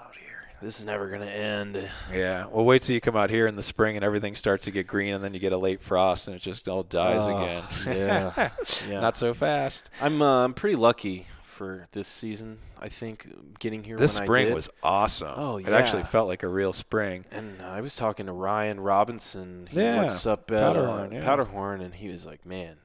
this 0.61 0.79
is 0.79 0.85
never 0.85 1.09
going 1.09 1.21
to 1.21 1.31
end. 1.31 1.89
Yeah. 2.13 2.47
Well, 2.51 2.65
wait 2.65 2.83
till 2.83 2.95
you 2.95 3.01
come 3.01 3.17
out 3.17 3.31
here 3.31 3.47
in 3.47 3.57
the 3.57 3.63
spring 3.63 3.97
and 3.97 4.05
everything 4.05 4.35
starts 4.35 4.65
to 4.65 4.71
get 4.71 4.87
green, 4.87 5.15
and 5.15 5.23
then 5.23 5.35
you 5.35 5.41
get 5.41 5.53
a 5.53 5.59
late 5.59 5.81
frost 5.81 6.29
and 6.29 6.37
it 6.37 6.43
just 6.43 6.69
all 6.69 6.83
dies 6.83 7.23
oh, 7.25 7.37
again. 7.37 7.63
Yeah. 7.87 8.51
yeah. 8.89 9.01
Not 9.01 9.17
so 9.17 9.35
fast. 9.35 9.91
I'm 10.01 10.23
uh, 10.23 10.45
I'm 10.45 10.55
pretty 10.55 10.77
lucky 10.77 11.27
for 11.43 11.89
this 11.93 12.07
season. 12.07 12.59
I 12.81 12.89
think 12.89 13.29
getting 13.59 13.83
here. 13.83 13.97
This 13.97 14.15
spring 14.15 14.55
was 14.55 14.71
awesome. 14.83 15.35
Oh 15.35 15.59
yeah. 15.59 15.69
It 15.69 15.73
actually 15.73 16.05
felt 16.05 16.29
like 16.29 16.43
a 16.43 16.49
real 16.49 16.73
spring. 16.73 17.25
And 17.31 17.61
I 17.63 17.81
was 17.81 17.97
talking 17.97 18.27
to 18.27 18.33
Ryan 18.33 18.81
Robinson. 18.81 19.69
He 19.71 19.81
yeah. 19.81 20.03
works 20.03 20.27
up 20.27 20.51
at 20.51 20.61
Powderhorn, 20.61 21.13
uh, 21.13 21.17
yeah. 21.17 21.25
Powderhorn, 21.25 21.81
and 21.81 21.95
he 21.95 22.09
was 22.09 22.25
like, 22.25 22.47
"Man, 22.47 22.77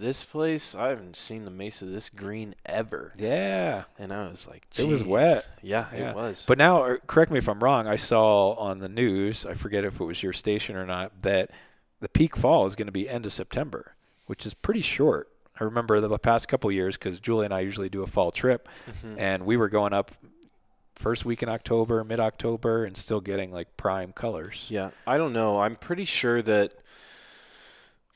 this 0.00 0.24
place, 0.24 0.74
I 0.74 0.88
haven't 0.88 1.14
seen 1.16 1.44
the 1.44 1.50
mesa 1.50 1.84
this 1.84 2.08
green 2.08 2.54
ever. 2.66 3.12
Yeah. 3.16 3.84
And 3.98 4.12
I 4.12 4.28
was 4.28 4.48
like, 4.48 4.68
Geez. 4.70 4.84
it 4.84 4.88
was 4.88 5.04
wet. 5.04 5.46
Yeah, 5.62 5.86
yeah, 5.92 6.10
it 6.10 6.16
was. 6.16 6.44
But 6.48 6.58
now, 6.58 6.82
uh, 6.84 6.96
correct 7.06 7.30
me 7.30 7.38
if 7.38 7.48
I'm 7.48 7.62
wrong, 7.62 7.86
I 7.86 7.96
saw 7.96 8.54
on 8.54 8.78
the 8.78 8.88
news, 8.88 9.46
I 9.46 9.54
forget 9.54 9.84
if 9.84 10.00
it 10.00 10.04
was 10.04 10.22
your 10.22 10.32
station 10.32 10.76
or 10.76 10.86
not, 10.86 11.22
that 11.22 11.50
the 12.00 12.08
peak 12.08 12.36
fall 12.36 12.66
is 12.66 12.74
going 12.74 12.86
to 12.86 12.92
be 12.92 13.08
end 13.08 13.26
of 13.26 13.32
September, 13.32 13.94
which 14.26 14.46
is 14.46 14.54
pretty 14.54 14.80
short. 14.80 15.28
I 15.60 15.64
remember 15.64 16.00
the 16.00 16.18
past 16.18 16.48
couple 16.48 16.72
years 16.72 16.96
because 16.96 17.20
Julie 17.20 17.44
and 17.44 17.52
I 17.52 17.60
usually 17.60 17.90
do 17.90 18.02
a 18.02 18.06
fall 18.06 18.32
trip, 18.32 18.66
mm-hmm. 18.88 19.18
and 19.18 19.44
we 19.44 19.58
were 19.58 19.68
going 19.68 19.92
up 19.92 20.10
first 20.94 21.26
week 21.26 21.42
in 21.42 21.50
October, 21.50 22.02
mid 22.02 22.18
October, 22.18 22.84
and 22.84 22.96
still 22.96 23.20
getting 23.20 23.52
like 23.52 23.76
prime 23.76 24.12
colors. 24.12 24.66
Yeah, 24.70 24.90
I 25.06 25.18
don't 25.18 25.34
know. 25.34 25.60
I'm 25.60 25.76
pretty 25.76 26.06
sure 26.06 26.40
that 26.42 26.74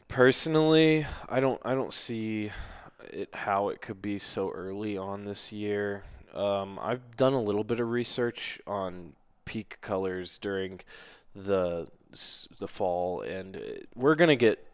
personally, 0.09 1.07
I 1.29 1.41
don't 1.41 1.61
I 1.65 1.75
don't 1.75 1.93
see 1.93 2.51
it 3.13 3.29
how 3.35 3.69
it 3.69 3.81
could 3.81 4.01
be 4.03 4.19
so 4.19 4.51
early 4.51 4.97
on 4.97 5.25
this 5.25 5.53
year. 5.53 6.05
Um, 6.35 6.79
I've 6.83 7.17
done 7.17 7.33
a 7.33 7.41
little 7.41 7.65
bit 7.65 7.81
of 7.81 7.91
research 7.91 8.61
on 8.67 9.13
peak 9.45 9.79
colors 9.81 10.39
during 10.39 10.81
the 11.35 11.89
the 12.59 12.69
fall, 12.69 13.23
and 13.23 13.61
we're 13.95 14.15
gonna 14.15 14.37
get 14.37 14.65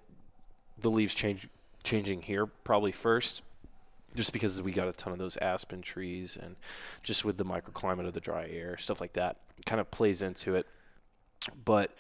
the 0.79 0.91
leaves 0.91 1.15
change 1.15 1.49
changing 1.83 2.23
here 2.23 2.47
probably 2.47 2.93
first, 2.93 3.43
just 4.15 4.33
because 4.33 4.61
we 4.61 4.73
got 4.73 4.89
a 4.89 4.93
ton 4.93 5.13
of 5.13 5.19
those 5.19 5.37
aspen 5.39 5.83
trees, 5.83 6.39
and 6.41 6.57
just 7.03 7.25
with 7.25 7.37
the 7.37 7.45
microclimate 7.45 8.07
of 8.07 8.13
the 8.13 8.21
dry 8.21 8.47
air, 8.49 8.77
stuff 8.77 9.01
like 9.01 9.15
that, 9.15 9.37
kind 9.67 9.81
of 9.81 9.91
plays 9.91 10.23
into 10.23 10.55
it. 10.55 10.67
But 11.65 11.95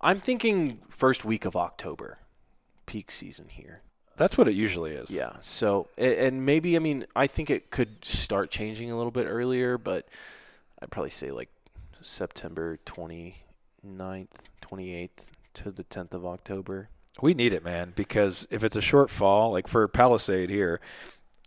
I'm 0.00 0.18
thinking 0.18 0.80
first 0.88 1.24
week 1.24 1.44
of 1.44 1.56
October, 1.56 2.18
peak 2.96 3.10
season 3.10 3.46
here. 3.48 3.82
That's 4.16 4.38
what 4.38 4.48
it 4.48 4.54
usually 4.54 4.92
is. 4.92 5.10
Yeah. 5.10 5.32
So, 5.40 5.88
and 5.98 6.46
maybe, 6.46 6.76
I 6.76 6.78
mean, 6.78 7.04
I 7.14 7.26
think 7.26 7.50
it 7.50 7.70
could 7.70 8.02
start 8.02 8.50
changing 8.50 8.90
a 8.90 8.96
little 8.96 9.10
bit 9.10 9.26
earlier, 9.26 9.76
but 9.76 10.08
I'd 10.80 10.90
probably 10.90 11.10
say 11.10 11.30
like 11.30 11.50
September 12.00 12.78
29th, 12.86 13.34
28th 14.62 15.30
to 15.52 15.70
the 15.70 15.84
10th 15.84 16.14
of 16.14 16.24
October. 16.24 16.88
We 17.20 17.34
need 17.34 17.52
it, 17.52 17.62
man, 17.62 17.92
because 17.94 18.48
if 18.50 18.64
it's 18.64 18.76
a 18.76 18.80
short 18.80 19.10
fall, 19.10 19.52
like 19.52 19.68
for 19.68 19.86
Palisade 19.88 20.48
here, 20.48 20.80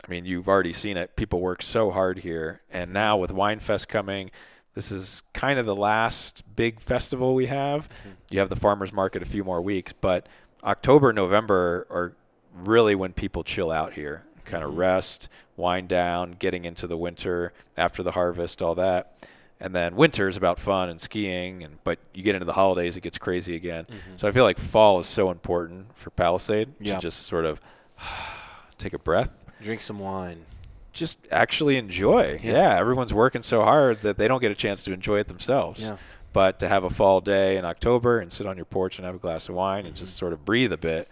I 0.04 0.08
mean, 0.08 0.24
you've 0.24 0.48
already 0.48 0.72
seen 0.72 0.96
it. 0.96 1.16
People 1.16 1.40
work 1.40 1.62
so 1.62 1.90
hard 1.90 2.20
here. 2.20 2.62
And 2.70 2.92
now 2.92 3.16
with 3.16 3.32
Winefest 3.32 3.88
coming, 3.88 4.30
this 4.76 4.92
is 4.92 5.24
kind 5.32 5.58
of 5.58 5.66
the 5.66 5.74
last 5.74 6.44
big 6.54 6.78
festival 6.78 7.34
we 7.34 7.46
have. 7.46 7.88
Mm-hmm. 7.88 8.10
You 8.30 8.38
have 8.38 8.50
the 8.50 8.54
farmers 8.54 8.92
market 8.92 9.20
a 9.20 9.26
few 9.26 9.42
more 9.42 9.60
weeks, 9.60 9.92
but 9.92 10.28
October, 10.64 11.12
November 11.12 11.86
are 11.90 12.14
really 12.54 12.94
when 12.94 13.12
people 13.12 13.42
chill 13.44 13.70
out 13.70 13.94
here, 13.94 14.24
kind 14.44 14.62
of 14.62 14.70
mm-hmm. 14.70 14.80
rest, 14.80 15.28
wind 15.56 15.88
down, 15.88 16.32
getting 16.38 16.64
into 16.64 16.86
the 16.86 16.96
winter 16.96 17.52
after 17.76 18.02
the 18.02 18.12
harvest, 18.12 18.60
all 18.62 18.74
that. 18.74 19.28
And 19.62 19.74
then 19.74 19.94
winter 19.94 20.26
is 20.26 20.38
about 20.38 20.58
fun 20.58 20.88
and 20.88 20.98
skiing, 20.98 21.62
and 21.62 21.82
but 21.84 21.98
you 22.14 22.22
get 22.22 22.34
into 22.34 22.46
the 22.46 22.54
holidays, 22.54 22.96
it 22.96 23.02
gets 23.02 23.18
crazy 23.18 23.54
again. 23.54 23.84
Mm-hmm. 23.84 24.16
So 24.16 24.26
I 24.26 24.32
feel 24.32 24.44
like 24.44 24.58
fall 24.58 24.98
is 24.98 25.06
so 25.06 25.30
important 25.30 25.96
for 25.96 26.10
Palisade 26.10 26.72
to 26.82 26.98
just 26.98 27.26
sort 27.26 27.44
of 27.44 27.60
take 28.78 28.94
a 28.94 28.98
breath, 28.98 29.44
drink 29.60 29.82
some 29.82 29.98
wine, 29.98 30.46
just 30.94 31.18
actually 31.30 31.76
enjoy. 31.76 32.40
Yeah. 32.42 32.52
yeah. 32.52 32.78
everyone's 32.78 33.12
working 33.12 33.42
so 33.42 33.62
hard 33.62 34.00
that 34.00 34.16
they 34.16 34.28
don't 34.28 34.40
get 34.40 34.50
a 34.50 34.54
chance 34.54 34.82
to 34.84 34.92
enjoy 34.92 35.18
it 35.18 35.28
themselves. 35.28 35.82
Yeah. 35.82 35.96
But 36.32 36.58
to 36.60 36.68
have 36.68 36.84
a 36.84 36.90
fall 36.90 37.20
day 37.20 37.56
in 37.56 37.64
October 37.64 38.20
and 38.20 38.32
sit 38.32 38.46
on 38.46 38.56
your 38.56 38.64
porch 38.64 38.98
and 38.98 39.06
have 39.06 39.16
a 39.16 39.18
glass 39.18 39.48
of 39.48 39.54
wine 39.56 39.80
mm-hmm. 39.80 39.88
and 39.88 39.96
just 39.96 40.12
mm-hmm. 40.12 40.18
sort 40.18 40.32
of 40.32 40.44
breathe 40.44 40.72
a 40.72 40.76
bit 40.76 41.08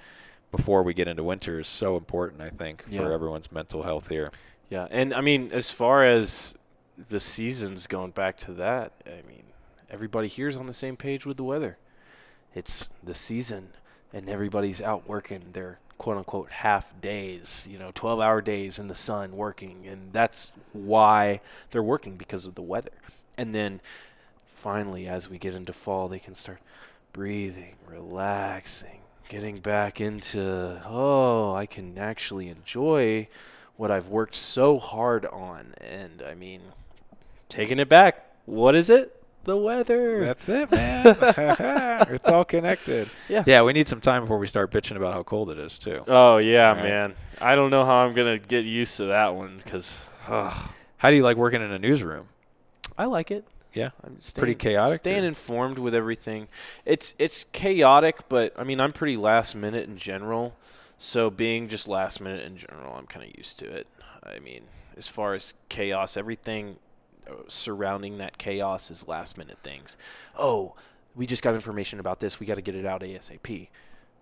before 0.51 0.83
we 0.83 0.95
get 0.95 1.09
into 1.09 1.23
winter 1.23 1.61
is 1.61 1.69
so 1.69 1.97
important, 1.97 2.41
I 2.41 2.51
think, 2.51 2.85
yeah. 2.89 3.01
for 3.01 3.13
everyone's 3.13 3.53
mental 3.53 3.83
health 3.83 4.09
here. 4.09 4.31
Yeah, 4.71 4.87
and 4.91 5.13
I 5.13 5.21
mean, 5.21 5.51
as 5.53 5.73
far 5.73 6.05
as 6.05 6.55
the 6.97 7.21
seasons 7.21 7.87
going 7.87 8.13
back 8.13 8.39
to 8.39 8.53
that, 8.55 8.93
I 9.07 9.27
mean, 9.27 9.45
everybody 9.91 10.29
here's 10.29 10.57
on 10.57 10.67
the 10.67 10.75
same 10.75 10.97
page 10.97 11.27
with 11.27 11.37
the 11.37 11.45
weather. 11.45 11.79
It's 12.55 12.91
the 13.03 13.15
season, 13.15 13.71
and 14.13 14.29
everybody's 14.29 14.81
out 14.81 15.09
working 15.09 15.51
their 15.53 15.81
quote 15.99 16.17
unquote 16.17 16.51
half 16.51 16.99
days, 17.01 17.69
you 17.71 17.79
know, 17.79 17.91
12 17.95 18.21
hour 18.21 18.41
days 18.41 18.79
in 18.79 18.87
the 18.87 18.95
sun 18.95 19.37
working. 19.37 19.87
And 19.87 20.13
that's 20.13 20.53
why 20.73 21.41
they're 21.71 21.83
working 21.83 22.17
because 22.17 22.45
of 22.47 22.55
the 22.55 22.63
weather. 22.63 22.93
And 23.37 23.53
then 23.53 23.81
finally, 24.59 25.07
as 25.07 25.31
we 25.31 25.39
get 25.39 25.55
into 25.55 25.73
fall, 25.73 26.09
they 26.09 26.19
can 26.19 26.35
start 26.35 26.59
breathing, 27.13 27.77
relaxing, 27.87 29.01
getting 29.29 29.59
back 29.59 30.01
into, 30.01 30.83
oh, 30.87 31.55
I 31.55 31.67
can 31.67 31.97
actually 31.97 32.49
enjoy 32.49 33.29
what 33.77 33.91
I've 33.91 34.09
worked 34.09 34.35
so 34.35 34.79
hard 34.79 35.25
on. 35.27 35.75
And 35.81 36.23
I 36.23 36.35
mean, 36.35 36.61
taking 37.49 37.79
it 37.79 37.89
back, 37.89 38.31
what 38.47 38.75
is 38.75 38.91
it? 38.91 39.15
The 39.45 39.57
weather. 39.57 40.25
That's 40.25 40.49
it, 40.49 40.71
man. 40.73 41.17
it's 42.11 42.29
all 42.29 42.45
connected. 42.45 43.09
Yeah. 43.29 43.45
Yeah, 43.47 43.63
we 43.63 43.73
need 43.73 43.87
some 43.89 44.01
time 44.01 44.23
before 44.23 44.39
we 44.39 44.49
start 44.49 44.71
bitching 44.71 44.97
about 44.97 45.15
how 45.15 45.23
cold 45.23 45.51
it 45.51 45.59
is, 45.59 45.79
too. 45.79 46.03
Oh, 46.09 46.39
yeah, 46.39 46.73
right. 46.73 46.83
man. 46.83 47.15
I 47.41 47.55
don't 47.55 47.71
know 47.71 47.85
how 47.85 48.05
I'm 48.05 48.13
going 48.13 48.39
to 48.39 48.45
get 48.45 48.65
used 48.65 48.97
to 48.99 49.07
that 49.07 49.35
one 49.35 49.61
because. 49.65 50.11
How 50.27 51.11
do 51.11 51.17
you 51.17 51.23
like 51.23 51.37
working 51.39 51.63
in 51.63 51.71
a 51.71 51.79
newsroom? 51.79 52.29
I 52.99 53.05
like 53.05 53.31
it. 53.31 53.47
Yeah, 53.79 53.91
I'm 54.05 54.19
staying, 54.19 54.41
pretty 54.41 54.55
chaotic. 54.57 54.97
Staying 54.97 55.25
or? 55.25 55.29
informed 55.29 55.79
with 55.79 55.95
everything. 55.95 56.49
It's 56.85 57.15
it's 57.17 57.45
chaotic, 57.53 58.29
but 58.29 58.53
I 58.59 58.65
mean 58.65 58.81
I'm 58.81 58.93
pretty 58.93 59.17
last 59.17 59.55
minute 59.55 59.89
in 59.89 59.97
general. 59.97 60.57
So 60.99 61.31
being 61.31 61.69
just 61.69 61.87
last 61.87 62.21
minute 62.21 62.45
in 62.45 62.57
general, 62.57 62.97
I'm 62.97 63.07
kind 63.07 63.25
of 63.25 63.37
used 63.37 63.61
to 63.61 63.67
it. 63.67 63.87
I 64.25 64.41
mean, 64.41 64.63
as 64.97 65.07
far 65.07 65.35
as 65.35 65.55
chaos, 65.69 66.17
everything 66.17 66.79
uh, 67.29 67.35
surrounding 67.47 68.19
that 68.19 68.37
chaos 68.37 68.91
is 68.91 69.07
last 69.07 69.39
minute 69.39 69.59
things. 69.63 69.97
Oh, 70.37 70.75
we 71.15 71.25
just 71.25 71.45
got 71.45 71.55
information 71.55 72.01
about 72.01 72.19
this. 72.19 72.41
We 72.41 72.47
got 72.47 72.57
to 72.57 72.63
get 72.63 72.75
it 72.75 72.85
out 72.85 73.03
ASAP. 73.03 73.69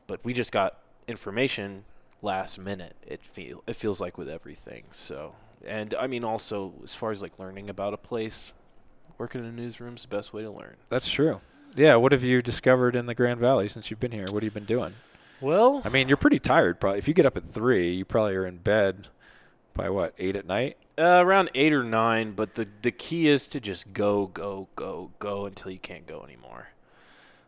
But 0.06 0.22
we 0.22 0.34
just 0.34 0.52
got 0.52 0.78
information 1.08 1.84
last 2.20 2.58
minute. 2.58 2.94
It 3.06 3.24
feel 3.24 3.62
it 3.66 3.74
feels 3.74 4.02
like 4.02 4.18
with 4.18 4.28
everything. 4.28 4.84
So, 4.92 5.34
and 5.66 5.94
I 5.94 6.08
mean 6.08 6.24
also 6.24 6.74
as 6.84 6.94
far 6.94 7.10
as 7.10 7.22
like 7.22 7.38
learning 7.38 7.70
about 7.70 7.94
a 7.94 7.98
place, 7.98 8.52
working 9.18 9.40
in 9.40 9.46
a 9.46 9.52
newsroom 9.52 9.96
is 9.96 10.02
the 10.02 10.08
best 10.08 10.32
way 10.32 10.42
to 10.42 10.50
learn. 10.50 10.76
That's 10.88 11.10
true. 11.10 11.40
Yeah. 11.74 11.96
What 11.96 12.12
have 12.12 12.24
you 12.24 12.42
discovered 12.42 12.96
in 12.96 13.06
the 13.06 13.14
Grand 13.14 13.40
Valley 13.40 13.68
since 13.68 13.90
you've 13.90 14.00
been 14.00 14.12
here? 14.12 14.26
What 14.30 14.42
have 14.42 14.44
you 14.44 14.50
been 14.50 14.64
doing? 14.64 14.94
Well, 15.40 15.82
I 15.84 15.90
mean, 15.90 16.08
you're 16.08 16.16
pretty 16.16 16.38
tired. 16.38 16.80
Probably 16.80 16.98
if 16.98 17.08
you 17.08 17.14
get 17.14 17.26
up 17.26 17.36
at 17.36 17.44
three, 17.44 17.92
you 17.92 18.04
probably 18.04 18.34
are 18.36 18.46
in 18.46 18.56
bed 18.56 19.08
by 19.74 19.90
what 19.90 20.14
eight 20.18 20.34
at 20.36 20.46
night. 20.46 20.78
Uh, 20.98 21.22
around 21.22 21.50
eight 21.54 21.74
or 21.74 21.84
nine. 21.84 22.32
But 22.32 22.54
the 22.54 22.66
the 22.82 22.90
key 22.90 23.28
is 23.28 23.46
to 23.48 23.60
just 23.60 23.92
go, 23.92 24.26
go, 24.26 24.68
go, 24.76 25.10
go 25.18 25.44
until 25.44 25.70
you 25.70 25.78
can't 25.78 26.06
go 26.06 26.22
anymore. 26.22 26.68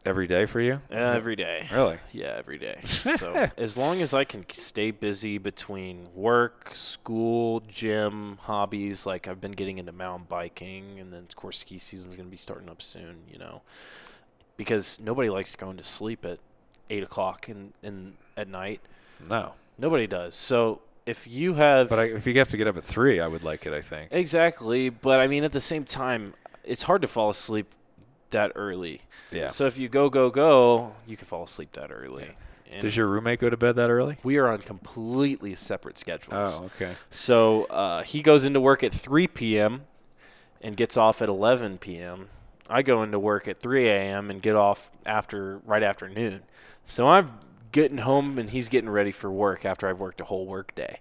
Every 0.08 0.26
day 0.26 0.46
for 0.46 0.58
you? 0.58 0.80
Every 0.90 1.36
day. 1.36 1.68
Really? 1.70 1.98
Yeah, 2.12 2.34
every 2.38 2.56
day. 2.56 2.78
so 2.84 3.50
as 3.58 3.76
long 3.76 4.00
as 4.00 4.14
I 4.14 4.24
can 4.24 4.48
stay 4.48 4.90
busy 4.90 5.36
between 5.36 6.08
work, 6.14 6.70
school, 6.74 7.60
gym, 7.68 8.38
hobbies, 8.40 9.04
like 9.04 9.28
I've 9.28 9.38
been 9.38 9.52
getting 9.52 9.76
into 9.76 9.92
mountain 9.92 10.24
biking, 10.26 10.98
and 10.98 11.12
then 11.12 11.24
of 11.24 11.36
course 11.36 11.58
ski 11.58 11.78
season's 11.78 12.16
going 12.16 12.26
to 12.26 12.30
be 12.30 12.38
starting 12.38 12.70
up 12.70 12.80
soon. 12.80 13.16
You 13.30 13.38
know, 13.38 13.60
because 14.56 14.98
nobody 14.98 15.28
likes 15.28 15.54
going 15.56 15.76
to 15.76 15.84
sleep 15.84 16.24
at 16.24 16.38
eight 16.88 17.02
o'clock 17.02 17.50
in, 17.50 17.74
in 17.82 18.14
at 18.34 18.48
night. 18.48 18.80
No, 19.28 19.52
nobody 19.76 20.06
does. 20.06 20.34
So 20.34 20.80
if 21.04 21.26
you 21.26 21.52
have, 21.52 21.90
but 21.90 21.98
I, 21.98 22.04
if 22.04 22.26
you 22.26 22.32
have 22.38 22.48
to 22.48 22.56
get 22.56 22.66
up 22.66 22.78
at 22.78 22.84
three, 22.84 23.20
I 23.20 23.28
would 23.28 23.44
like 23.44 23.66
it. 23.66 23.74
I 23.74 23.82
think 23.82 24.08
exactly. 24.10 24.88
But 24.88 25.20
I 25.20 25.26
mean, 25.26 25.44
at 25.44 25.52
the 25.52 25.60
same 25.60 25.84
time, 25.84 26.32
it's 26.64 26.84
hard 26.84 27.02
to 27.02 27.08
fall 27.08 27.28
asleep 27.28 27.74
that 28.30 28.52
early. 28.54 29.02
Yeah. 29.32 29.48
So 29.48 29.66
if 29.66 29.78
you 29.78 29.88
go 29.88 30.08
go 30.10 30.30
go, 30.30 30.94
you 31.06 31.16
can 31.16 31.26
fall 31.26 31.44
asleep 31.44 31.72
that 31.72 31.90
early. 31.92 32.34
Yeah. 32.70 32.80
Does 32.80 32.96
your 32.96 33.06
roommate 33.06 33.40
go 33.40 33.48
to 33.48 33.56
bed 33.56 33.76
that 33.76 33.88
early? 33.88 34.18
We 34.22 34.36
are 34.36 34.48
on 34.48 34.58
completely 34.58 35.54
separate 35.54 35.98
schedules. 35.98 36.58
Oh, 36.60 36.64
okay. 36.76 36.94
So 37.10 37.64
uh, 37.64 38.02
he 38.02 38.20
goes 38.20 38.44
into 38.44 38.60
work 38.60 38.84
at 38.84 38.92
3 38.92 39.26
p.m. 39.28 39.84
and 40.60 40.76
gets 40.76 40.96
off 40.96 41.22
at 41.22 41.30
11 41.30 41.78
p.m. 41.78 42.28
I 42.68 42.82
go 42.82 43.02
into 43.02 43.18
work 43.18 43.48
at 43.48 43.60
3 43.60 43.88
a.m. 43.88 44.30
and 44.30 44.42
get 44.42 44.54
off 44.54 44.90
after 45.06 45.58
right 45.64 45.82
after 45.82 46.08
noon. 46.10 46.42
So 46.84 47.08
I'm 47.08 47.38
getting 47.72 47.98
home 47.98 48.38
and 48.38 48.50
he's 48.50 48.68
getting 48.68 48.90
ready 48.90 49.12
for 49.12 49.30
work 49.30 49.64
after 49.64 49.88
I've 49.88 49.98
worked 49.98 50.20
a 50.20 50.24
whole 50.24 50.46
work 50.46 50.74
day 50.74 51.00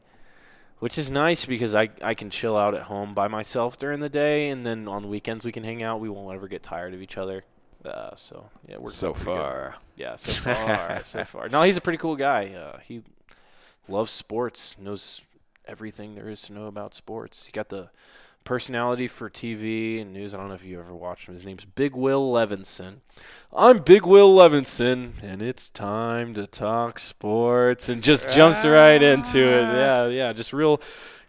which 0.80 0.98
is 0.98 1.10
nice 1.10 1.46
because 1.46 1.76
I, 1.76 1.90
I 2.02 2.14
can 2.14 2.30
chill 2.30 2.56
out 2.56 2.76
at 2.76 2.84
home 2.84 3.14
by 3.14 3.28
myself 3.28 3.78
during 3.78 4.00
the 4.00 4.10
day, 4.10 4.50
and 4.50 4.66
then 4.66 4.88
on 4.88 5.10
weekends 5.10 5.46
we 5.46 5.52
can 5.52 5.64
hang 5.64 5.84
out. 5.84 6.00
We 6.00 6.10
won't 6.10 6.36
ever 6.36 6.48
get 6.48 6.64
tired 6.64 6.94
of 6.94 7.02
each 7.02 7.18
other. 7.18 7.44
Uh, 7.86 8.16
so 8.16 8.50
yeah, 8.68 8.78
we're 8.78 8.92
so 8.92 9.14
far. 9.14 9.76
Good. 9.96 10.02
Yeah, 10.02 10.16
so 10.16 10.54
far, 10.54 11.04
so 11.04 11.24
far. 11.24 11.50
No, 11.50 11.64
he's 11.64 11.78
a 11.78 11.82
pretty 11.82 11.98
cool 11.98 12.16
guy. 12.16 12.50
Uh, 12.50 12.80
he 12.80 13.04
loves 13.88 14.12
sports, 14.12 14.76
knows 14.80 15.22
everything 15.66 16.16
there 16.16 16.30
is 16.30 16.42
to 16.44 16.54
know 16.54 16.66
about 16.66 16.94
sports. 16.94 17.46
He 17.46 17.52
got 17.52 17.70
the 17.70 17.90
personality 18.48 19.10
for 19.10 19.30
TV 19.30 20.02
and 20.02 20.14
news. 20.14 20.34
I 20.34 20.38
don't 20.38 20.48
know 20.48 20.54
if 20.54 20.64
you 20.64 20.80
ever 20.80 20.96
watched 20.96 21.28
him. 21.28 21.34
His 21.34 21.46
name's 21.46 21.66
Big 21.66 21.94
Will 21.98 22.32
Levinson. 22.32 23.02
I'm 23.54 23.80
Big 23.80 24.06
Will 24.06 24.34
Levinson, 24.34 25.22
and 25.22 25.42
it's 25.42 25.68
time 25.70 26.34
to 26.36 26.48
talk 26.48 26.98
sports, 26.98 27.90
and 27.90 28.02
just 28.02 28.30
jumps 28.30 28.64
right 28.64 29.04
into 29.04 29.40
it. 29.40 29.66
Ah. 29.66 29.74
Yeah, 29.74 30.08
yeah, 30.08 30.34
just 30.34 30.54
real 30.54 30.80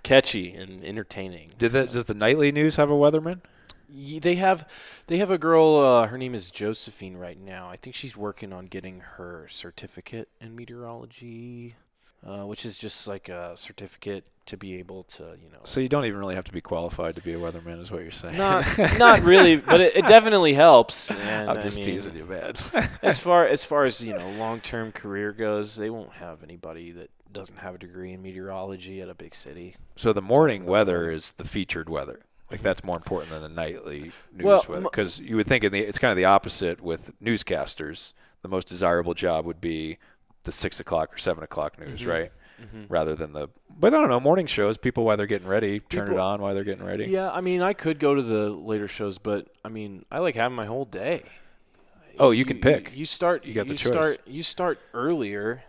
catchy 0.04 0.52
and 0.54 0.84
entertaining. 0.84 1.50
Did 1.58 1.72
that? 1.72 1.90
Does 1.90 2.04
the 2.04 2.14
nightly 2.14 2.52
news 2.52 2.76
have 2.76 2.88
a 2.88 2.94
weatherman? 2.94 3.40
They 3.90 4.36
have, 4.36 4.68
they 5.08 5.18
have 5.18 5.32
a 5.32 5.38
girl. 5.38 5.76
Uh, 5.76 6.06
her 6.06 6.18
name 6.18 6.36
is 6.36 6.52
Josephine. 6.52 7.16
Right 7.16 7.40
now, 7.40 7.68
I 7.68 7.76
think 7.76 7.96
she's 7.96 8.16
working 8.16 8.52
on 8.52 8.66
getting 8.66 9.00
her 9.00 9.48
certificate 9.48 10.28
in 10.40 10.54
meteorology. 10.54 11.74
Uh, 12.26 12.44
which 12.44 12.66
is 12.66 12.76
just 12.76 13.06
like 13.06 13.28
a 13.28 13.56
certificate 13.56 14.26
to 14.44 14.56
be 14.56 14.74
able 14.74 15.04
to, 15.04 15.22
you 15.40 15.48
know. 15.50 15.60
So 15.62 15.78
you 15.78 15.88
don't 15.88 16.04
even 16.04 16.18
really 16.18 16.34
have 16.34 16.44
to 16.46 16.52
be 16.52 16.60
qualified 16.60 17.14
to 17.14 17.22
be 17.22 17.32
a 17.34 17.38
weatherman, 17.38 17.80
is 17.80 17.92
what 17.92 18.02
you're 18.02 18.10
saying? 18.10 18.36
Not, 18.36 18.66
not 18.98 19.20
really, 19.20 19.56
but 19.56 19.80
it, 19.80 19.96
it 19.96 20.06
definitely 20.06 20.54
helps. 20.54 21.12
And 21.12 21.48
I'm 21.48 21.62
just 21.62 21.78
I 21.78 21.86
mean, 21.86 21.94
teasing 21.94 22.16
you, 22.16 22.24
man. 22.24 22.54
as 23.02 23.18
far 23.20 23.46
as 23.46 23.62
far 23.62 23.84
as 23.84 24.02
you 24.02 24.14
know, 24.14 24.28
long-term 24.30 24.92
career 24.92 25.32
goes, 25.32 25.76
they 25.76 25.90
won't 25.90 26.12
have 26.14 26.42
anybody 26.42 26.90
that 26.92 27.10
doesn't 27.32 27.58
have 27.58 27.76
a 27.76 27.78
degree 27.78 28.12
in 28.12 28.20
meteorology 28.20 29.00
at 29.00 29.08
a 29.08 29.14
big 29.14 29.32
city. 29.32 29.76
So 29.94 30.12
the 30.12 30.22
morning 30.22 30.64
weather 30.64 31.10
is 31.10 31.32
the 31.32 31.44
featured 31.44 31.88
weather. 31.88 32.22
Like 32.50 32.62
that's 32.62 32.82
more 32.82 32.96
important 32.96 33.30
than 33.30 33.42
the 33.42 33.48
nightly 33.48 34.10
news 34.32 34.44
well, 34.44 34.64
weather, 34.68 34.82
because 34.82 35.20
you 35.20 35.36
would 35.36 35.46
think 35.46 35.70
the, 35.70 35.78
it's 35.78 35.98
kind 35.98 36.10
of 36.10 36.16
the 36.16 36.24
opposite 36.24 36.80
with 36.80 37.12
newscasters. 37.22 38.12
The 38.42 38.48
most 38.48 38.68
desirable 38.68 39.14
job 39.14 39.44
would 39.44 39.60
be 39.60 39.98
the 40.44 40.52
six 40.52 40.80
o'clock 40.80 41.14
or 41.14 41.18
seven 41.18 41.42
o'clock 41.44 41.78
news, 41.78 42.00
mm-hmm. 42.00 42.10
right? 42.10 42.32
Mm-hmm. 42.60 42.92
Rather 42.92 43.14
than 43.14 43.32
the, 43.34 43.48
but 43.78 43.94
I 43.94 44.00
don't 44.00 44.08
know, 44.08 44.18
morning 44.18 44.46
shows. 44.46 44.78
People 44.78 45.04
while 45.04 45.16
they're 45.16 45.26
getting 45.26 45.46
ready, 45.46 45.78
turn 45.78 46.06
people, 46.06 46.18
it 46.18 46.20
on 46.20 46.42
while 46.42 46.54
they're 46.54 46.64
getting 46.64 46.84
ready. 46.84 47.06
Yeah, 47.06 47.30
I 47.30 47.40
mean, 47.40 47.62
I 47.62 47.72
could 47.72 48.00
go 48.00 48.16
to 48.16 48.22
the 48.22 48.50
later 48.50 48.88
shows, 48.88 49.18
but 49.18 49.46
I 49.64 49.68
mean, 49.68 50.04
I 50.10 50.18
like 50.18 50.34
having 50.34 50.56
my 50.56 50.66
whole 50.66 50.84
day. 50.84 51.22
Oh, 52.18 52.32
you 52.32 52.44
can 52.44 52.58
pick. 52.58 52.96
You 52.96 53.06
start. 53.06 53.44
You 53.44 53.54
got 53.54 53.68
the 53.68 53.74
choice. 53.74 53.92
Start, 53.92 54.20
you 54.26 54.42
start 54.42 54.80
earlier, 54.92 55.62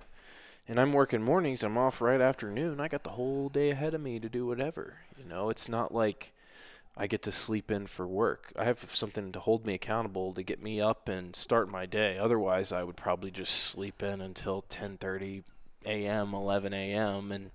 and 0.67 0.79
I'm 0.79 0.91
working 0.91 1.21
mornings. 1.21 1.63
I'm 1.63 1.77
off 1.77 2.01
right 2.01 2.19
afternoon. 2.19 2.79
I 2.79 2.87
got 2.87 3.03
the 3.03 3.11
whole 3.11 3.49
day 3.49 3.69
ahead 3.69 3.93
of 3.93 4.01
me 4.01 4.19
to 4.19 4.27
do 4.29 4.47
whatever. 4.47 4.95
You 5.15 5.25
know, 5.25 5.49
it's 5.49 5.69
not 5.69 5.93
like 5.93 6.33
I 6.99 7.07
get 7.07 7.23
to 7.23 7.31
sleep 7.31 7.71
in 7.71 7.87
for 7.87 8.05
work. 8.05 8.51
I 8.57 8.65
have 8.65 8.93
something 8.93 9.31
to 9.31 9.39
hold 9.39 9.65
me 9.65 9.73
accountable 9.73 10.33
to 10.33 10.43
get 10.43 10.61
me 10.61 10.81
up 10.81 11.07
and 11.07 11.33
start 11.33 11.71
my 11.71 11.85
day. 11.85 12.17
Otherwise, 12.17 12.73
I 12.73 12.83
would 12.83 12.97
probably 12.97 13.31
just 13.31 13.53
sleep 13.53 14.03
in 14.03 14.19
until 14.19 14.63
10:30 14.63 15.43
a.m., 15.85 16.33
11 16.33 16.73
a.m. 16.73 17.31
and 17.31 17.51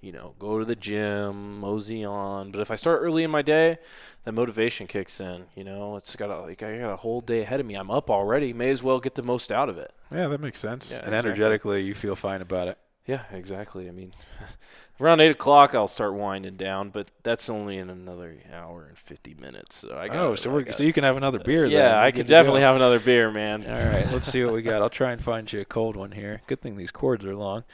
you 0.00 0.12
know, 0.12 0.34
go 0.38 0.58
to 0.58 0.64
the 0.64 0.76
gym, 0.76 1.60
mosey 1.60 2.04
on. 2.04 2.50
But 2.50 2.60
if 2.60 2.70
I 2.70 2.76
start 2.76 3.00
early 3.02 3.24
in 3.24 3.30
my 3.30 3.42
day, 3.42 3.78
that 4.24 4.32
motivation 4.32 4.86
kicks 4.86 5.20
in. 5.20 5.46
You 5.56 5.64
know, 5.64 5.96
it's 5.96 6.14
got 6.14 6.30
a, 6.30 6.40
like 6.42 6.62
I 6.62 6.78
got 6.78 6.92
a 6.92 6.96
whole 6.96 7.20
day 7.20 7.42
ahead 7.42 7.60
of 7.60 7.66
me. 7.66 7.74
I'm 7.74 7.90
up 7.90 8.10
already. 8.10 8.52
May 8.52 8.70
as 8.70 8.82
well 8.82 9.00
get 9.00 9.16
the 9.16 9.22
most 9.22 9.50
out 9.50 9.68
of 9.68 9.76
it. 9.78 9.92
Yeah, 10.12 10.28
that 10.28 10.40
makes 10.40 10.60
sense. 10.60 10.90
Yeah, 10.90 10.98
and 10.98 11.08
exactly. 11.08 11.30
energetically, 11.30 11.82
you 11.82 11.94
feel 11.94 12.14
fine 12.14 12.42
about 12.42 12.68
it. 12.68 12.78
Yeah, 13.06 13.22
exactly. 13.32 13.88
I 13.88 13.90
mean, 13.90 14.12
around 15.00 15.20
eight 15.20 15.30
o'clock, 15.30 15.74
I'll 15.74 15.88
start 15.88 16.14
winding 16.14 16.56
down, 16.56 16.90
but 16.90 17.10
that's 17.22 17.48
only 17.48 17.78
in 17.78 17.90
another 17.90 18.36
hour 18.52 18.86
and 18.88 18.98
fifty 18.98 19.34
minutes. 19.34 19.76
So 19.76 19.96
I 19.96 20.08
got. 20.08 20.16
oh, 20.16 20.34
so 20.34 20.50
we're 20.50 20.72
so 20.72 20.82
you 20.82 20.92
can 20.92 21.04
have 21.04 21.16
another 21.16 21.38
beer. 21.38 21.62
then. 21.62 21.72
Yeah, 21.72 22.02
I 22.02 22.10
can 22.10 22.26
definitely 22.26 22.62
have 22.62 22.76
another 22.76 23.00
beer, 23.00 23.30
man. 23.30 23.66
All 23.66 23.72
right, 23.72 24.10
let's 24.12 24.26
see 24.26 24.44
what 24.44 24.54
we 24.54 24.62
got. 24.62 24.82
I'll 24.82 24.90
try 24.90 25.12
and 25.12 25.22
find 25.22 25.52
you 25.52 25.60
a 25.60 25.64
cold 25.64 25.96
one 25.96 26.12
here. 26.12 26.42
Good 26.46 26.60
thing 26.60 26.76
these 26.76 26.90
cords 26.90 27.24
are 27.24 27.34
long. 27.34 27.64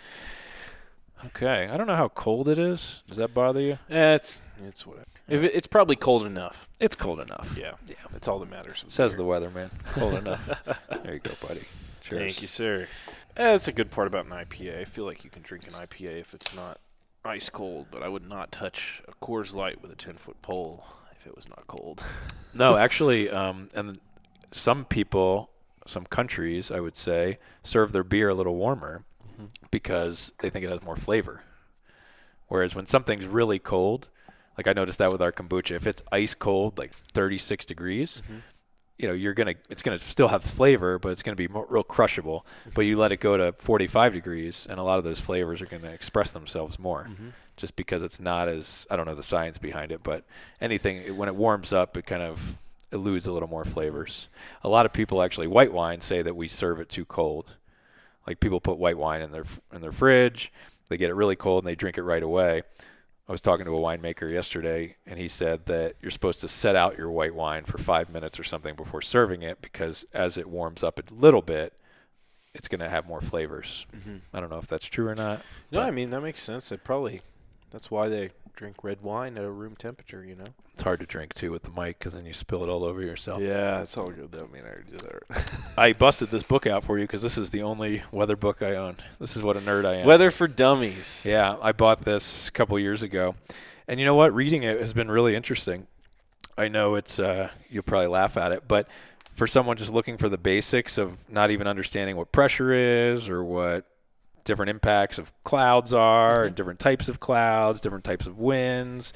Okay, 1.27 1.69
I 1.69 1.77
don't 1.77 1.87
know 1.87 1.97
how 1.97 2.09
cold 2.09 2.49
it 2.49 2.59
is. 2.59 3.03
Does 3.09 3.17
that 3.17 3.33
bother 3.33 3.61
you? 3.61 3.79
Eh, 3.89 4.15
it's 4.15 4.41
it's 4.67 4.87
whatever. 4.87 5.07
If 5.27 5.43
it, 5.43 5.53
it's 5.55 5.67
probably 5.67 5.97
cold 5.97 6.27
enough. 6.27 6.69
It's 6.81 6.95
cold 6.95 7.19
enough. 7.21 7.57
Yeah, 7.59 7.73
yeah, 7.89 7.95
that's 8.13 8.29
all 8.29 8.39
that 8.41 8.51
matters. 8.51 8.85
Says 8.89 9.17
beer. 9.17 9.25
the 9.25 9.31
weatherman. 9.31 9.71
Cold 9.93 10.15
enough. 10.15 10.63
There 11.03 11.15
you 11.15 11.21
go, 11.21 11.33
buddy. 11.47 11.63
Cheers. 12.03 12.21
Thank 12.21 12.43
you, 12.43 12.49
sir. 12.49 12.87
Eh, 13.37 13.51
that's 13.51 13.69
a 13.69 13.73
good 13.73 13.91
part 13.91 14.07
about 14.07 14.27
an 14.27 14.33
IPA. 14.33 14.81
I 14.81 14.85
feel 14.85 15.07
like 15.07 15.25
you 15.25 15.31
can 15.31 15.43
drink 15.43 15.65
an 15.65 15.71
IPA 15.71 16.21
if 16.21 16.35
it's 16.35 16.55
not 16.55 16.79
ice 17.25 17.49
cold, 17.49 17.87
but 17.91 18.03
I 18.03 18.09
would 18.09 18.29
not 18.29 18.53
touch 18.53 19.03
a 19.09 19.13
Coors 19.25 19.55
Light 19.55 19.81
with 19.81 19.91
a 19.91 19.97
10 19.97 20.15
foot 20.15 20.41
pole 20.43 20.85
if 21.19 21.27
it 21.27 21.35
was 21.35 21.49
not 21.49 21.67
cold. 21.67 22.03
No, 22.57 22.77
actually, 22.77 23.29
um, 23.31 23.69
and 23.75 23.99
some 24.53 24.85
people, 24.85 25.51
some 25.89 26.05
countries, 26.05 26.71
I 26.71 26.79
would 26.79 26.95
say, 26.95 27.41
serve 27.65 27.91
their 27.91 28.05
beer 28.05 28.29
a 28.29 28.35
little 28.35 28.55
warmer 28.55 29.05
Mm-hmm. 29.33 29.47
because 29.73 30.33
they 30.39 30.49
think 30.51 30.65
it 30.65 30.71
has 30.71 30.81
more 30.85 30.95
flavor. 30.95 31.43
Whereas 32.47 32.77
when 32.77 32.87
something's 32.87 33.27
really 33.27 33.59
cold, 33.59 34.09
like 34.57 34.69
I 34.69 34.73
noticed 34.73 35.01
that 35.01 35.11
with 35.11 35.21
our 35.21 35.33
kombucha, 35.33 35.73
if 35.73 35.89
it's 35.89 36.01
ice 36.13 36.37
cold, 36.37 36.79
like 36.79 36.93
36 36.95 37.65
degrees, 37.65 38.23
Mm-hmm. 38.25 38.39
You 38.99 39.09
know, 39.09 39.15
you're 39.15 39.35
gonna, 39.35 39.55
it's 39.69 39.83
gonna 39.83 39.99
still 39.99 40.29
have 40.29 40.45
flavor, 40.45 40.99
but 40.99 41.11
it's 41.11 41.23
gonna 41.23 41.35
be 41.37 41.49
more, 41.49 41.67
real 41.69 41.83
crushable. 41.83 42.47
But 42.75 42.83
you 42.83 42.97
let 42.97 43.13
it 43.13 43.19
go 43.19 43.37
to 43.37 43.53
45 43.53 44.13
degrees, 44.13 44.67
and 44.71 44.79
a 44.79 44.83
lot 44.83 44.99
of 44.99 45.05
those 45.05 45.21
flavors 45.21 45.61
are 45.63 45.67
gonna 45.67 45.91
express 45.91 46.33
themselves 46.33 46.79
more 46.79 47.05
Mm-hmm. 47.11 47.29
just 47.57 47.77
because 47.77 48.03
it's 48.03 48.21
not 48.21 48.49
as 48.49 48.87
I 48.91 48.97
don't 48.97 49.07
know 49.07 49.15
the 49.15 49.23
science 49.23 49.59
behind 49.59 49.91
it, 49.93 50.03
but 50.03 50.25
anything 50.61 51.17
when 51.17 51.29
it 51.29 51.35
warms 51.35 51.73
up, 51.73 51.97
it 51.97 52.07
kind 52.07 52.23
of 52.23 52.55
eludes 52.93 53.27
a 53.27 53.33
little 53.33 53.49
more 53.49 53.65
flavors. 53.65 54.29
A 54.63 54.69
lot 54.69 54.87
of 54.87 54.93
people 54.93 55.23
actually 55.23 55.49
white 55.49 55.73
wine 55.73 56.01
say 56.01 56.23
that 56.23 56.37
we 56.37 56.47
serve 56.47 56.79
it 56.81 56.89
too 56.89 57.05
cold. 57.05 57.57
Like 58.27 58.39
people 58.41 58.61
put 58.61 58.79
white 58.79 58.97
wine 58.97 59.23
in 59.23 59.33
their 59.33 59.45
in 59.73 59.81
their 59.81 59.93
fridge, 59.93 60.53
they 60.89 60.97
get 60.97 61.11
it 61.11 61.15
really 61.15 61.37
cold 61.37 61.65
and 61.65 61.69
they 61.69 61.75
drink 61.75 61.99
it 61.99 62.03
right 62.05 62.23
away. 62.23 62.63
I 63.27 63.33
was 63.33 63.41
talking 63.41 63.65
to 63.65 63.75
a 63.75 63.81
winemaker 63.81 64.31
yesterday, 64.31 64.97
and 65.07 65.19
he 65.19 65.29
said 65.29 65.65
that 65.67 65.95
you're 66.03 66.11
supposed 66.11 66.43
to 66.43 66.49
set 66.49 66.77
out 66.77 66.99
your 66.99 67.11
white 67.11 67.35
wine 67.35 67.65
for 67.65 67.79
five 67.79 68.11
minutes 68.11 68.39
or 68.39 68.45
something 68.45 68.75
before 68.75 69.01
serving 69.01 69.43
it 69.43 69.63
because 69.63 70.05
as 70.13 70.37
it 70.37 70.49
warms 70.49 70.83
up 70.83 70.99
a 70.99 71.15
little 71.15 71.41
bit, 71.41 71.73
it's 72.55 72.69
going 72.69 72.81
to 72.81 72.89
have 72.89 73.07
more 73.07 73.23
flavors. 73.23 73.87
Mm-hmm. 73.97 74.17
I 74.35 74.41
don't 74.41 74.51
know 74.51 74.59
if 74.59 74.67
that's 74.67 74.87
true 74.87 75.09
or 75.09 75.15
not. 75.15 75.41
No, 75.71 75.81
I 75.81 75.91
mean, 75.91 76.11
that 76.11 76.21
makes 76.21 76.43
sense. 76.43 76.71
It 76.71 76.85
probably, 76.85 77.23
that's 77.71 77.91
why 77.91 78.09
they 78.09 78.31
drink 78.55 78.83
red 78.83 79.01
wine 79.03 79.37
at 79.37 79.45
a 79.45 79.51
room 79.51 79.77
temperature, 79.77 80.25
you 80.25 80.35
know? 80.35 80.47
It's 80.73 80.83
hard 80.83 81.01
to 81.01 81.07
drink 81.07 81.35
too 81.35 81.51
with 81.51 81.63
the 81.63 81.71
mic 81.71 81.99
because 81.99 82.15
then 82.15 82.27
you 82.27 82.33
spill 82.33 82.63
it 82.63 82.69
all 82.69 82.85
over 82.85 83.03
yourself. 83.03 83.43
Yeah, 83.43 83.81
it's 83.81 83.97
all 83.97 84.11
good 84.11 84.33
though. 84.33 84.49
I 84.51 84.55
mean, 84.55 84.63
I 84.65 84.69
already 84.69 84.91
did 84.91 85.01
that. 85.01 85.53
I 85.79 85.93
busted 85.93 86.31
this 86.31 86.43
book 86.43 86.67
out 86.67 86.85
for 86.85 86.99
you 86.99 87.05
because 87.05 87.23
this 87.23 87.39
is 87.39 87.51
the 87.51 87.63
only 87.63 88.03
weather 88.11 88.37
book 88.37 88.63
I 88.63 88.75
own. 88.75 88.97
This 89.19 89.37
is 89.37 89.45
what 89.45 89.57
a 89.57 89.61
nerd 89.61 89.85
I 89.85 89.97
am. 89.97 90.07
Weather 90.07 90.31
for 90.31 90.49
dummies. 90.49 91.27
Yeah, 91.29 91.57
I 91.61 91.73
bought 91.73 92.03
this 92.03 92.49
a 92.49 92.53
couple 92.53 92.79
years 92.79 93.03
ago, 93.03 93.35
and 93.87 94.01
you 94.01 94.07
know 94.07 94.15
what? 94.15 94.35
Reading 94.35 94.63
it 94.63 94.81
has 94.81 94.95
been 94.95 95.11
really 95.11 95.35
interesting. 95.35 95.87
I 96.57 96.69
know 96.69 96.95
it's 96.95 97.19
uh, 97.19 97.51
you'll 97.69 97.83
probably 97.83 98.07
laugh 98.09 98.37
at 98.37 98.53
it, 98.53 98.69
but 98.69 98.89
for 99.35 99.47
someone 99.47 99.77
just 99.77 99.93
looking 99.93 100.17
for 100.17 100.29
the 100.29 100.39
basics 100.39 100.99
of 100.99 101.19
not 101.29 101.51
even 101.51 101.67
understanding 101.67 102.17
what 102.17 102.33
pressure 102.33 102.73
is 102.73 103.29
or 103.29 103.43
what 103.45 103.85
different 104.45 104.71
impacts 104.71 105.19
of 105.19 105.33
clouds 105.45 105.93
are, 105.93 106.45
and 106.45 106.55
different 106.55 106.79
types 106.79 107.09
of 107.09 107.21
clouds, 107.21 107.81
different 107.81 108.05
types 108.05 108.27
of 108.27 108.39
winds, 108.39 109.13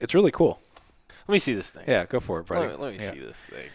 it's 0.00 0.14
really 0.14 0.30
cool. 0.30 0.60
Let 1.28 1.32
me 1.32 1.38
see 1.38 1.54
this 1.54 1.70
thing. 1.70 1.84
Yeah, 1.88 2.04
go 2.04 2.20
for 2.20 2.40
it, 2.40 2.46
buddy. 2.46 2.68
Let 2.68 2.78
me, 2.78 2.84
let 2.84 2.92
me 2.92 3.04
Yeah. 3.04 3.10
see 3.10 3.20
this 3.20 3.44
thing. 3.44 3.68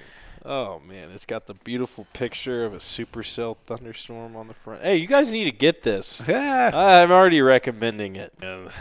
Oh 0.43 0.81
man, 0.87 1.09
it's 1.13 1.25
got 1.25 1.45
the 1.45 1.53
beautiful 1.53 2.07
picture 2.13 2.65
of 2.65 2.73
a 2.73 2.77
supercell 2.77 3.57
thunderstorm 3.67 4.35
on 4.35 4.47
the 4.47 4.55
front. 4.55 4.81
Hey, 4.81 4.97
you 4.97 5.05
guys 5.05 5.31
need 5.31 5.43
to 5.45 5.51
get 5.51 5.83
this. 5.83 6.23
Yeah. 6.31 6.71
I'm 6.73 7.11
already 7.11 7.41
recommending 7.41 8.15
it. 8.15 8.33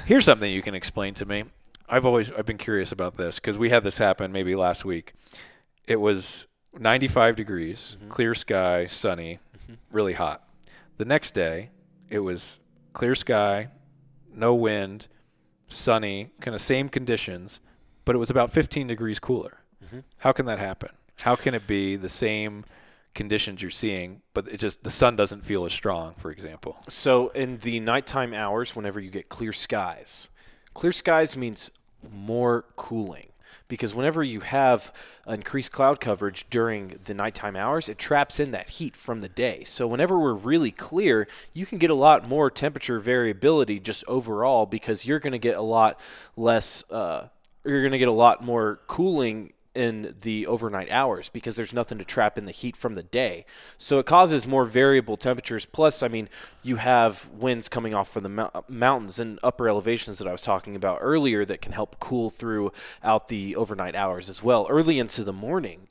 Here's 0.07 0.25
something 0.25 0.51
you 0.51 0.63
can 0.63 0.75
explain 0.75 1.15
to 1.15 1.27
me. 1.27 1.45
I've 1.89 2.07
always 2.07 2.33
I've 2.33 2.47
been 2.47 2.59
curious 2.59 2.93
about 2.93 3.17
this 3.17 3.37
because 3.37 3.59
we 3.59 3.71
had 3.71 3.85
this 3.85 3.99
happen 3.99 4.33
maybe 4.33 4.55
last 4.55 4.85
week. 4.85 5.13
It 5.87 5.97
was 6.01 6.47
95 6.79 7.37
degrees, 7.37 7.97
mm-hmm. 7.99 8.09
clear 8.09 8.35
sky, 8.35 8.87
sunny, 8.87 9.41
mm-hmm. 9.59 9.75
really 9.91 10.13
hot. 10.13 10.49
The 10.99 11.05
next 11.05 11.33
day, 11.33 11.71
it 12.11 12.19
was 12.21 12.59
clear 12.93 13.15
sky, 13.15 13.69
no 14.35 14.55
wind, 14.55 15.09
sunny, 15.69 16.31
kind 16.41 16.55
of 16.55 16.61
same 16.61 16.89
conditions, 16.89 17.61
but 18.05 18.15
it 18.15 18.19
was 18.19 18.31
about 18.31 18.51
15 18.51 18.89
degrees 18.89 19.19
cooler. 19.19 19.59
Mm-hmm. 19.85 20.01
How 20.21 20.33
can 20.33 20.47
that 20.47 20.59
happen? 20.59 20.91
How 21.21 21.37
can 21.37 21.55
it 21.55 21.67
be 21.67 21.97
the 21.97 22.09
same 22.09 22.65
conditions 23.15 23.63
you're 23.63 23.71
seeing, 23.71 24.23
but 24.35 24.49
it 24.49 24.59
just 24.59 24.83
the 24.83 24.91
sun 24.91 25.17
doesn't 25.17 25.45
feel 25.45 25.65
as 25.65 25.73
strong, 25.73 26.15
for 26.17 26.31
example? 26.31 26.79
So 26.89 27.29
in 27.29 27.59
the 27.59 27.81
nighttime 27.81 28.35
hours, 28.35 28.75
whenever 28.75 29.01
you 29.01 29.11
get 29.11 29.29
clear 29.29 29.53
skies, 29.53 30.29
clear 30.75 30.93
skies 30.93 31.37
means 31.37 31.71
more 32.11 32.65
cooling. 32.77 33.29
Because 33.71 33.95
whenever 33.95 34.23
you 34.23 34.41
have 34.41 34.93
increased 35.27 35.71
cloud 35.71 36.01
coverage 36.01 36.45
during 36.51 36.99
the 37.05 37.14
nighttime 37.14 37.55
hours, 37.55 37.89
it 37.89 37.99
traps 37.99 38.41
in 38.41 38.51
that 38.51 38.68
heat 38.68 38.97
from 38.97 39.21
the 39.21 39.29
day. 39.29 39.62
So 39.64 39.87
whenever 39.87 40.18
we're 40.18 40.35
really 40.35 40.73
clear, 40.73 41.29
you 41.55 41.64
can 41.64 41.79
get 41.79 41.89
a 41.89 41.95
lot 41.95 42.29
more 42.29 42.51
temperature 42.51 42.99
variability 42.99 43.79
just 43.79 44.05
overall 44.09 44.66
because 44.66 45.07
you're 45.07 45.21
going 45.21 45.33
to 45.33 45.39
get 45.39 45.57
a 45.57 45.62
lot 45.62 46.01
less, 46.37 46.91
uh, 46.91 47.29
you're 47.64 47.83
going 47.83 47.93
to 47.93 47.99
get 47.99 48.09
a 48.09 48.12
lot 48.12 48.45
more 48.45 48.81
cooling 48.89 49.53
in 49.75 50.14
the 50.23 50.47
overnight 50.47 50.91
hours 50.91 51.29
because 51.29 51.57
there's 51.57 51.73
nothing 51.73 51.99
to 51.99 52.05
trap 52.05 52.37
in 52.37 52.45
the 52.45 52.53
heat 52.53 52.76
from 52.76 52.95
the 52.95 53.03
day. 53.03 53.45
So 53.79 53.99
it 53.99 54.07
causes 54.07 54.47
more 54.47 54.64
variable 54.64 55.17
temperatures. 55.17 55.64
Plus, 55.64 56.03
I 56.03 56.09
mean, 56.09 56.29
you 56.63 56.76
have 56.76 57.29
winds 57.33 57.68
coming 57.68 57.95
off 57.95 58.11
from 58.11 58.25
the 58.25 58.29
mou- 58.29 58.51
mountains 58.68 59.21
and 59.21 59.38
upper 59.42 59.68
elevations 59.68 60.18
that 60.18 60.26
I 60.26 60.33
was 60.33 60.42
talking 60.42 60.75
about 60.75 60.99
earlier 61.01 61.45
that 61.45 61.61
can 61.61 61.72
help 61.72 62.01
cool 62.01 62.30
throughout 62.30 63.29
the 63.29 63.55
overnight 63.55 63.95
hours 63.95 64.29
as 64.29 64.42
well, 64.42 64.67
early 64.68 64.99
into 64.99 65.22
the 65.22 65.33
morning. 65.33 65.87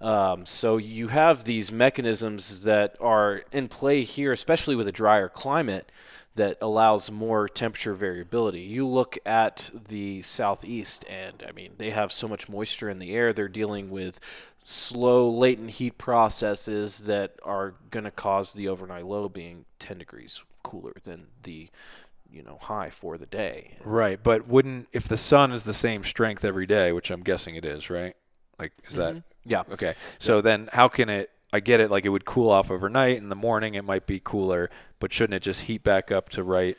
Um, 0.00 0.44
so 0.44 0.76
you 0.76 1.08
have 1.08 1.44
these 1.44 1.72
mechanisms 1.72 2.62
that 2.62 2.96
are 3.00 3.44
in 3.52 3.68
play 3.68 4.02
here, 4.02 4.32
especially 4.32 4.74
with 4.76 4.88
a 4.88 4.92
drier 4.92 5.28
climate 5.28 5.90
that 6.36 6.58
allows 6.60 7.10
more 7.10 7.48
temperature 7.48 7.94
variability. 7.94 8.60
You 8.60 8.86
look 8.86 9.16
at 9.24 9.70
the 9.88 10.20
southeast, 10.22 11.04
and 11.08 11.44
I 11.48 11.52
mean, 11.52 11.74
they 11.78 11.90
have 11.90 12.12
so 12.12 12.26
much 12.26 12.48
moisture 12.48 12.90
in 12.90 12.98
the 12.98 13.14
air. 13.14 13.32
They're 13.32 13.48
dealing 13.48 13.90
with 13.90 14.18
slow, 14.64 15.30
latent 15.30 15.70
heat 15.70 15.96
processes 15.96 17.04
that 17.04 17.38
are 17.44 17.74
going 17.90 18.04
to 18.04 18.10
cause 18.10 18.52
the 18.52 18.68
overnight 18.68 19.06
low 19.06 19.28
being 19.28 19.64
10 19.78 19.98
degrees 19.98 20.42
cooler 20.62 20.94
than 21.04 21.26
the 21.42 21.68
you 22.30 22.42
know 22.42 22.58
high 22.60 22.90
for 22.90 23.16
the 23.16 23.26
day. 23.26 23.76
Right, 23.84 24.20
but 24.20 24.48
wouldn't 24.48 24.88
if 24.92 25.06
the 25.06 25.16
sun 25.16 25.52
is 25.52 25.62
the 25.62 25.74
same 25.74 26.02
strength 26.02 26.44
every 26.44 26.66
day, 26.66 26.90
which 26.90 27.10
I'm 27.10 27.22
guessing 27.22 27.54
it 27.54 27.64
is, 27.64 27.88
right? 27.88 28.16
Like 28.58 28.72
is 28.88 28.96
that 28.96 29.22
Yeah. 29.44 29.62
okay? 29.72 29.94
So 30.18 30.40
then 30.40 30.68
how 30.72 30.88
can 30.88 31.08
it 31.08 31.30
I 31.52 31.60
get 31.60 31.80
it 31.80 31.90
like 31.90 32.04
it 32.04 32.08
would 32.08 32.24
cool 32.24 32.50
off 32.50 32.70
overnight 32.70 33.18
in 33.18 33.28
the 33.28 33.36
morning 33.36 33.74
it 33.74 33.84
might 33.84 34.06
be 34.06 34.20
cooler, 34.22 34.70
but 34.98 35.12
shouldn't 35.12 35.34
it 35.34 35.40
just 35.42 35.62
heat 35.62 35.82
back 35.84 36.10
up 36.10 36.28
to 36.30 36.42
right 36.42 36.76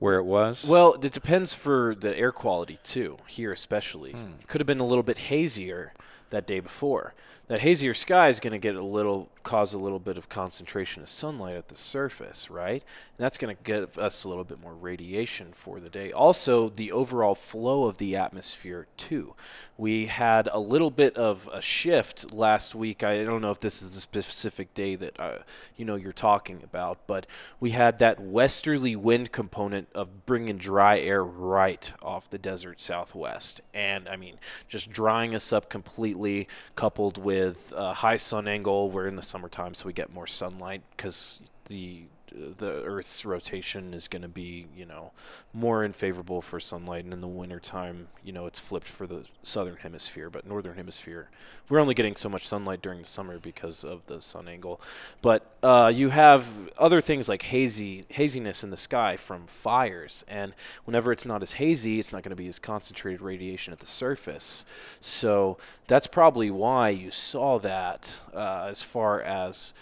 where 0.00 0.16
it 0.18 0.24
was? 0.24 0.64
Well, 0.66 0.94
it 0.94 1.12
depends 1.12 1.52
for 1.54 1.94
the 1.94 2.16
air 2.18 2.32
quality 2.32 2.78
too. 2.82 3.18
Here, 3.28 3.52
especially, 3.52 4.12
Hmm. 4.12 4.32
could 4.48 4.60
have 4.60 4.66
been 4.66 4.80
a 4.80 4.86
little 4.86 5.02
bit 5.04 5.18
hazier, 5.18 5.92
that 6.30 6.46
day 6.46 6.58
before. 6.60 7.12
That 7.48 7.60
hazier 7.60 7.92
sky 7.94 8.28
is 8.28 8.40
going 8.40 8.52
to 8.52 8.58
get 8.58 8.76
a 8.76 8.82
little 8.82 9.28
cause 9.42 9.74
a 9.74 9.78
little 9.78 9.98
bit 9.98 10.16
of 10.16 10.28
concentration 10.28 11.02
of 11.02 11.08
sunlight 11.08 11.56
at 11.56 11.68
the 11.68 11.76
surface, 11.76 12.50
right? 12.50 12.82
And 12.82 13.24
that's 13.24 13.38
going 13.38 13.56
to 13.56 13.62
give 13.62 13.98
us 13.98 14.24
a 14.24 14.28
little 14.28 14.44
bit 14.44 14.60
more 14.60 14.74
radiation 14.74 15.52
for 15.52 15.80
the 15.80 15.88
day. 15.88 16.12
Also, 16.12 16.68
the 16.68 16.92
overall 16.92 17.34
flow 17.34 17.84
of 17.84 17.98
the 17.98 18.16
atmosphere 18.16 18.86
too. 18.96 19.34
We 19.78 20.06
had 20.06 20.48
a 20.52 20.58
little 20.58 20.90
bit 20.90 21.16
of 21.16 21.48
a 21.52 21.60
shift 21.60 22.32
last 22.34 22.74
week. 22.74 23.02
I 23.02 23.24
don't 23.24 23.40
know 23.40 23.50
if 23.50 23.60
this 23.60 23.82
is 23.82 23.94
the 23.94 24.00
specific 24.00 24.74
day 24.74 24.94
that 24.96 25.18
uh, 25.20 25.38
you 25.76 25.84
know 25.84 25.94
you're 25.94 26.12
talking 26.12 26.60
about, 26.62 27.06
but 27.06 27.26
we 27.60 27.70
had 27.70 27.98
that 27.98 28.20
westerly 28.20 28.94
wind 28.94 29.32
component 29.32 29.88
of 29.94 30.26
bringing 30.26 30.58
dry 30.58 31.00
air 31.00 31.24
right 31.24 31.92
off 32.02 32.28
the 32.28 32.38
desert 32.38 32.80
southwest, 32.80 33.62
and 33.72 34.08
I 34.08 34.16
mean 34.16 34.36
just 34.68 34.90
drying 34.90 35.34
us 35.34 35.52
up 35.52 35.70
completely, 35.70 36.48
coupled 36.74 37.16
with 37.16 37.72
a 37.76 37.94
high 37.94 38.18
sun 38.18 38.46
angle. 38.46 38.90
We're 38.90 39.06
in 39.06 39.16
the 39.16 39.22
summertime, 39.30 39.74
so 39.74 39.86
we 39.86 39.92
get 39.92 40.12
more 40.12 40.26
sunlight 40.26 40.82
because 40.96 41.40
the 41.70 42.02
the 42.32 42.84
Earth's 42.84 43.24
rotation 43.24 43.92
is 43.92 44.06
going 44.06 44.22
to 44.22 44.28
be, 44.28 44.66
you 44.76 44.86
know, 44.86 45.10
more 45.52 45.84
unfavorable 45.84 46.40
for 46.40 46.60
sunlight. 46.60 47.04
And 47.04 47.12
in 47.12 47.20
the 47.20 47.26
wintertime, 47.26 48.06
you 48.22 48.32
know, 48.32 48.46
it's 48.46 48.60
flipped 48.60 48.86
for 48.86 49.06
the 49.06 49.24
southern 49.42 49.76
hemisphere. 49.76 50.30
But 50.30 50.46
northern 50.46 50.76
hemisphere, 50.76 51.28
we're 51.68 51.80
only 51.80 51.94
getting 51.94 52.14
so 52.14 52.28
much 52.28 52.46
sunlight 52.46 52.82
during 52.82 53.02
the 53.02 53.08
summer 53.08 53.38
because 53.38 53.84
of 53.84 54.06
the 54.06 54.22
sun 54.22 54.46
angle. 54.46 54.80
But 55.22 55.56
uh, 55.62 55.90
you 55.92 56.10
have 56.10 56.70
other 56.78 57.00
things 57.00 57.28
like 57.28 57.42
hazy 57.42 58.04
haziness 58.08 58.62
in 58.62 58.70
the 58.70 58.76
sky 58.76 59.16
from 59.16 59.46
fires. 59.46 60.24
And 60.28 60.54
whenever 60.84 61.10
it's 61.10 61.26
not 61.26 61.42
as 61.42 61.54
hazy, 61.54 61.98
it's 61.98 62.12
not 62.12 62.22
going 62.22 62.30
to 62.30 62.36
be 62.36 62.48
as 62.48 62.60
concentrated 62.60 63.20
radiation 63.20 63.72
at 63.72 63.80
the 63.80 63.86
surface. 63.86 64.64
So 65.00 65.58
that's 65.88 66.06
probably 66.06 66.50
why 66.50 66.90
you 66.90 67.10
saw 67.10 67.58
that 67.58 68.20
uh, 68.32 68.68
as 68.70 68.84
far 68.84 69.20
as 69.20 69.72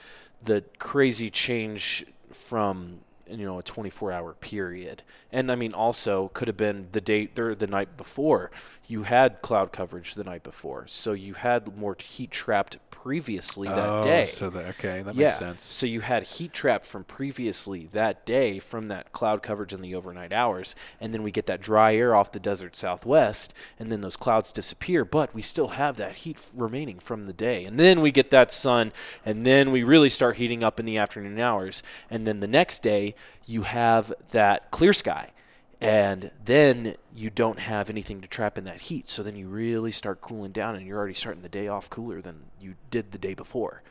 the 0.43 0.65
crazy 0.79 1.31
change 1.31 2.07
from 2.33 3.01
you 3.31 3.45
know 3.45 3.59
a 3.59 3.63
24 3.63 4.13
hour 4.13 4.35
period. 4.35 5.03
And 5.33 5.53
i 5.53 5.55
mean 5.55 5.73
also 5.73 6.29
could 6.29 6.49
have 6.49 6.57
been 6.57 6.89
the 6.93 7.01
date 7.01 7.39
or 7.39 7.55
the 7.55 7.67
night 7.67 7.97
before 7.97 8.51
you 8.89 9.05
had 9.05 9.41
cloud 9.43 9.71
coverage 9.71 10.15
the 10.15 10.25
night 10.25 10.43
before 10.43 10.87
so 10.87 11.13
you 11.13 11.35
had 11.35 11.77
more 11.77 11.97
heat 12.01 12.31
trapped 12.31 12.79
previously 12.91 13.69
that 13.69 13.89
oh, 13.89 14.03
day. 14.03 14.27
so 14.27 14.51
that 14.51 14.67
okay 14.67 15.03
that 15.03 15.15
yeah. 15.15 15.27
makes 15.27 15.39
sense. 15.39 15.65
so 15.65 15.87
you 15.87 16.01
had 16.01 16.25
heat 16.25 16.53
trapped 16.53 16.85
from 16.85 17.05
previously 17.05 17.87
that 17.93 18.27
day 18.27 18.59
from 18.59 18.87
that 18.87 19.13
cloud 19.13 19.41
coverage 19.41 19.73
in 19.73 19.81
the 19.81 19.95
overnight 19.95 20.33
hours 20.33 20.75
and 21.01 21.15
then 21.15 21.23
we 21.23 21.31
get 21.31 21.47
that 21.47 21.61
dry 21.61 21.95
air 21.95 22.17
off 22.17 22.33
the 22.33 22.41
desert 22.41 22.75
southwest 22.75 23.55
and 23.79 23.93
then 23.93 24.01
those 24.01 24.17
clouds 24.17 24.51
disappear 24.51 25.05
but 25.05 25.33
we 25.35 25.43
still 25.43 25.69
have 25.69 25.97
that 25.97 26.17
heat 26.17 26.37
f- 26.37 26.51
remaining 26.55 26.99
from 26.99 27.27
the 27.27 27.33
day. 27.33 27.65
And 27.65 27.79
then 27.79 28.01
we 28.01 28.11
get 28.11 28.31
that 28.31 28.53
sun 28.53 28.93
and 29.25 29.47
then 29.47 29.71
we 29.71 29.83
really 29.83 30.09
start 30.09 30.37
heating 30.37 30.63
up 30.63 30.81
in 30.81 30.87
the 30.87 30.99
afternoon 30.99 31.39
hours 31.39 31.83
and 32.11 32.27
then 32.27 32.41
the 32.41 32.47
next 32.47 32.83
day 32.83 33.15
you 33.47 33.63
have 33.63 34.13
that 34.31 34.71
clear 34.71 34.93
sky 34.93 35.31
and 35.81 36.31
then 36.45 36.97
you 37.15 37.31
don't 37.31 37.59
have 37.61 37.89
anything 37.91 38.21
to 38.21 38.29
trap 38.29 38.59
in 38.59 38.65
that 38.65 38.81
heat. 38.83 39.09
So 39.09 39.23
then 39.23 39.37
you 39.37 39.49
really 39.49 39.93
start 39.93 40.21
cooling 40.21 40.53
down, 40.53 40.75
and 40.77 40.87
you're 40.87 40.99
already 40.99 41.15
starting 41.15 41.43
the 41.43 41.49
day 41.49 41.69
off 41.69 41.89
cooler 41.91 42.21
than 42.21 42.45
you 42.61 42.75
did 42.91 43.13
the 43.13 43.19
day 43.19 43.35
before. 43.35 43.83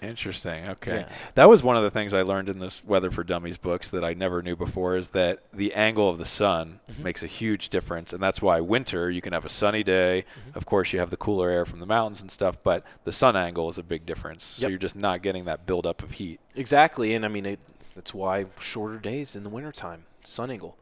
Interesting. 0.00 0.68
Okay. 0.68 1.00
Yeah. 1.00 1.08
That 1.34 1.48
was 1.48 1.64
one 1.64 1.76
of 1.76 1.82
the 1.82 1.90
things 1.90 2.14
I 2.14 2.22
learned 2.22 2.48
in 2.48 2.60
this 2.60 2.84
Weather 2.84 3.10
for 3.10 3.24
Dummies 3.24 3.58
books 3.58 3.90
that 3.90 4.04
I 4.04 4.14
never 4.14 4.42
knew 4.42 4.54
before 4.54 4.96
is 4.96 5.08
that 5.08 5.40
the 5.52 5.74
angle 5.74 6.08
of 6.08 6.18
the 6.18 6.24
sun 6.24 6.78
Mm-hmm. 6.88 7.02
makes 7.02 7.22
a 7.24 7.26
huge 7.26 7.68
difference. 7.68 8.12
And 8.12 8.22
that's 8.22 8.40
why 8.40 8.60
winter, 8.60 9.10
you 9.10 9.20
can 9.20 9.32
have 9.32 9.44
a 9.44 9.48
sunny 9.48 9.82
day. 9.82 10.24
Mm-hmm. 10.48 10.56
Of 10.56 10.66
course, 10.66 10.92
you 10.92 11.00
have 11.00 11.10
the 11.10 11.16
cooler 11.16 11.50
air 11.50 11.64
from 11.64 11.80
the 11.80 11.86
mountains 11.86 12.20
and 12.20 12.30
stuff, 12.30 12.62
but 12.62 12.84
the 13.04 13.10
sun 13.12 13.34
angle 13.36 13.68
is 13.68 13.76
a 13.76 13.82
big 13.82 14.06
difference. 14.06 14.44
So 14.44 14.62
Yep. 14.62 14.70
you're 14.70 14.78
just 14.78 14.94
not 14.96 15.20
getting 15.22 15.46
that 15.46 15.66
buildup 15.66 16.02
of 16.04 16.12
heat. 16.12 16.38
Exactly, 16.54 17.12
and 17.14 17.24
I 17.24 17.28
mean 17.28 17.44
it, 17.44 17.58
that's 17.96 18.14
why 18.14 18.46
shorter 18.60 18.98
days 18.98 19.34
in 19.34 19.42
the 19.42 19.50
wintertime, 19.50 20.04
sun 20.20 20.50
angle. 20.52 20.76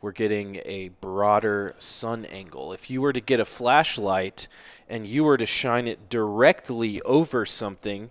We're 0.00 0.12
getting 0.12 0.56
a 0.64 0.90
broader 1.00 1.74
sun 1.78 2.24
angle. 2.26 2.72
If 2.72 2.90
you 2.90 3.00
were 3.00 3.12
to 3.12 3.20
get 3.20 3.40
a 3.40 3.44
flashlight 3.44 4.46
and 4.88 5.06
you 5.06 5.24
were 5.24 5.36
to 5.36 5.46
shine 5.46 5.88
it 5.88 6.08
directly 6.08 7.00
over 7.02 7.46
something, 7.46 8.10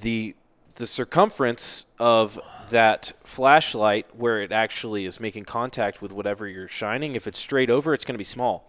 the 0.00 0.34
the 0.76 0.86
circumference 0.86 1.84
of 1.98 2.40
that 2.70 3.12
flashlight 3.22 4.06
where 4.16 4.40
it 4.40 4.50
actually 4.50 5.04
is 5.04 5.20
making 5.20 5.44
contact 5.44 6.00
with 6.00 6.10
whatever 6.10 6.48
you're 6.48 6.68
shining, 6.68 7.14
if 7.14 7.26
it's 7.26 7.38
straight 7.38 7.68
over, 7.68 7.92
it's 7.92 8.04
going 8.04 8.14
to 8.14 8.18
be 8.18 8.24
small. 8.24 8.64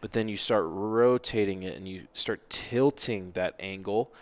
But 0.00 0.12
then 0.12 0.28
you 0.28 0.36
start 0.36 0.64
rotating 0.68 1.64
it 1.64 1.76
and 1.76 1.88
you 1.88 2.06
start 2.12 2.48
tilting 2.48 3.32
that 3.32 3.54
angle. 3.58 4.12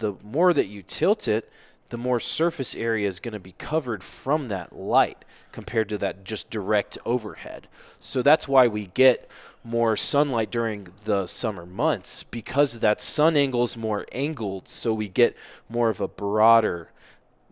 The 0.00 0.14
more 0.22 0.52
that 0.52 0.66
you 0.66 0.82
tilt 0.82 1.28
it, 1.28 1.50
the 1.92 1.98
more 1.98 2.18
surface 2.18 2.74
area 2.74 3.06
is 3.06 3.20
going 3.20 3.34
to 3.34 3.38
be 3.38 3.52
covered 3.58 4.02
from 4.02 4.48
that 4.48 4.74
light 4.74 5.26
compared 5.52 5.90
to 5.90 5.98
that 5.98 6.24
just 6.24 6.48
direct 6.48 6.96
overhead. 7.04 7.68
So 8.00 8.22
that's 8.22 8.48
why 8.48 8.66
we 8.66 8.86
get 8.86 9.28
more 9.62 9.94
sunlight 9.94 10.50
during 10.50 10.88
the 11.04 11.26
summer 11.26 11.66
months 11.66 12.22
because 12.22 12.78
that 12.78 13.02
sun 13.02 13.36
angle 13.36 13.64
is 13.64 13.76
more 13.76 14.06
angled, 14.10 14.68
so 14.68 14.94
we 14.94 15.06
get 15.06 15.36
more 15.68 15.90
of 15.90 16.00
a 16.00 16.08
broader 16.08 16.88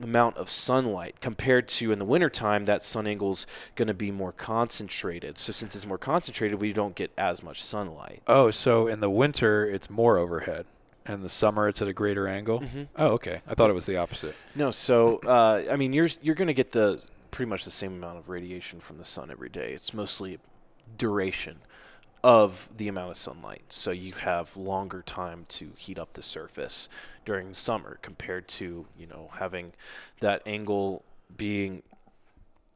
amount 0.02 0.38
of 0.38 0.48
sunlight 0.48 1.16
compared 1.20 1.68
to 1.68 1.92
in 1.92 1.98
the 1.98 2.06
wintertime 2.06 2.64
that 2.64 2.82
sun 2.82 3.06
angle 3.06 3.32
is 3.32 3.46
going 3.74 3.88
to 3.88 3.92
be 3.92 4.10
more 4.10 4.32
concentrated 4.32 5.36
so 5.36 5.52
since 5.52 5.76
it's 5.76 5.84
more 5.84 5.98
concentrated 5.98 6.58
we 6.58 6.72
don't 6.72 6.94
get 6.94 7.12
as 7.18 7.42
much 7.42 7.62
sunlight 7.62 8.22
Oh, 8.26 8.50
so 8.50 8.86
in 8.86 9.00
the 9.00 9.10
winter, 9.10 9.68
it's 9.68 9.90
more 9.90 10.16
overhead. 10.16 10.64
And 11.10 11.24
the 11.24 11.28
summer, 11.28 11.68
it's 11.68 11.82
at 11.82 11.88
a 11.88 11.92
greater 11.92 12.28
angle? 12.28 12.60
Mm-hmm. 12.60 12.82
Oh, 12.96 13.08
okay. 13.08 13.40
I 13.48 13.54
thought 13.54 13.68
it 13.68 13.74
was 13.74 13.86
the 13.86 13.96
opposite. 13.96 14.36
No, 14.54 14.70
so 14.70 15.18
uh, 15.26 15.64
I 15.70 15.74
mean, 15.74 15.92
you're 15.92 16.08
you're 16.22 16.36
going 16.36 16.48
to 16.48 16.54
get 16.54 16.70
the 16.72 17.02
pretty 17.32 17.48
much 17.48 17.64
the 17.64 17.70
same 17.70 17.94
amount 17.94 18.18
of 18.18 18.28
radiation 18.28 18.78
from 18.78 18.98
the 18.98 19.04
sun 19.04 19.30
every 19.30 19.48
day. 19.48 19.72
It's 19.72 19.92
mostly 19.92 20.38
duration 20.96 21.58
of 22.22 22.68
the 22.76 22.86
amount 22.86 23.10
of 23.10 23.16
sunlight. 23.16 23.62
So 23.70 23.90
you 23.90 24.12
have 24.12 24.56
longer 24.56 25.02
time 25.02 25.46
to 25.48 25.72
heat 25.76 25.98
up 25.98 26.12
the 26.12 26.22
surface 26.22 26.88
during 27.24 27.48
the 27.48 27.54
summer 27.54 27.98
compared 28.02 28.46
to 28.48 28.86
you 28.96 29.06
know 29.06 29.30
having 29.38 29.72
that 30.20 30.42
angle 30.46 31.04
being 31.36 31.82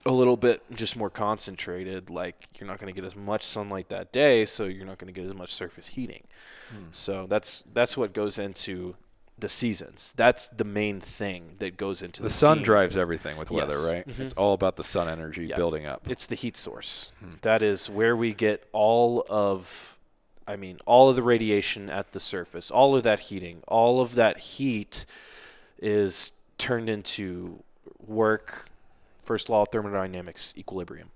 a 0.07 0.13
little 0.13 0.37
bit 0.37 0.63
just 0.73 0.97
more 0.97 1.11
concentrated. 1.11 2.11
Like 2.11 2.49
you're 2.59 2.67
not 2.67 2.79
going 2.79 2.93
to 2.93 3.01
get 3.01 3.07
as 3.07 3.17
much 3.17 3.43
sunlight 3.43 3.89
that 3.89 4.13
day, 4.13 4.45
so 4.45 4.65
you're 4.65 4.87
not 4.87 4.99
going 4.99 5.13
to 5.13 5.19
get 5.19 5.29
as 5.29 5.35
much 5.35 5.55
surface 5.55 5.89
heating. 5.89 6.25
So 6.91 7.27
that's 7.29 7.63
that's 7.73 7.97
what 7.97 8.13
goes 8.13 8.39
into 8.39 8.97
the 9.39 9.49
seasons. 9.49 10.13
That's 10.17 10.49
the 10.49 10.65
main 10.65 11.01
thing 11.01 11.55
that 11.59 11.77
goes 11.77 12.03
into 12.03 12.23
the, 12.23 12.29
The 12.29 12.35
sun 12.35 12.59
scene. 12.59 12.65
drives 12.65 12.97
everything 12.97 13.37
with 13.37 13.51
weather, 13.51 13.75
Yes. 13.75 13.93
right? 13.93 14.09
Mhm. 14.09 14.21
It's 14.21 14.35
all 14.35 14.55
about 14.55 14.77
the 14.77 14.85
sun 14.85 15.09
energy 15.09 15.47
Yeah. 15.47 15.57
building 15.57 15.87
up. 15.87 16.09
It's 16.09 16.27
the 16.27 16.35
heat 16.37 16.57
source. 16.57 17.11
That 17.43 17.63
is 17.63 17.91
where 17.91 18.17
we 18.17 18.33
get 18.33 18.69
all 18.73 19.25
of, 19.29 19.99
I 20.47 20.55
mean, 20.57 20.79
all 20.87 21.11
of 21.11 21.17
the 21.17 21.23
radiation 21.23 21.91
at 21.91 22.13
the 22.13 22.21
surface, 22.21 22.71
all 22.71 22.95
of 22.97 23.03
that 23.05 23.21
heating, 23.21 23.63
all 23.67 24.01
of 24.01 24.15
that 24.15 24.39
heat 24.39 25.05
is 25.81 26.33
turned 26.59 26.89
into 26.89 27.63
work. 28.07 28.69
First 29.25 29.49
law 29.49 29.63
of 29.63 29.69
thermodynamics, 29.69 30.55
equilibrium. 30.57 31.11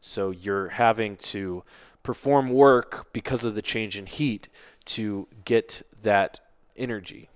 So 0.00 0.30
you're 0.30 0.68
having 0.68 1.16
to 1.16 1.64
perform 2.02 2.50
work 2.50 3.12
because 3.12 3.44
of 3.44 3.54
the 3.54 3.62
change 3.62 3.98
in 3.98 4.06
heat 4.06 4.48
to 4.86 5.26
get 5.44 5.82
that 6.02 6.40
energy 6.76 7.28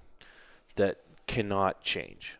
that 0.77 1.01
cannot 1.27 1.83
change. 1.83 2.39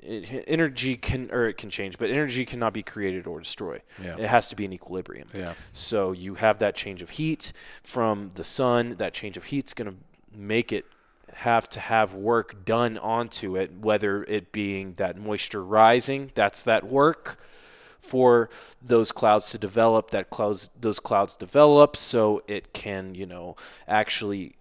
It, 0.00 0.44
energy 0.46 0.96
can 0.96 1.30
or 1.32 1.48
it 1.48 1.56
can 1.56 1.68
change, 1.68 1.98
but 1.98 2.10
energy 2.10 2.44
cannot 2.44 2.72
be 2.72 2.82
created 2.82 3.26
or 3.26 3.40
destroyed. 3.40 3.82
Yeah. 4.02 4.16
It 4.18 4.28
has 4.28 4.48
to 4.48 4.56
be 4.56 4.64
in 4.64 4.72
equilibrium. 4.72 5.28
Yeah. 5.34 5.54
So 5.72 6.12
you 6.12 6.36
have 6.36 6.60
that 6.60 6.74
change 6.76 7.02
of 7.02 7.10
heat 7.10 7.52
from 7.82 8.30
the 8.34 8.44
sun. 8.44 8.96
That 8.98 9.12
change 9.12 9.36
of 9.36 9.44
heat's 9.44 9.74
going 9.74 9.90
to 9.90 9.96
make 10.38 10.72
it 10.72 10.84
have 11.36 11.68
to 11.68 11.80
have 11.80 12.14
work 12.14 12.64
done 12.64 12.96
onto 12.96 13.56
it, 13.56 13.70
whether 13.80 14.24
it 14.24 14.52
being 14.52 14.94
that 14.94 15.18
moisture 15.18 15.62
rising, 15.62 16.30
that's 16.34 16.62
that 16.62 16.84
work 16.84 17.38
for 18.00 18.48
those 18.80 19.12
clouds 19.12 19.50
to 19.50 19.58
develop. 19.58 20.10
That 20.12 20.30
clouds, 20.30 20.70
those 20.80 20.98
clouds 20.98 21.36
develop, 21.36 21.94
so 21.94 22.42
it 22.46 22.72
can, 22.72 23.14
you 23.14 23.26
know, 23.26 23.54
actually 23.86 24.56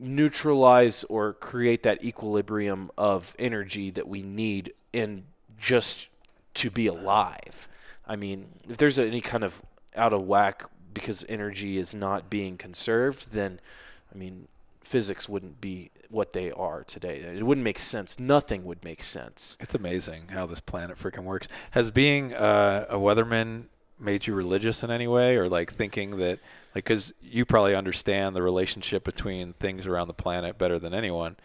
neutralize 0.00 1.04
or 1.04 1.34
create 1.34 1.84
that 1.84 2.02
equilibrium 2.02 2.90
of 2.98 3.36
energy 3.38 3.90
that 3.90 4.08
we 4.08 4.22
need 4.22 4.72
in 4.92 5.22
just 5.56 6.08
to 6.54 6.68
be 6.68 6.88
alive. 6.88 7.68
I 8.08 8.16
mean, 8.16 8.48
if 8.68 8.76
there's 8.76 8.98
any 8.98 9.20
kind 9.20 9.44
of 9.44 9.62
out 9.94 10.12
of 10.12 10.22
whack 10.22 10.64
because 10.92 11.24
energy 11.28 11.78
is 11.78 11.94
not 11.94 12.28
being 12.28 12.56
conserved, 12.56 13.32
then 13.32 13.60
I 14.12 14.18
mean, 14.18 14.48
physics 14.86 15.28
wouldn't 15.28 15.60
be 15.60 15.90
what 16.08 16.32
they 16.32 16.50
are 16.52 16.84
today. 16.84 17.16
It 17.16 17.42
wouldn't 17.42 17.64
make 17.64 17.78
sense. 17.78 18.18
Nothing 18.18 18.64
would 18.64 18.84
make 18.84 19.02
sense. 19.02 19.56
It's 19.60 19.74
amazing 19.74 20.28
how 20.28 20.46
this 20.46 20.60
planet 20.60 20.96
freaking 20.96 21.24
works. 21.24 21.48
Has 21.72 21.90
being 21.90 22.32
uh, 22.32 22.86
a 22.88 22.96
weatherman 22.96 23.64
made 23.98 24.26
you 24.26 24.34
religious 24.34 24.84
in 24.84 24.90
any 24.90 25.08
way, 25.08 25.36
or 25.36 25.48
like 25.48 25.72
thinking 25.72 26.18
that 26.18 26.38
like 26.74 26.84
because 26.84 27.12
you 27.20 27.44
probably 27.44 27.74
understand 27.74 28.36
the 28.36 28.42
relationship 28.42 29.02
between 29.02 29.54
things 29.54 29.86
around 29.86 30.08
the 30.08 30.14
planet 30.14 30.56
better 30.56 30.78
than 30.78 30.94
anyone 30.94 31.36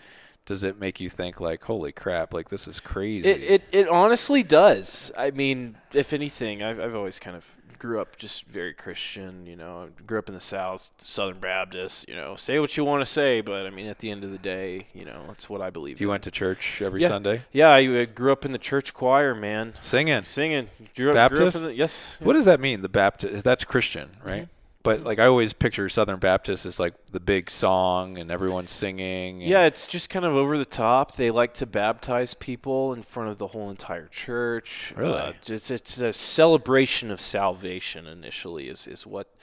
does 0.45 0.63
it 0.63 0.79
make 0.79 0.99
you 0.99 1.07
think 1.07 1.39
like 1.39 1.63
holy 1.63 1.91
crap 1.91 2.33
like 2.33 2.49
this 2.49 2.67
is 2.67 2.79
crazy 2.79 3.29
it 3.29 3.41
it, 3.43 3.63
it 3.71 3.87
honestly 3.87 4.41
does 4.41 5.11
i 5.15 5.29
mean 5.31 5.77
if 5.93 6.13
anything 6.13 6.63
I've, 6.63 6.79
I've 6.79 6.95
always 6.95 7.19
kind 7.19 7.37
of 7.37 7.55
grew 7.81 7.99
up 7.99 8.15
just 8.15 8.43
very 8.45 8.75
christian 8.75 9.43
you 9.47 9.55
know 9.55 9.89
grew 10.05 10.19
up 10.19 10.29
in 10.29 10.35
the 10.35 10.39
south 10.39 10.91
southern 10.99 11.39
baptist 11.39 12.07
you 12.07 12.15
know 12.15 12.35
say 12.35 12.59
what 12.59 12.77
you 12.77 12.85
want 12.85 13.01
to 13.01 13.05
say 13.07 13.41
but 13.41 13.65
i 13.65 13.71
mean 13.71 13.87
at 13.87 13.97
the 13.97 14.11
end 14.11 14.23
of 14.23 14.31
the 14.31 14.37
day 14.37 14.85
you 14.93 15.03
know 15.03 15.23
that's 15.25 15.49
what 15.49 15.63
i 15.63 15.71
believe 15.71 15.99
you 15.99 16.05
in. 16.05 16.11
went 16.11 16.21
to 16.21 16.29
church 16.29 16.79
every 16.79 17.01
yeah. 17.01 17.07
sunday? 17.07 17.41
Yeah 17.51 17.71
i 17.71 18.05
grew 18.05 18.31
up 18.31 18.45
in 18.45 18.51
the 18.51 18.59
church 18.59 18.93
choir 18.93 19.33
man. 19.33 19.73
Singing? 19.81 20.21
Singing. 20.25 20.69
Grew 20.95 21.11
baptist 21.11 21.57
grew 21.57 21.67
the, 21.69 21.73
yes. 21.73 22.19
What 22.21 22.33
does 22.33 22.45
that 22.45 22.59
mean 22.59 22.83
the 22.83 22.89
baptist 22.89 23.43
that's 23.43 23.63
christian 23.63 24.11
right? 24.23 24.43
Mm-hmm. 24.43 24.60
But 24.83 25.03
like 25.03 25.19
I 25.19 25.27
always 25.27 25.53
picture 25.53 25.87
Southern 25.89 26.19
Baptist 26.19 26.65
as 26.65 26.79
like 26.79 26.93
the 27.11 27.19
big 27.19 27.51
song 27.51 28.17
and 28.17 28.31
everyone 28.31 28.67
singing. 28.67 29.41
yeah, 29.41 29.65
it's 29.65 29.85
just 29.85 30.09
kind 30.09 30.25
of 30.25 30.35
over 30.35 30.57
the 30.57 30.65
top. 30.65 31.15
They 31.15 31.29
like 31.29 31.53
to 31.55 31.65
baptize 31.65 32.33
people 32.33 32.93
in 32.93 33.03
front 33.03 33.29
of 33.29 33.37
the 33.37 33.47
whole 33.47 33.69
entire 33.69 34.07
church. 34.07 34.93
Really, 34.95 35.19
uh, 35.19 35.33
it's 35.47 35.69
it's 35.69 35.99
a 35.99 36.13
celebration 36.13 37.11
of 37.11 37.21
salvation. 37.21 38.07
Initially, 38.07 38.69
is 38.69 38.87
is 38.87 39.05
what 39.05 39.35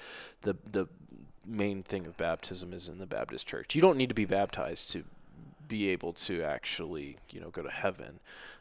the 0.42 0.56
the 0.70 0.88
main 1.46 1.82
thing 1.82 2.06
of 2.06 2.16
baptism 2.16 2.72
is 2.72 2.88
in 2.88 2.98
the 2.98 3.06
Baptist 3.06 3.46
church. 3.46 3.74
You 3.74 3.80
don't 3.80 3.96
need 3.96 4.08
to 4.08 4.14
be 4.14 4.24
baptized 4.24 4.90
to 4.92 5.04
be 5.68 5.88
able 5.88 6.12
to 6.14 6.42
actually 6.42 7.18
you 7.30 7.40
know 7.40 7.50
go 7.50 7.62
to 7.62 7.70
heaven. 7.70 8.20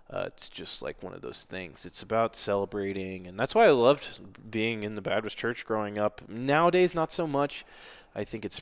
Uh, 0.09 0.23
it's 0.27 0.47
just 0.47 0.81
like 0.81 1.03
one 1.03 1.13
of 1.13 1.21
those 1.21 1.43
things. 1.43 1.85
It's 1.85 2.01
about 2.01 2.35
celebrating, 2.35 3.27
and 3.27 3.38
that's 3.38 3.53
why 3.53 3.65
I 3.65 3.71
loved 3.71 4.19
being 4.49 4.84
in 4.84 4.95
the 4.95 5.01
Baptist 5.01 5.38
church 5.38 5.65
growing 5.65 5.97
up. 5.97 6.21
Nowadays, 6.29 6.95
not 6.95 7.11
so 7.11 7.27
much. 7.27 7.65
I 8.15 8.23
think 8.23 8.45
it's 8.45 8.61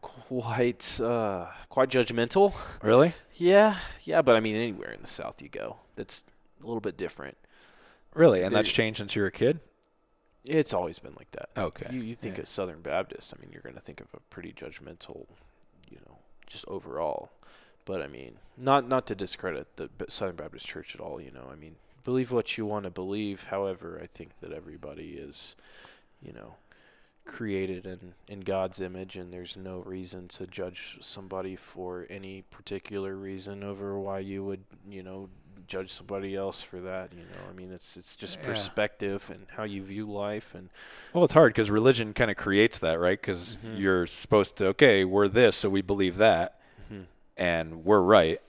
quite 0.00 1.00
uh, 1.00 1.46
quite 1.68 1.88
judgmental. 1.88 2.54
Really? 2.82 3.12
yeah, 3.34 3.78
yeah. 4.04 4.22
But 4.22 4.36
I 4.36 4.40
mean, 4.40 4.54
anywhere 4.54 4.92
in 4.92 5.00
the 5.00 5.08
South 5.08 5.42
you 5.42 5.48
go, 5.48 5.76
that's 5.96 6.24
a 6.62 6.66
little 6.66 6.80
bit 6.80 6.96
different. 6.96 7.36
Really, 8.14 8.42
and 8.42 8.54
that's 8.54 8.70
changed 8.70 8.98
since 8.98 9.16
you 9.16 9.22
were 9.22 9.28
a 9.28 9.32
kid. 9.32 9.60
It's 10.44 10.72
always 10.72 10.98
been 10.98 11.14
like 11.16 11.30
that. 11.32 11.50
Okay. 11.56 11.88
You, 11.90 12.00
you 12.00 12.14
think 12.14 12.36
yeah. 12.36 12.42
of 12.42 12.48
Southern 12.48 12.80
Baptist, 12.80 13.34
I 13.36 13.40
mean, 13.40 13.50
you're 13.52 13.62
going 13.62 13.74
to 13.74 13.80
think 13.80 14.00
of 14.00 14.06
a 14.14 14.20
pretty 14.30 14.52
judgmental, 14.52 15.26
you 15.90 15.98
know, 16.06 16.18
just 16.46 16.64
overall. 16.68 17.30
But 17.88 18.02
I 18.02 18.06
mean, 18.06 18.34
not 18.58 18.86
not 18.86 19.06
to 19.06 19.14
discredit 19.14 19.66
the 19.76 19.88
Southern 20.10 20.36
Baptist 20.36 20.66
Church 20.66 20.94
at 20.94 21.00
all. 21.00 21.22
You 21.22 21.30
know, 21.30 21.48
I 21.50 21.54
mean, 21.54 21.76
believe 22.04 22.30
what 22.30 22.58
you 22.58 22.66
want 22.66 22.84
to 22.84 22.90
believe. 22.90 23.44
However, 23.44 23.98
I 24.02 24.08
think 24.08 24.32
that 24.42 24.52
everybody 24.52 25.12
is, 25.18 25.56
you 26.20 26.34
know, 26.34 26.56
created 27.24 27.86
in 27.86 28.12
in 28.28 28.40
God's 28.40 28.82
image, 28.82 29.16
and 29.16 29.32
there's 29.32 29.56
no 29.56 29.78
reason 29.78 30.28
to 30.28 30.46
judge 30.46 30.98
somebody 31.00 31.56
for 31.56 32.06
any 32.10 32.42
particular 32.50 33.16
reason 33.16 33.64
over 33.64 33.98
why 33.98 34.18
you 34.18 34.44
would, 34.44 34.64
you 34.90 35.02
know, 35.02 35.30
judge 35.66 35.90
somebody 35.90 36.36
else 36.36 36.60
for 36.62 36.82
that. 36.82 37.14
You 37.14 37.20
know, 37.22 37.48
I 37.50 37.54
mean, 37.54 37.72
it's 37.72 37.96
it's 37.96 38.16
just 38.16 38.38
yeah. 38.38 38.48
perspective 38.48 39.30
and 39.32 39.46
how 39.56 39.62
you 39.62 39.82
view 39.82 40.04
life. 40.04 40.54
And 40.54 40.68
well, 41.14 41.24
it's 41.24 41.32
hard 41.32 41.54
because 41.54 41.70
religion 41.70 42.12
kind 42.12 42.30
of 42.30 42.36
creates 42.36 42.80
that, 42.80 43.00
right? 43.00 43.18
Because 43.18 43.56
mm-hmm. 43.56 43.78
you're 43.78 44.06
supposed 44.06 44.56
to, 44.56 44.66
okay, 44.66 45.06
we're 45.06 45.28
this, 45.28 45.56
so 45.56 45.70
we 45.70 45.80
believe 45.80 46.18
that 46.18 46.57
and 47.38 47.84
we're 47.84 48.00
right. 48.00 48.40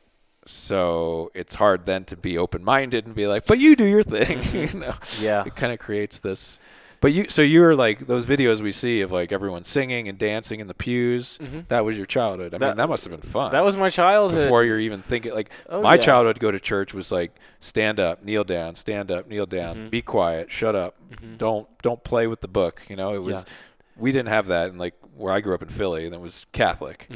So 0.45 1.31
it's 1.35 1.55
hard 1.55 1.85
then 1.85 2.05
to 2.05 2.17
be 2.17 2.37
open 2.37 2.63
minded 2.63 3.05
and 3.05 3.13
be 3.13 3.27
like, 3.27 3.45
but 3.45 3.59
you 3.59 3.75
do 3.75 3.85
your 3.85 4.03
thing. 4.03 4.41
you 4.73 4.79
know? 4.79 4.95
Yeah. 5.21 5.43
It 5.45 5.55
kind 5.55 5.71
of 5.71 5.79
creates 5.79 6.19
this. 6.19 6.59
But 7.01 7.13
you, 7.13 7.27
so 7.29 7.41
you 7.41 7.61
were 7.61 7.75
like 7.75 8.07
those 8.07 8.25
videos 8.25 8.59
we 8.59 8.73
see 8.73 9.01
of 9.01 9.11
like 9.11 9.31
everyone 9.31 9.63
singing 9.63 10.09
and 10.09 10.17
dancing 10.17 10.59
in 10.59 10.67
the 10.67 10.73
pews. 10.73 11.37
Mm-hmm. 11.41 11.61
That 11.69 11.85
was 11.85 11.95
your 11.95 12.05
childhood. 12.05 12.53
I 12.53 12.57
that, 12.57 12.67
mean, 12.67 12.77
that 12.77 12.89
must 12.89 13.05
have 13.05 13.11
been 13.11 13.21
fun. 13.21 13.53
That 13.53 13.63
was 13.63 13.77
my 13.77 13.89
childhood. 13.89 14.41
Before 14.41 14.65
you're 14.65 14.79
even 14.79 15.01
thinking, 15.01 15.33
like 15.33 15.49
oh, 15.69 15.81
my 15.81 15.95
yeah. 15.95 16.01
childhood, 16.01 16.39
go 16.39 16.51
to 16.51 16.59
church 16.59 16.93
was 16.93 17.09
like 17.09 17.31
stand 17.61 18.01
up, 18.01 18.23
kneel 18.23 18.43
down, 18.43 18.75
stand 18.75 19.11
up, 19.11 19.29
kneel 19.29 19.45
down, 19.45 19.75
mm-hmm. 19.75 19.89
be 19.89 20.01
quiet, 20.01 20.51
shut 20.51 20.75
up, 20.75 20.95
mm-hmm. 21.09 21.37
don't 21.37 21.69
don't 21.81 22.03
play 22.03 22.27
with 22.27 22.41
the 22.41 22.49
book. 22.49 22.85
You 22.89 22.97
know, 22.97 23.13
it 23.13 23.23
was. 23.23 23.45
Yeah. 23.47 23.53
We 23.95 24.13
didn't 24.13 24.29
have 24.29 24.47
that, 24.47 24.69
and 24.69 24.79
like 24.79 24.95
where 25.15 25.33
I 25.33 25.41
grew 25.41 25.53
up 25.53 25.61
in 25.61 25.67
Philly, 25.67 26.05
and 26.05 26.15
it 26.15 26.21
was 26.21 26.45
Catholic. 26.53 27.09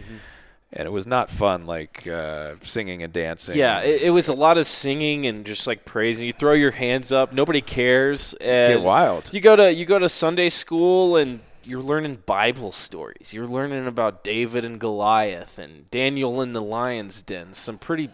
And 0.75 0.87
it 0.87 0.91
was 0.91 1.05
not 1.05 1.29
fun 1.29 1.67
like 1.67 2.07
uh, 2.07 2.55
singing 2.61 3.03
and 3.03 3.13
dancing. 3.13 3.55
Yeah, 3.55 3.81
it, 3.81 4.03
it, 4.03 4.09
was 4.09 4.27
a 4.27 4.33
lot 4.33 4.57
of 4.57 4.65
singing 4.65 5.27
and 5.27 5.45
just 5.45 5.67
like 5.67 5.85
praising. 5.85 6.25
You 6.25 6.33
throw 6.33 6.53
your 6.53 6.71
hands 6.71 7.11
up, 7.11 7.31
nobody 7.31 7.61
cares. 7.61 8.33
And 8.41 8.73
Get 8.73 8.81
wild. 8.81 9.31
You 9.31 9.39
go 9.39 9.55
to 9.55 9.71
you 9.71 9.85
go 9.85 9.99
to 9.99 10.09
Sunday 10.09 10.49
school 10.49 11.15
and 11.15 11.41
you're 11.63 11.81
learning 11.81 12.23
Bible 12.25 12.71
stories. 12.71 13.33
You're 13.33 13.47
learning 13.47 13.87
about 13.87 14.23
David 14.23 14.65
and 14.65 14.79
Goliath 14.79 15.59
and 15.59 15.89
Daniel 15.91 16.41
in 16.41 16.53
the 16.53 16.61
lion's 16.61 17.21
den. 17.21 17.53
Some 17.53 17.77
pretty 17.77 18.09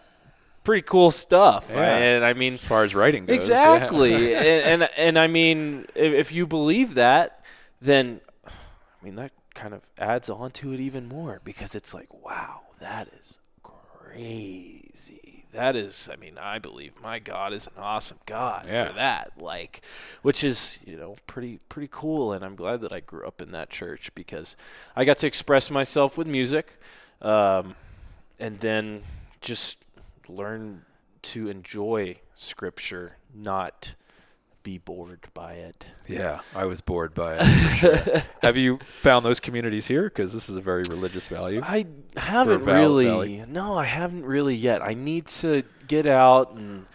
pretty 0.64 0.82
cool 0.82 1.12
stuff. 1.12 1.70
Yeah. 1.70 1.98
And 1.98 2.26
I 2.26 2.34
mean, 2.34 2.54
as 2.54 2.66
far 2.66 2.84
as 2.84 2.94
writing 2.94 3.26
goes, 3.26 3.36
exactly. 3.36 4.32
Yeah. 4.32 4.40
and, 4.42 4.84
and 4.84 4.90
and 4.98 5.20
I 5.20 5.28
mean, 5.28 5.86
if, 5.96 6.14
if 6.14 6.32
you 6.32 6.46
believe 6.46 6.96
that, 6.96 7.44
then 7.82 8.22
I 8.46 8.52
mean 9.06 9.16
that 9.16 9.32
kind 9.60 9.74
of 9.74 9.82
adds 9.98 10.30
on 10.30 10.52
to 10.52 10.72
it 10.72 10.80
even 10.80 11.06
more 11.08 11.42
because 11.44 11.76
it's 11.76 11.94
like, 11.94 12.08
wow, 12.24 12.62
that 12.80 13.10
is 13.20 13.38
crazy. 13.62 15.44
That 15.52 15.76
is, 15.76 16.10
I 16.12 16.16
mean, 16.16 16.38
I 16.38 16.60
believe 16.60 16.94
my 17.02 17.20
God 17.20 17.52
is 17.52 17.68
an 17.68 17.74
awesome 17.78 18.20
God 18.26 18.66
yeah. 18.68 18.88
for 18.88 18.94
that. 18.94 19.34
Like, 19.38 19.82
which 20.22 20.46
is, 20.46 20.80
you 20.86 20.96
know, 20.96 21.18
pretty 21.28 21.60
pretty 21.68 21.90
cool. 21.92 22.32
And 22.32 22.46
I'm 22.46 22.56
glad 22.56 22.80
that 22.82 22.94
I 22.94 23.02
grew 23.02 23.28
up 23.28 23.42
in 23.42 23.52
that 23.52 23.70
church 23.70 24.16
because 24.16 24.56
I 24.96 25.04
got 25.04 25.18
to 25.20 25.28
express 25.28 25.70
myself 25.70 26.18
with 26.18 26.28
music, 26.28 26.80
um, 27.22 27.76
and 28.40 28.60
then 28.60 29.02
just 29.42 29.78
learn 30.30 30.86
to 31.22 31.50
enjoy 31.50 32.16
Scripture, 32.36 33.18
not 33.36 33.96
be 34.64 34.78
bored 34.78 35.28
by 35.34 35.54
it. 35.54 35.86
Yeah, 36.08 36.40
I 36.56 36.66
was 36.66 36.82
bored 36.82 37.14
by 37.14 37.38
it. 37.40 37.46
Sure. 37.78 38.22
Have 38.42 38.58
you 38.58 38.78
found 38.86 39.26
those 39.26 39.40
communities 39.40 39.88
here? 39.88 40.04
Because 40.04 40.34
this 40.34 40.50
is 40.50 40.56
a 40.56 40.62
very 40.62 40.84
religious 40.90 41.28
value. 41.28 41.62
I 41.64 41.86
haven't 42.16 42.64
really. 42.64 43.06
Valley. 43.06 43.44
No, 43.48 43.78
I 43.78 43.86
haven't 43.86 44.26
really 44.26 44.56
yet. 44.56 44.82
I 44.82 44.94
need 44.94 45.28
to 45.28 45.64
get 45.88 46.06
out 46.06 46.52
and 46.54 46.86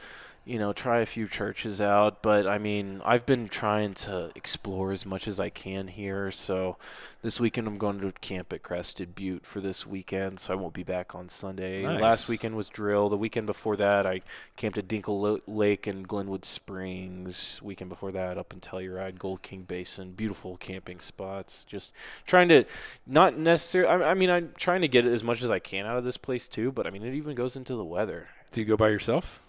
you 0.44 0.58
know, 0.58 0.72
try 0.72 1.00
a 1.00 1.06
few 1.06 1.26
churches 1.26 1.80
out. 1.80 2.22
But 2.22 2.46
I 2.46 2.58
mean, 2.58 3.00
I've 3.04 3.24
been 3.26 3.48
trying 3.48 3.94
to 3.94 4.30
explore 4.34 4.92
as 4.92 5.06
much 5.06 5.26
as 5.26 5.40
I 5.40 5.48
can 5.48 5.88
here. 5.88 6.30
So 6.30 6.76
this 7.22 7.40
weekend 7.40 7.66
I'm 7.66 7.78
going 7.78 8.00
to 8.00 8.12
camp 8.20 8.52
at 8.52 8.62
Crested 8.62 9.14
Butte 9.14 9.46
for 9.46 9.60
this 9.60 9.86
weekend, 9.86 10.40
so 10.40 10.52
I 10.52 10.56
won't 10.56 10.74
be 10.74 10.82
back 10.82 11.14
on 11.14 11.28
Sunday. 11.28 11.82
Nice. 11.82 12.00
Last 12.00 12.28
weekend 12.28 12.56
was 12.56 12.68
drill. 12.68 13.08
The 13.08 13.16
weekend 13.16 13.46
before 13.46 13.76
that, 13.76 14.06
I 14.06 14.20
camped 14.56 14.76
at 14.76 14.88
Dinkle 14.88 15.40
Lake 15.46 15.86
and 15.86 16.06
Glenwood 16.06 16.44
Springs. 16.44 17.60
Weekend 17.62 17.88
before 17.88 18.12
that, 18.12 18.36
up 18.36 18.52
in 18.52 18.60
Telluride, 18.60 19.18
Gold 19.18 19.42
King 19.42 19.62
Basin. 19.62 20.12
Beautiful 20.12 20.58
camping 20.58 21.00
spots. 21.00 21.64
Just 21.64 21.92
trying 22.26 22.48
to, 22.48 22.64
not 23.06 23.38
necessarily. 23.38 24.04
I, 24.04 24.10
I 24.10 24.14
mean, 24.14 24.28
I'm 24.28 24.52
trying 24.56 24.82
to 24.82 24.88
get 24.88 25.06
as 25.06 25.24
much 25.24 25.42
as 25.42 25.50
I 25.50 25.58
can 25.58 25.86
out 25.86 25.96
of 25.96 26.04
this 26.04 26.18
place 26.18 26.46
too. 26.46 26.70
But 26.70 26.86
I 26.86 26.90
mean, 26.90 27.02
it 27.02 27.14
even 27.14 27.34
goes 27.34 27.56
into 27.56 27.74
the 27.74 27.84
weather. 27.84 28.28
Do 28.50 28.60
you 28.60 28.66
go 28.66 28.76
by 28.76 28.90
yourself? 28.90 29.40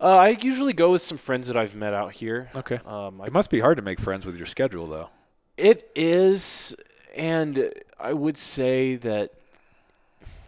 Uh, 0.00 0.16
I 0.16 0.36
usually 0.40 0.72
go 0.72 0.92
with 0.92 1.02
some 1.02 1.18
friends 1.18 1.46
that 1.48 1.56
I've 1.56 1.74
met 1.74 1.94
out 1.94 2.12
here. 2.12 2.50
Okay. 2.54 2.78
Um, 2.84 3.22
it 3.24 3.32
must 3.32 3.50
be 3.50 3.60
hard 3.60 3.76
to 3.76 3.82
make 3.82 4.00
friends 4.00 4.26
with 4.26 4.36
your 4.36 4.46
schedule, 4.46 4.86
though. 4.86 5.08
It 5.56 5.90
is, 5.94 6.74
and 7.16 7.72
I 7.98 8.12
would 8.12 8.36
say 8.36 8.96
that, 8.96 9.32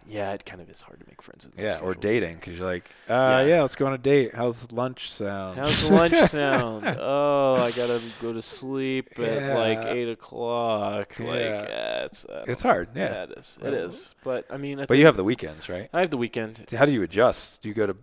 yeah, 0.05 0.33
it 0.33 0.45
kind 0.45 0.61
of 0.61 0.69
is 0.69 0.81
hard 0.81 0.99
to 0.99 1.05
make 1.07 1.21
friends 1.21 1.45
with. 1.45 1.57
Yeah, 1.57 1.73
schedule. 1.73 1.89
or 1.89 1.93
dating 1.95 2.35
because 2.35 2.57
you're 2.57 2.67
like, 2.67 2.89
uh, 3.09 3.13
yeah. 3.13 3.45
yeah. 3.45 3.61
let's 3.61 3.75
go 3.75 3.87
on 3.87 3.93
a 3.93 3.97
date. 3.97 4.35
How's 4.35 4.71
lunch 4.71 5.09
sound? 5.09 5.57
How's 5.57 5.89
lunch 5.89 6.13
sound? 6.29 6.85
Oh, 6.85 7.55
I 7.55 7.71
gotta 7.71 8.01
go 8.21 8.33
to 8.33 8.41
sleep 8.41 9.17
yeah. 9.17 9.25
at 9.25 9.57
like 9.57 9.85
eight 9.85 10.09
o'clock. 10.09 11.15
Yeah. 11.19 11.25
Like, 11.25 11.39
yeah, 11.39 12.05
it's 12.05 12.25
it's 12.47 12.61
hard. 12.61 12.89
Yeah. 12.95 13.11
yeah, 13.11 13.23
it 13.23 13.31
is. 13.37 13.57
It 13.61 13.73
is. 13.73 14.15
But 14.23 14.45
I 14.49 14.57
mean, 14.57 14.81
I 14.81 14.85
but 14.85 14.97
you 14.97 15.05
have 15.05 15.17
the 15.17 15.25
weekends, 15.25 15.67
right? 15.67 15.89
I 15.91 16.01
have 16.01 16.09
the 16.09 16.17
weekend. 16.17 16.69
How 16.71 16.85
do 16.85 16.91
you 16.91 17.03
adjust? 17.03 17.61
Do 17.61 17.69
you 17.69 17.73
go 17.73 17.87
to 17.87 17.95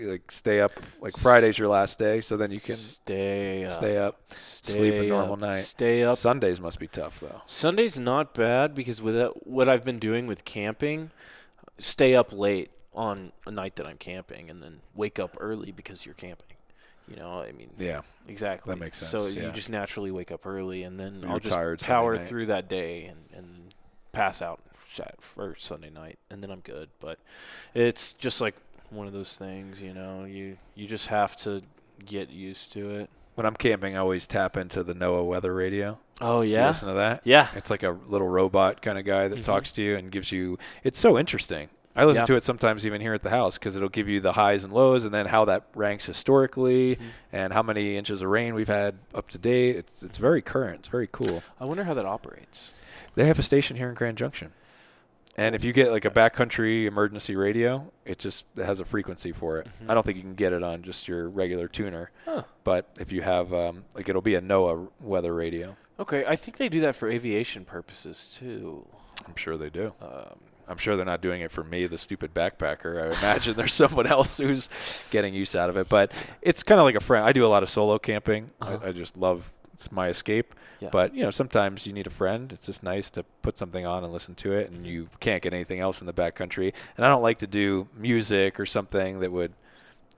like 0.00 0.30
stay 0.32 0.60
up 0.60 0.72
like 1.00 1.16
Friday's 1.16 1.58
your 1.58 1.68
last 1.68 1.98
day, 1.98 2.20
so 2.20 2.36
then 2.36 2.50
you 2.50 2.60
can 2.60 2.76
stay 2.76 3.64
up, 3.64 3.72
stay 3.72 3.98
up, 3.98 4.20
stay 4.28 4.72
sleep 4.72 4.94
a 4.94 5.08
normal 5.08 5.34
up, 5.34 5.40
night. 5.40 5.60
Stay 5.60 6.02
up. 6.02 6.18
Sundays 6.18 6.60
must 6.60 6.78
be 6.78 6.86
tough 6.86 7.20
though. 7.20 7.42
Sundays 7.46 7.98
not 7.98 8.34
bad 8.34 8.74
because 8.74 9.02
with 9.02 9.32
what 9.44 9.68
I've 9.68 9.84
been 9.84 9.98
doing 9.98 10.26
with 10.26 10.44
camping, 10.44 11.10
stay 11.78 12.14
up 12.14 12.32
late 12.32 12.70
on 12.94 13.32
a 13.46 13.50
night 13.50 13.76
that 13.76 13.86
I'm 13.86 13.98
camping, 13.98 14.50
and 14.50 14.62
then 14.62 14.80
wake 14.94 15.18
up 15.18 15.36
early 15.40 15.72
because 15.72 16.04
you're 16.04 16.14
camping. 16.14 16.56
You 17.08 17.16
know, 17.16 17.40
I 17.40 17.52
mean, 17.52 17.70
yeah, 17.78 18.02
exactly. 18.28 18.72
That 18.72 18.78
makes 18.78 18.98
sense. 18.98 19.10
So 19.10 19.26
yeah. 19.28 19.46
you 19.46 19.52
just 19.52 19.68
naturally 19.68 20.10
wake 20.10 20.30
up 20.30 20.46
early, 20.46 20.82
and 20.82 20.98
then 20.98 21.20
you're 21.20 21.30
I'll 21.30 21.38
just 21.40 21.84
power 21.84 22.16
through 22.16 22.46
that 22.46 22.68
day 22.68 23.04
and, 23.04 23.18
and 23.36 23.74
pass 24.12 24.40
out 24.40 24.60
for 25.20 25.56
Sunday 25.58 25.90
night, 25.90 26.18
and 26.30 26.42
then 26.42 26.50
I'm 26.50 26.60
good. 26.60 26.90
But 27.00 27.18
it's 27.74 28.12
just 28.14 28.40
like 28.40 28.54
one 28.92 29.06
of 29.06 29.12
those 29.12 29.36
things, 29.36 29.80
you 29.80 29.94
know. 29.94 30.24
You 30.24 30.56
you 30.74 30.86
just 30.86 31.08
have 31.08 31.36
to 31.38 31.62
get 32.04 32.30
used 32.30 32.72
to 32.72 32.90
it. 32.90 33.10
when 33.34 33.46
I'm 33.46 33.54
camping, 33.54 33.96
I 33.96 34.00
always 34.00 34.26
tap 34.26 34.56
into 34.56 34.82
the 34.82 34.94
NOAA 34.94 35.26
weather 35.26 35.54
radio. 35.54 35.98
Oh 36.20 36.42
yeah, 36.42 36.62
you 36.62 36.66
listen 36.68 36.88
to 36.88 36.94
that. 36.94 37.22
Yeah, 37.24 37.48
it's 37.54 37.70
like 37.70 37.82
a 37.82 37.96
little 38.06 38.28
robot 38.28 38.82
kind 38.82 38.98
of 38.98 39.04
guy 39.04 39.28
that 39.28 39.36
mm-hmm. 39.36 39.42
talks 39.42 39.72
to 39.72 39.82
you 39.82 39.96
and 39.96 40.10
gives 40.10 40.32
you. 40.32 40.58
It's 40.84 40.98
so 40.98 41.18
interesting. 41.18 41.68
I 41.94 42.06
listen 42.06 42.24
to 42.24 42.36
it 42.36 42.42
sometimes 42.42 42.86
even 42.86 43.02
here 43.02 43.12
at 43.12 43.22
the 43.22 43.28
house 43.28 43.58
because 43.58 43.76
it'll 43.76 43.90
give 43.90 44.08
you 44.08 44.20
the 44.20 44.32
highs 44.32 44.64
and 44.64 44.72
lows 44.72 45.04
and 45.04 45.12
then 45.12 45.26
how 45.26 45.44
that 45.44 45.64
ranks 45.74 46.06
historically 46.06 46.96
mm-hmm. 46.96 47.04
and 47.32 47.52
how 47.52 47.62
many 47.62 47.98
inches 47.98 48.22
of 48.22 48.28
rain 48.28 48.54
we've 48.54 48.68
had 48.68 48.96
up 49.14 49.28
to 49.28 49.38
date. 49.38 49.76
It's 49.76 50.02
it's 50.02 50.16
very 50.16 50.40
current. 50.40 50.80
It's 50.80 50.88
very 50.88 51.08
cool. 51.10 51.42
I 51.60 51.66
wonder 51.66 51.84
how 51.84 51.94
that 51.94 52.06
operates. 52.06 52.74
They 53.14 53.26
have 53.26 53.38
a 53.38 53.42
station 53.42 53.76
here 53.76 53.90
in 53.90 53.94
Grand 53.94 54.16
Junction. 54.16 54.52
And 55.36 55.54
if 55.54 55.64
you 55.64 55.72
get 55.72 55.90
like 55.90 56.04
a 56.04 56.10
backcountry 56.10 56.86
emergency 56.86 57.36
radio, 57.36 57.90
it 58.04 58.18
just 58.18 58.46
it 58.56 58.64
has 58.64 58.80
a 58.80 58.84
frequency 58.84 59.32
for 59.32 59.58
it. 59.58 59.66
Mm-hmm. 59.66 59.90
I 59.90 59.94
don't 59.94 60.04
think 60.04 60.16
you 60.16 60.22
can 60.22 60.34
get 60.34 60.52
it 60.52 60.62
on 60.62 60.82
just 60.82 61.08
your 61.08 61.28
regular 61.28 61.68
tuner. 61.68 62.10
Huh. 62.26 62.42
But 62.64 62.86
if 63.00 63.12
you 63.12 63.22
have 63.22 63.52
um, 63.54 63.84
like 63.94 64.08
it'll 64.08 64.20
be 64.22 64.34
a 64.34 64.42
NOAA 64.42 64.88
weather 65.00 65.34
radio. 65.34 65.76
Okay, 65.98 66.24
I 66.26 66.36
think 66.36 66.56
they 66.58 66.68
do 66.68 66.80
that 66.80 66.96
for 66.96 67.08
aviation 67.08 67.64
purposes 67.64 68.36
too. 68.38 68.86
I'm 69.26 69.36
sure 69.36 69.56
they 69.56 69.70
do. 69.70 69.94
Um, 70.02 70.38
I'm 70.68 70.78
sure 70.78 70.96
they're 70.96 71.04
not 71.04 71.20
doing 71.20 71.42
it 71.42 71.50
for 71.50 71.64
me, 71.64 71.86
the 71.86 71.98
stupid 71.98 72.34
backpacker. 72.34 73.02
I 73.02 73.18
imagine 73.18 73.56
there's 73.56 73.72
someone 73.74 74.06
else 74.06 74.38
who's 74.38 74.68
getting 75.10 75.34
use 75.34 75.54
out 75.54 75.70
of 75.70 75.76
it. 75.76 75.88
But 75.88 76.12
it's 76.40 76.62
kind 76.62 76.80
of 76.80 76.84
like 76.84 76.94
a 76.94 77.00
friend. 77.00 77.26
I 77.26 77.32
do 77.32 77.44
a 77.44 77.48
lot 77.48 77.62
of 77.62 77.68
solo 77.68 77.98
camping. 77.98 78.50
Uh-huh. 78.60 78.78
I, 78.82 78.88
I 78.88 78.92
just 78.92 79.16
love 79.16 79.52
it's 79.72 79.90
my 79.90 80.08
escape. 80.08 80.54
Yeah. 80.80 80.88
But 80.90 81.14
you 81.14 81.22
know, 81.22 81.30
sometimes 81.30 81.86
you 81.86 81.92
need 81.92 82.06
a 82.06 82.10
friend. 82.10 82.52
It's 82.52 82.66
just 82.66 82.82
nice 82.82 83.10
to 83.10 83.22
put 83.42 83.58
something 83.58 83.86
on 83.86 84.04
and 84.04 84.12
listen 84.12 84.34
to 84.36 84.52
it, 84.52 84.70
and 84.70 84.86
you 84.86 85.08
can't 85.20 85.42
get 85.42 85.52
anything 85.52 85.80
else 85.80 86.00
in 86.00 86.06
the 86.06 86.12
backcountry. 86.12 86.74
And 86.96 87.06
I 87.06 87.08
don't 87.08 87.22
like 87.22 87.38
to 87.38 87.46
do 87.46 87.88
music 87.96 88.58
or 88.58 88.66
something 88.66 89.20
that 89.20 89.32
would. 89.32 89.52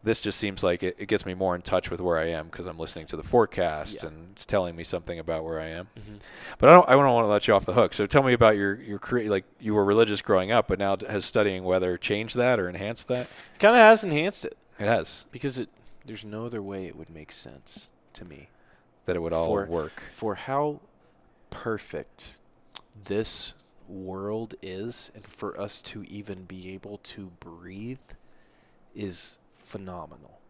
This 0.03 0.21
just 0.21 0.39
seems 0.39 0.63
like 0.63 0.83
it, 0.83 0.97
it 0.99 1.07
gets 1.07 1.25
me 1.25 1.33
more 1.33 1.55
in 1.55 1.63
touch 1.63 1.91
with 1.91 1.99
where 1.99 2.19
I 2.19 2.27
am 2.27 2.49
because 2.49 2.67
I'm 2.67 2.79
listening 2.79 3.07
to 3.07 3.17
the 3.17 3.23
forecast 3.23 4.03
yeah. 4.03 4.11
and 4.11 4.33
it's 4.33 4.45
telling 4.45 4.77
me 4.77 4.85
something 4.85 5.19
about 5.19 5.45
where 5.45 5.59
I 5.59 5.69
am. 5.69 5.89
Mm-hmm. 5.99 6.17
But 6.59 6.69
I 6.69 6.73
don't. 6.75 6.89
I 6.89 6.93
don't 6.93 7.15
want 7.15 7.25
to 7.25 7.31
let 7.31 7.49
you 7.49 7.55
off 7.55 7.65
the 7.65 7.73
hook. 7.73 7.95
So 7.95 8.05
tell 8.05 8.23
me 8.23 8.35
about 8.35 8.57
your 8.57 8.75
your 8.83 8.99
cre- 8.99 9.29
like 9.29 9.45
you 9.61 9.75
were 9.75 9.85
religious 9.85 10.21
growing 10.21 10.53
up, 10.53 10.69
but 10.69 10.79
now 10.79 10.97
has 11.09 11.25
studying 11.25 11.65
weather 11.65 11.97
changed 11.97 12.37
that 12.37 12.61
or 12.61 12.69
enhanced 12.69 13.09
that? 13.09 13.29
It 13.55 13.61
kind 13.61 13.75
of 13.75 13.81
has 13.81 14.05
enhanced 14.05 14.45
it. 14.45 14.59
It 14.79 14.87
has 14.87 15.25
because 15.31 15.59
it. 15.59 15.69
There's 16.07 16.25
no 16.25 16.45
other 16.45 16.61
way 16.61 16.85
it 16.85 16.97
would 16.97 17.09
make 17.09 17.33
sense 17.33 17.89
to 18.13 18.27
me 18.27 18.49
that 19.07 19.17
it 19.17 19.21
would 19.21 19.33
all 19.33 19.47
for, 19.47 19.67
work. 19.67 20.03
For 20.11 20.35
how 20.35 20.81
perfect 21.51 22.39
this 23.05 23.55
world 23.89 24.55
is, 24.63 25.11
and 25.15 25.27
for 25.27 25.61
us 25.61 25.83
to 25.83 26.05
even 26.05 26.45
be 26.45 26.73
able 26.73 26.99
to 26.99 27.31
breathe 27.41 27.99
is 28.95 29.39
phenomenal. 29.53 30.41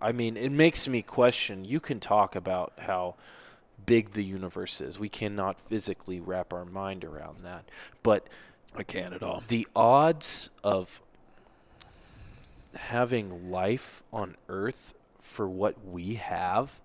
I 0.00 0.12
mean, 0.12 0.36
it 0.36 0.50
makes 0.50 0.88
me 0.88 1.02
question. 1.02 1.64
You 1.64 1.80
can 1.80 2.00
talk 2.00 2.34
about 2.34 2.72
how 2.78 3.14
big 3.86 4.12
the 4.12 4.24
universe 4.24 4.80
is. 4.80 4.98
We 4.98 5.08
cannot 5.08 5.60
physically 5.60 6.20
wrap 6.20 6.52
our 6.52 6.64
mind 6.64 7.04
around 7.04 7.44
that. 7.44 7.64
But 8.02 8.28
I 8.74 8.82
can't 8.82 9.14
at 9.14 9.22
all. 9.22 9.42
The 9.46 9.68
odds 9.76 10.50
of 10.64 11.00
having 12.74 13.50
life 13.50 14.02
on 14.12 14.36
Earth 14.48 14.94
for 15.20 15.48
what 15.48 15.84
we 15.86 16.14
have 16.14 16.80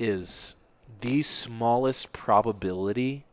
is 0.00 0.54
the 1.02 1.22
smallest 1.22 2.12
probability 2.12 3.24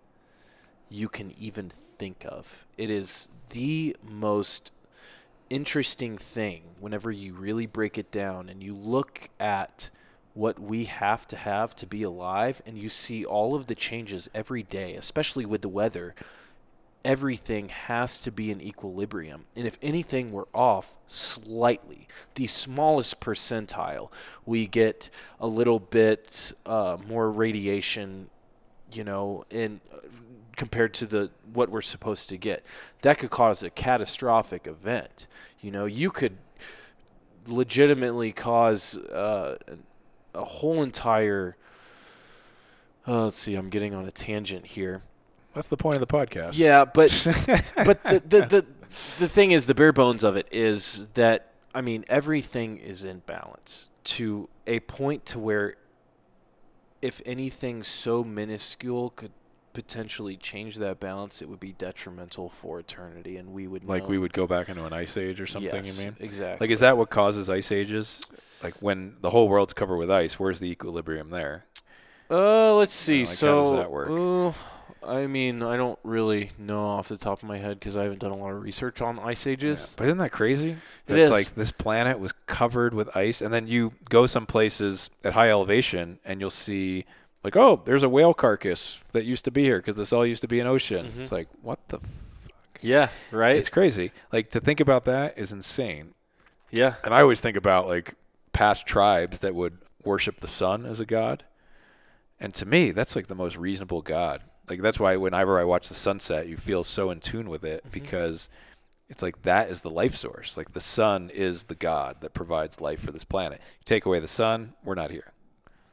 you 0.90 1.08
can 1.08 1.34
even 1.40 1.72
think 1.98 2.26
of. 2.28 2.66
It 2.78 2.90
is 2.90 3.30
the 3.50 3.96
most 4.04 4.72
interesting 5.50 6.18
thing 6.18 6.64
whenever 6.80 7.10
you 7.10 7.34
really 7.34 7.66
break 7.66 7.98
it 7.98 8.12
down 8.12 8.50
and 8.50 8.62
you 8.62 8.76
look 8.76 9.30
at 9.40 9.90
what 10.34 10.60
we 10.60 10.86
have 10.86 11.26
to 11.28 11.36
have 11.36 11.76
to 11.76 11.88
be 11.88 12.04
alive 12.04 12.62
and 12.66 12.78
you 12.78 12.90
see 12.90 13.26
all 13.26 13.56
of 13.56 13.68
the 13.68 13.74
changes 13.74 14.30
every 14.36 14.62
day, 14.62 14.96
especially 14.96 15.46
with 15.46 15.62
the 15.62 15.70
weather 15.70 16.14
everything 17.04 17.70
has 17.70 18.20
to 18.22 18.32
be 18.32 18.52
in 18.52 18.62
equilibrium. 18.62 19.46
And 19.56 19.66
if 19.66 19.78
anything 19.82 20.32
we're 20.32 20.46
off 20.54 20.98
slightly, 21.08 22.08
the 22.36 22.48
smallest 22.48 23.20
percentile, 23.20 24.12
we 24.46 24.68
get 24.68 25.10
a 25.40 25.48
little 25.48 25.80
bit 25.80 26.52
uh, 26.66 26.98
more 27.08 27.32
radiation, 27.32 28.30
you 28.92 29.04
know, 29.04 29.46
in 29.50 29.80
compared 30.56 30.92
to 30.92 31.06
the 31.06 31.30
what 31.54 31.70
we're 31.70 31.82
supposed 31.82 32.30
to 32.30 32.38
get. 32.38 32.66
That 33.02 33.20
could 33.20 33.30
cause 33.30 33.64
a 33.64 33.70
catastrophic 33.70 34.68
event. 34.68 35.28
You 35.62 35.72
know, 35.72 35.86
you 35.86 36.12
could 36.12 36.38
legitimately 37.46 38.34
cause 38.34 38.98
uh, 38.98 39.58
a 40.34 40.44
whole 40.44 40.84
entire. 40.84 41.56
Uh, 43.08 43.26
let's 43.26 43.38
see, 43.38 43.56
I'm 43.56 43.70
getting 43.70 43.94
on 43.94 44.06
a 44.06 44.12
tangent 44.12 44.66
here 44.66 45.04
that's 45.58 45.70
the 45.70 45.78
point 45.78 45.96
of 45.96 46.02
the 46.02 46.08
podcast. 46.08 46.52
Yeah, 46.54 46.86
but 46.86 47.10
but 47.84 48.04
the, 48.04 48.22
the 48.26 48.42
the 48.46 48.66
the 49.18 49.28
thing 49.28 49.52
is, 49.52 49.66
the 49.66 49.74
bare 49.74 49.92
bones 49.92 50.24
of 50.24 50.36
it 50.38 50.48
is 50.52 51.10
that 51.16 51.52
I 51.74 51.82
mean 51.82 52.06
everything 52.08 52.78
is 52.78 53.04
in 53.04 53.20
balance 53.26 53.90
to 54.04 54.50
a 54.68 54.80
point 54.82 55.26
to 55.28 55.40
where 55.40 55.76
if 57.02 57.24
anything 57.26 57.84
so 57.84 58.24
minuscule 58.24 59.10
could 59.12 59.32
potentially 59.74 60.38
change 60.38 60.76
that 60.76 61.00
balance, 61.00 61.42
it 61.42 61.50
would 61.50 61.60
be 61.60 61.72
detrimental 61.72 62.50
for 62.50 62.80
eternity, 62.80 63.38
and 63.38 63.52
we 63.52 63.68
would 63.68 63.84
like 63.84 64.04
know. 64.04 64.10
we 64.10 64.20
would 64.20 64.34
go 64.34 64.46
back 64.46 64.70
into 64.70 64.86
an 64.86 64.94
ice 64.94 65.18
age 65.18 65.42
or 65.42 65.48
something. 65.48 65.74
Yes, 65.74 66.00
you 66.00 66.06
mean 66.06 66.18
exactly? 66.20 66.66
Like, 66.66 66.72
is 66.72 66.82
that 66.82 66.98
what 66.98 67.10
causes 67.10 67.50
ice 67.50 67.72
ages? 67.72 68.26
Like 68.62 68.76
when 68.76 69.16
the 69.22 69.32
whole 69.32 69.50
world's 69.50 69.74
covered 69.74 69.98
with 69.98 70.12
ice, 70.12 70.40
where's 70.40 70.60
the 70.60 70.70
equilibrium 70.70 71.32
there? 71.32 71.66
Uh, 72.30 72.76
let's 72.76 72.94
see. 72.94 73.20
You 73.20 73.24
know, 73.24 73.30
like 73.30 73.38
so, 73.38 73.56
how 73.56 73.64
does 73.64 73.72
that 73.72 73.92
work? 73.92 74.56
Uh, 74.56 74.60
I 75.08 75.28
mean, 75.28 75.64
I 75.64 75.78
don't 75.78 75.98
really 76.04 76.52
know 76.58 76.86
off 76.86 77.08
the 77.08 77.18
top 77.18 77.42
of 77.42 77.48
my 77.48 77.58
head 77.58 77.80
because 77.80 77.96
I 77.96 78.04
haven't 78.04 78.20
done 78.20 78.32
a 78.32 78.38
lot 78.38 78.52
of 78.52 78.62
research 78.62 79.02
on 79.02 79.20
ice 79.20 79.48
ages. 79.48 79.88
Yeah, 79.90 79.94
but 79.98 80.08
isn't 80.08 80.18
that 80.20 80.32
crazy? 80.32 80.76
That's 81.06 81.18
it 81.18 81.22
is. 81.22 81.30
like 81.30 81.56
this 81.56 81.72
planet 81.72 82.20
was 82.20 82.34
covered 82.46 82.94
with 82.94 83.16
ice, 83.16 83.42
and 83.42 83.54
then 83.54 83.68
you 83.68 83.94
go 84.10 84.26
some 84.26 84.46
places 84.46 85.10
at 85.24 85.34
high 85.34 85.50
elevation, 85.50 86.20
and 86.26 86.42
you'll 86.42 86.50
see 86.50 87.06
like, 87.44 87.56
oh, 87.56 87.82
there's 87.86 88.04
a 88.04 88.10
whale 88.10 88.34
carcass 88.34 89.02
that 89.14 89.24
used 89.24 89.46
to 89.46 89.52
be 89.52 89.64
here 89.64 89.78
because 89.78 89.96
this 89.96 90.12
all 90.12 90.26
used 90.26 90.42
to 90.42 90.48
be 90.48 90.60
an 90.60 90.68
ocean. 90.68 91.08
Mm-hmm. 91.08 91.22
It's 91.22 91.32
like, 91.32 91.48
what 91.62 91.80
the 91.88 92.00
fuck? 92.00 92.10
Yeah, 92.82 93.10
right. 93.32 93.56
It's 93.56 93.70
crazy. 93.70 94.12
Like 94.32 94.50
to 94.52 94.60
think 94.60 94.80
about 94.80 95.06
that 95.06 95.38
is 95.38 95.52
insane. 95.52 96.14
Yeah. 96.70 96.96
And 97.04 97.14
I 97.14 97.22
always 97.22 97.42
think 97.42 97.58
about 97.58 97.88
like 97.88 98.16
past 98.54 98.86
tribes 98.86 99.40
that 99.40 99.56
would 99.56 99.78
worship 100.04 100.42
the 100.42 100.48
sun 100.48 100.86
as 100.86 101.00
a 101.00 101.06
god. 101.06 101.44
And 102.40 102.54
to 102.56 102.66
me, 102.66 102.92
that's 102.92 103.16
like 103.16 103.28
the 103.28 103.36
most 103.36 103.58
reasonable 103.58 104.02
god 104.02 104.44
like 104.70 104.82
that's 104.82 105.00
why 105.00 105.16
whenever 105.16 105.60
I 105.60 105.64
watch 105.64 105.90
the 105.90 105.96
sunset, 105.96 106.48
you 106.48 106.58
feel 106.58 106.84
so 106.84 107.10
in 107.10 107.20
tune 107.20 107.50
with 107.50 107.64
it 107.64 107.82
mm-hmm. 107.82 107.92
because 107.92 108.50
it's 109.10 109.24
like 109.24 109.42
that 109.44 109.70
is 109.70 109.82
the 109.82 109.90
life 109.90 110.16
source. 110.16 110.58
Like 110.58 110.74
the 110.74 110.82
sun 110.82 111.30
is 111.30 111.66
the 111.66 111.76
God 111.76 112.18
that 112.22 112.34
provides 112.34 112.82
life 112.82 113.00
for 113.00 113.12
this 113.12 113.24
planet. 113.24 113.62
You 113.80 113.86
take 113.86 114.06
away 114.06 114.20
the 114.20 114.28
sun, 114.28 114.74
we're 114.84 114.96
not 114.96 115.12
here. 115.12 115.32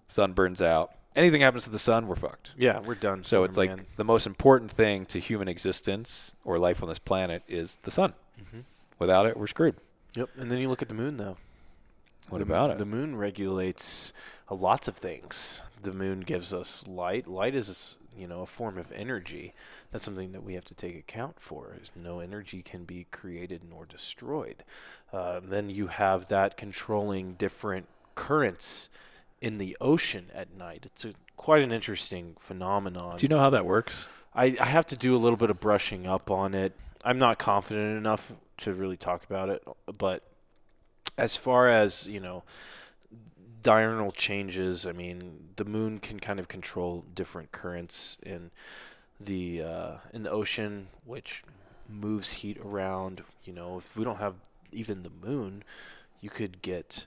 Sun 0.06 0.32
burns 0.32 0.60
out. 0.60 0.92
Anything 1.16 1.42
happens 1.42 1.64
to 1.64 1.70
the 1.70 1.78
sun, 1.78 2.08
we're 2.08 2.16
fucked. 2.16 2.52
Yeah, 2.58 2.80
we're 2.80 2.96
done. 2.96 3.22
So 3.22 3.44
it's 3.44 3.56
man. 3.56 3.68
like 3.68 3.96
the 3.96 4.04
most 4.04 4.26
important 4.26 4.70
thing 4.70 5.06
to 5.06 5.20
human 5.20 5.46
existence 5.46 6.34
or 6.44 6.58
life 6.58 6.82
on 6.82 6.88
this 6.88 6.98
planet 6.98 7.44
is 7.46 7.76
the 7.82 7.92
sun. 7.92 8.14
Mm-hmm. 8.40 8.60
Without 8.98 9.26
it, 9.26 9.36
we're 9.36 9.46
screwed. 9.46 9.76
Yep. 10.16 10.30
And 10.36 10.50
then 10.50 10.58
you 10.58 10.68
look 10.68 10.82
at 10.82 10.88
the 10.88 10.94
moon, 10.94 11.16
though. 11.16 11.36
What 12.30 12.38
the 12.38 12.44
about 12.44 12.70
it? 12.70 12.78
The 12.78 12.84
moon 12.84 13.16
regulates 13.16 14.12
lots 14.50 14.88
of 14.88 14.96
things. 14.96 15.62
The 15.82 15.92
moon 15.92 16.20
gives 16.20 16.52
us 16.52 16.86
light. 16.86 17.28
Light 17.28 17.54
is 17.54 17.96
you 18.18 18.26
know 18.26 18.42
a 18.42 18.46
form 18.46 18.78
of 18.78 18.92
energy 18.92 19.54
that's 19.90 20.04
something 20.04 20.32
that 20.32 20.42
we 20.42 20.54
have 20.54 20.64
to 20.66 20.74
take 20.74 20.96
account 20.96 21.40
for 21.40 21.76
is 21.80 21.90
no 21.94 22.20
energy 22.20 22.62
can 22.62 22.84
be 22.84 23.06
created 23.10 23.62
nor 23.68 23.86
destroyed. 23.86 24.64
Uh, 25.12 25.40
then 25.42 25.70
you 25.70 25.88
have 25.88 26.28
that 26.28 26.56
controlling 26.56 27.34
different 27.34 27.86
currents 28.14 28.88
in 29.40 29.58
the 29.58 29.76
ocean 29.80 30.26
at 30.34 30.56
night. 30.56 30.84
It's 30.86 31.04
a, 31.04 31.14
quite 31.36 31.62
an 31.62 31.72
interesting 31.72 32.36
phenomenon. 32.38 33.16
Do 33.16 33.24
you 33.24 33.28
know 33.28 33.40
how 33.40 33.50
that 33.50 33.66
works? 33.66 34.06
I, 34.34 34.56
I 34.58 34.66
have 34.66 34.86
to 34.86 34.96
do 34.96 35.14
a 35.14 35.18
little 35.18 35.36
bit 35.36 35.50
of 35.50 35.60
brushing 35.60 36.06
up 36.06 36.30
on 36.30 36.54
it. 36.54 36.72
I'm 37.04 37.18
not 37.18 37.38
confident 37.38 37.98
enough 37.98 38.32
to 38.58 38.72
really 38.72 38.96
talk 38.96 39.24
about 39.24 39.48
it 39.48 39.62
but 39.98 40.22
as 41.18 41.36
far 41.36 41.68
as 41.68 42.08
you 42.08 42.20
know 42.20 42.42
diurnal 43.64 44.12
changes. 44.12 44.86
I 44.86 44.92
mean, 44.92 45.48
the 45.56 45.64
moon 45.64 45.98
can 45.98 46.20
kind 46.20 46.38
of 46.38 46.46
control 46.46 47.04
different 47.14 47.50
currents 47.50 48.18
in 48.22 48.52
the 49.18 49.62
uh, 49.62 49.92
in 50.12 50.22
the 50.22 50.30
ocean, 50.30 50.88
which 51.04 51.42
moves 51.88 52.32
heat 52.34 52.58
around. 52.58 53.24
You 53.44 53.54
know, 53.54 53.78
if 53.78 53.96
we 53.96 54.04
don't 54.04 54.18
have 54.18 54.34
even 54.70 55.02
the 55.02 55.26
moon, 55.26 55.64
you 56.20 56.30
could 56.30 56.62
get, 56.62 57.06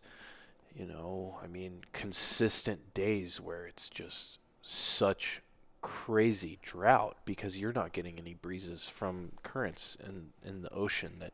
you 0.76 0.86
know, 0.86 1.38
I 1.44 1.48
mean, 1.48 1.82
consistent 1.94 2.94
days 2.94 3.40
where 3.40 3.66
it's 3.66 3.88
just 3.88 4.40
such 4.62 5.42
crazy 5.82 6.58
drought 6.64 7.16
because 7.24 7.58
you're 7.58 7.72
not 7.72 7.94
getting 7.94 8.18
any 8.18 8.34
breezes 8.34 8.90
from 8.90 9.32
currents 9.44 9.96
in 10.06 10.30
in 10.44 10.64
the 10.64 10.74
ocean 10.74 11.14
that 11.20 11.34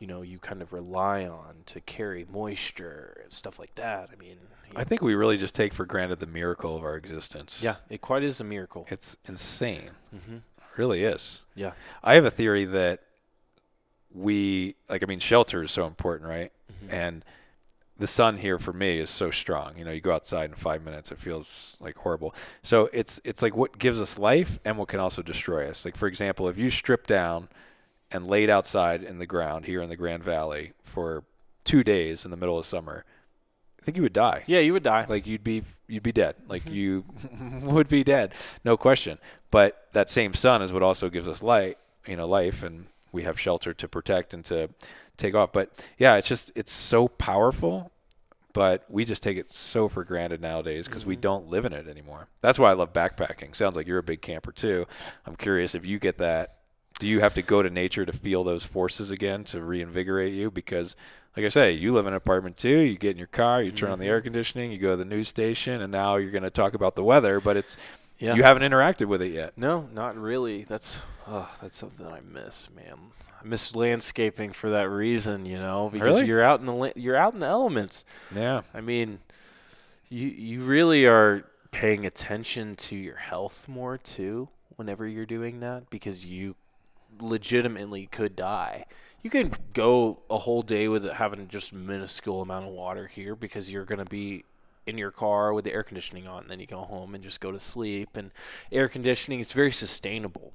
you 0.00 0.06
know 0.06 0.20
you 0.20 0.38
kind 0.38 0.60
of 0.60 0.72
rely 0.72 1.24
on 1.24 1.54
to 1.64 1.80
carry 1.80 2.26
moisture 2.30 3.20
and 3.22 3.32
stuff 3.32 3.58
like 3.58 3.74
that. 3.76 4.10
I 4.12 4.20
mean, 4.20 4.36
I 4.76 4.84
think 4.84 5.02
we 5.02 5.14
really 5.14 5.36
just 5.36 5.54
take 5.54 5.72
for 5.72 5.86
granted 5.86 6.18
the 6.18 6.26
miracle 6.26 6.76
of 6.76 6.84
our 6.84 6.96
existence. 6.96 7.62
Yeah, 7.62 7.76
it 7.88 8.00
quite 8.00 8.22
is 8.22 8.40
a 8.40 8.44
miracle. 8.44 8.86
It's 8.90 9.16
insane. 9.26 9.90
Mm-hmm. 10.14 10.36
It 10.36 10.42
really 10.76 11.04
is. 11.04 11.42
Yeah. 11.54 11.72
I 12.02 12.14
have 12.14 12.24
a 12.24 12.30
theory 12.30 12.64
that 12.64 13.02
we 14.12 14.76
like. 14.88 15.02
I 15.02 15.06
mean, 15.06 15.20
shelter 15.20 15.62
is 15.62 15.72
so 15.72 15.86
important, 15.86 16.28
right? 16.28 16.52
Mm-hmm. 16.72 16.94
And 16.94 17.24
the 17.96 18.06
sun 18.06 18.38
here 18.38 18.58
for 18.58 18.72
me 18.72 18.98
is 18.98 19.10
so 19.10 19.30
strong. 19.30 19.78
You 19.78 19.84
know, 19.84 19.92
you 19.92 20.00
go 20.00 20.12
outside 20.12 20.50
in 20.50 20.56
five 20.56 20.84
minutes, 20.84 21.12
it 21.12 21.18
feels 21.18 21.76
like 21.80 21.96
horrible. 21.96 22.34
So 22.62 22.90
it's 22.92 23.20
it's 23.24 23.42
like 23.42 23.56
what 23.56 23.78
gives 23.78 24.00
us 24.00 24.18
life 24.18 24.58
and 24.64 24.76
what 24.78 24.88
can 24.88 25.00
also 25.00 25.22
destroy 25.22 25.68
us. 25.68 25.84
Like 25.84 25.96
for 25.96 26.08
example, 26.08 26.48
if 26.48 26.58
you 26.58 26.70
strip 26.70 27.06
down 27.06 27.48
and 28.10 28.26
laid 28.26 28.50
outside 28.50 29.02
in 29.02 29.18
the 29.18 29.26
ground 29.26 29.66
here 29.66 29.80
in 29.80 29.88
the 29.88 29.96
Grand 29.96 30.22
Valley 30.22 30.72
for 30.82 31.24
two 31.64 31.82
days 31.82 32.24
in 32.24 32.30
the 32.30 32.36
middle 32.36 32.58
of 32.58 32.66
summer, 32.66 33.04
I 33.84 33.92
think 33.92 33.98
you 33.98 34.02
would 34.02 34.14
die. 34.14 34.44
Yeah, 34.46 34.60
you 34.60 34.72
would 34.72 34.82
die. 34.82 35.04
Like 35.06 35.26
you'd 35.26 35.44
be 35.44 35.62
you'd 35.88 36.02
be 36.02 36.10
dead. 36.10 36.36
Like 36.48 36.62
mm-hmm. 36.62 36.72
you 36.72 37.04
would 37.64 37.86
be 37.86 38.02
dead, 38.02 38.32
no 38.64 38.78
question. 38.78 39.18
But 39.50 39.88
that 39.92 40.08
same 40.08 40.32
sun 40.32 40.62
is 40.62 40.72
what 40.72 40.82
also 40.82 41.10
gives 41.10 41.28
us 41.28 41.42
light, 41.42 41.76
you 42.06 42.16
know, 42.16 42.26
life, 42.26 42.62
and 42.62 42.86
we 43.12 43.24
have 43.24 43.38
shelter 43.38 43.74
to 43.74 43.86
protect 43.86 44.32
and 44.32 44.42
to 44.46 44.70
take 45.18 45.34
off. 45.34 45.52
But 45.52 45.86
yeah, 45.98 46.16
it's 46.16 46.26
just 46.26 46.50
it's 46.54 46.72
so 46.72 47.08
powerful, 47.08 47.92
but 48.54 48.86
we 48.88 49.04
just 49.04 49.22
take 49.22 49.36
it 49.36 49.52
so 49.52 49.86
for 49.86 50.02
granted 50.02 50.40
nowadays 50.40 50.86
because 50.86 51.02
mm-hmm. 51.02 51.10
we 51.10 51.16
don't 51.16 51.48
live 51.48 51.66
in 51.66 51.74
it 51.74 51.86
anymore. 51.86 52.28
That's 52.40 52.58
why 52.58 52.70
I 52.70 52.72
love 52.72 52.94
backpacking. 52.94 53.54
Sounds 53.54 53.76
like 53.76 53.86
you're 53.86 53.98
a 53.98 54.02
big 54.02 54.22
camper 54.22 54.50
too. 54.50 54.86
I'm 55.26 55.36
curious 55.36 55.74
if 55.74 55.84
you 55.84 55.98
get 55.98 56.16
that. 56.16 56.56
Do 57.00 57.06
you 57.06 57.20
have 57.20 57.34
to 57.34 57.42
go 57.42 57.62
to 57.62 57.68
nature 57.68 58.06
to 58.06 58.14
feel 58.14 58.44
those 58.44 58.64
forces 58.64 59.10
again 59.10 59.44
to 59.44 59.60
reinvigorate 59.60 60.32
you? 60.32 60.50
Because, 60.50 60.96
like 61.36 61.44
I 61.44 61.48
say, 61.48 61.72
you 61.72 61.92
live 61.92 62.06
in 62.06 62.12
an 62.12 62.16
apartment 62.16 62.56
too. 62.56 62.78
You 62.78 62.96
get 62.96 63.12
in 63.12 63.18
your 63.18 63.26
car, 63.26 63.62
you 63.62 63.72
turn 63.72 63.86
mm-hmm. 63.86 63.92
on 63.94 63.98
the 63.98 64.06
air 64.06 64.18
mm-hmm. 64.18 64.24
conditioning, 64.24 64.72
you 64.72 64.78
go 64.78 64.90
to 64.90 64.96
the 64.96 65.04
news 65.04 65.28
station, 65.28 65.82
and 65.82 65.90
now 65.90 66.16
you're 66.16 66.30
going 66.30 66.44
to 66.44 66.50
talk 66.50 66.74
about 66.74 66.94
the 66.94 67.02
weather. 67.02 67.40
But 67.40 67.56
it's 67.56 67.76
yeah. 68.18 68.34
you 68.34 68.42
haven't 68.42 68.62
interacted 68.62 69.06
with 69.06 69.20
it 69.22 69.32
yet. 69.32 69.52
No, 69.56 69.88
not 69.92 70.16
really. 70.16 70.62
That's 70.62 71.00
oh, 71.26 71.50
that's 71.60 71.76
something 71.76 72.06
I 72.06 72.20
miss, 72.20 72.68
man. 72.74 72.98
I 73.42 73.46
miss 73.46 73.74
landscaping 73.74 74.52
for 74.52 74.70
that 74.70 74.88
reason, 74.88 75.44
you 75.44 75.58
know, 75.58 75.90
because 75.92 76.16
really? 76.16 76.26
you're 76.26 76.42
out 76.42 76.60
in 76.60 76.66
the 76.66 76.92
you're 76.96 77.16
out 77.16 77.34
in 77.34 77.40
the 77.40 77.48
elements. 77.48 78.04
Yeah. 78.34 78.62
I 78.72 78.80
mean, 78.80 79.18
you 80.08 80.28
you 80.28 80.62
really 80.62 81.06
are 81.06 81.44
paying 81.72 82.06
attention 82.06 82.76
to 82.76 82.94
your 82.94 83.16
health 83.16 83.66
more 83.66 83.98
too 83.98 84.48
whenever 84.76 85.06
you're 85.06 85.26
doing 85.26 85.60
that 85.60 85.90
because 85.90 86.24
you 86.24 86.54
legitimately 87.24 88.06
could 88.06 88.36
die. 88.36 88.84
You 89.22 89.30
can 89.30 89.52
go 89.72 90.20
a 90.28 90.38
whole 90.38 90.62
day 90.62 90.88
with 90.88 91.08
having 91.10 91.48
just 91.48 91.72
a 91.72 91.76
minuscule 91.76 92.42
amount 92.42 92.66
of 92.66 92.72
water 92.72 93.06
here 93.06 93.34
because 93.34 93.70
you're 93.70 93.86
going 93.86 94.02
to 94.04 94.10
be 94.10 94.44
in 94.86 94.98
your 94.98 95.10
car 95.10 95.54
with 95.54 95.64
the 95.64 95.72
air 95.72 95.82
conditioning 95.82 96.26
on. 96.26 96.42
And 96.42 96.50
then 96.50 96.60
you 96.60 96.66
go 96.66 96.80
home 96.80 97.14
and 97.14 97.24
just 97.24 97.40
go 97.40 97.50
to 97.50 97.58
sleep. 97.58 98.16
And 98.16 98.32
air 98.70 98.88
conditioning 98.88 99.40
is 99.40 99.52
very 99.52 99.72
sustainable 99.72 100.52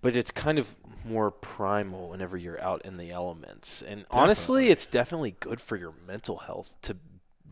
but 0.00 0.16
it's 0.16 0.30
kind 0.30 0.58
of 0.58 0.74
more 1.04 1.30
primal 1.30 2.10
whenever 2.10 2.36
you're 2.36 2.60
out 2.62 2.82
in 2.84 2.96
the 2.96 3.10
elements. 3.10 3.82
And 3.82 4.02
definitely. 4.02 4.20
honestly, 4.20 4.68
it's 4.68 4.86
definitely 4.86 5.36
good 5.40 5.60
for 5.60 5.76
your 5.76 5.94
mental 6.06 6.38
health 6.38 6.76
to 6.82 6.96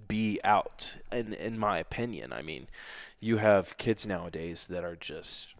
be 0.09 0.40
out. 0.44 0.98
In 1.12 1.32
in 1.35 1.59
my 1.59 1.78
opinion, 1.78 2.32
I 2.32 2.43
mean, 2.43 2.68
you 3.20 3.39
have 3.39 3.76
kids 3.76 4.06
nowadays 4.06 4.66
that 4.68 4.85
are 4.85 4.97
just 4.97 5.53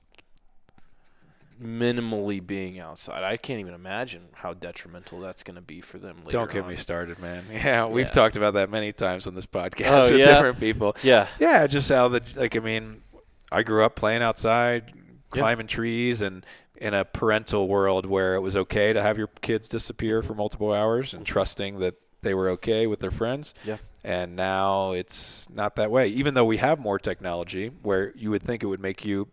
minimally 1.63 2.45
being 2.45 2.79
outside. 2.79 3.23
I 3.23 3.37
can't 3.37 3.61
even 3.61 3.75
imagine 3.75 4.29
how 4.33 4.55
detrimental 4.55 5.21
that's 5.21 5.43
going 5.43 5.57
to 5.57 5.63
be 5.63 5.81
for 5.81 5.99
them. 5.99 6.19
Don't 6.29 6.51
get 6.51 6.63
on. 6.65 6.69
me 6.69 6.77
started, 6.77 7.19
man. 7.19 7.45
Yeah, 7.53 7.87
we've 7.87 8.07
yeah. 8.07 8.11
talked 8.11 8.37
about 8.37 8.55
that 8.55 8.71
many 8.71 8.93
times 8.93 9.27
on 9.27 9.35
this 9.35 9.47
podcast 9.47 9.89
oh, 9.89 9.99
with 10.11 10.21
yeah? 10.21 10.27
different 10.27 10.61
people. 10.61 10.97
Yeah, 11.03 11.29
yeah, 11.39 11.67
just 11.67 11.89
how 11.89 12.09
the 12.09 12.23
like. 12.37 12.57
I 12.57 12.61
mean, 12.61 13.03
I 13.51 13.63
grew 13.63 13.85
up 13.85 13.95
playing 13.97 14.23
outside, 14.23 14.93
climbing 15.31 15.67
yeah. 15.67 15.75
trees, 15.75 16.21
and 16.21 16.45
in 16.77 16.95
a 16.95 17.05
parental 17.05 17.69
world 17.69 18.07
where 18.07 18.35
it 18.35 18.41
was 18.41 18.57
okay 18.57 18.93
to 18.93 19.01
have 19.01 19.17
your 19.17 19.29
kids 19.41 19.69
disappear 19.69 20.23
for 20.23 20.35
multiple 20.35 20.73
hours 20.73 21.15
and 21.15 21.25
trusting 21.25 21.79
that 21.79 21.95
they 22.23 22.35
were 22.35 22.49
okay 22.51 22.87
with 22.87 23.01
their 23.01 23.11
friends. 23.11 23.55
Yeah. 23.65 23.77
And 24.03 24.35
now 24.35 24.93
it's 24.93 25.49
not 25.51 25.77
that 25.77 25.91
way. 25.91 26.09
Even 26.09 26.35
though 26.35 26.45
we 26.45 26.57
have 26.57 26.79
more 26.79 26.99
technology 26.99 27.71
where 27.83 28.13
you 28.17 28.31
would 28.31 28.43
think 28.43 28.63
it 28.63 28.67
would 28.67 28.81
make 28.81 29.05
you 29.05 29.29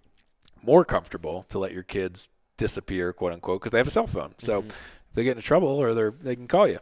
more 0.63 0.85
comfortable 0.85 1.43
to 1.43 1.59
let 1.59 1.71
your 1.71 1.83
kids 1.83 2.29
disappear, 2.57 3.13
quote 3.13 3.33
unquote, 3.33 3.61
because 3.61 3.71
they 3.71 3.77
have 3.77 3.87
a 3.87 3.91
cell 3.91 4.07
phone. 4.07 4.35
So 4.37 4.61
mm-hmm. 4.61 4.69
if 4.69 5.13
they 5.13 5.23
get 5.23 5.31
into 5.31 5.43
trouble 5.43 5.69
or 5.69 5.93
they 5.93 6.09
they 6.21 6.35
can 6.35 6.47
call 6.47 6.67
you. 6.67 6.79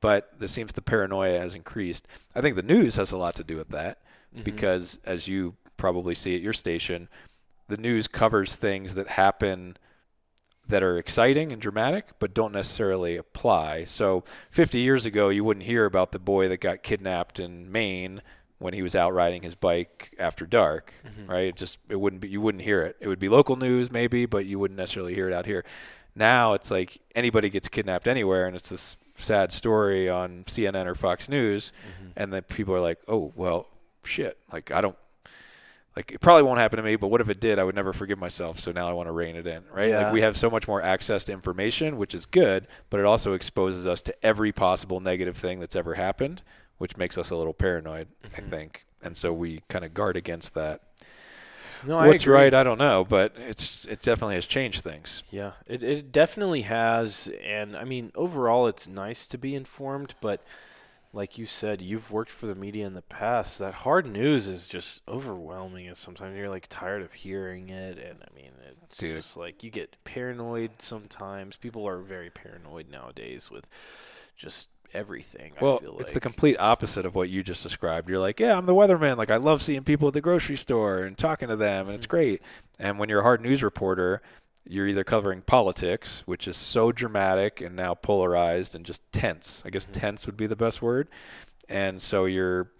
But 0.00 0.30
it 0.40 0.48
seems 0.48 0.72
the 0.72 0.82
paranoia 0.82 1.40
has 1.40 1.54
increased. 1.54 2.06
I 2.34 2.40
think 2.40 2.54
the 2.54 2.62
news 2.62 2.96
has 2.96 3.10
a 3.10 3.18
lot 3.18 3.34
to 3.36 3.44
do 3.44 3.56
with 3.56 3.70
that 3.70 3.98
mm-hmm. 4.32 4.44
because 4.44 4.98
as 5.04 5.26
you 5.26 5.56
probably 5.76 6.14
see 6.14 6.36
at 6.36 6.42
your 6.42 6.52
station, 6.52 7.08
the 7.66 7.76
news 7.76 8.08
covers 8.08 8.56
things 8.56 8.94
that 8.94 9.08
happen– 9.08 9.76
that 10.68 10.82
are 10.82 10.98
exciting 10.98 11.50
and 11.50 11.60
dramatic, 11.60 12.10
but 12.18 12.34
don't 12.34 12.52
necessarily 12.52 13.16
apply. 13.16 13.84
So 13.84 14.24
50 14.50 14.78
years 14.78 15.06
ago, 15.06 15.30
you 15.30 15.42
wouldn't 15.42 15.66
hear 15.66 15.86
about 15.86 16.12
the 16.12 16.18
boy 16.18 16.48
that 16.48 16.60
got 16.60 16.82
kidnapped 16.82 17.40
in 17.40 17.72
Maine 17.72 18.22
when 18.58 18.74
he 18.74 18.82
was 18.82 18.94
out 18.94 19.14
riding 19.14 19.42
his 19.42 19.54
bike 19.54 20.14
after 20.18 20.46
dark, 20.46 20.92
mm-hmm. 21.06 21.30
right? 21.30 21.46
It 21.46 21.56
just 21.56 21.78
it 21.88 21.96
wouldn't 21.96 22.20
be 22.22 22.28
you 22.28 22.40
wouldn't 22.40 22.64
hear 22.64 22.82
it. 22.82 22.96
It 23.00 23.08
would 23.08 23.18
be 23.18 23.28
local 23.28 23.56
news 23.56 23.90
maybe, 23.90 24.26
but 24.26 24.46
you 24.46 24.58
wouldn't 24.58 24.78
necessarily 24.78 25.14
hear 25.14 25.28
it 25.28 25.34
out 25.34 25.46
here. 25.46 25.64
Now 26.14 26.54
it's 26.54 26.70
like 26.70 26.98
anybody 27.14 27.48
gets 27.50 27.68
kidnapped 27.68 28.08
anywhere, 28.08 28.46
and 28.46 28.56
it's 28.56 28.70
this 28.70 28.96
sad 29.16 29.52
story 29.52 30.08
on 30.08 30.44
CNN 30.44 30.86
or 30.86 30.94
Fox 30.94 31.28
News, 31.28 31.72
mm-hmm. 31.72 32.10
and 32.16 32.32
then 32.32 32.42
people 32.42 32.74
are 32.74 32.80
like, 32.80 32.98
"Oh, 33.06 33.32
well, 33.36 33.68
shit! 34.04 34.38
Like 34.52 34.72
I 34.72 34.80
don't 34.80 34.96
like 35.98 36.12
it 36.12 36.20
probably 36.20 36.44
won't 36.44 36.60
happen 36.60 36.76
to 36.76 36.82
me, 36.82 36.94
but 36.94 37.08
what 37.08 37.20
if 37.20 37.28
it 37.28 37.40
did? 37.40 37.58
I 37.58 37.64
would 37.64 37.74
never 37.74 37.92
forgive 37.92 38.18
myself. 38.18 38.60
So 38.60 38.70
now 38.70 38.88
I 38.88 38.92
want 38.92 39.08
to 39.08 39.12
rein 39.12 39.34
it 39.34 39.48
in, 39.48 39.64
right? 39.72 39.88
Yeah. 39.88 40.04
Like 40.04 40.12
we 40.12 40.20
have 40.20 40.36
so 40.36 40.48
much 40.48 40.68
more 40.68 40.80
access 40.80 41.24
to 41.24 41.32
information, 41.32 41.96
which 41.96 42.14
is 42.14 42.24
good, 42.24 42.68
but 42.88 43.00
it 43.00 43.06
also 43.06 43.32
exposes 43.32 43.84
us 43.84 44.00
to 44.02 44.14
every 44.24 44.52
possible 44.52 45.00
negative 45.00 45.36
thing 45.36 45.58
that's 45.58 45.74
ever 45.74 45.94
happened, 45.94 46.42
which 46.78 46.96
makes 46.96 47.18
us 47.18 47.30
a 47.30 47.36
little 47.36 47.54
paranoid, 47.54 48.08
mm-hmm. 48.22 48.46
I 48.46 48.48
think. 48.48 48.86
And 49.02 49.16
so 49.16 49.32
we 49.32 49.62
kind 49.68 49.84
of 49.84 49.94
guard 49.94 50.16
against 50.16 50.54
that. 50.54 50.82
No, 51.86 51.98
What's 51.98 52.26
I 52.26 52.30
right, 52.30 52.54
I 52.54 52.64
don't 52.64 52.78
know, 52.78 53.04
but 53.04 53.34
it's 53.36 53.84
it 53.86 54.02
definitely 54.02 54.34
has 54.34 54.46
changed 54.46 54.82
things. 54.82 55.22
Yeah, 55.30 55.52
it 55.66 55.82
it 55.84 56.10
definitely 56.10 56.62
has, 56.62 57.30
and 57.44 57.76
I 57.76 57.84
mean 57.84 58.10
overall, 58.16 58.66
it's 58.66 58.88
nice 58.88 59.28
to 59.28 59.38
be 59.38 59.54
informed, 59.54 60.14
but 60.20 60.42
like 61.12 61.38
you 61.38 61.46
said, 61.46 61.80
you've 61.80 62.10
worked 62.10 62.30
for 62.30 62.46
the 62.46 62.54
media 62.54 62.86
in 62.86 62.94
the 62.94 63.02
past. 63.02 63.58
That 63.58 63.74
hard 63.74 64.06
news 64.06 64.46
is 64.46 64.66
just 64.66 65.00
overwhelming, 65.08 65.86
and 65.86 65.96
sometimes 65.96 66.36
you're 66.36 66.50
like 66.50 66.66
tired 66.68 67.02
of 67.02 67.12
hearing 67.12 67.70
it. 67.70 67.98
And 67.98 68.18
I 68.22 68.34
mean, 68.34 68.50
it's 68.84 68.98
Dude. 68.98 69.16
just 69.16 69.36
like 69.36 69.62
you 69.62 69.70
get 69.70 69.96
paranoid 70.04 70.82
sometimes. 70.82 71.56
People 71.56 71.86
are 71.88 71.98
very 72.00 72.30
paranoid 72.30 72.90
nowadays 72.90 73.50
with 73.50 73.66
just 74.36 74.68
everything. 74.94 75.52
Well, 75.60 75.80
it's 75.98 76.08
like. 76.08 76.14
the 76.14 76.20
complete 76.20 76.56
opposite 76.58 77.06
of 77.06 77.14
what 77.14 77.28
you 77.28 77.42
just 77.42 77.62
described. 77.62 78.08
You're 78.08 78.18
like, 78.18 78.40
yeah, 78.40 78.56
I'm 78.56 78.66
the 78.66 78.74
weatherman. 78.74 79.16
Like, 79.16 79.30
I 79.30 79.36
love 79.36 79.62
seeing 79.62 79.84
people 79.84 80.08
at 80.08 80.14
the 80.14 80.20
grocery 80.20 80.56
store 80.56 81.04
and 81.04 81.16
talking 81.16 81.48
to 81.48 81.56
them, 81.56 81.86
and 81.86 81.96
it's 81.96 82.06
mm-hmm. 82.06 82.16
great. 82.16 82.42
And 82.78 82.98
when 82.98 83.08
you're 83.08 83.20
a 83.20 83.24
hard 83.24 83.40
news 83.40 83.62
reporter, 83.62 84.22
you're 84.68 84.86
either 84.86 85.04
covering 85.04 85.42
politics, 85.42 86.22
which 86.26 86.46
is 86.46 86.56
so 86.56 86.92
dramatic 86.92 87.60
and 87.60 87.74
now 87.74 87.94
polarized 87.94 88.74
and 88.74 88.84
just 88.84 89.02
tense. 89.12 89.62
I 89.64 89.70
guess 89.70 89.84
mm-hmm. 89.84 90.00
tense 90.00 90.26
would 90.26 90.36
be 90.36 90.46
the 90.46 90.56
best 90.56 90.82
word. 90.82 91.08
And 91.68 92.00
so 92.00 92.24
you're 92.24 92.70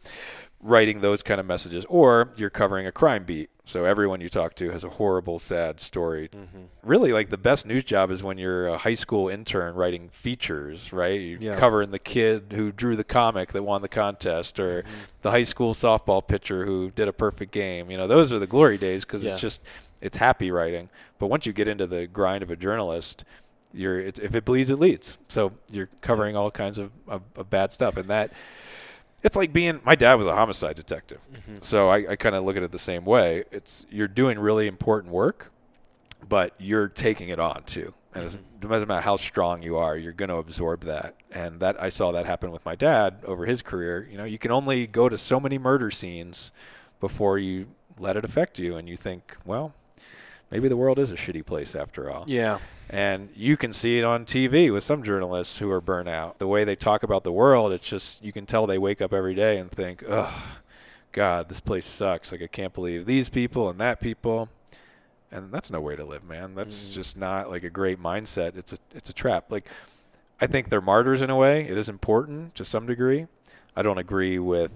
writing 0.63 1.01
those 1.01 1.23
kind 1.23 1.41
of 1.41 1.47
messages, 1.47 1.85
or 1.89 2.33
you're 2.37 2.51
covering 2.51 2.87
a 2.87 2.93
crime 2.93 3.25
beat. 3.25 3.51
So 3.69 3.85
everyone 3.85 4.23
you 4.23 4.31
talk 4.31 4.55
to 4.55 4.71
has 4.71 4.83
a 4.83 4.89
horrible, 4.89 5.39
sad 5.39 5.79
story. 5.79 6.31
Mm-hmm. 6.31 6.63
Really, 6.83 7.13
like 7.13 7.29
the 7.29 7.37
best 7.37 7.67
news 7.67 7.85
job 7.85 8.11
is 8.11 8.23
when 8.23 8.39
you're 8.39 8.67
a 8.67 8.79
high 8.79 8.95
school 8.95 9.29
intern 9.29 9.75
writing 9.75 10.09
features, 10.09 10.91
right? 10.91 11.21
You're 11.21 11.39
yeah. 11.39 11.59
covering 11.59 11.91
the 11.91 11.99
kid 11.99 12.55
who 12.55 12.73
drew 12.73 12.97
the 12.97 13.05
comic 13.05 13.53
that 13.53 13.63
won 13.63 13.83
the 13.83 13.89
contest, 13.89 14.59
or 14.59 14.85
mm-hmm. 14.85 15.05
the 15.21 15.31
high 15.31 15.43
school 15.43 15.75
softball 15.75 16.27
pitcher 16.27 16.65
who 16.65 16.91
did 16.93 17.09
a 17.09 17.13
perfect 17.13 17.53
game. 17.53 17.91
You 17.91 17.99
know, 17.99 18.07
those 18.07 18.33
are 18.33 18.39
the 18.39 18.47
glory 18.47 18.79
days 18.79 19.05
because 19.05 19.23
yeah. 19.23 19.33
it's 19.33 19.41
just 19.43 19.61
it's 20.01 20.17
happy 20.17 20.51
writing. 20.51 20.89
But 21.19 21.27
once 21.27 21.45
you 21.45 21.53
get 21.53 21.69
into 21.69 21.87
the 21.87 22.07
grind 22.07 22.43
of 22.43 22.51
a 22.51 22.57
journalist, 22.57 23.27
you're 23.75 24.01
if 24.01 24.35
it 24.35 24.47
bleeds, 24.47 24.71
it 24.71 24.79
leads. 24.79 25.19
So 25.29 25.53
you're 25.71 25.91
covering 26.01 26.37
all 26.37 26.51
kinds 26.51 26.79
of, 26.79 26.91
of, 27.07 27.21
of 27.37 27.51
bad 27.51 27.71
stuff, 27.75 27.99
and 27.99 28.09
that 28.09 28.33
it's 29.23 29.37
like 29.37 29.53
being. 29.53 29.81
My 29.85 29.95
dad 29.95 30.15
was 30.15 30.27
a 30.27 30.35
homicide 30.35 30.77
detective, 30.77 31.21
mm-hmm. 31.33 31.55
so 31.61 31.89
I, 31.89 32.13
I 32.13 32.17
kind 32.17 32.35
of 32.35 32.45
look 32.45 32.57
at 32.57 32.63
it 32.63 32.73
the 32.73 32.79
same 32.79 33.05
way. 33.05 33.45
It's 33.51 33.87
you're 33.91 34.09
doing 34.09 34.39
really 34.39 34.67
important 34.67 35.13
work, 35.13 35.53
but 36.29 36.55
you're 36.59 36.89
taking 36.89 37.29
it 37.29 37.41
on 37.41 37.65
too. 37.65 37.95
And 38.15 38.25
mm-hmm. 38.25 38.39
it 38.39 38.69
doesn't 38.69 38.89
matter 38.89 39.03
how 39.03 39.17
strong 39.17 39.63
you 39.63 39.77
are, 39.77 39.97
you're 39.97 40.13
going 40.13 40.31
to 40.31 40.37
absorb 40.37 40.83
that. 40.83 41.15
And 41.31 41.61
that 41.61 41.81
I 41.81 41.89
saw 41.89 42.13
that 42.13 42.27
happen 42.27 42.51
with 42.51 42.65
my 42.65 42.75
dad 42.75 43.19
over 43.25 43.45
his 43.45 43.61
career. 43.61 44.09
You 44.11 44.19
know, 44.19 44.25
you 44.25 44.39
can 44.39 44.51
only 44.51 44.87
go 44.87 45.09
to 45.09 45.19
so 45.19 45.39
many 45.39 45.59
murder 45.59 45.91
scenes 45.91 46.53
before 47.01 47.39
you 47.39 47.69
let 47.99 48.17
it 48.17 48.25
affect 48.25 48.59
you, 48.59 48.77
and 48.77 48.89
you 48.89 48.97
think, 48.97 49.37
well, 49.45 49.75
maybe 50.51 50.69
the 50.69 50.77
world 50.77 50.99
is 50.99 51.13
a 51.13 51.17
shitty 51.17 51.45
place 51.45 51.75
after 51.75 52.11
all. 52.11 52.25
Yeah. 52.27 52.59
And 52.91 53.29
you 53.35 53.57
can 53.57 53.73
see 53.73 53.99
it 53.99 54.05
on 54.05 54.25
TV 54.25 54.73
with 54.73 54.83
some 54.83 55.03
journalists 55.03 55.59
who 55.59 55.71
are 55.71 55.81
burnt 55.81 56.09
out. 56.09 56.39
The 56.39 56.47
way 56.47 56.65
they 56.65 56.77
talk 56.77 57.03
about 57.03 57.23
the 57.23 57.33
world, 57.33 57.73
it's 57.73 57.87
just 57.87 58.25
you 58.25 58.33
can 58.33 58.47
tell 58.47 58.67
they 58.67 58.79
wake 58.79 59.03
up 59.03 59.13
every 59.13 59.35
day 59.35 59.59
and 59.59 59.71
think, 59.71 60.03
"Ugh, 60.09 60.33
God, 61.13 61.49
this 61.49 61.61
place 61.61 61.85
sucks. 61.85 62.33
Like 62.33 62.43
I 62.43 62.47
can't 62.47 62.73
believe 62.73 63.05
these 63.05 63.29
people 63.29 63.69
and 63.69 63.79
that 63.81 64.01
people." 64.01 64.49
And 65.31 65.53
that's 65.53 65.71
no 65.71 65.83
way 65.83 65.95
to 65.97 66.05
live, 66.07 66.25
man. 66.25 66.55
That's 66.55 66.91
mm. 66.91 66.95
just 66.95 67.19
not 67.19 67.51
like 67.51 67.63
a 67.63 67.69
great 67.69 68.01
mindset. 68.01 68.57
It's 68.57 68.73
a 68.73 68.79
it's 68.95 69.11
a 69.11 69.13
trap. 69.13 69.53
Like 69.53 69.69
I 70.41 70.47
think 70.47 70.71
they're 70.71 70.81
martyrs 70.81 71.21
in 71.21 71.29
a 71.29 71.37
way. 71.37 71.69
It 71.69 71.77
is 71.77 71.91
important 71.91 72.55
to 72.55 72.65
some 72.65 72.87
degree. 72.87 73.27
I 73.77 73.83
don't 73.83 73.99
agree 73.99 74.39
with 74.39 74.73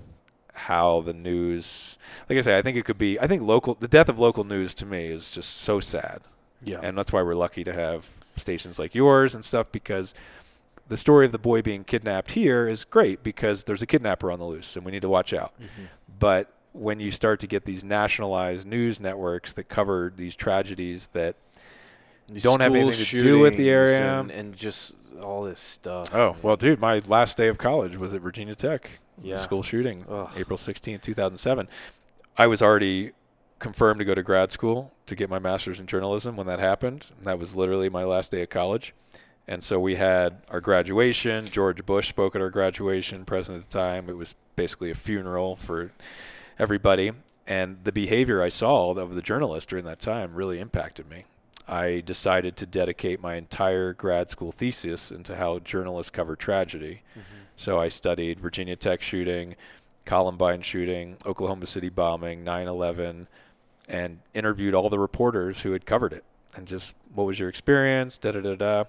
how 0.54 1.00
the 1.00 1.14
news 1.14 1.96
like 2.28 2.38
I 2.38 2.42
say, 2.42 2.58
I 2.58 2.62
think 2.62 2.76
it 2.76 2.84
could 2.84 2.98
be 2.98 3.18
I 3.18 3.26
think 3.26 3.42
local 3.42 3.74
the 3.74 3.88
death 3.88 4.08
of 4.08 4.18
local 4.18 4.44
news 4.44 4.74
to 4.74 4.86
me 4.86 5.06
is 5.06 5.30
just 5.30 5.58
so 5.58 5.80
sad. 5.80 6.20
Yeah. 6.62 6.80
And 6.82 6.96
that's 6.96 7.12
why 7.12 7.22
we're 7.22 7.34
lucky 7.34 7.64
to 7.64 7.72
have 7.72 8.08
stations 8.36 8.78
like 8.78 8.94
yours 8.94 9.34
and 9.34 9.44
stuff 9.44 9.70
because 9.72 10.14
the 10.88 10.96
story 10.96 11.26
of 11.26 11.32
the 11.32 11.38
boy 11.38 11.62
being 11.62 11.84
kidnapped 11.84 12.32
here 12.32 12.68
is 12.68 12.84
great 12.84 13.22
because 13.22 13.64
there's 13.64 13.82
a 13.82 13.86
kidnapper 13.86 14.30
on 14.30 14.38
the 14.38 14.44
loose 14.44 14.76
and 14.76 14.84
we 14.84 14.92
need 14.92 15.02
to 15.02 15.08
watch 15.08 15.32
out. 15.32 15.52
Mm-hmm. 15.60 15.84
But 16.18 16.52
when 16.72 17.00
you 17.00 17.10
start 17.10 17.40
to 17.40 17.46
get 17.46 17.64
these 17.64 17.84
nationalized 17.84 18.66
news 18.66 19.00
networks 19.00 19.52
that 19.54 19.68
cover 19.68 20.12
these 20.14 20.34
tragedies 20.34 21.08
that 21.08 21.36
don't 22.34 22.60
have 22.60 22.74
anything 22.74 23.04
to 23.04 23.20
do 23.20 23.38
with 23.38 23.56
the 23.56 23.70
area 23.70 24.20
and, 24.20 24.30
and, 24.30 24.56
just 24.56 24.94
all 25.22 25.42
this 25.42 25.60
stuff. 25.60 26.14
Oh 26.14 26.36
well, 26.42 26.56
dude, 26.56 26.80
my 26.80 27.00
last 27.06 27.36
day 27.36 27.48
of 27.48 27.58
college 27.58 27.96
was 27.96 28.14
at 28.14 28.20
Virginia 28.20 28.54
Tech. 28.54 28.90
Yeah. 29.22 29.36
School 29.36 29.62
shooting, 29.62 30.04
Ugh. 30.08 30.30
April 30.36 30.56
16, 30.56 30.98
2007. 30.98 31.68
I 32.36 32.46
was 32.46 32.62
already 32.62 33.12
confirmed 33.58 33.98
to 34.00 34.04
go 34.04 34.14
to 34.14 34.22
grad 34.22 34.50
school 34.50 34.92
to 35.06 35.14
get 35.14 35.30
my 35.30 35.38
master's 35.38 35.78
in 35.78 35.86
journalism 35.86 36.36
when 36.36 36.46
that 36.46 36.58
happened. 36.58 37.06
That 37.22 37.38
was 37.38 37.54
literally 37.54 37.88
my 37.88 38.04
last 38.04 38.32
day 38.32 38.42
of 38.42 38.48
college. 38.48 38.94
And 39.46 39.62
so 39.62 39.78
we 39.78 39.96
had 39.96 40.42
our 40.48 40.60
graduation. 40.60 41.46
George 41.46 41.84
Bush 41.84 42.08
spoke 42.08 42.34
at 42.34 42.42
our 42.42 42.50
graduation, 42.50 43.24
president 43.24 43.64
at 43.64 43.70
the 43.70 43.78
time. 43.78 44.08
It 44.08 44.16
was 44.16 44.34
basically 44.56 44.90
a 44.90 44.94
funeral 44.94 45.56
for 45.56 45.90
everybody. 46.58 47.12
And 47.46 47.78
the 47.84 47.92
behavior 47.92 48.42
I 48.42 48.48
saw 48.48 48.92
of 48.92 49.14
the 49.14 49.22
journalist 49.22 49.68
during 49.68 49.84
that 49.84 49.98
time 49.98 50.34
really 50.34 50.58
impacted 50.60 51.10
me. 51.10 51.24
I 51.68 52.02
decided 52.04 52.56
to 52.56 52.66
dedicate 52.66 53.20
my 53.20 53.36
entire 53.36 53.92
grad 53.92 54.30
school 54.30 54.52
thesis 54.52 55.10
into 55.10 55.36
how 55.36 55.58
journalists 55.60 56.10
cover 56.10 56.36
tragedy. 56.36 57.02
Mm-hmm. 57.12 57.42
So 57.56 57.80
I 57.80 57.88
studied 57.88 58.40
Virginia 58.40 58.76
Tech 58.76 59.02
shooting, 59.02 59.54
Columbine 60.04 60.62
shooting, 60.62 61.16
Oklahoma 61.24 61.66
City 61.66 61.88
bombing, 61.88 62.42
9 62.44 62.66
11, 62.66 63.28
and 63.88 64.18
interviewed 64.34 64.74
all 64.74 64.88
the 64.88 64.98
reporters 64.98 65.62
who 65.62 65.72
had 65.72 65.86
covered 65.86 66.12
it. 66.12 66.24
And 66.56 66.66
just 66.66 66.96
what 67.14 67.24
was 67.24 67.38
your 67.38 67.48
experience? 67.48 68.18
Da 68.18 68.32
da 68.32 68.40
da 68.40 68.54
da. 68.54 68.84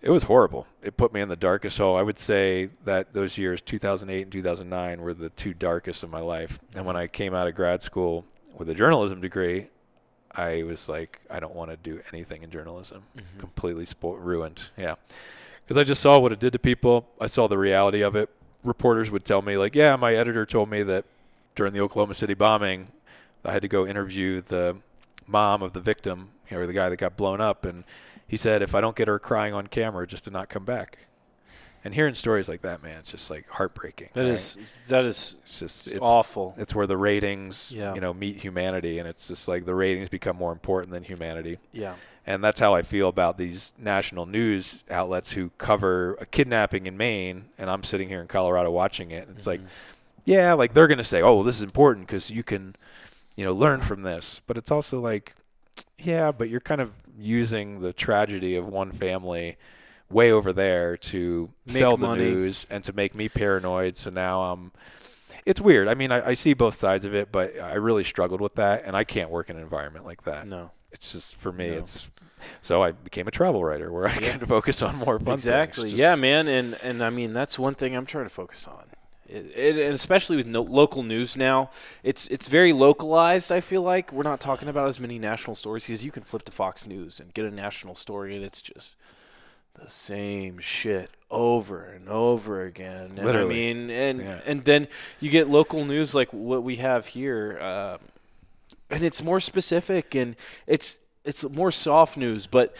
It 0.00 0.10
was 0.10 0.24
horrible. 0.24 0.66
It 0.82 0.96
put 0.96 1.12
me 1.12 1.20
in 1.20 1.28
the 1.28 1.36
darkest 1.36 1.78
hole. 1.78 1.96
I 1.96 2.02
would 2.02 2.18
say 2.18 2.70
that 2.84 3.12
those 3.14 3.38
years 3.38 3.62
2008 3.62 4.22
and 4.22 4.32
2009 4.32 5.00
were 5.00 5.14
the 5.14 5.30
two 5.30 5.54
darkest 5.54 6.02
of 6.02 6.10
my 6.10 6.20
life. 6.20 6.58
And 6.74 6.84
when 6.84 6.96
i 6.96 7.06
came 7.06 7.34
out 7.34 7.46
of 7.46 7.54
grad 7.54 7.82
school 7.82 8.24
with 8.58 8.68
a 8.68 8.74
journalism 8.74 9.20
degree 9.20 9.68
i 10.34 10.62
was 10.62 10.88
like 10.88 11.20
i 11.30 11.38
don't 11.40 11.54
want 11.54 11.70
to 11.70 11.76
do 11.76 12.00
anything 12.12 12.42
in 12.42 12.50
journalism 12.50 13.02
mm-hmm. 13.16 13.38
completely 13.38 13.84
spo- 13.84 14.18
ruined 14.18 14.70
yeah 14.76 14.94
because 15.64 15.78
i 15.78 15.84
just 15.84 16.00
saw 16.00 16.18
what 16.18 16.32
it 16.32 16.38
did 16.38 16.52
to 16.52 16.58
people 16.58 17.08
i 17.20 17.26
saw 17.26 17.46
the 17.46 17.58
reality 17.58 18.02
of 18.02 18.16
it 18.16 18.30
reporters 18.64 19.10
would 19.10 19.24
tell 19.24 19.42
me 19.42 19.56
like 19.56 19.74
yeah 19.74 19.96
my 19.96 20.14
editor 20.14 20.46
told 20.46 20.70
me 20.70 20.82
that 20.82 21.04
during 21.54 21.72
the 21.72 21.80
oklahoma 21.80 22.14
city 22.14 22.34
bombing 22.34 22.88
I 23.44 23.52
had 23.52 23.62
to 23.62 23.68
go 23.68 23.86
interview 23.86 24.40
the 24.40 24.76
mom 25.26 25.62
of 25.62 25.72
the 25.72 25.80
victim, 25.80 26.30
you 26.48 26.56
know, 26.56 26.62
or 26.62 26.66
the 26.66 26.72
guy 26.72 26.88
that 26.88 26.96
got 26.96 27.16
blown 27.16 27.40
up, 27.40 27.64
and 27.64 27.84
he 28.26 28.36
said, 28.36 28.62
if 28.62 28.74
I 28.74 28.80
don't 28.80 28.96
get 28.96 29.08
her 29.08 29.18
crying 29.18 29.52
on 29.52 29.66
camera, 29.66 30.06
just 30.06 30.24
to 30.24 30.30
not 30.30 30.48
come 30.48 30.64
back. 30.64 30.98
And 31.84 31.94
hearing 31.94 32.14
stories 32.14 32.48
like 32.48 32.62
that, 32.62 32.82
man, 32.82 32.96
it's 32.98 33.10
just 33.10 33.30
like 33.30 33.48
heartbreaking. 33.48 34.10
That 34.12 34.22
right? 34.22 34.30
is 34.30 34.58
that 34.88 35.04
is 35.04 35.36
it's 35.42 35.58
just 35.58 35.88
it's 35.88 36.00
awful. 36.00 36.54
It's 36.56 36.74
where 36.74 36.86
the 36.86 36.96
ratings, 36.96 37.72
yeah. 37.74 37.94
you 37.94 38.00
know, 38.00 38.14
meet 38.14 38.40
humanity, 38.40 38.98
and 38.98 39.08
it's 39.08 39.28
just 39.28 39.48
like 39.48 39.64
the 39.64 39.74
ratings 39.74 40.08
become 40.08 40.36
more 40.36 40.52
important 40.52 40.92
than 40.92 41.02
humanity. 41.02 41.58
Yeah. 41.72 41.94
And 42.24 42.44
that's 42.44 42.60
how 42.60 42.72
I 42.72 42.82
feel 42.82 43.08
about 43.08 43.36
these 43.36 43.74
national 43.76 44.26
news 44.26 44.84
outlets 44.88 45.32
who 45.32 45.50
cover 45.58 46.14
a 46.20 46.26
kidnapping 46.26 46.86
in 46.86 46.96
Maine, 46.96 47.46
and 47.58 47.68
I'm 47.68 47.82
sitting 47.82 48.08
here 48.08 48.20
in 48.20 48.28
Colorado 48.28 48.70
watching 48.70 49.10
it. 49.10 49.26
And 49.26 49.36
it's 49.36 49.48
mm-hmm. 49.48 49.64
like, 49.64 49.72
yeah, 50.24 50.52
like 50.52 50.72
they're 50.72 50.86
gonna 50.86 51.02
say, 51.02 51.20
oh, 51.20 51.34
well, 51.34 51.42
this 51.42 51.56
is 51.56 51.62
important 51.62 52.06
because 52.06 52.30
you 52.30 52.44
can 52.44 52.76
you 53.36 53.44
know, 53.44 53.52
learn 53.52 53.80
from 53.80 54.02
this. 54.02 54.40
But 54.46 54.56
it's 54.56 54.70
also 54.70 55.00
like, 55.00 55.34
yeah, 55.98 56.32
but 56.32 56.48
you're 56.48 56.60
kind 56.60 56.80
of 56.80 56.92
using 57.18 57.80
the 57.80 57.92
tragedy 57.92 58.56
of 58.56 58.66
one 58.66 58.92
family 58.92 59.56
way 60.12 60.32
over 60.32 60.52
there 60.52 60.96
to 60.96 61.50
make 61.66 61.76
sell 61.76 61.96
the 61.96 62.06
money. 62.06 62.28
news 62.28 62.66
and 62.70 62.84
to 62.84 62.92
make 62.92 63.14
me 63.14 63.28
paranoid. 63.28 63.96
So 63.96 64.10
now 64.10 64.42
I'm. 64.42 64.72
It's 65.44 65.60
weird. 65.60 65.88
I 65.88 65.94
mean, 65.94 66.12
I, 66.12 66.28
I 66.28 66.34
see 66.34 66.54
both 66.54 66.74
sides 66.74 67.04
of 67.04 67.14
it, 67.14 67.32
but 67.32 67.58
I 67.58 67.74
really 67.74 68.04
struggled 68.04 68.40
with 68.40 68.54
that, 68.56 68.84
and 68.84 68.96
I 68.96 69.02
can't 69.02 69.28
work 69.28 69.50
in 69.50 69.56
an 69.56 69.62
environment 69.62 70.04
like 70.04 70.22
that. 70.22 70.46
No, 70.46 70.70
it's 70.92 71.12
just 71.12 71.34
for 71.36 71.52
me. 71.52 71.70
No. 71.70 71.78
It's 71.78 72.10
so 72.60 72.82
I 72.82 72.92
became 72.92 73.28
a 73.28 73.30
travel 73.30 73.64
writer 73.64 73.92
where 73.92 74.08
I 74.08 74.14
yeah. 74.14 74.36
can 74.36 74.46
focus 74.46 74.82
on 74.82 74.96
more 74.96 75.18
fun. 75.18 75.34
Exactly. 75.34 75.90
Yeah, 75.90 76.14
man. 76.14 76.48
And 76.48 76.74
and 76.82 77.02
I 77.02 77.10
mean 77.10 77.32
that's 77.32 77.58
one 77.58 77.74
thing 77.74 77.96
I'm 77.96 78.06
trying 78.06 78.24
to 78.24 78.30
focus 78.30 78.66
on. 78.66 78.84
It, 79.28 79.50
it, 79.56 79.76
and 79.76 79.94
especially 79.94 80.36
with 80.36 80.46
no, 80.46 80.60
local 80.60 81.02
news 81.02 81.36
now, 81.36 81.70
it's 82.02 82.26
it's 82.26 82.48
very 82.48 82.72
localized. 82.72 83.50
I 83.50 83.60
feel 83.60 83.82
like 83.82 84.12
we're 84.12 84.24
not 84.24 84.40
talking 84.40 84.68
about 84.68 84.88
as 84.88 85.00
many 85.00 85.18
national 85.18 85.56
stories 85.56 85.86
because 85.86 86.04
you 86.04 86.10
can 86.10 86.22
flip 86.22 86.42
to 86.44 86.52
Fox 86.52 86.86
News 86.86 87.18
and 87.18 87.32
get 87.32 87.46
a 87.46 87.50
national 87.50 87.94
story, 87.94 88.36
and 88.36 88.44
it's 88.44 88.60
just 88.60 88.94
the 89.74 89.88
same 89.88 90.58
shit 90.58 91.10
over 91.30 91.84
and 91.84 92.08
over 92.08 92.64
again. 92.64 93.12
And 93.16 93.24
Literally. 93.24 93.70
I 93.70 93.74
mean, 93.74 93.90
and 93.90 94.20
yeah. 94.20 94.40
and 94.44 94.62
then 94.64 94.88
you 95.20 95.30
get 95.30 95.48
local 95.48 95.84
news 95.84 96.14
like 96.14 96.32
what 96.32 96.62
we 96.62 96.76
have 96.76 97.06
here, 97.06 97.58
uh, 97.60 97.98
and 98.90 99.02
it's 99.02 99.22
more 99.22 99.40
specific 99.40 100.14
and 100.14 100.36
it's 100.66 100.98
it's 101.24 101.48
more 101.48 101.70
soft 101.70 102.16
news, 102.16 102.46
but 102.46 102.76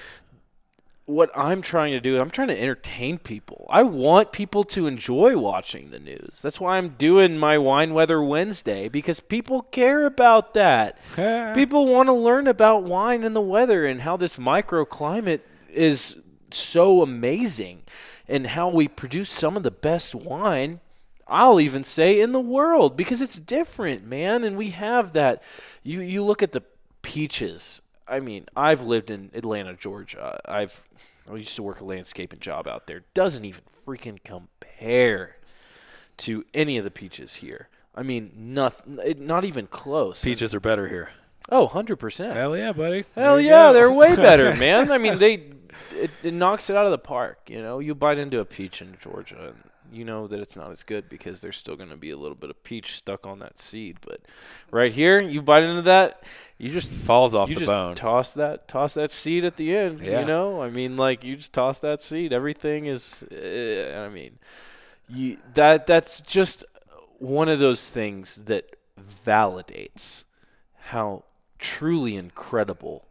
what 1.05 1.31
I'm 1.37 1.63
trying 1.63 1.93
to 1.93 2.01
do, 2.01 2.21
I'm 2.21 2.31
trying 2.31 2.49
to 2.49 2.61
entertain 2.61 3.19
people. 3.19 3.67
I 3.69 3.83
want 3.83 4.31
people 4.31 4.63
to 4.65 4.87
enjoy 4.87 5.37
watching 5.37 5.91
the 5.91 5.99
news. 5.99 6.41
That's 6.41 6.61
why 6.61 6.79
I'm 6.79 6.91
doing 6.91 7.39
my 7.39 7.59
Wine 7.59 7.93
Weather 7.93 8.23
Wednesday 8.23 8.89
because 8.89 9.19
people 9.21 9.63
care 9.63 10.07
about 10.07 10.55
that. 10.55 10.99
people 11.55 11.87
want 11.87 12.07
to 12.07 12.13
learn 12.13 12.47
about 12.47 12.85
wine 12.85 13.25
and 13.25 13.35
the 13.35 13.41
weather 13.41 13.85
and 13.85 14.03
how 14.03 14.17
this 14.17 14.37
microclimate 14.37 15.41
is 15.73 16.19
so 16.55 17.03
amazing 17.03 17.83
and 18.29 18.49
how 18.49 18.69
we 18.69 18.89
produce 18.89 19.31
some 19.31 19.57
of 19.57 19.63
the 19.63 19.71
best 19.71 20.15
wine. 20.15 20.81
I'll 21.27 21.61
even 21.61 21.85
say 21.85 22.21
in 22.21 22.33
the 22.33 22.41
world 22.41 22.97
because 22.97 23.23
it's 23.23 23.39
different, 23.39 24.05
man, 24.05 24.45
and 24.45 24.57
we 24.57 24.71
have 24.71 25.13
that. 25.13 25.43
You 25.83 26.01
you 26.01 26.23
look 26.23 26.43
at 26.43 26.53
the 26.53 26.63
peaches 27.03 27.81
I 28.13 28.21
mean, 28.21 28.47
I've 28.55 28.83
lived 28.83 29.11
in 29.11 29.31
Atlanta, 29.33 29.75
Georgia. 29.75 30.39
I've 30.45 30.85
I 31.31 31.37
used 31.37 31.57
to 31.57 31.63
work 31.63 31.81
a 31.81 31.85
landscaping 31.85 32.41
job 32.41 32.67
out 32.67 32.87
there. 32.87 33.05
Doesn't 33.15 33.45
even 33.45 33.63
freaking 33.87 34.19
compare 34.25 35.37
to 36.19 36.45
any 36.53 36.77
of 36.77 36.85
the 36.85 36.91
peaches 36.91 37.37
here. 37.37 37.69
I 37.95 38.03
mean, 38.03 38.33
nothing. 38.37 38.99
Not 39.19 39.45
even 39.45 39.67
close. 39.67 40.23
Peaches 40.23 40.55
are 40.55 40.61
better 40.61 40.89
here. 40.89 41.11
Oh, 41.49 41.69
100%. 41.69 42.35
Hell 42.35 42.57
yeah, 42.57 42.73
buddy. 42.73 43.05
Hell 43.15 43.41
yeah, 43.41 43.73
they're 43.73 43.93
way 43.93 44.17
better, 44.17 44.55
man. 44.55 44.91
I 44.91 44.99
mean, 44.99 45.19
they 45.19 45.35
it, 45.93 46.11
it, 46.23 46.35
knocks 46.35 46.71
it 46.71 46.77
out 46.77 46.87
of 46.87 46.91
the 46.91 46.99
park, 46.99 47.49
you 47.49 47.61
know. 47.61 47.79
You 47.79 47.95
bite 47.95 48.19
into 48.19 48.41
a 48.41 48.45
peach 48.45 48.81
in 48.81 48.97
Georgia 49.01 49.49
and 49.49 49.57
you 49.93 50.05
know 50.05 50.27
that 50.27 50.41
it's 50.41 50.57
not 50.57 50.71
as 50.71 50.83
good 50.83 51.09
because 51.09 51.43
there's 51.43 51.57
still 51.57 51.77
going 51.77 51.91
to 51.91 51.97
be 51.97 52.11
a 52.11 52.17
little 52.17 52.35
bit 52.35 52.49
of 52.49 52.65
peach 52.65 52.95
stuck 52.95 53.27
on 53.27 53.41
that 53.41 53.59
seed. 53.59 53.99
But 54.01 54.21
right 54.71 54.93
here, 54.93 55.21
you 55.21 55.43
bite 55.43 55.63
into 55.63 55.83
that, 55.83 56.23
you 56.59 56.71
just 56.71 56.93
falls 56.93 57.35
off 57.35 57.49
you 57.49 57.57
the 57.57 57.61
just 57.61 57.71
bone. 57.71 57.95
Toss 57.95 58.33
that, 58.35 58.69
toss 58.69 58.95
that 58.95 59.11
seed 59.11 59.45
at 59.45 59.57
the 59.57 59.77
end. 59.77 60.01
Yeah. 60.01 60.21
You 60.21 60.27
know, 60.27 60.63
I 60.63 60.71
mean, 60.71 60.97
like 60.97 61.25
you 61.25 61.37
just 61.37 61.53
toss 61.53 61.81
that 61.81 62.03
seed. 62.03 62.33
Everything 62.33 62.87
is. 62.87 63.23
Uh, 63.31 64.07
I 64.07 64.13
mean, 64.13 64.39
you 65.09 65.37
that 65.55 65.87
that's 65.87 66.21
just 66.21 66.65
one 67.19 67.49
of 67.49 67.59
those 67.59 67.89
things 67.89 68.45
that 68.47 68.77
validates 68.99 70.25
how 70.87 71.25
truly 71.63 72.17
incredible 72.17 73.07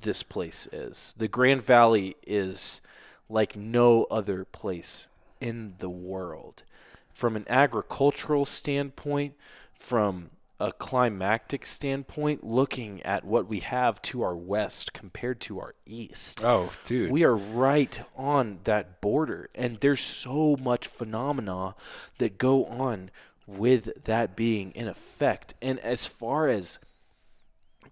this 0.00 0.22
place 0.22 0.68
is. 0.72 1.14
The 1.18 1.28
Grand 1.28 1.60
Valley 1.62 2.16
is 2.26 2.80
like 3.28 3.56
no 3.56 4.04
other 4.04 4.44
place 4.44 5.08
in 5.40 5.74
the 5.78 5.90
world. 5.90 6.62
From 7.10 7.36
an 7.36 7.44
agricultural 7.48 8.46
standpoint, 8.46 9.34
from 9.74 10.30
a 10.60 10.72
climactic 10.72 11.66
standpoint, 11.66 12.44
looking 12.44 13.02
at 13.02 13.24
what 13.24 13.48
we 13.48 13.58
have 13.60 14.00
to 14.02 14.22
our 14.22 14.36
west 14.36 14.92
compared 14.92 15.40
to 15.40 15.58
our 15.58 15.74
east. 15.84 16.44
Oh, 16.44 16.72
dude. 16.84 17.10
We 17.10 17.24
are 17.24 17.36
right 17.36 18.00
on 18.16 18.60
that 18.64 19.00
border. 19.00 19.50
And 19.56 19.78
there's 19.80 20.00
so 20.00 20.56
much 20.60 20.86
phenomena 20.86 21.74
that 22.18 22.38
go 22.38 22.64
on 22.66 23.10
with 23.46 24.04
that 24.04 24.36
being 24.36 24.70
in 24.72 24.86
effect. 24.86 25.54
And 25.60 25.80
as 25.80 26.06
far 26.06 26.48
as 26.48 26.78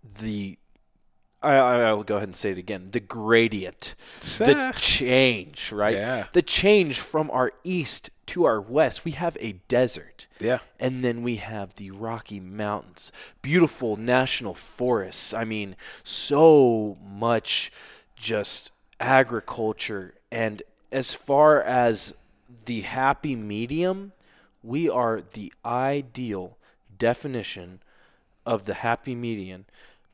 the 0.02 0.58
I, 1.42 1.56
I'll 1.56 2.02
go 2.02 2.16
ahead 2.16 2.28
and 2.28 2.36
say 2.36 2.50
it 2.50 2.58
again. 2.58 2.88
The 2.90 3.00
gradient, 3.00 3.94
the 4.20 4.74
change, 4.76 5.72
right? 5.72 5.96
Yeah. 5.96 6.26
The 6.32 6.42
change 6.42 7.00
from 7.00 7.30
our 7.30 7.52
east 7.64 8.10
to 8.26 8.44
our 8.44 8.60
west. 8.60 9.06
We 9.06 9.12
have 9.12 9.38
a 9.40 9.52
desert. 9.66 10.26
Yeah. 10.38 10.58
And 10.78 11.02
then 11.02 11.22
we 11.22 11.36
have 11.36 11.76
the 11.76 11.92
Rocky 11.92 12.40
Mountains, 12.40 13.10
beautiful 13.40 13.96
national 13.96 14.52
forests. 14.52 15.32
I 15.32 15.44
mean, 15.44 15.76
so 16.04 16.98
much 17.02 17.72
just 18.16 18.70
agriculture. 18.98 20.14
And 20.30 20.62
as 20.92 21.14
far 21.14 21.62
as 21.62 22.14
the 22.66 22.82
happy 22.82 23.34
medium, 23.34 24.12
we 24.62 24.90
are 24.90 25.22
the 25.22 25.54
ideal 25.64 26.58
definition 26.98 27.80
of 28.44 28.66
the 28.66 28.74
happy 28.74 29.14
median 29.14 29.64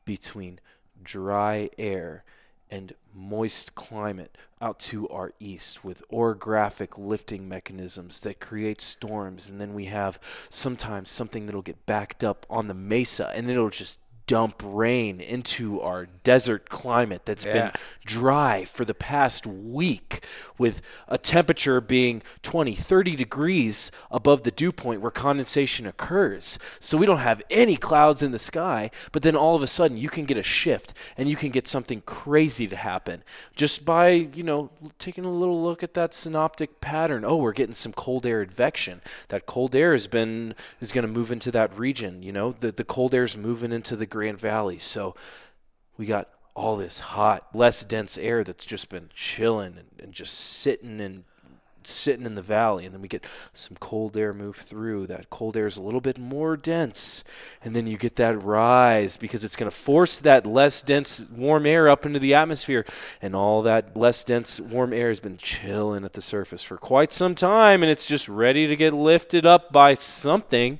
between 0.07 0.59
dry 1.03 1.69
air 1.77 2.23
and 2.71 2.93
moist 3.13 3.75
climate 3.75 4.37
out 4.61 4.79
to 4.79 5.07
our 5.09 5.33
east 5.39 5.83
with 5.83 6.01
orographic 6.09 6.97
lifting 6.97 7.47
mechanisms 7.47 8.21
that 8.21 8.39
create 8.39 8.81
storms. 8.81 9.49
And 9.49 9.61
then 9.61 9.73
we 9.73 9.85
have 9.85 10.19
sometimes 10.49 11.09
something 11.09 11.45
that'll 11.45 11.61
get 11.61 11.85
backed 11.85 12.23
up 12.23 12.45
on 12.49 12.67
the 12.67 12.73
mesa 12.73 13.31
and 13.35 13.49
it'll 13.49 13.69
just 13.69 13.99
dump 14.27 14.61
rain 14.63 15.21
into 15.21 15.81
our 15.81 16.05
desert 16.23 16.69
climate 16.69 17.25
that's 17.25 17.45
yeah. 17.45 17.53
been 17.53 17.71
dry 18.05 18.65
for 18.65 18.83
the 18.85 18.93
past 18.93 19.47
week 19.47 20.23
with 20.57 20.81
a 21.07 21.17
temperature 21.17 21.79
being 21.79 22.21
20, 22.43 22.75
30 22.75 23.15
degrees 23.15 23.91
above 24.11 24.43
the 24.43 24.51
dew 24.51 24.71
point 24.71 25.01
where 25.01 25.11
condensation 25.11 25.87
occurs. 25.87 26.59
So 26.79 26.97
we 26.97 27.05
don't 27.05 27.19
have 27.19 27.41
any 27.49 27.77
clouds 27.77 28.21
in 28.21 28.31
the 28.31 28.39
sky, 28.39 28.91
but 29.11 29.23
then 29.23 29.35
all 29.35 29.55
of 29.55 29.63
a 29.63 29.67
sudden 29.67 29.97
you 29.97 30.09
can 30.09 30.25
get 30.25 30.37
a 30.37 30.43
shift 30.43 30.93
and 31.17 31.29
you 31.29 31.37
can 31.37 31.49
get 31.49 31.67
something 31.67 32.01
crazy 32.01 32.67
to 32.67 32.75
happen 32.75 33.23
just 33.55 33.85
by, 33.85 34.09
you 34.09 34.43
know, 34.43 34.69
taking 34.99 35.23
a 35.23 35.31
little 35.31 35.63
look 35.63 35.83
at 35.83 35.93
that 35.93 36.13
synoptic 36.13 36.81
pattern. 36.81 37.23
Oh, 37.23 37.37
we're 37.37 37.53
getting 37.53 37.73
some 37.73 37.93
cold 37.93 38.25
air 38.25 38.41
advection. 38.41 39.01
That 39.29 39.45
cold 39.45 39.75
air 39.75 39.93
has 39.93 40.07
been 40.07 40.53
is 40.81 40.91
going 40.91 41.07
to 41.07 41.11
move 41.11 41.31
into 41.31 41.51
that 41.51 41.77
region, 41.77 42.21
you 42.23 42.33
know. 42.33 42.55
The 42.59 42.71
the 42.71 42.83
cold 42.83 43.13
air 43.13 43.23
is 43.23 43.37
moving 43.37 43.71
into 43.71 43.95
the 43.95 44.05
Grand 44.17 44.39
Valley. 44.39 44.79
So 44.79 45.13
we 45.95 46.07
got 46.07 46.27
all 46.55 46.75
this 46.75 46.99
hot, 46.99 47.47
less 47.53 47.85
dense 47.85 48.17
air 48.17 48.43
that's 48.43 48.65
just 48.65 48.89
been 48.89 49.11
chilling 49.13 49.77
and, 49.77 49.89
and 50.01 50.11
just 50.11 50.33
sitting 50.33 50.99
and 50.99 51.23
sitting 51.83 52.25
in 52.25 52.33
the 52.33 52.41
valley. 52.41 52.83
And 52.83 52.95
then 52.95 53.01
we 53.03 53.07
get 53.07 53.27
some 53.53 53.77
cold 53.79 54.17
air 54.17 54.33
move 54.33 54.55
through. 54.55 55.05
That 55.05 55.29
cold 55.29 55.55
air 55.55 55.67
is 55.67 55.77
a 55.77 55.83
little 55.83 56.01
bit 56.01 56.17
more 56.17 56.57
dense. 56.57 57.23
And 57.63 57.75
then 57.75 57.85
you 57.85 57.95
get 57.95 58.15
that 58.15 58.43
rise 58.43 59.17
because 59.17 59.43
it's 59.43 59.55
going 59.55 59.69
to 59.69 59.77
force 59.77 60.17
that 60.17 60.47
less 60.47 60.81
dense 60.81 61.21
warm 61.21 61.67
air 61.67 61.87
up 61.87 62.03
into 62.03 62.17
the 62.17 62.33
atmosphere. 62.33 62.87
And 63.21 63.35
all 63.35 63.61
that 63.61 63.95
less 63.95 64.23
dense 64.23 64.59
warm 64.59 64.93
air 64.93 65.09
has 65.09 65.19
been 65.19 65.37
chilling 65.37 66.05
at 66.05 66.13
the 66.13 66.23
surface 66.23 66.63
for 66.63 66.77
quite 66.77 67.13
some 67.13 67.35
time. 67.35 67.83
And 67.83 67.91
it's 67.91 68.07
just 68.07 68.27
ready 68.27 68.65
to 68.65 68.75
get 68.75 68.95
lifted 68.95 69.45
up 69.45 69.71
by 69.71 69.93
something 69.93 70.79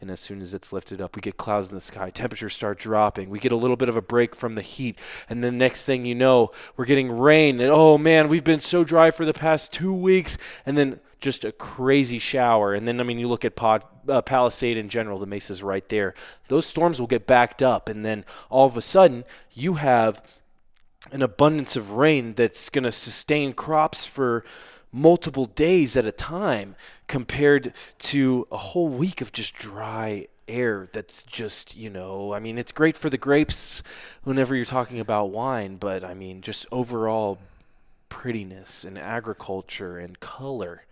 and 0.00 0.10
as 0.10 0.20
soon 0.20 0.40
as 0.40 0.54
it's 0.54 0.72
lifted 0.72 1.00
up, 1.00 1.16
we 1.16 1.22
get 1.22 1.36
clouds 1.36 1.70
in 1.70 1.74
the 1.74 1.80
sky. 1.80 2.10
Temperatures 2.10 2.54
start 2.54 2.78
dropping. 2.78 3.30
We 3.30 3.40
get 3.40 3.50
a 3.50 3.56
little 3.56 3.76
bit 3.76 3.88
of 3.88 3.96
a 3.96 4.02
break 4.02 4.34
from 4.34 4.54
the 4.54 4.62
heat. 4.62 4.96
And 5.28 5.42
then 5.42 5.58
next 5.58 5.84
thing 5.86 6.04
you 6.04 6.14
know, 6.14 6.52
we're 6.76 6.84
getting 6.84 7.10
rain. 7.10 7.60
And 7.60 7.70
oh 7.70 7.98
man, 7.98 8.28
we've 8.28 8.44
been 8.44 8.60
so 8.60 8.84
dry 8.84 9.10
for 9.10 9.24
the 9.24 9.32
past 9.32 9.72
two 9.72 9.92
weeks. 9.92 10.38
And 10.64 10.78
then 10.78 11.00
just 11.20 11.44
a 11.44 11.50
crazy 11.50 12.18
shower. 12.18 12.74
And 12.74 12.86
then, 12.86 13.00
I 13.00 13.02
mean, 13.02 13.18
you 13.18 13.28
look 13.28 13.44
at 13.44 13.56
Pod, 13.56 13.82
uh, 14.08 14.22
Palisade 14.22 14.76
in 14.76 14.88
general, 14.88 15.18
the 15.18 15.26
mesa's 15.26 15.62
right 15.62 15.88
there. 15.88 16.14
Those 16.46 16.66
storms 16.66 17.00
will 17.00 17.08
get 17.08 17.26
backed 17.26 17.62
up. 17.62 17.88
And 17.88 18.04
then 18.04 18.24
all 18.50 18.66
of 18.66 18.76
a 18.76 18.82
sudden, 18.82 19.24
you 19.52 19.74
have 19.74 20.22
an 21.10 21.22
abundance 21.22 21.74
of 21.74 21.92
rain 21.92 22.34
that's 22.34 22.68
going 22.68 22.84
to 22.84 22.92
sustain 22.92 23.52
crops 23.52 24.06
for 24.06 24.44
multiple 24.92 25.46
days 25.46 25.96
at 25.96 26.06
a 26.06 26.12
time 26.12 26.74
compared 27.06 27.72
to 27.98 28.46
a 28.50 28.56
whole 28.56 28.88
week 28.88 29.20
of 29.20 29.32
just 29.32 29.54
dry 29.54 30.26
air 30.46 30.88
that's 30.92 31.24
just, 31.24 31.76
you 31.76 31.90
know, 31.90 32.32
I 32.32 32.38
mean, 32.38 32.58
it's 32.58 32.72
great 32.72 32.96
for 32.96 33.10
the 33.10 33.18
grapes 33.18 33.82
whenever 34.24 34.54
you're 34.54 34.64
talking 34.64 34.98
about 34.98 35.30
wine, 35.30 35.76
but 35.76 36.02
I 36.02 36.14
mean, 36.14 36.40
just 36.40 36.66
overall 36.72 37.38
prettiness 38.08 38.84
and 38.84 38.98
agriculture 38.98 39.98
and 39.98 40.18
color. 40.20 40.84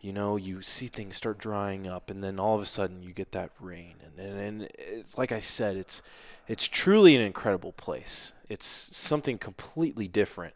You 0.00 0.12
know, 0.12 0.36
you 0.36 0.62
see 0.62 0.86
things 0.86 1.16
start 1.16 1.38
drying 1.38 1.86
up, 1.86 2.10
and 2.10 2.24
then 2.24 2.40
all 2.40 2.56
of 2.56 2.62
a 2.62 2.66
sudden 2.66 3.02
you 3.02 3.12
get 3.12 3.32
that 3.32 3.50
rain, 3.60 3.96
and, 4.02 4.26
and, 4.26 4.40
and 4.40 4.68
it's 4.78 5.18
like 5.18 5.30
I 5.30 5.40
said, 5.40 5.76
it's 5.76 6.00
it's 6.48 6.66
truly 6.66 7.14
an 7.14 7.20
incredible 7.20 7.72
place. 7.72 8.32
It's 8.48 8.66
something 8.66 9.36
completely 9.36 10.08
different 10.08 10.54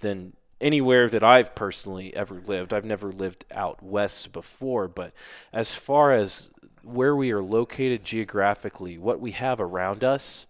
than 0.00 0.34
anywhere 0.60 1.08
that 1.08 1.22
I've 1.22 1.54
personally 1.54 2.14
ever 2.14 2.40
lived. 2.46 2.74
I've 2.74 2.84
never 2.84 3.12
lived 3.12 3.44
out 3.52 3.82
west 3.82 4.32
before, 4.32 4.88
but 4.88 5.12
as 5.52 5.74
far 5.74 6.12
as 6.12 6.50
where 6.82 7.14
we 7.14 7.30
are 7.32 7.42
located 7.42 8.04
geographically, 8.04 8.98
what 8.98 9.20
we 9.20 9.32
have 9.32 9.60
around 9.60 10.02
us, 10.02 10.46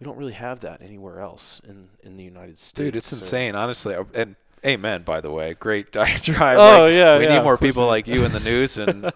we 0.00 0.04
don't 0.04 0.16
really 0.16 0.34
have 0.34 0.60
that 0.60 0.82
anywhere 0.82 1.20
else 1.20 1.60
in, 1.66 1.88
in 2.02 2.16
the 2.16 2.24
United 2.24 2.58
States. 2.58 2.72
Dude, 2.72 2.96
it's 2.96 3.08
so. 3.08 3.16
insane, 3.16 3.54
honestly. 3.54 3.96
And 4.14 4.36
amen, 4.64 5.02
by 5.02 5.20
the 5.20 5.30
way. 5.30 5.54
Great 5.54 5.92
diatribe. 5.92 6.58
Oh, 6.58 6.84
like, 6.84 6.92
yeah. 6.92 7.18
We 7.18 7.24
yeah, 7.24 7.38
need 7.38 7.44
more 7.44 7.58
people 7.58 7.86
like 7.86 8.06
you 8.06 8.24
in 8.24 8.32
the 8.32 8.40
news, 8.40 8.78
and 8.78 9.10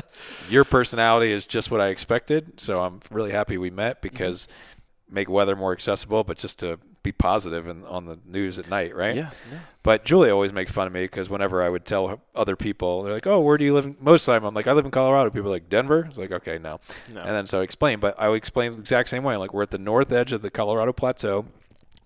your 0.50 0.64
personality 0.64 1.32
is 1.32 1.46
just 1.46 1.70
what 1.70 1.80
I 1.80 1.88
expected. 1.88 2.60
So 2.60 2.80
I'm 2.80 3.00
really 3.10 3.32
happy 3.32 3.56
we 3.56 3.70
met 3.70 4.02
because 4.02 4.46
mm-hmm. 4.46 5.14
make 5.14 5.30
weather 5.30 5.56
more 5.56 5.72
accessible, 5.72 6.22
but 6.22 6.36
just 6.36 6.58
to 6.60 6.78
be 7.06 7.12
positive 7.12 7.68
and 7.68 7.86
on 7.86 8.04
the 8.04 8.18
news 8.26 8.58
at 8.58 8.68
night, 8.68 8.94
right? 8.94 9.14
Yeah. 9.14 9.30
yeah. 9.50 9.58
But 9.84 10.04
Julia 10.04 10.32
always 10.32 10.52
makes 10.52 10.72
fun 10.72 10.88
of 10.88 10.92
me 10.92 11.04
because 11.04 11.30
whenever 11.30 11.62
I 11.62 11.68
would 11.68 11.84
tell 11.84 12.20
other 12.34 12.56
people, 12.56 13.02
they're 13.02 13.14
like, 13.14 13.26
"Oh, 13.28 13.40
where 13.40 13.56
do 13.56 13.64
you 13.64 13.74
live?" 13.74 14.00
Most 14.00 14.22
of 14.22 14.26
the 14.26 14.32
time, 14.32 14.44
I'm 14.44 14.54
like, 14.54 14.66
"I 14.66 14.72
live 14.72 14.84
in 14.84 14.90
Colorado." 14.90 15.30
People 15.30 15.48
are 15.48 15.52
like, 15.54 15.68
"Denver?" 15.68 16.06
It's 16.08 16.18
like, 16.18 16.32
"Okay, 16.32 16.58
no." 16.58 16.80
no. 17.12 17.20
And 17.20 17.30
then 17.30 17.46
so 17.46 17.60
I 17.60 17.62
explain, 17.62 18.00
but 18.00 18.18
I 18.18 18.28
would 18.28 18.36
explain 18.36 18.72
the 18.72 18.80
exact 18.80 19.08
same 19.08 19.22
way. 19.22 19.36
Like 19.36 19.54
we're 19.54 19.62
at 19.62 19.70
the 19.70 19.78
north 19.78 20.10
edge 20.10 20.32
of 20.32 20.42
the 20.42 20.50
Colorado 20.50 20.92
Plateau. 20.92 21.46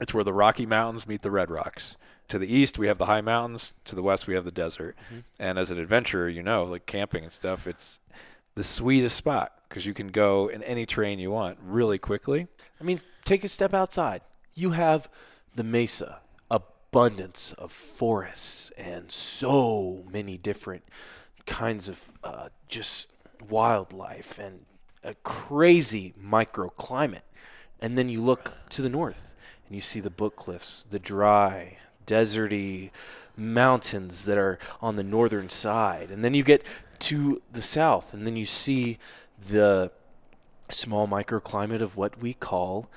It's 0.00 0.12
where 0.12 0.24
the 0.24 0.34
Rocky 0.34 0.66
Mountains 0.66 1.08
meet 1.08 1.22
the 1.22 1.30
Red 1.30 1.50
Rocks. 1.50 1.96
To 2.28 2.38
the 2.38 2.52
east, 2.52 2.78
we 2.78 2.86
have 2.86 2.98
the 2.98 3.06
high 3.06 3.22
mountains. 3.22 3.74
To 3.86 3.96
the 3.96 4.02
west, 4.02 4.28
we 4.28 4.34
have 4.34 4.44
the 4.44 4.52
desert. 4.52 4.96
Mm-hmm. 5.06 5.18
And 5.40 5.58
as 5.58 5.70
an 5.70 5.78
adventurer, 5.78 6.28
you 6.28 6.42
know, 6.42 6.64
like 6.64 6.86
camping 6.86 7.24
and 7.24 7.32
stuff, 7.32 7.66
it's 7.66 8.00
the 8.54 8.62
sweetest 8.62 9.16
spot 9.16 9.52
because 9.68 9.86
you 9.86 9.94
can 9.94 10.08
go 10.08 10.48
in 10.48 10.62
any 10.64 10.84
terrain 10.84 11.18
you 11.18 11.30
want 11.30 11.58
really 11.62 11.98
quickly. 11.98 12.46
I 12.80 12.84
mean, 12.84 13.00
take 13.24 13.42
a 13.44 13.48
step 13.48 13.72
outside 13.72 14.20
you 14.54 14.70
have 14.70 15.08
the 15.54 15.64
mesa, 15.64 16.20
abundance 16.50 17.52
of 17.54 17.72
forests, 17.72 18.70
and 18.76 19.10
so 19.10 20.04
many 20.12 20.36
different 20.36 20.84
kinds 21.46 21.88
of 21.88 22.10
uh, 22.22 22.48
just 22.68 23.06
wildlife 23.48 24.38
and 24.38 24.64
a 25.02 25.14
crazy 25.22 26.14
microclimate. 26.22 27.22
And 27.80 27.96
then 27.96 28.08
you 28.08 28.20
look 28.20 28.58
to 28.70 28.82
the 28.82 28.88
north 28.88 29.34
and 29.66 29.74
you 29.74 29.80
see 29.80 30.00
the 30.00 30.10
book 30.10 30.36
cliffs, 30.36 30.84
the 30.84 30.98
dry, 30.98 31.78
deserty 32.06 32.90
mountains 33.36 34.26
that 34.26 34.36
are 34.36 34.58
on 34.80 34.96
the 34.96 35.02
northern 35.02 35.48
side. 35.48 36.10
And 36.10 36.24
then 36.24 36.34
you 36.34 36.42
get 36.42 36.64
to 37.00 37.40
the 37.50 37.62
south 37.62 38.12
and 38.12 38.26
then 38.26 38.36
you 38.36 38.46
see 38.46 38.98
the 39.48 39.90
small 40.70 41.08
microclimate 41.08 41.80
of 41.80 41.96
what 41.96 42.20
we 42.20 42.34
call 42.34 42.90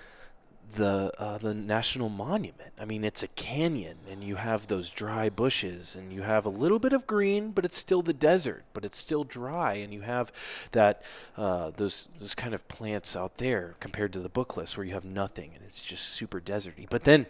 the 0.76 1.12
uh, 1.18 1.38
the 1.38 1.54
national 1.54 2.10
monument. 2.10 2.72
I 2.80 2.86
mean, 2.86 3.04
it's 3.04 3.24
a 3.24 3.28
canyon, 3.30 3.98
and 4.10 4.24
you 4.24 4.36
have 4.36 4.68
those 4.68 4.90
dry 4.90 5.30
bushes, 5.30 5.96
and 5.96 6.12
you 6.12 6.22
have 6.22 6.46
a 6.46 6.50
little 6.50 6.80
bit 6.80 6.94
of 6.94 7.08
green, 7.08 7.52
but 7.52 7.66
it's 7.66 7.78
still 7.78 8.02
the 8.02 8.14
desert, 8.14 8.64
but 8.74 8.86
it's 8.86 8.98
still 8.98 9.24
dry, 9.24 9.74
and 9.76 9.94
you 9.94 10.02
have 10.02 10.32
that 10.72 11.04
uh, 11.38 11.72
those 11.76 12.08
those 12.20 12.36
kind 12.36 12.54
of 12.54 12.68
plants 12.68 13.16
out 13.16 13.38
there 13.38 13.76
compared 13.80 14.14
to 14.14 14.20
the 14.20 14.30
book 14.30 14.50
cliffs 14.50 14.78
where 14.78 14.86
you 14.86 14.94
have 14.94 15.06
nothing, 15.06 15.52
and 15.56 15.64
it's 15.64 15.82
just 15.82 16.10
super 16.10 16.40
deserty. 16.40 16.88
But 16.90 17.04
then 17.04 17.26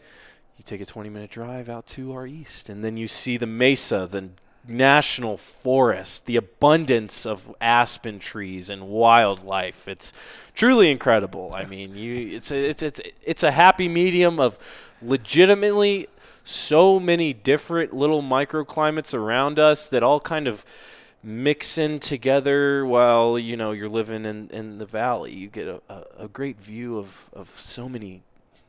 you 0.58 0.64
take 0.64 0.82
a 0.82 0.86
20 0.86 1.10
minute 1.10 1.32
drive 1.32 1.70
out 1.70 1.86
to 1.88 2.14
our 2.14 2.28
east, 2.28 2.70
and 2.70 2.84
then 2.84 2.98
you 2.98 3.08
see 3.08 3.38
the 3.38 3.48
mesa, 3.48 4.08
the 4.10 4.30
national 4.68 5.38
forest, 5.38 6.26
the 6.26 6.36
abundance 6.36 7.26
of 7.26 7.54
aspen 7.60 8.20
trees 8.20 8.70
and 8.70 8.88
wildlife. 8.88 9.88
It's 9.88 10.14
truly 10.56 10.90
incredible. 10.90 11.52
I 11.54 11.66
mean, 11.66 11.96
you 11.96 12.36
it's 12.36 12.52
a, 12.52 12.70
it's 12.70 12.84
it's 12.84 13.02
it's 13.24 13.44
a 13.44 13.52
happy 13.52 13.88
medium 13.88 14.40
of 14.40 14.58
legitimately 15.02 16.08
so 16.46 17.00
many 17.00 17.34
different 17.34 17.94
little 17.94 18.22
microclimates 18.22 19.14
around 19.14 19.60
us 19.60 19.90
that 19.90 20.04
all 20.04 20.20
kind 20.20 20.48
of 20.48 20.66
mix 21.24 21.78
in 21.78 22.00
together 22.00 22.86
while 22.86 23.40
you 23.40 23.56
know 23.56 23.72
you're 23.72 23.88
living 23.88 24.26
in, 24.26 24.50
in 24.50 24.78
the 24.78 24.86
valley 24.86 25.32
you 25.32 25.48
get 25.48 25.68
a, 25.68 25.82
a, 26.20 26.28
great 26.28 26.60
view 26.60 26.98
of, 26.98 27.30
of 27.32 27.50
so 27.58 27.88
many 27.88 28.22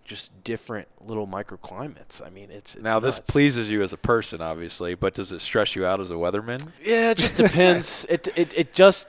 just 0.04 0.44
different 0.44 0.88
little 1.00 1.26
microclimates. 1.26 2.24
I 2.24 2.30
mean, 2.30 2.50
it's, 2.50 2.74
it's 2.76 2.84
now 2.84 2.98
nuts. 2.98 3.18
this 3.18 3.20
pleases 3.20 3.70
you 3.70 3.82
as 3.82 3.92
a 3.92 3.96
person, 3.96 4.40
obviously, 4.42 4.94
but 4.94 5.14
does 5.14 5.32
it 5.32 5.40
stress 5.40 5.74
you 5.76 5.86
out 5.86 6.00
as 6.00 6.10
a 6.10 6.14
weatherman? 6.14 6.68
Yeah, 6.82 7.10
it 7.12 7.18
just 7.18 7.36
depends. 7.38 8.04
it, 8.10 8.28
it 8.36 8.52
it 8.56 8.74
just 8.74 9.08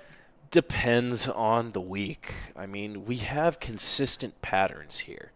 depends 0.52 1.28
on 1.28 1.74
the 1.74 1.82
week. 1.82 2.34
I 2.56 2.66
mean, 2.66 3.06
we 3.06 3.18
have 3.18 3.60
consistent 3.60 4.42
patterns 4.42 5.00
here. 5.00 5.32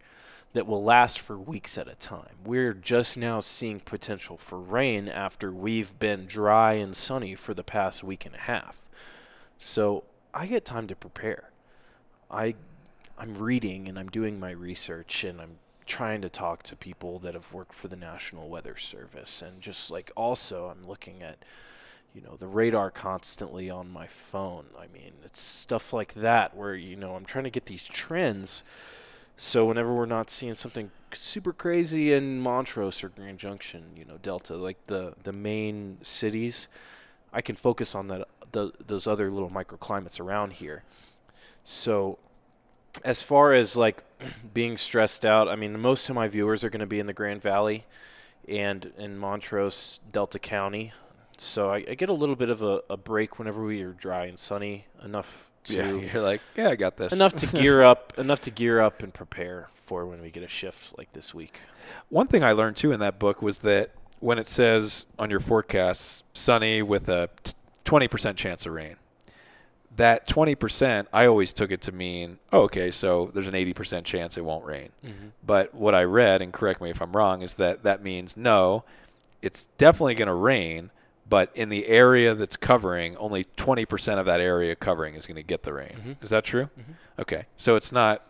that 0.52 0.66
will 0.66 0.82
last 0.82 1.20
for 1.20 1.38
weeks 1.38 1.78
at 1.78 1.86
a 1.88 1.94
time. 1.94 2.36
We're 2.44 2.74
just 2.74 3.16
now 3.16 3.38
seeing 3.40 3.80
potential 3.80 4.36
for 4.36 4.58
rain 4.58 5.08
after 5.08 5.52
we've 5.52 5.96
been 5.98 6.26
dry 6.26 6.72
and 6.74 6.96
sunny 6.96 7.36
for 7.36 7.54
the 7.54 7.62
past 7.62 8.02
week 8.02 8.26
and 8.26 8.34
a 8.34 8.38
half. 8.38 8.80
So 9.58 10.04
I 10.34 10.46
get 10.46 10.64
time 10.64 10.88
to 10.88 10.96
prepare. 10.96 11.50
I 12.30 12.54
I'm 13.20 13.36
reading 13.36 13.88
and 13.88 13.98
I'm 13.98 14.08
doing 14.08 14.40
my 14.40 14.50
research 14.50 15.24
and 15.24 15.40
I'm 15.40 15.58
trying 15.86 16.22
to 16.22 16.28
talk 16.28 16.62
to 16.64 16.76
people 16.76 17.18
that 17.20 17.34
have 17.34 17.52
worked 17.52 17.74
for 17.74 17.88
the 17.88 17.96
National 17.96 18.48
Weather 18.48 18.76
Service 18.76 19.42
and 19.42 19.60
just 19.60 19.90
like 19.90 20.10
also 20.16 20.66
I'm 20.66 20.88
looking 20.88 21.22
at 21.22 21.38
you 22.14 22.22
know 22.22 22.36
the 22.36 22.46
radar 22.46 22.90
constantly 22.90 23.70
on 23.70 23.88
my 23.90 24.06
phone. 24.06 24.66
I 24.76 24.86
mean, 24.92 25.12
it's 25.24 25.40
stuff 25.40 25.92
like 25.92 26.14
that 26.14 26.56
where 26.56 26.74
you 26.74 26.96
know 26.96 27.14
I'm 27.14 27.24
trying 27.24 27.44
to 27.44 27.50
get 27.50 27.66
these 27.66 27.84
trends 27.84 28.62
so 29.42 29.64
whenever 29.64 29.94
we're 29.94 30.04
not 30.04 30.28
seeing 30.28 30.54
something 30.54 30.90
super 31.14 31.54
crazy 31.54 32.12
in 32.12 32.40
Montrose 32.40 33.02
or 33.02 33.08
Grand 33.08 33.38
Junction, 33.38 33.84
you 33.96 34.04
know, 34.04 34.18
Delta, 34.20 34.54
like 34.54 34.76
the 34.86 35.14
the 35.22 35.32
main 35.32 35.96
cities, 36.02 36.68
I 37.32 37.40
can 37.40 37.56
focus 37.56 37.94
on 37.94 38.08
that 38.08 38.28
the, 38.52 38.72
those 38.86 39.06
other 39.06 39.30
little 39.30 39.48
microclimates 39.48 40.20
around 40.20 40.52
here. 40.52 40.82
So 41.64 42.18
as 43.04 43.22
far 43.22 43.52
as 43.52 43.76
like 43.76 44.02
being 44.54 44.76
stressed 44.76 45.24
out, 45.24 45.48
I 45.48 45.56
mean, 45.56 45.78
most 45.80 46.08
of 46.08 46.14
my 46.14 46.28
viewers 46.28 46.64
are 46.64 46.70
going 46.70 46.80
to 46.80 46.86
be 46.86 46.98
in 46.98 47.06
the 47.06 47.12
Grand 47.12 47.42
Valley 47.42 47.86
and 48.48 48.92
in 48.98 49.16
Montrose, 49.16 50.00
Delta 50.10 50.38
County. 50.38 50.92
So 51.36 51.70
I, 51.70 51.84
I 51.88 51.94
get 51.94 52.08
a 52.08 52.14
little 52.14 52.36
bit 52.36 52.50
of 52.50 52.62
a, 52.62 52.82
a, 52.90 52.96
break 52.98 53.38
whenever 53.38 53.64
we 53.64 53.80
are 53.82 53.92
dry 53.92 54.26
and 54.26 54.38
sunny 54.38 54.86
enough 55.02 55.50
to 55.64 55.74
yeah, 55.74 55.90
you're 56.12 56.22
like, 56.22 56.42
yeah, 56.54 56.68
I 56.68 56.74
got 56.74 56.96
this. 56.96 57.12
Enough 57.12 57.34
to 57.36 57.46
gear 57.46 57.82
up, 57.92 58.12
enough 58.18 58.42
to 58.42 58.50
gear 58.50 58.80
up 58.80 59.02
and 59.02 59.14
prepare 59.14 59.68
for 59.74 60.04
when 60.04 60.20
we 60.20 60.30
get 60.30 60.42
a 60.42 60.48
shift 60.48 60.96
like 60.98 61.12
this 61.12 61.32
week. 61.32 61.62
One 62.10 62.26
thing 62.26 62.44
I 62.44 62.52
learned 62.52 62.76
too 62.76 62.92
in 62.92 63.00
that 63.00 63.18
book 63.18 63.40
was 63.40 63.58
that 63.58 63.90
when 64.18 64.38
it 64.38 64.46
says 64.46 65.06
on 65.18 65.30
your 65.30 65.40
forecast 65.40 66.24
sunny 66.34 66.82
with 66.82 67.08
a 67.08 67.30
20% 67.84 68.36
chance 68.36 68.66
of 68.66 68.72
rain, 68.72 68.96
that 69.96 70.28
20%, 70.28 71.06
I 71.12 71.26
always 71.26 71.52
took 71.52 71.70
it 71.70 71.80
to 71.82 71.92
mean, 71.92 72.38
oh, 72.52 72.62
okay, 72.62 72.90
so 72.90 73.30
there's 73.34 73.48
an 73.48 73.54
80% 73.54 74.04
chance 74.04 74.36
it 74.36 74.44
won't 74.44 74.64
rain. 74.64 74.90
Mm-hmm. 75.04 75.28
But 75.44 75.74
what 75.74 75.94
I 75.94 76.04
read, 76.04 76.42
and 76.42 76.52
correct 76.52 76.80
me 76.80 76.90
if 76.90 77.02
I'm 77.02 77.12
wrong, 77.12 77.42
is 77.42 77.56
that 77.56 77.82
that 77.82 78.02
means 78.02 78.36
no, 78.36 78.84
it's 79.42 79.66
definitely 79.78 80.14
going 80.14 80.28
to 80.28 80.34
rain, 80.34 80.90
but 81.28 81.50
in 81.54 81.68
the 81.68 81.86
area 81.86 82.34
that's 82.34 82.56
covering, 82.56 83.16
only 83.16 83.44
20% 83.56 84.18
of 84.18 84.26
that 84.26 84.40
area 84.40 84.76
covering 84.76 85.14
is 85.14 85.26
going 85.26 85.36
to 85.36 85.42
get 85.42 85.64
the 85.64 85.72
rain. 85.72 85.96
Mm-hmm. 85.98 86.24
Is 86.24 86.30
that 86.30 86.44
true? 86.44 86.64
Mm-hmm. 86.64 86.92
Okay. 87.20 87.46
So 87.56 87.76
it's 87.76 87.92
not 87.92 88.26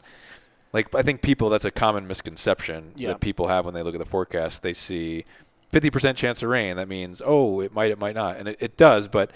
like 0.72 0.94
I 0.94 1.02
think 1.02 1.22
people 1.22 1.50
that's 1.50 1.64
a 1.64 1.70
common 1.70 2.06
misconception 2.06 2.92
yeah. 2.96 3.08
that 3.08 3.20
people 3.20 3.48
have 3.48 3.64
when 3.64 3.74
they 3.74 3.82
look 3.82 3.94
at 3.94 3.98
the 3.98 4.06
forecast. 4.06 4.62
They 4.62 4.74
see 4.74 5.24
50% 5.72 6.16
chance 6.16 6.42
of 6.42 6.48
rain. 6.48 6.76
That 6.76 6.88
means, 6.88 7.22
oh, 7.24 7.60
it 7.60 7.72
might, 7.72 7.90
it 7.90 7.98
might 7.98 8.14
not. 8.14 8.36
And 8.36 8.48
it, 8.48 8.56
it 8.60 8.76
does, 8.76 9.08
but 9.08 9.30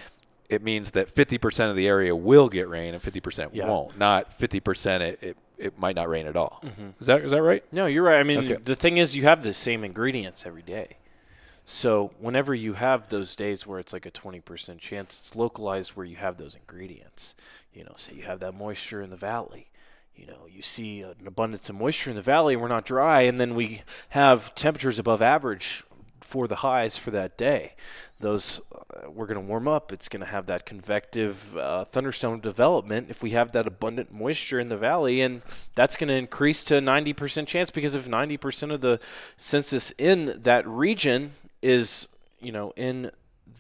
it 0.48 0.62
means 0.62 0.92
that 0.92 1.12
50% 1.12 1.70
of 1.70 1.76
the 1.76 1.86
area 1.86 2.14
will 2.14 2.48
get 2.48 2.68
rain 2.68 2.94
and 2.94 3.02
50% 3.02 3.50
yeah. 3.52 3.66
won't. 3.66 3.98
Not 3.98 4.36
50% 4.38 5.00
it, 5.00 5.18
it, 5.22 5.36
it 5.56 5.78
might 5.78 5.96
not 5.96 6.08
rain 6.08 6.26
at 6.26 6.36
all. 6.36 6.60
Mm-hmm. 6.62 6.88
Is 7.00 7.06
that 7.06 7.22
is 7.22 7.30
that 7.30 7.42
right? 7.42 7.64
No, 7.72 7.86
you're 7.86 8.02
right. 8.02 8.18
I 8.18 8.22
mean, 8.22 8.38
okay. 8.38 8.56
the 8.62 8.74
thing 8.74 8.98
is, 8.98 9.16
you 9.16 9.22
have 9.22 9.42
the 9.42 9.52
same 9.52 9.84
ingredients 9.84 10.44
every 10.44 10.62
day. 10.62 10.98
So 11.64 12.12
whenever 12.18 12.54
you 12.54 12.74
have 12.74 13.08
those 13.08 13.34
days 13.34 13.66
where 13.66 13.78
it's 13.78 13.92
like 13.92 14.04
a 14.04 14.10
20% 14.10 14.78
chance, 14.78 15.18
it's 15.18 15.34
localized 15.34 15.92
where 15.92 16.04
you 16.04 16.16
have 16.16 16.36
those 16.36 16.54
ingredients. 16.54 17.34
You 17.72 17.84
know, 17.84 17.92
say 17.96 18.14
you 18.14 18.24
have 18.24 18.40
that 18.40 18.52
moisture 18.52 19.00
in 19.00 19.10
the 19.10 19.16
valley. 19.16 19.68
You 20.14 20.26
know, 20.26 20.46
you 20.48 20.62
see 20.62 21.00
an 21.00 21.26
abundance 21.26 21.68
of 21.70 21.76
moisture 21.76 22.10
in 22.10 22.16
the 22.16 22.22
valley, 22.22 22.54
we're 22.54 22.68
not 22.68 22.84
dry, 22.84 23.22
and 23.22 23.40
then 23.40 23.54
we 23.54 23.82
have 24.10 24.54
temperatures 24.54 24.98
above 24.98 25.20
average 25.20 25.82
for 26.20 26.46
the 26.46 26.56
highs 26.56 26.96
for 26.98 27.10
that 27.10 27.36
day. 27.36 27.74
Those 28.24 28.62
uh, 28.74 29.10
we're 29.10 29.26
going 29.26 29.38
to 29.38 29.46
warm 29.46 29.68
up. 29.68 29.92
It's 29.92 30.08
going 30.08 30.22
to 30.22 30.26
have 30.26 30.46
that 30.46 30.64
convective 30.64 31.54
uh, 31.58 31.84
thunderstorm 31.84 32.40
development 32.40 33.08
if 33.10 33.22
we 33.22 33.32
have 33.32 33.52
that 33.52 33.66
abundant 33.66 34.14
moisture 34.14 34.58
in 34.58 34.68
the 34.68 34.78
valley, 34.78 35.20
and 35.20 35.42
that's 35.74 35.94
going 35.98 36.08
to 36.08 36.14
increase 36.14 36.64
to 36.64 36.76
90% 36.80 37.46
chance 37.46 37.70
because 37.70 37.94
if 37.94 38.08
90% 38.08 38.72
of 38.72 38.80
the 38.80 38.98
census 39.36 39.90
in 39.98 40.40
that 40.42 40.66
region 40.66 41.32
is 41.60 42.08
you 42.40 42.50
know 42.50 42.72
in 42.76 43.10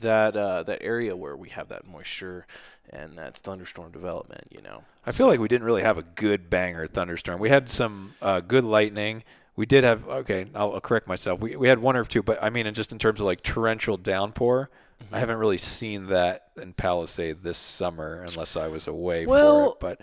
that 0.00 0.34
uh, 0.34 0.62
that 0.62 0.78
area 0.80 1.14
where 1.14 1.36
we 1.36 1.50
have 1.50 1.68
that 1.68 1.86
moisture 1.86 2.46
and 2.88 3.18
that 3.18 3.36
thunderstorm 3.36 3.92
development. 3.92 4.44
You 4.50 4.62
know, 4.62 4.84
I 5.04 5.10
feel 5.10 5.26
so. 5.26 5.28
like 5.28 5.40
we 5.40 5.48
didn't 5.48 5.66
really 5.66 5.82
have 5.82 5.98
a 5.98 6.02
good 6.02 6.48
banger 6.48 6.86
thunderstorm. 6.86 7.38
We 7.38 7.50
had 7.50 7.68
some 7.68 8.14
uh, 8.22 8.40
good 8.40 8.64
lightning. 8.64 9.24
We 9.56 9.66
did 9.66 9.84
have 9.84 10.06
okay. 10.08 10.46
I'll, 10.54 10.74
I'll, 10.74 10.80
correct 10.80 11.06
myself. 11.06 11.40
We 11.40 11.56
we 11.56 11.68
had 11.68 11.78
one 11.78 11.96
or 11.96 12.04
two, 12.04 12.22
but 12.22 12.42
I 12.42 12.50
mean, 12.50 12.72
just 12.74 12.92
in 12.92 12.98
terms 12.98 13.20
of 13.20 13.26
like 13.26 13.42
torrential 13.42 13.96
downpour, 13.96 14.68
mm-hmm. 15.02 15.14
I 15.14 15.20
haven't 15.20 15.38
really 15.38 15.58
seen 15.58 16.06
that 16.06 16.48
in 16.60 16.72
Palisade 16.72 17.42
this 17.42 17.58
summer 17.58 18.24
unless 18.28 18.56
I 18.56 18.66
was 18.66 18.86
away 18.88 19.26
well, 19.26 19.66
for 19.66 19.72
it. 19.72 19.80
But 19.80 20.00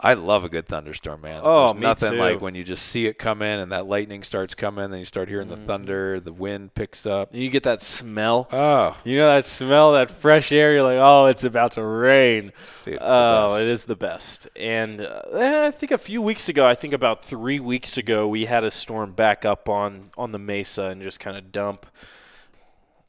I 0.00 0.14
love 0.14 0.44
a 0.44 0.48
good 0.48 0.66
thunderstorm, 0.66 1.20
man. 1.20 1.40
Oh, 1.44 1.68
There's 1.68 1.80
nothing 1.80 2.12
too. 2.12 2.18
like 2.18 2.40
when 2.40 2.56
you 2.56 2.64
just 2.64 2.84
see 2.86 3.06
it 3.06 3.16
come 3.16 3.42
in 3.42 3.60
and 3.60 3.70
that 3.70 3.86
lightning 3.86 4.24
starts 4.24 4.54
coming, 4.54 4.90
then 4.90 4.98
you 4.98 5.04
start 5.04 5.28
hearing 5.28 5.46
mm-hmm. 5.46 5.60
the 5.60 5.66
thunder, 5.66 6.20
the 6.20 6.32
wind 6.32 6.74
picks 6.74 7.06
up. 7.06 7.32
You 7.32 7.48
get 7.48 7.62
that 7.62 7.80
smell. 7.80 8.48
Oh. 8.52 8.96
You 9.04 9.18
know 9.18 9.28
that 9.28 9.46
smell, 9.46 9.92
that 9.92 10.10
fresh 10.10 10.50
air. 10.50 10.72
You're 10.72 10.82
like, 10.82 10.98
oh, 10.98 11.26
it's 11.26 11.44
about 11.44 11.72
to 11.72 11.84
rain. 11.84 12.52
Dude, 12.84 12.98
oh, 13.00 13.56
it 13.56 13.68
is 13.68 13.84
the 13.84 13.94
best. 13.94 14.48
And 14.56 15.00
uh, 15.00 15.22
I 15.32 15.70
think 15.70 15.92
a 15.92 15.98
few 15.98 16.20
weeks 16.20 16.48
ago, 16.48 16.66
I 16.66 16.74
think 16.74 16.92
about 16.92 17.24
three 17.24 17.60
weeks 17.60 17.96
ago, 17.96 18.26
we 18.26 18.46
had 18.46 18.64
a 18.64 18.72
storm 18.72 19.12
back 19.12 19.44
up 19.44 19.68
on, 19.68 20.10
on 20.18 20.32
the 20.32 20.40
mesa 20.40 20.86
and 20.86 21.02
just 21.02 21.20
kind 21.20 21.36
of 21.36 21.52
dump, 21.52 21.86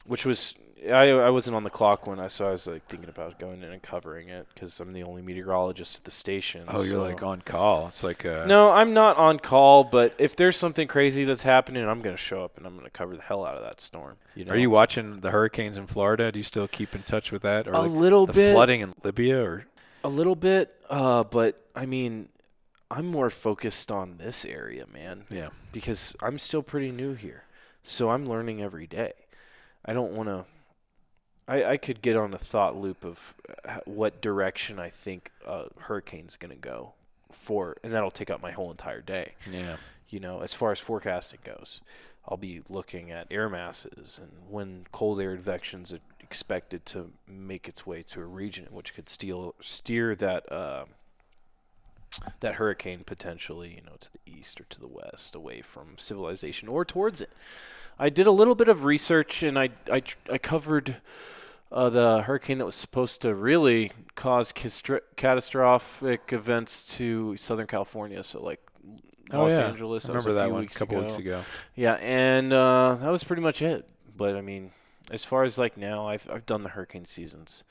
which 0.06 0.24
was 0.24 0.54
I, 0.90 1.10
I 1.10 1.30
wasn't 1.30 1.56
on 1.56 1.64
the 1.64 1.70
clock 1.70 2.06
when 2.06 2.20
I 2.20 2.28
so 2.28 2.48
I 2.48 2.52
was 2.52 2.66
like 2.66 2.86
thinking 2.86 3.08
about 3.08 3.38
going 3.38 3.62
in 3.62 3.70
and 3.70 3.82
covering 3.82 4.28
it 4.28 4.46
because 4.52 4.78
I'm 4.80 4.92
the 4.92 5.02
only 5.02 5.22
meteorologist 5.22 5.98
at 5.98 6.04
the 6.04 6.10
station. 6.10 6.64
Oh, 6.68 6.82
you're 6.82 6.96
so. 6.96 7.02
like 7.02 7.22
on 7.22 7.40
call. 7.40 7.88
It's 7.88 8.04
like 8.04 8.24
a 8.24 8.44
no, 8.46 8.70
I'm 8.70 8.94
not 8.94 9.16
on 9.16 9.38
call, 9.38 9.84
but 9.84 10.14
if 10.18 10.36
there's 10.36 10.56
something 10.56 10.88
crazy 10.88 11.24
that's 11.24 11.42
happening, 11.42 11.86
I'm 11.88 12.02
gonna 12.02 12.16
show 12.16 12.44
up 12.44 12.56
and 12.56 12.66
I'm 12.66 12.76
gonna 12.76 12.90
cover 12.90 13.16
the 13.16 13.22
hell 13.22 13.44
out 13.44 13.56
of 13.56 13.62
that 13.64 13.80
storm. 13.80 14.16
You 14.34 14.44
know? 14.44 14.52
Are 14.52 14.56
you 14.56 14.70
watching 14.70 15.18
the 15.18 15.30
hurricanes 15.30 15.76
in 15.76 15.86
Florida? 15.86 16.30
Do 16.32 16.38
you 16.38 16.44
still 16.44 16.68
keep 16.68 16.94
in 16.94 17.02
touch 17.02 17.32
with 17.32 17.42
that? 17.42 17.68
Or 17.68 17.72
a 17.72 17.82
like 17.82 17.90
little 17.90 18.26
the 18.26 18.32
bit. 18.32 18.52
Flooding 18.54 18.80
in 18.80 18.94
Libya, 19.02 19.42
or 19.42 19.66
a 20.04 20.08
little 20.08 20.36
bit. 20.36 20.74
Uh, 20.88 21.24
but 21.24 21.60
I 21.74 21.86
mean, 21.86 22.28
I'm 22.90 23.06
more 23.06 23.30
focused 23.30 23.90
on 23.90 24.18
this 24.18 24.44
area, 24.44 24.86
man. 24.92 25.24
Yeah. 25.30 25.48
Because 25.72 26.14
I'm 26.22 26.38
still 26.38 26.62
pretty 26.62 26.92
new 26.92 27.14
here, 27.14 27.44
so 27.82 28.10
I'm 28.10 28.26
learning 28.26 28.62
every 28.62 28.86
day. 28.86 29.12
I 29.84 29.92
don't 29.92 30.12
want 30.12 30.28
to 30.28 30.44
I, 31.48 31.64
I 31.64 31.76
could 31.76 32.02
get 32.02 32.16
on 32.16 32.34
a 32.34 32.38
thought 32.38 32.76
loop 32.76 33.04
of 33.04 33.34
uh, 33.64 33.78
what 33.84 34.20
direction 34.20 34.78
I 34.78 34.90
think 34.90 35.30
a 35.46 35.66
hurricane's 35.78 36.36
going 36.36 36.50
to 36.50 36.56
go 36.56 36.94
for, 37.30 37.76
and 37.82 37.92
that'll 37.92 38.10
take 38.10 38.30
up 38.30 38.42
my 38.42 38.50
whole 38.50 38.70
entire 38.70 39.00
day. 39.00 39.34
Yeah. 39.50 39.76
You 40.08 40.20
know, 40.20 40.40
as 40.40 40.54
far 40.54 40.72
as 40.72 40.78
forecasting 40.78 41.40
goes, 41.44 41.80
I'll 42.28 42.36
be 42.36 42.62
looking 42.68 43.10
at 43.10 43.26
air 43.30 43.48
masses 43.48 44.20
and 44.20 44.30
when 44.50 44.86
cold 44.92 45.20
air 45.20 45.32
advections 45.32 45.92
are 45.92 46.00
expected 46.20 46.84
to 46.86 47.12
make 47.28 47.68
its 47.68 47.86
way 47.86 48.02
to 48.02 48.20
a 48.20 48.24
region 48.24 48.66
which 48.70 48.94
could 48.94 49.08
steal, 49.08 49.54
steer 49.60 50.14
that 50.16 50.50
uh, 50.50 50.84
that 52.40 52.54
hurricane 52.54 53.02
potentially, 53.04 53.74
you 53.76 53.82
know, 53.82 53.96
to 54.00 54.08
the 54.12 54.18
east 54.26 54.60
or 54.60 54.64
to 54.64 54.80
the 54.80 54.88
west, 54.88 55.34
away 55.34 55.60
from 55.60 55.98
civilization 55.98 56.68
or 56.68 56.84
towards 56.84 57.20
it. 57.20 57.30
I 57.98 58.10
did 58.10 58.26
a 58.26 58.30
little 58.30 58.54
bit 58.54 58.68
of 58.68 58.84
research 58.84 59.42
and 59.42 59.58
I 59.58 59.70
I, 59.90 60.02
I 60.30 60.38
covered 60.38 60.96
uh, 61.72 61.90
the 61.90 62.22
hurricane 62.22 62.58
that 62.58 62.66
was 62.66 62.74
supposed 62.74 63.22
to 63.22 63.34
really 63.34 63.92
cause 64.14 64.52
catastrophic 65.16 66.32
events 66.32 66.96
to 66.96 67.36
Southern 67.36 67.66
California. 67.66 68.22
So 68.22 68.42
like 68.42 68.60
oh, 69.32 69.42
Los 69.42 69.58
yeah. 69.58 69.66
Angeles. 69.66 70.06
I 70.06 70.12
remember 70.12 70.32
that, 70.34 70.42
that 70.42 70.52
one 70.52 70.64
a 70.64 70.66
couple 70.66 70.98
ago. 70.98 71.06
weeks 71.06 71.18
ago. 71.18 71.42
Yeah, 71.74 71.94
and 71.94 72.52
uh, 72.52 72.96
that 73.00 73.10
was 73.10 73.24
pretty 73.24 73.42
much 73.42 73.62
it. 73.62 73.88
But 74.16 74.36
I 74.36 74.40
mean, 74.40 74.70
as 75.10 75.24
far 75.24 75.44
as 75.44 75.58
like 75.58 75.76
now, 75.76 76.06
I've 76.08 76.28
I've 76.30 76.46
done 76.46 76.62
the 76.62 76.70
hurricane 76.70 77.04
seasons. 77.04 77.64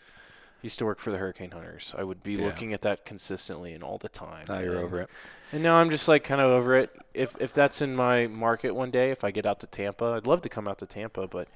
Used 0.66 0.80
to 0.80 0.86
work 0.86 1.00
for 1.00 1.12
the 1.12 1.18
hurricane 1.18 1.52
hunters. 1.52 1.94
I 1.96 2.04
would 2.04 2.24
be 2.24 2.34
yeah. 2.34 2.46
looking 2.46 2.74
at 2.74 2.82
that 2.82 3.06
consistently 3.06 3.74
and 3.74 3.84
all 3.84 4.00
the 4.00 4.10
time. 4.10 4.46
Now 4.50 4.60
you're 4.60 4.80
over 4.80 5.02
it. 5.02 5.10
And 5.52 5.62
now 5.62 5.76
I'm 5.76 5.92
just 5.92 6.08
like 6.08 6.24
kind 6.24 6.42
of 6.42 6.50
over 6.50 6.76
it. 6.76 6.90
If 7.14 7.40
if 7.40 7.54
that's 7.54 7.84
in 7.84 7.96
my 7.96 8.26
market 8.26 8.72
one 8.72 8.90
day, 8.90 9.12
if 9.12 9.24
I 9.24 9.30
get 9.30 9.46
out 9.46 9.60
to 9.60 9.68
Tampa, 9.68 10.06
I'd 10.06 10.26
love 10.26 10.42
to 10.42 10.50
come 10.50 10.68
out 10.68 10.80
to 10.80 10.88
Tampa, 10.88 11.28
but 11.28 11.48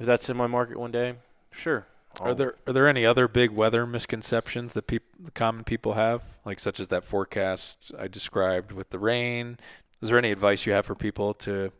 if 0.00 0.06
that's 0.06 0.28
in 0.28 0.36
my 0.36 0.48
market 0.48 0.78
one 0.78 0.90
day, 0.90 1.14
Sure. 1.52 1.86
Are 2.18 2.34
there 2.34 2.56
are 2.66 2.72
there 2.72 2.88
any 2.88 3.06
other 3.06 3.28
big 3.28 3.50
weather 3.50 3.86
misconceptions 3.86 4.72
that 4.72 4.88
people, 4.88 5.06
the 5.20 5.30
common 5.30 5.62
people 5.62 5.92
have, 5.92 6.22
like 6.44 6.58
such 6.58 6.80
as 6.80 6.88
that 6.88 7.04
forecast 7.04 7.92
I 7.96 8.08
described 8.08 8.72
with 8.72 8.90
the 8.90 8.98
rain? 8.98 9.58
Is 10.02 10.08
there 10.08 10.18
any 10.18 10.32
advice 10.32 10.66
you 10.66 10.72
have 10.72 10.86
for 10.86 10.96
people 10.96 11.34
to 11.34 11.70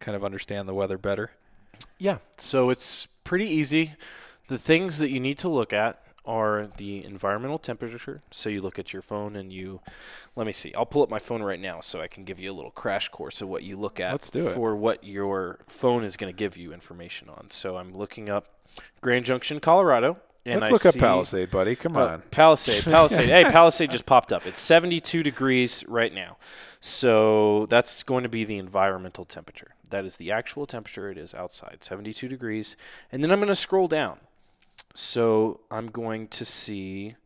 kind 0.00 0.16
of 0.16 0.24
understand 0.24 0.68
the 0.68 0.74
weather 0.74 0.98
better? 0.98 1.30
Yeah. 1.96 2.18
So 2.38 2.70
it's 2.70 3.06
pretty 3.22 3.46
easy. 3.46 3.94
The 4.48 4.58
things 4.58 4.98
that 4.98 5.10
you 5.10 5.20
need 5.20 5.38
to 5.38 5.48
look 5.48 5.72
at 5.72 6.02
are 6.28 6.68
the 6.76 7.02
environmental 7.04 7.58
temperature. 7.58 8.20
So 8.30 8.50
you 8.50 8.60
look 8.60 8.78
at 8.78 8.92
your 8.92 9.00
phone 9.00 9.34
and 9.34 9.50
you, 9.50 9.80
let 10.36 10.46
me 10.46 10.52
see. 10.52 10.74
I'll 10.74 10.86
pull 10.86 11.02
up 11.02 11.08
my 11.08 11.18
phone 11.18 11.42
right 11.42 11.58
now 11.58 11.80
so 11.80 12.02
I 12.02 12.06
can 12.06 12.24
give 12.24 12.38
you 12.38 12.52
a 12.52 12.54
little 12.54 12.70
crash 12.70 13.08
course 13.08 13.40
of 13.40 13.48
what 13.48 13.62
you 13.62 13.76
look 13.76 13.98
at 13.98 14.12
Let's 14.12 14.30
do 14.30 14.46
it. 14.46 14.52
for 14.52 14.76
what 14.76 15.02
your 15.02 15.58
phone 15.66 16.04
is 16.04 16.18
going 16.18 16.32
to 16.32 16.36
give 16.36 16.56
you 16.58 16.72
information 16.74 17.30
on. 17.30 17.48
So 17.50 17.78
I'm 17.78 17.94
looking 17.94 18.28
up 18.28 18.46
Grand 19.00 19.24
Junction, 19.24 19.58
Colorado. 19.58 20.18
And 20.44 20.60
Let's 20.60 20.70
I 20.70 20.72
look 20.72 20.86
up 20.86 20.94
see- 20.94 21.00
Palisade, 21.00 21.50
buddy. 21.50 21.74
Come 21.74 21.96
uh, 21.96 22.06
on. 22.06 22.22
Palisade, 22.30 22.84
Palisade. 22.92 23.28
hey, 23.28 23.44
Palisade 23.44 23.90
just 23.90 24.06
popped 24.06 24.32
up. 24.32 24.46
It's 24.46 24.60
72 24.60 25.22
degrees 25.22 25.82
right 25.88 26.12
now. 26.12 26.36
So 26.80 27.66
that's 27.66 28.02
going 28.02 28.22
to 28.22 28.28
be 28.28 28.44
the 28.44 28.58
environmental 28.58 29.24
temperature. 29.24 29.74
That 29.90 30.04
is 30.04 30.16
the 30.16 30.30
actual 30.30 30.66
temperature 30.66 31.10
it 31.10 31.18
is 31.18 31.34
outside, 31.34 31.78
72 31.82 32.28
degrees. 32.28 32.76
And 33.10 33.24
then 33.24 33.30
I'm 33.32 33.38
going 33.38 33.48
to 33.48 33.54
scroll 33.54 33.88
down. 33.88 34.18
So 34.94 35.60
I'm 35.70 35.88
going 35.88 36.28
to 36.28 36.44
see 36.44 37.16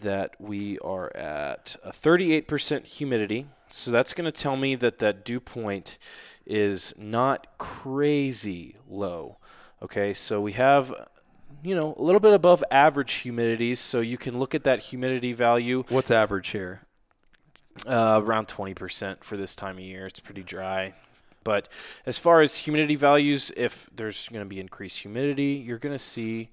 that 0.00 0.34
we 0.38 0.78
are 0.80 1.14
at 1.16 1.76
a 1.84 1.90
38% 1.90 2.84
humidity. 2.86 3.46
So 3.68 3.90
that's 3.90 4.14
going 4.14 4.24
to 4.26 4.32
tell 4.32 4.56
me 4.56 4.74
that 4.76 4.98
that 4.98 5.24
dew 5.24 5.40
point 5.40 5.98
is 6.46 6.94
not 6.98 7.46
crazy 7.58 8.76
low. 8.88 9.38
Okay, 9.80 10.12
so 10.14 10.40
we 10.40 10.52
have, 10.52 10.92
you 11.62 11.74
know, 11.74 11.94
a 11.98 12.02
little 12.02 12.20
bit 12.20 12.32
above 12.32 12.62
average 12.70 13.24
humidities. 13.24 13.78
So 13.78 14.00
you 14.00 14.18
can 14.18 14.38
look 14.38 14.54
at 14.54 14.64
that 14.64 14.80
humidity 14.80 15.32
value 15.32 15.84
What's 15.88 16.10
average 16.10 16.48
here? 16.48 16.82
uh, 17.86 18.20
around 18.22 18.48
20% 18.48 19.24
for 19.24 19.36
this 19.36 19.54
time 19.54 19.78
of 19.78 19.84
year. 19.84 20.06
It's 20.06 20.20
pretty 20.20 20.42
dry. 20.42 20.94
But 21.44 21.68
as 22.06 22.18
far 22.18 22.40
as 22.40 22.58
humidity 22.58 22.94
values, 22.96 23.52
if 23.56 23.88
there's 23.94 24.28
going 24.28 24.42
to 24.42 24.48
be 24.48 24.60
increased 24.60 24.98
humidity, 25.00 25.62
you're 25.64 25.78
going 25.78 25.94
to 25.94 25.98
see 25.98 26.50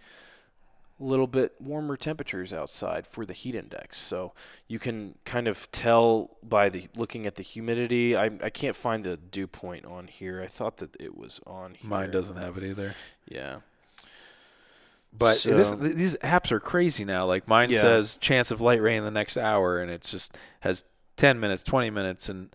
a 0.99 1.03
little 1.03 1.27
bit 1.27 1.53
warmer 1.61 1.95
temperatures 1.95 2.51
outside 2.51 3.07
for 3.07 3.25
the 3.25 3.31
heat 3.33 3.55
index. 3.55 3.97
So 3.97 4.33
you 4.67 4.79
can 4.79 5.15
kind 5.23 5.47
of 5.47 5.71
tell 5.71 6.37
by 6.43 6.67
the 6.69 6.87
looking 6.97 7.25
at 7.25 7.35
the 7.35 7.43
humidity. 7.43 8.17
I, 8.17 8.29
I 8.43 8.49
can't 8.49 8.75
find 8.75 9.03
the 9.05 9.15
dew 9.15 9.47
point 9.47 9.85
on 9.85 10.07
here. 10.07 10.41
I 10.41 10.47
thought 10.47 10.77
that 10.77 10.95
it 10.99 11.17
was 11.17 11.39
on 11.47 11.75
here. 11.75 11.89
Mine 11.89 12.11
doesn't 12.11 12.35
have 12.35 12.57
it 12.57 12.63
either. 12.65 12.95
Yeah. 13.27 13.59
But 15.17 15.37
So- 15.37 15.75
th- 15.75 15.95
these 15.95 16.15
apps 16.17 16.51
are 16.51 16.59
crazy 16.59 17.05
now. 17.05 17.25
Like 17.25 17.47
mine 17.47 17.69
Yeah. 17.71 17.81
says 17.81 18.17
chance 18.17 18.51
of 18.51 18.61
light 18.61 18.81
rain 18.81 18.97
in 18.97 19.03
the 19.05 19.11
next 19.11 19.37
hour, 19.37 19.79
and 19.79 19.89
it's 19.89 20.11
just 20.11 20.35
has 20.61 20.83
10 21.15 21.39
minutes, 21.39 21.63
20 21.63 21.89
minutes, 21.89 22.29
and 22.29 22.49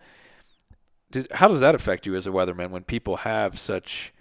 does, 1.14 1.26
how 1.32 1.48
does 1.48 1.60
that 1.60 1.74
affect 1.74 2.06
you 2.06 2.14
as 2.14 2.26
a 2.26 2.30
weatherman 2.30 2.70
when 2.70 2.84
people 2.84 3.16
have 3.18 3.58
such 3.58 4.12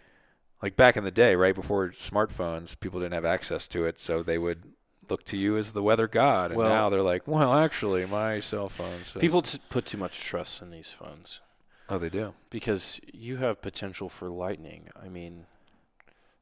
like 0.61 0.75
back 0.77 0.95
in 0.95 1.03
the 1.03 1.11
day, 1.11 1.35
right 1.35 1.53
before 1.53 1.89
smartphones, 1.89 2.79
people 2.79 3.01
didn't 3.01 3.13
have 3.13 3.25
access 3.25 3.67
to 3.67 3.85
it, 3.85 3.99
so 3.99 4.23
they 4.23 4.37
would 4.37 4.63
look 5.09 5.25
to 5.25 5.35
you 5.37 5.57
as 5.57 5.73
the 5.73 5.83
weather 5.83 6.07
god, 6.07 6.51
and 6.51 6.57
Well- 6.57 6.69
now 6.69 6.89
they're 6.89 7.01
like, 7.01 7.27
well, 7.27 7.53
actually, 7.53 8.05
my 8.05 8.39
cell 8.39 8.69
phone 8.69 9.03
says 9.03 9.19
People 9.19 9.41
t- 9.41 9.59
put 9.69 9.85
too 9.85 9.97
much 9.97 10.19
trust 10.21 10.61
in 10.61 10.71
these 10.71 10.91
phones. 10.91 11.41
oh, 11.89 11.97
they 11.97 12.07
do. 12.09 12.33
because 12.49 13.01
you 13.11 13.37
have 13.37 13.61
potential 13.61 14.07
for 14.07 14.29
lightning. 14.29 14.87
I 14.95 15.09
mean, 15.09 15.47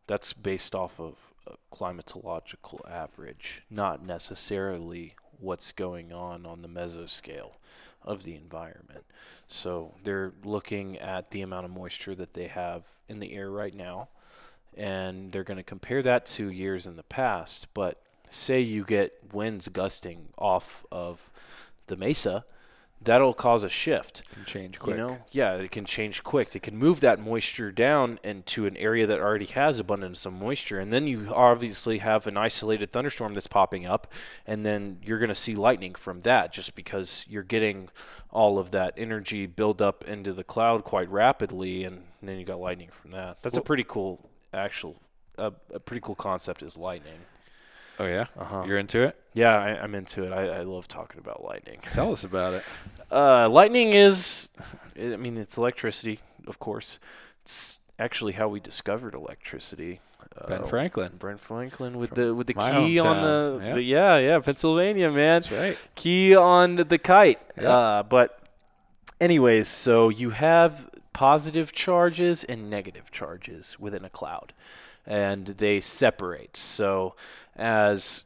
that's 0.06 0.34
based 0.34 0.76
off 0.76 1.00
of 1.00 1.16
a 1.48 1.54
climatological 1.76 2.88
average, 2.88 3.64
not 3.72 4.06
necessarily 4.06 5.16
what's 5.40 5.72
going 5.72 6.14
on 6.14 6.46
on 6.46 6.62
the 6.62 6.68
mesoscale 6.70 7.54
of 8.04 8.24
the 8.24 8.36
environment. 8.36 9.06
So 9.48 9.94
they're 10.04 10.34
looking 10.44 10.98
at 10.98 11.32
the 11.32 11.42
amount 11.42 11.66
of 11.66 11.72
moisture 11.72 12.16
that 12.16 12.34
they 12.34 12.48
have 12.48 12.88
in 13.08 13.20
the 13.20 13.34
air 13.34 13.52
right 13.52 13.74
now, 13.74 14.10
and 14.76 15.32
they're 15.32 15.44
going 15.44 15.58
to 15.58 15.64
compare 15.64 16.02
that 16.02 16.26
to 16.28 16.50
years 16.50 16.88
in 16.88 16.96
the 16.96 17.04
past. 17.04 17.68
But 17.74 18.02
say 18.30 18.62
you 18.62 18.84
get 18.84 19.14
winds 19.34 19.68
gusting 19.68 20.30
off 20.38 20.86
of 20.92 21.30
the 21.88 21.98
mesa, 21.98 22.46
that'll 23.04 23.34
cause 23.34 23.64
a 23.64 23.70
shift. 23.70 24.24
Can 24.34 24.46
change 24.46 24.80
quick. 24.80 24.98
You 24.98 25.04
know, 25.04 25.18
yeah, 25.32 25.56
it 25.56 25.72
can 25.72 25.86
change 25.86 26.24
quick. 26.24 26.56
It 26.56 26.62
can 26.62 26.78
move 26.78 27.00
that 27.02 27.20
moisture 27.20 27.72
down 27.72 28.20
into 28.24 28.66
an 28.66 28.78
area 28.78 29.08
that 29.08 29.20
already 29.20 29.46
has 29.46 29.80
abundance 29.80 30.26
of 30.26 30.34
moisture, 30.34 30.80
and 30.80 30.92
then 30.92 31.08
you 31.08 31.32
obviously 31.34 32.00
have 32.00 32.28
an 32.28 32.38
isolated 32.38 32.92
thunderstorm 32.92 33.34
that's 33.34 33.48
popping 33.48 33.86
up, 33.86 34.12
and 34.46 34.66
then 34.66 35.00
you're 35.04 35.20
going 35.20 35.30
to 35.30 35.36
see 35.36 35.56
lightning 35.56 35.96
from 35.96 36.22
that, 36.22 36.54
just 36.54 36.76
because 36.76 37.26
you're 37.28 37.44
getting 37.44 37.90
all 38.30 38.60
of 38.60 38.72
that 38.72 38.94
energy 38.98 39.46
build 39.46 39.82
up 39.82 40.04
into 40.08 40.34
the 40.34 40.44
cloud 40.44 40.84
quite 40.84 41.10
rapidly, 41.10 41.84
and 41.84 42.04
then 42.22 42.38
you 42.38 42.46
got 42.46 42.60
lightning 42.60 42.90
from 42.92 43.12
that. 43.12 43.42
That's 43.42 43.58
a 43.58 43.62
pretty 43.62 43.86
cool 43.88 44.30
actual. 44.54 44.98
Uh, 45.38 45.52
a 45.74 45.80
pretty 45.80 46.02
cool 46.02 46.16
concept 46.16 46.62
is 46.62 46.78
lightning. 46.78 47.20
Oh 48.02 48.08
yeah, 48.08 48.26
Uh-huh. 48.38 48.64
you're 48.66 48.78
into 48.80 49.02
it. 49.04 49.16
Yeah, 49.34 49.56
I, 49.56 49.70
I'm 49.82 49.94
into 49.96 50.24
it. 50.24 50.32
I, 50.34 50.60
I 50.60 50.62
love 50.64 50.88
talking 50.88 51.20
about 51.20 51.44
lightning. 51.44 51.80
Tell 51.92 52.12
us 52.12 52.24
about 52.24 52.54
it. 52.56 52.64
Uh, 53.12 53.48
lightning 53.50 53.94
is, 53.94 54.50
I 55.00 55.16
mean, 55.18 55.38
it's 55.38 55.58
electricity, 55.58 56.20
of 56.48 56.58
course. 56.60 57.00
It's 57.44 57.80
actually 58.00 58.34
how 58.34 58.48
we 58.48 58.60
discovered 58.60 59.14
electricity. 59.14 60.00
Ben 60.48 60.64
Uh, 60.64 60.66
Franklin. 60.66 61.12
Ben 61.20 61.38
Franklin 61.38 61.98
with 62.00 62.12
From 62.16 62.24
the 62.24 62.36
with 62.36 62.48
the 62.48 62.54
key 62.54 63.00
on 63.00 63.22
the 63.22 63.60
yeah. 63.66 63.74
the 63.74 63.82
yeah 63.84 64.18
yeah 64.18 64.40
Pennsylvania 64.40 65.12
man 65.12 65.42
That's 65.42 65.52
right. 65.52 65.78
key 65.96 66.36
on 66.36 66.78
the 66.78 66.98
kite. 66.98 67.40
Yeah. 67.60 67.70
Uh, 67.70 68.04
but 68.04 68.40
anyways, 69.20 69.68
so 69.68 70.10
you 70.10 70.30
have 70.32 70.90
positive 71.14 71.72
charges 71.72 72.44
and 72.44 72.70
negative 72.70 73.12
charges 73.12 73.80
within 73.80 74.06
a 74.06 74.10
cloud, 74.10 74.54
and 75.06 75.48
they 75.48 75.80
separate. 75.80 76.58
So 76.58 77.16
as 77.56 78.26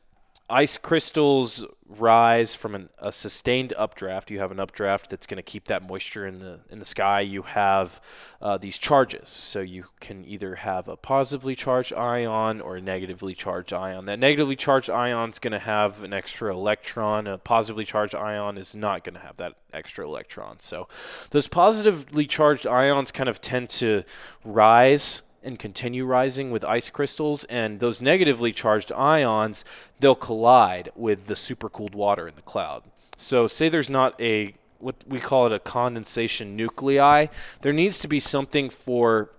ice 0.49 0.77
crystals 0.77 1.65
rise 1.87 2.55
from 2.55 2.75
an, 2.75 2.89
a 2.97 3.11
sustained 3.11 3.73
updraft, 3.77 4.31
you 4.31 4.39
have 4.39 4.51
an 4.51 4.59
updraft 4.59 5.09
that's 5.09 5.27
going 5.27 5.37
to 5.37 5.43
keep 5.43 5.65
that 5.65 5.87
moisture 5.87 6.25
in 6.25 6.39
the 6.39 6.59
in 6.69 6.79
the 6.79 6.85
sky. 6.85 7.21
You 7.21 7.43
have 7.43 8.01
uh, 8.41 8.57
these 8.57 8.77
charges, 8.77 9.29
so 9.29 9.59
you 9.59 9.85
can 9.99 10.25
either 10.25 10.55
have 10.55 10.87
a 10.87 10.97
positively 10.97 11.55
charged 11.55 11.93
ion 11.93 12.61
or 12.61 12.77
a 12.77 12.81
negatively 12.81 13.35
charged 13.35 13.73
ion. 13.73 14.05
That 14.05 14.19
negatively 14.19 14.55
charged 14.55 14.89
ion 14.89 15.29
is 15.29 15.39
going 15.39 15.53
to 15.53 15.59
have 15.59 16.03
an 16.03 16.13
extra 16.13 16.51
electron. 16.51 17.27
A 17.27 17.37
positively 17.37 17.85
charged 17.85 18.15
ion 18.15 18.57
is 18.57 18.75
not 18.75 19.03
going 19.03 19.15
to 19.15 19.21
have 19.21 19.37
that 19.37 19.53
extra 19.73 20.05
electron. 20.05 20.59
So 20.59 20.87
those 21.31 21.47
positively 21.47 22.25
charged 22.25 22.65
ions 22.65 23.11
kind 23.11 23.29
of 23.29 23.41
tend 23.41 23.69
to 23.71 24.03
rise 24.43 25.21
and 25.45 25.59
continue 25.59 26.05
rising 26.05 26.51
with 26.51 26.63
ice 26.65 26.89
crystals 26.89 27.43
and 27.45 27.79
those 27.79 28.01
negatively 28.01 28.51
charged 28.51 28.91
ions 28.91 29.63
they'll 29.99 30.15
collide 30.15 30.89
with 30.95 31.27
the 31.27 31.35
supercooled 31.35 31.95
water 31.95 32.27
in 32.27 32.35
the 32.35 32.41
cloud 32.41 32.83
so 33.15 33.47
say 33.47 33.69
there's 33.69 33.89
not 33.89 34.19
a 34.19 34.53
what 34.79 34.95
we 35.07 35.19
call 35.19 35.45
it 35.45 35.51
a 35.51 35.59
condensation 35.59 36.55
nuclei 36.55 37.27
there 37.61 37.73
needs 37.73 37.97
to 37.99 38.07
be 38.07 38.19
something 38.19 38.69
for 38.69 39.29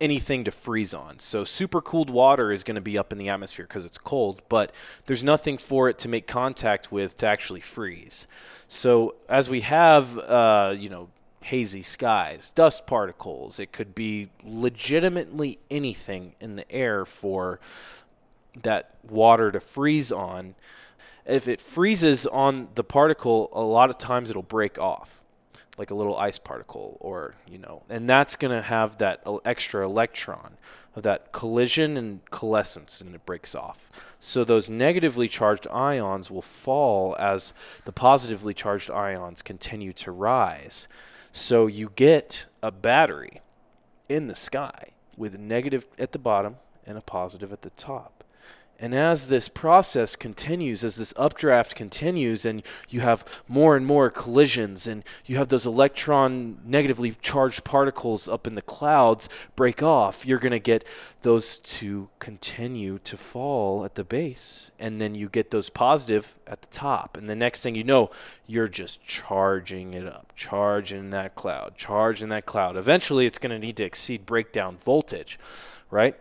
anything 0.00 0.44
to 0.44 0.50
freeze 0.50 0.94
on. 0.94 1.18
So 1.18 1.42
supercooled 1.42 2.10
water 2.10 2.52
is 2.52 2.62
going 2.62 2.76
to 2.76 2.80
be 2.80 2.98
up 2.98 3.12
in 3.12 3.18
the 3.18 3.28
atmosphere 3.28 3.66
because 3.66 3.84
it's 3.84 3.98
cold, 3.98 4.42
but 4.48 4.72
there's 5.06 5.24
nothing 5.24 5.58
for 5.58 5.88
it 5.88 5.98
to 5.98 6.08
make 6.08 6.26
contact 6.26 6.92
with 6.92 7.16
to 7.18 7.26
actually 7.26 7.60
freeze. 7.60 8.26
So 8.68 9.16
as 9.28 9.50
we 9.50 9.62
have, 9.62 10.18
uh, 10.18 10.74
you 10.76 10.88
know, 10.88 11.08
hazy 11.40 11.82
skies, 11.82 12.50
dust 12.50 12.86
particles, 12.86 13.58
it 13.58 13.72
could 13.72 13.94
be 13.94 14.28
legitimately 14.44 15.58
anything 15.70 16.34
in 16.40 16.56
the 16.56 16.70
air 16.70 17.04
for 17.04 17.60
that 18.62 18.94
water 19.08 19.52
to 19.52 19.60
freeze 19.60 20.10
on. 20.10 20.54
If 21.24 21.46
it 21.46 21.60
freezes 21.60 22.26
on 22.26 22.68
the 22.74 22.84
particle, 22.84 23.50
a 23.52 23.62
lot 23.62 23.90
of 23.90 23.98
times 23.98 24.30
it'll 24.30 24.42
break 24.42 24.78
off 24.78 25.22
like 25.78 25.90
a 25.92 25.94
little 25.94 26.16
ice 26.18 26.40
particle 26.40 26.96
or 27.00 27.36
you 27.48 27.56
know 27.56 27.82
and 27.88 28.10
that's 28.10 28.34
going 28.34 28.50
to 28.50 28.60
have 28.60 28.98
that 28.98 29.22
extra 29.44 29.84
electron 29.84 30.56
of 30.96 31.04
that 31.04 31.30
collision 31.30 31.96
and 31.96 32.28
coalescence 32.30 33.00
and 33.00 33.14
it 33.14 33.24
breaks 33.24 33.54
off. 33.54 33.88
So 34.18 34.42
those 34.42 34.68
negatively 34.68 35.28
charged 35.28 35.68
ions 35.68 36.30
will 36.30 36.42
fall 36.42 37.14
as 37.18 37.52
the 37.84 37.92
positively 37.92 38.52
charged 38.52 38.90
ions 38.90 39.40
continue 39.40 39.92
to 39.94 40.10
rise 40.10 40.88
so 41.38 41.66
you 41.66 41.92
get 41.94 42.46
a 42.62 42.70
battery 42.70 43.40
in 44.08 44.26
the 44.26 44.34
sky 44.34 44.88
with 45.16 45.38
negative 45.38 45.86
at 45.98 46.12
the 46.12 46.18
bottom 46.18 46.56
and 46.86 46.98
a 46.98 47.00
positive 47.00 47.52
at 47.52 47.62
the 47.62 47.70
top 47.70 48.17
and 48.80 48.94
as 48.94 49.26
this 49.26 49.48
process 49.48 50.14
continues, 50.14 50.84
as 50.84 50.96
this 50.96 51.12
updraft 51.16 51.74
continues, 51.74 52.44
and 52.44 52.62
you 52.88 53.00
have 53.00 53.24
more 53.48 53.76
and 53.76 53.84
more 53.84 54.08
collisions, 54.08 54.86
and 54.86 55.02
you 55.26 55.36
have 55.36 55.48
those 55.48 55.66
electron 55.66 56.58
negatively 56.64 57.16
charged 57.20 57.64
particles 57.64 58.28
up 58.28 58.46
in 58.46 58.54
the 58.54 58.62
clouds 58.62 59.28
break 59.56 59.82
off, 59.82 60.24
you're 60.24 60.38
going 60.38 60.52
to 60.52 60.60
get 60.60 60.86
those 61.22 61.58
to 61.58 62.08
continue 62.20 63.00
to 63.00 63.16
fall 63.16 63.84
at 63.84 63.96
the 63.96 64.04
base. 64.04 64.70
And 64.78 65.00
then 65.00 65.16
you 65.16 65.28
get 65.28 65.50
those 65.50 65.70
positive 65.70 66.38
at 66.46 66.62
the 66.62 66.68
top. 66.68 67.16
And 67.16 67.28
the 67.28 67.34
next 67.34 67.62
thing 67.64 67.74
you 67.74 67.82
know, 67.82 68.10
you're 68.46 68.68
just 68.68 69.04
charging 69.04 69.94
it 69.94 70.06
up, 70.06 70.32
charging 70.36 71.10
that 71.10 71.34
cloud, 71.34 71.76
charging 71.76 72.28
that 72.28 72.46
cloud. 72.46 72.76
Eventually, 72.76 73.26
it's 73.26 73.38
going 73.38 73.50
to 73.50 73.58
need 73.58 73.76
to 73.78 73.84
exceed 73.84 74.24
breakdown 74.24 74.76
voltage, 74.84 75.36
right? 75.90 76.14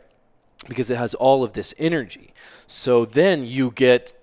Because 0.67 0.89
it 0.89 0.97
has 0.97 1.13
all 1.13 1.43
of 1.43 1.53
this 1.53 1.73
energy. 1.77 2.33
So 2.67 3.05
then 3.05 3.45
you 3.45 3.71
get 3.71 4.13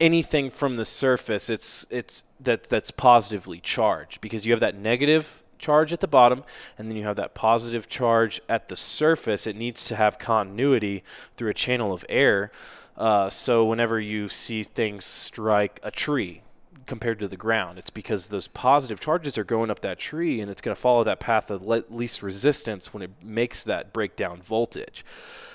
anything 0.00 0.50
from 0.50 0.76
the 0.76 0.84
surface 0.84 1.50
it's 1.50 1.86
it's 1.90 2.24
that 2.40 2.64
that's 2.64 2.90
positively 2.90 3.60
charged 3.60 4.20
because 4.22 4.46
you 4.46 4.52
have 4.52 4.60
that 4.60 4.74
negative 4.74 5.44
charge 5.58 5.92
at 5.92 6.00
the 6.00 6.08
bottom 6.08 6.42
and 6.78 6.88
then 6.88 6.96
you 6.96 7.04
have 7.04 7.16
that 7.16 7.34
positive 7.34 7.86
charge 7.86 8.40
at 8.48 8.68
the 8.68 8.76
surface. 8.76 9.46
It 9.46 9.56
needs 9.56 9.84
to 9.84 9.96
have 9.96 10.18
continuity 10.18 11.04
through 11.36 11.50
a 11.50 11.54
channel 11.54 11.92
of 11.92 12.04
air. 12.08 12.50
Uh, 12.96 13.28
so 13.28 13.64
whenever 13.64 14.00
you 14.00 14.28
see 14.30 14.62
things 14.62 15.04
strike 15.04 15.78
a 15.82 15.90
tree 15.90 16.42
compared 16.86 17.20
to 17.20 17.28
the 17.28 17.36
ground 17.36 17.78
it's 17.78 17.90
because 17.90 18.28
those 18.28 18.48
positive 18.48 18.98
charges 18.98 19.38
are 19.38 19.44
going 19.44 19.70
up 19.70 19.80
that 19.80 19.98
tree 19.98 20.40
and 20.40 20.50
it's 20.50 20.60
going 20.60 20.74
to 20.74 20.80
follow 20.80 21.04
that 21.04 21.20
path 21.20 21.48
of 21.48 21.62
le- 21.62 21.84
least 21.88 22.20
resistance 22.20 22.92
when 22.92 23.00
it 23.02 23.10
makes 23.22 23.62
that 23.62 23.92
breakdown 23.92 24.42
voltage 24.42 25.04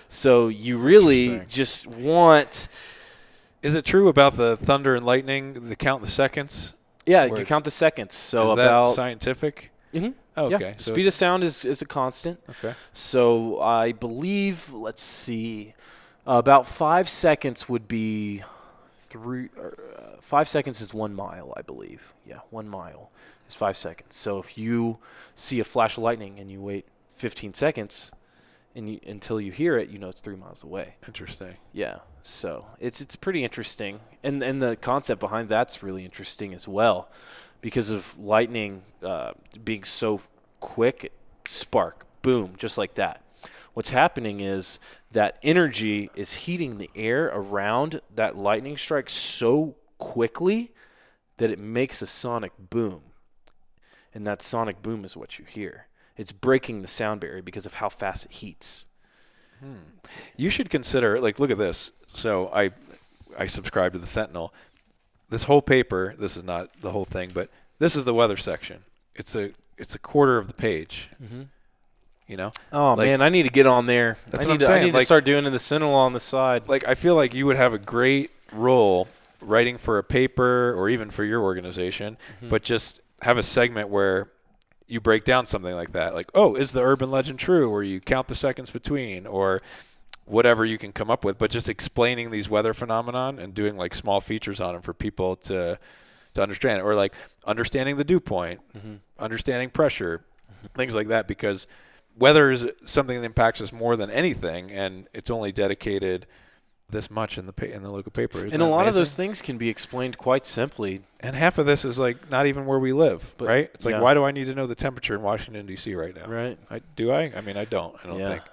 so 0.09 0.47
you 0.47 0.77
really 0.77 1.41
just 1.47 1.87
want 1.87 2.67
is 3.65 3.73
it 3.73 3.83
true 3.83 4.09
about 4.09 4.37
the 4.37 4.57
thunder 4.57 4.95
and 4.95 5.03
lightning? 5.03 5.69
The 5.69 5.75
count 5.75 6.03
the 6.03 6.09
seconds. 6.09 6.75
Yeah, 7.07 7.25
you 7.25 7.43
count 7.45 7.65
the 7.65 7.71
seconds. 7.71 8.13
So 8.13 8.47
is 8.47 8.53
about 8.53 8.91
scientific. 8.91 9.71
Mm-hmm. 9.91 10.09
Oh, 10.37 10.53
okay. 10.53 10.69
Yeah. 10.69 10.73
So 10.77 10.93
Speed 10.93 11.07
of 11.07 11.13
sound 11.13 11.43
is 11.43 11.65
is 11.65 11.81
a 11.81 11.85
constant. 11.85 12.39
Okay. 12.49 12.75
So 12.93 13.59
I 13.61 13.91
believe, 13.91 14.71
let's 14.71 15.01
see, 15.01 15.73
uh, 16.27 16.33
about 16.33 16.67
five 16.67 17.09
seconds 17.09 17.67
would 17.67 17.87
be 17.87 18.43
three. 19.01 19.49
Uh, 19.57 19.71
five 20.21 20.47
seconds 20.47 20.79
is 20.79 20.93
one 20.93 21.15
mile, 21.15 21.53
I 21.57 21.61
believe. 21.61 22.13
Yeah, 22.23 22.39
one 22.51 22.67
mile 22.67 23.09
is 23.49 23.55
five 23.55 23.77
seconds. 23.77 24.15
So 24.15 24.37
if 24.39 24.57
you 24.57 24.99
see 25.35 25.59
a 25.59 25.63
flash 25.63 25.97
of 25.97 26.03
lightning 26.03 26.39
and 26.39 26.51
you 26.51 26.61
wait 26.61 26.85
15 27.13 27.53
seconds, 27.53 28.11
and 28.75 28.89
you, 28.89 28.99
until 29.07 29.39
you 29.39 29.51
hear 29.51 29.77
it, 29.77 29.89
you 29.89 29.97
know 29.97 30.09
it's 30.09 30.21
three 30.21 30.35
miles 30.35 30.63
away. 30.63 30.95
Interesting. 31.07 31.55
Yeah. 31.71 31.99
So 32.21 32.65
it's 32.79 33.01
it's 33.01 33.15
pretty 33.15 33.43
interesting, 33.43 33.99
and 34.23 34.43
and 34.43 34.61
the 34.61 34.75
concept 34.75 35.19
behind 35.19 35.47
that's 35.47 35.81
really 35.81 36.03
interesting 36.03 36.53
as 36.53 36.67
well, 36.67 37.09
because 37.61 37.91
of 37.91 38.17
lightning 38.19 38.83
uh, 39.01 39.33
being 39.63 39.83
so 39.83 40.21
quick, 40.59 41.11
spark, 41.47 42.05
boom, 42.21 42.53
just 42.57 42.77
like 42.77 42.95
that. 42.95 43.21
What's 43.73 43.91
happening 43.91 44.39
is 44.39 44.79
that 45.11 45.37
energy 45.43 46.09
is 46.15 46.33
heating 46.33 46.77
the 46.77 46.89
air 46.95 47.25
around 47.25 48.01
that 48.15 48.35
lightning 48.35 48.77
strike 48.77 49.09
so 49.09 49.75
quickly 49.97 50.71
that 51.37 51.51
it 51.51 51.59
makes 51.59 52.01
a 52.01 52.07
sonic 52.07 52.53
boom, 52.57 53.01
and 54.13 54.25
that 54.25 54.41
sonic 54.41 54.81
boom 54.81 55.05
is 55.05 55.15
what 55.15 55.37
you 55.37 55.45
hear 55.45 55.87
it's 56.17 56.31
breaking 56.31 56.81
the 56.81 56.87
sound 56.87 57.21
barrier 57.21 57.41
because 57.41 57.65
of 57.65 57.75
how 57.75 57.89
fast 57.89 58.25
it 58.25 58.31
heats. 58.33 58.85
Hmm. 59.59 59.99
You 60.37 60.49
should 60.49 60.69
consider 60.69 61.19
like 61.19 61.39
look 61.39 61.51
at 61.51 61.57
this. 61.57 61.91
So 62.13 62.49
I 62.53 62.71
I 63.37 63.47
subscribe 63.47 63.93
to 63.93 63.99
the 63.99 64.07
Sentinel. 64.07 64.53
This 65.29 65.43
whole 65.43 65.61
paper, 65.61 66.15
this 66.17 66.37
is 66.37 66.43
not 66.43 66.69
the 66.81 66.91
whole 66.91 67.03
thing, 67.03 67.31
but 67.33 67.49
this 67.79 67.95
is 67.95 68.05
the 68.05 68.13
weather 68.13 68.37
section. 68.37 68.83
It's 69.15 69.35
a 69.35 69.51
it's 69.77 69.95
a 69.95 69.99
quarter 69.99 70.37
of 70.37 70.47
the 70.47 70.53
page. 70.53 71.09
Mm-hmm. 71.21 71.43
You 72.27 72.37
know? 72.37 72.51
Oh 72.71 72.93
like, 72.93 73.07
man, 73.07 73.21
I 73.21 73.29
need 73.29 73.43
to 73.43 73.49
get 73.49 73.65
on 73.65 73.85
there. 73.85 74.17
That's 74.27 74.45
I 74.45 74.47
what 74.47 74.53
I'm 74.53 74.59
to, 74.59 74.65
saying. 74.65 74.81
I 74.81 74.85
need 74.85 74.93
like, 74.93 75.01
to 75.01 75.05
start 75.05 75.25
doing 75.25 75.45
in 75.45 75.53
the 75.53 75.59
Sentinel 75.59 75.93
on 75.93 76.13
the 76.13 76.19
side. 76.19 76.67
Like 76.67 76.87
I 76.87 76.95
feel 76.95 77.15
like 77.15 77.33
you 77.33 77.45
would 77.45 77.57
have 77.57 77.73
a 77.73 77.77
great 77.77 78.31
role 78.51 79.07
writing 79.41 79.77
for 79.77 79.97
a 79.97 80.03
paper 80.03 80.73
or 80.73 80.89
even 80.89 81.09
for 81.09 81.23
your 81.23 81.41
organization, 81.41 82.17
mm-hmm. 82.37 82.49
but 82.49 82.63
just 82.63 82.99
have 83.21 83.37
a 83.37 83.43
segment 83.43 83.89
where 83.89 84.29
you 84.87 85.01
break 85.01 85.23
down 85.23 85.45
something 85.45 85.73
like 85.73 85.93
that, 85.93 86.13
like, 86.13 86.29
oh, 86.33 86.55
is 86.55 86.71
the 86.71 86.81
urban 86.81 87.09
legend 87.11 87.39
true? 87.39 87.69
Or 87.69 87.83
you 87.83 87.99
count 87.99 88.27
the 88.27 88.35
seconds 88.35 88.71
between, 88.71 89.25
or 89.25 89.61
whatever 90.25 90.65
you 90.65 90.77
can 90.77 90.91
come 90.91 91.09
up 91.09 91.25
with. 91.25 91.37
But 91.37 91.51
just 91.51 91.69
explaining 91.69 92.31
these 92.31 92.49
weather 92.49 92.73
phenomenon 92.73 93.39
and 93.39 93.53
doing 93.53 93.77
like 93.77 93.95
small 93.95 94.21
features 94.21 94.59
on 94.61 94.73
them 94.73 94.81
for 94.81 94.93
people 94.93 95.35
to 95.37 95.79
to 96.33 96.41
understand 96.41 96.79
it, 96.79 96.83
or 96.83 96.95
like 96.95 97.13
understanding 97.45 97.97
the 97.97 98.03
dew 98.03 98.19
point, 98.19 98.59
mm-hmm. 98.77 98.95
understanding 99.17 99.69
pressure, 99.69 100.25
mm-hmm. 100.51 100.67
things 100.75 100.93
like 100.93 101.07
that, 101.07 101.27
because 101.27 101.65
weather 102.17 102.51
is 102.51 102.65
something 102.83 103.19
that 103.19 103.25
impacts 103.25 103.61
us 103.61 103.71
more 103.71 103.95
than 103.95 104.09
anything, 104.09 104.71
and 104.71 105.07
it's 105.13 105.29
only 105.29 105.51
dedicated 105.51 106.25
this 106.89 107.09
much 107.09 107.37
in 107.37 107.45
the 107.45 107.53
pa- 107.53 107.65
in 107.65 107.83
the 107.83 107.91
local 107.91 108.11
paper. 108.11 108.39
Isn't 108.39 108.53
and 108.53 108.61
a 108.61 108.65
lot 108.65 108.83
amazing? 108.83 108.89
of 108.89 108.95
those 108.95 109.15
things 109.15 109.41
can 109.41 109.57
be 109.57 109.69
explained 109.69 110.17
quite 110.17 110.45
simply. 110.45 111.01
And 111.19 111.35
half 111.35 111.57
of 111.57 111.65
this 111.65 111.85
is 111.85 111.99
like 111.99 112.29
not 112.31 112.45
even 112.45 112.65
where 112.65 112.79
we 112.79 112.93
live, 112.93 113.33
but 113.37 113.47
right? 113.47 113.71
It's 113.73 113.85
like 113.85 113.93
yeah. 113.93 114.01
why 114.01 114.13
do 114.13 114.23
I 114.23 114.31
need 114.31 114.45
to 114.45 114.55
know 114.55 114.67
the 114.67 114.75
temperature 114.75 115.15
in 115.15 115.21
Washington 115.21 115.65
D.C. 115.65 115.93
right 115.95 116.15
now? 116.15 116.27
Right? 116.27 116.57
I, 116.69 116.81
do 116.95 117.11
I? 117.11 117.31
I 117.35 117.41
mean, 117.41 117.57
I 117.57 117.65
don't. 117.65 117.95
I 118.03 118.07
don't 118.07 118.19
yeah. 118.19 118.29
think. 118.29 118.43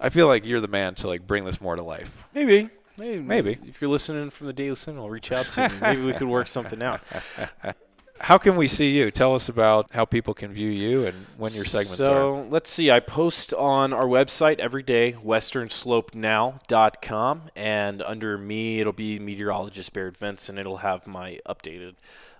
I 0.00 0.08
feel 0.08 0.26
like 0.26 0.44
you're 0.44 0.60
the 0.60 0.68
man 0.68 0.94
to 0.96 1.08
like 1.08 1.26
bring 1.26 1.44
this 1.44 1.60
more 1.60 1.76
to 1.76 1.82
life. 1.82 2.24
Maybe. 2.34 2.68
Maybe. 2.98 3.20
Maybe. 3.20 3.58
If 3.66 3.80
you're 3.80 3.90
listening 3.90 4.30
from 4.30 4.48
the 4.48 4.52
Daily 4.52 4.74
Sentinel, 4.74 5.08
reach 5.08 5.32
out 5.32 5.46
to 5.46 5.68
me. 5.68 5.74
Maybe 5.80 6.02
we 6.02 6.12
could 6.12 6.28
work 6.28 6.46
something 6.48 6.82
out. 6.82 7.00
how 8.22 8.38
can 8.38 8.54
we 8.54 8.68
see 8.68 8.96
you? 8.96 9.10
Tell 9.10 9.34
us 9.34 9.48
about 9.48 9.90
how 9.90 10.04
people 10.04 10.32
can 10.32 10.52
view 10.52 10.70
you 10.70 11.06
and 11.06 11.26
when 11.38 11.52
your 11.52 11.64
segments 11.64 11.96
so, 11.96 12.04
are. 12.04 12.44
So 12.44 12.46
let's 12.50 12.70
see. 12.70 12.88
I 12.88 13.00
post 13.00 13.52
on 13.52 13.92
our 13.92 14.06
website 14.06 14.60
every 14.60 14.84
day, 14.84 15.16
westernslopenow.com, 15.24 17.42
and 17.56 18.02
under 18.02 18.38
me, 18.38 18.78
it'll 18.78 18.92
be 18.92 19.18
meteorologist 19.18 19.92
Barrett 19.92 20.16
Vinson. 20.16 20.56
It'll 20.56 20.76
have 20.76 21.08
my 21.08 21.40
updated 21.48 21.96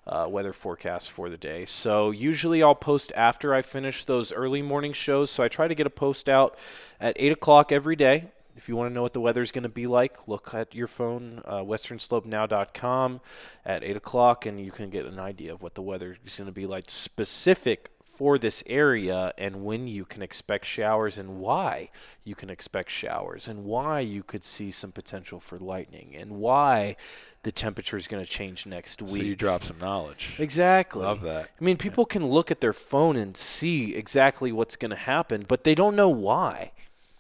uh, 0.07 0.27
weather 0.29 0.53
forecast 0.53 1.11
for 1.11 1.29
the 1.29 1.37
day. 1.37 1.65
So 1.65 2.13
usually 2.13 2.63
I'll 2.63 2.77
post 2.77 3.13
after 3.17 3.53
I 3.53 3.63
finish 3.63 4.05
those 4.05 4.33
early 4.33 4.63
morning 4.63 4.93
shows. 4.93 5.33
So 5.33 5.43
I 5.43 5.49
try 5.49 5.67
to 5.67 5.75
get 5.75 5.89
a 5.89 5.91
post 5.91 6.29
out 6.29 6.57
at 7.01 7.17
8 7.19 7.33
o'clock 7.33 7.73
every 7.73 7.97
day. 7.97 8.27
If 8.57 8.69
you 8.69 8.77
want 8.77 8.91
to 8.91 8.95
know 8.95 9.03
what 9.03 9.13
the 9.13 9.21
weather 9.21 9.43
is 9.43 9.53
going 9.53 9.63
to 9.63 9.69
be 9.69 9.87
like, 9.87 10.29
look 10.29 10.55
at 10.55 10.75
your 10.75 10.87
phone, 10.87 11.43
uh, 11.45 11.61
westernslopenow.com 11.61 13.21
at 13.65 13.83
8 13.83 13.97
o'clock, 13.97 14.47
and 14.47 14.61
you 14.61 14.71
can 14.71 14.91
get 14.91 15.07
an 15.07 15.19
idea 15.19 15.53
of 15.53 15.63
what 15.63 15.75
the 15.75 15.83
weather 15.83 16.17
is 16.25 16.37
going 16.37 16.47
to 16.47 16.53
be 16.53 16.67
like 16.67 16.85
specific 16.89 17.91
for 18.13 18.39
this 18.39 18.63
area 18.67 19.33
and 19.39 19.65
when 19.65 19.89
you 19.89 20.05
can 20.05 20.21
expect 20.21 20.67
showers 20.67 21.17
and 21.17 21.41
why 21.41 21.89
you 22.25 22.35
can 22.35 22.51
expect 22.51 22.91
showers 22.91 23.49
and 23.49 23.65
why 23.65 24.01
you 24.01 24.23
could 24.23 24.45
see 24.45 24.71
some 24.71 24.93
potential 24.93 25.41
for 25.41 25.59
lightning 25.59 26.15
and 26.15 26.31
why 26.31 26.95
the 27.43 27.51
temperature 27.51 27.97
is 27.97 28.07
going 28.07 28.23
to 28.23 28.31
change 28.31 28.67
next 28.67 29.01
week. 29.01 29.23
So 29.23 29.27
you 29.27 29.35
drop 29.35 29.63
some 29.63 29.79
knowledge. 29.79 30.37
Exactly. 30.39 31.03
Love 31.03 31.23
that. 31.23 31.49
I 31.59 31.65
mean, 31.65 31.79
people 31.79 32.07
yeah. 32.09 32.13
can 32.13 32.27
look 32.29 32.51
at 32.51 32.61
their 32.61 32.75
phone 32.75 33.17
and 33.17 33.35
see 33.35 33.97
exactly 33.97 34.53
what's 34.53 34.77
going 34.77 34.91
to 34.91 34.97
happen, 34.97 35.45
but 35.49 35.65
they 35.65 35.75
don't 35.75 35.97
know 35.97 36.11
why. 36.11 36.73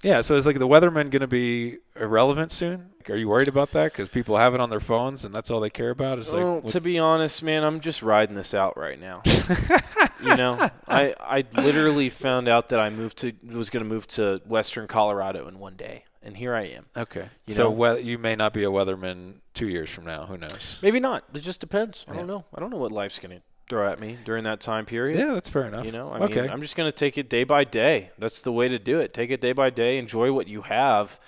Yeah, 0.02 0.20
so 0.20 0.34
is 0.34 0.46
like 0.46 0.58
the 0.58 0.66
weatherman 0.66 1.10
going 1.10 1.20
to 1.20 1.28
be 1.28 1.78
irrelevant 1.94 2.50
soon? 2.50 2.90
Are 3.08 3.16
you 3.16 3.28
worried 3.28 3.48
about 3.48 3.70
that? 3.72 3.92
Because 3.92 4.08
people 4.08 4.36
have 4.36 4.54
it 4.54 4.60
on 4.60 4.70
their 4.70 4.80
phones 4.80 5.24
and 5.24 5.34
that's 5.34 5.50
all 5.50 5.60
they 5.60 5.70
care 5.70 5.90
about. 5.90 6.18
Is 6.18 6.32
well, 6.32 6.56
like, 6.56 6.66
to 6.66 6.80
be 6.80 6.98
honest, 6.98 7.42
man, 7.42 7.64
I'm 7.64 7.80
just 7.80 8.02
riding 8.02 8.34
this 8.34 8.54
out 8.54 8.76
right 8.76 9.00
now. 9.00 9.22
you 10.22 10.36
know, 10.36 10.68
I 10.88 11.14
I 11.20 11.44
literally 11.54 12.08
found 12.08 12.48
out 12.48 12.70
that 12.70 12.80
I 12.80 12.90
moved 12.90 13.18
to 13.18 13.32
was 13.44 13.70
going 13.70 13.84
to 13.84 13.88
move 13.88 14.06
to 14.08 14.40
Western 14.46 14.86
Colorado 14.86 15.48
in 15.48 15.58
one 15.58 15.76
day, 15.76 16.04
and 16.22 16.36
here 16.36 16.54
I 16.54 16.62
am. 16.62 16.86
Okay, 16.96 17.28
you 17.46 17.54
so 17.54 17.96
you 17.96 18.18
may 18.18 18.36
not 18.36 18.52
be 18.52 18.64
a 18.64 18.70
weatherman 18.70 19.34
two 19.54 19.68
years 19.68 19.90
from 19.90 20.04
now. 20.04 20.26
Who 20.26 20.36
knows? 20.36 20.78
Maybe 20.82 21.00
not. 21.00 21.24
It 21.34 21.40
just 21.40 21.60
depends. 21.60 22.04
I 22.08 22.14
don't 22.14 22.26
know. 22.26 22.44
I 22.54 22.60
don't 22.60 22.70
know 22.70 22.78
what 22.78 22.92
life's 22.92 23.18
going 23.18 23.36
to 23.36 23.42
throw 23.72 23.90
at 23.90 23.98
me 23.98 24.18
during 24.26 24.44
that 24.44 24.60
time 24.60 24.84
period. 24.84 25.18
Yeah, 25.18 25.32
that's 25.32 25.48
fair 25.48 25.64
enough. 25.64 25.86
You 25.86 25.92
know, 25.92 26.10
I 26.10 26.18
okay. 26.18 26.42
mean, 26.42 26.50
I'm 26.50 26.60
just 26.60 26.76
going 26.76 26.88
to 26.88 26.94
take 26.94 27.16
it 27.16 27.30
day 27.30 27.44
by 27.44 27.64
day. 27.64 28.10
That's 28.18 28.42
the 28.42 28.52
way 28.52 28.68
to 28.68 28.78
do 28.78 29.00
it. 29.00 29.14
Take 29.14 29.30
it 29.30 29.40
day 29.40 29.52
by 29.52 29.70
day. 29.70 29.96
Enjoy 29.96 30.30
what 30.30 30.46
you 30.46 30.60
have 30.62 31.18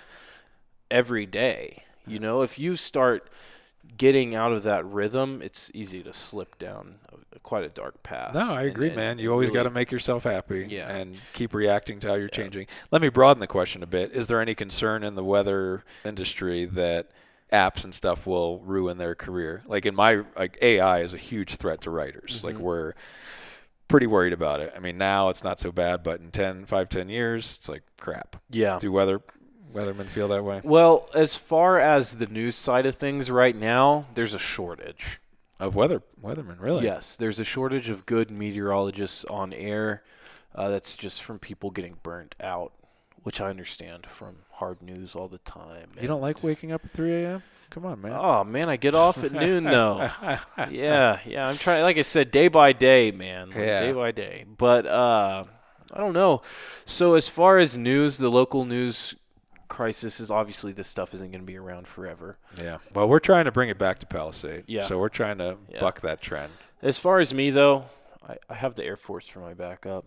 every 0.91 1.25
day. 1.25 1.85
You 2.05 2.19
know, 2.19 2.43
if 2.43 2.59
you 2.59 2.75
start 2.75 3.27
getting 3.97 4.35
out 4.35 4.51
of 4.51 4.61
that 4.61 4.85
rhythm, 4.85 5.41
it's 5.41 5.71
easy 5.73 6.03
to 6.03 6.13
slip 6.13 6.59
down 6.59 6.99
a, 7.33 7.39
quite 7.39 7.63
a 7.63 7.69
dark 7.69 8.03
path. 8.03 8.35
No, 8.35 8.53
I 8.53 8.61
agree, 8.61 8.89
and, 8.89 8.95
man. 8.95 9.17
You 9.17 9.31
always 9.31 9.47
really, 9.47 9.57
got 9.57 9.63
to 9.63 9.71
make 9.71 9.91
yourself 9.91 10.23
happy 10.23 10.67
yeah. 10.69 10.87
and 10.87 11.17
keep 11.33 11.55
reacting 11.55 11.99
to 12.01 12.09
how 12.09 12.13
you're 12.13 12.25
yeah. 12.25 12.43
changing. 12.43 12.67
Let 12.91 13.01
me 13.01 13.09
broaden 13.09 13.41
the 13.41 13.47
question 13.47 13.81
a 13.81 13.87
bit. 13.87 14.11
Is 14.11 14.27
there 14.27 14.39
any 14.39 14.53
concern 14.53 15.03
in 15.03 15.15
the 15.15 15.23
weather 15.23 15.83
industry 16.03 16.65
that– 16.65 17.09
apps 17.51 17.83
and 17.83 17.93
stuff 17.93 18.25
will 18.25 18.59
ruin 18.59 18.97
their 18.97 19.15
career. 19.15 19.63
Like 19.67 19.85
in 19.85 19.95
my 19.95 20.23
like 20.37 20.57
AI 20.61 21.01
is 21.01 21.13
a 21.13 21.17
huge 21.17 21.55
threat 21.57 21.81
to 21.81 21.91
writers. 21.91 22.37
Mm-hmm. 22.37 22.47
Like 22.47 22.57
we're 22.57 22.93
pretty 23.87 24.07
worried 24.07 24.33
about 24.33 24.61
it. 24.61 24.73
I 24.75 24.79
mean, 24.79 24.97
now 24.97 25.29
it's 25.29 25.43
not 25.43 25.59
so 25.59 25.71
bad, 25.71 26.03
but 26.03 26.19
in 26.19 26.31
10, 26.31 26.65
5, 26.65 26.89
10 26.89 27.09
years, 27.09 27.57
it's 27.59 27.69
like 27.69 27.83
crap. 27.99 28.37
Yeah. 28.49 28.79
Do 28.79 28.91
weather 28.91 29.21
weathermen 29.73 30.05
feel 30.05 30.27
that 30.29 30.43
way? 30.43 30.61
Well, 30.63 31.09
as 31.13 31.37
far 31.37 31.79
as 31.79 32.17
the 32.17 32.27
news 32.27 32.55
side 32.55 32.85
of 32.85 32.95
things 32.95 33.29
right 33.29 33.55
now, 33.55 34.05
there's 34.15 34.33
a 34.33 34.39
shortage 34.39 35.19
of 35.59 35.75
weather 35.75 36.01
weathermen, 36.21 36.59
really? 36.59 36.83
Yes, 36.83 37.15
there's 37.15 37.39
a 37.39 37.43
shortage 37.43 37.89
of 37.89 38.05
good 38.05 38.31
meteorologists 38.31 39.23
on 39.25 39.53
air. 39.53 40.03
Uh, 40.53 40.69
that's 40.69 40.95
just 40.95 41.21
from 41.21 41.37
people 41.37 41.69
getting 41.69 41.97
burnt 42.01 42.33
out 42.39 42.71
which 43.25 43.41
I 43.41 43.49
understand 43.49 44.05
from 44.05 44.35
hard 44.55 44.81
news 44.81 45.15
all 45.15 45.27
the 45.27 45.39
time. 45.39 45.91
You 45.99 46.07
don't 46.07 46.21
like 46.21 46.43
waking 46.43 46.71
up 46.71 46.83
at 46.83 46.91
3 46.91 47.13
a.m.? 47.23 47.43
Come 47.69 47.85
on, 47.85 48.01
man. 48.01 48.13
Oh 48.13 48.43
man, 48.43 48.69
I 48.69 48.77
get 48.77 48.95
off 48.95 49.23
at 49.23 49.33
noon 49.33 49.63
though. 49.65 50.09
yeah, 50.69 51.19
yeah. 51.25 51.47
I'm 51.47 51.57
trying. 51.57 51.81
Like 51.83 51.97
I 51.97 52.03
said, 52.03 52.31
day 52.31 52.47
by 52.47 52.73
day, 52.73 53.11
man. 53.11 53.49
Like 53.49 53.57
yeah. 53.57 53.81
Day 53.81 53.91
by 53.91 54.11
day. 54.11 54.45
But 54.57 54.85
uh, 54.85 55.43
I 55.91 55.97
don't 55.97 56.13
know. 56.13 56.41
So 56.85 57.15
as 57.15 57.27
far 57.27 57.57
as 57.57 57.75
news, 57.75 58.17
the 58.17 58.29
local 58.29 58.65
news 58.65 59.15
crisis 59.67 60.19
is 60.19 60.31
obviously 60.31 60.71
this 60.71 60.87
stuff 60.87 61.13
isn't 61.13 61.31
going 61.31 61.41
to 61.41 61.45
be 61.45 61.57
around 61.57 61.87
forever. 61.87 62.37
Yeah. 62.57 62.77
Well, 62.93 63.09
we're 63.09 63.19
trying 63.19 63.45
to 63.45 63.51
bring 63.51 63.69
it 63.69 63.77
back 63.77 63.99
to 63.99 64.05
Palisade. 64.05 64.63
Yeah. 64.67 64.83
So 64.83 64.99
we're 64.99 65.09
trying 65.09 65.39
to 65.39 65.57
yeah. 65.69 65.79
buck 65.79 66.01
that 66.01 66.21
trend. 66.21 66.53
As 66.81 66.97
far 66.97 67.19
as 67.19 67.33
me 67.33 67.49
though, 67.49 67.85
I, 68.27 68.37
I 68.49 68.53
have 68.53 68.75
the 68.75 68.85
Air 68.85 68.95
Force 68.95 69.27
for 69.27 69.39
my 69.39 69.53
backup. 69.53 70.05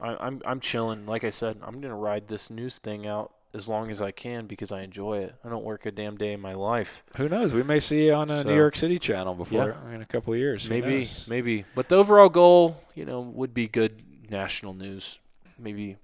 I, 0.00 0.14
I'm 0.14 0.40
I'm 0.46 0.60
chilling. 0.60 1.06
Like 1.06 1.24
I 1.24 1.30
said, 1.30 1.58
I'm 1.62 1.80
gonna 1.80 1.96
ride 1.96 2.28
this 2.28 2.50
news 2.50 2.78
thing 2.78 3.06
out 3.06 3.32
as 3.54 3.68
long 3.68 3.90
as 3.90 4.02
I 4.02 4.10
can 4.10 4.46
because 4.46 4.72
I 4.72 4.82
enjoy 4.82 5.18
it. 5.18 5.34
I 5.44 5.48
don't 5.48 5.64
work 5.64 5.86
a 5.86 5.90
damn 5.90 6.16
day 6.16 6.32
in 6.32 6.40
my 6.40 6.52
life. 6.52 7.02
Who 7.16 7.28
knows? 7.28 7.54
We 7.54 7.62
may 7.62 7.80
see 7.80 8.06
you 8.06 8.14
on 8.14 8.30
a 8.30 8.42
so, 8.42 8.48
New 8.48 8.56
York 8.56 8.76
City 8.76 8.98
channel 8.98 9.34
before 9.34 9.76
yeah. 9.88 9.94
in 9.94 10.02
a 10.02 10.06
couple 10.06 10.32
of 10.32 10.38
years. 10.38 10.68
Maybe, 10.68 11.06
maybe. 11.26 11.64
But 11.74 11.88
the 11.88 11.96
overall 11.96 12.28
goal, 12.28 12.76
you 12.94 13.04
know, 13.04 13.20
would 13.20 13.54
be 13.54 13.68
good 13.68 14.02
national 14.30 14.74
news. 14.74 15.18
Maybe 15.58 15.96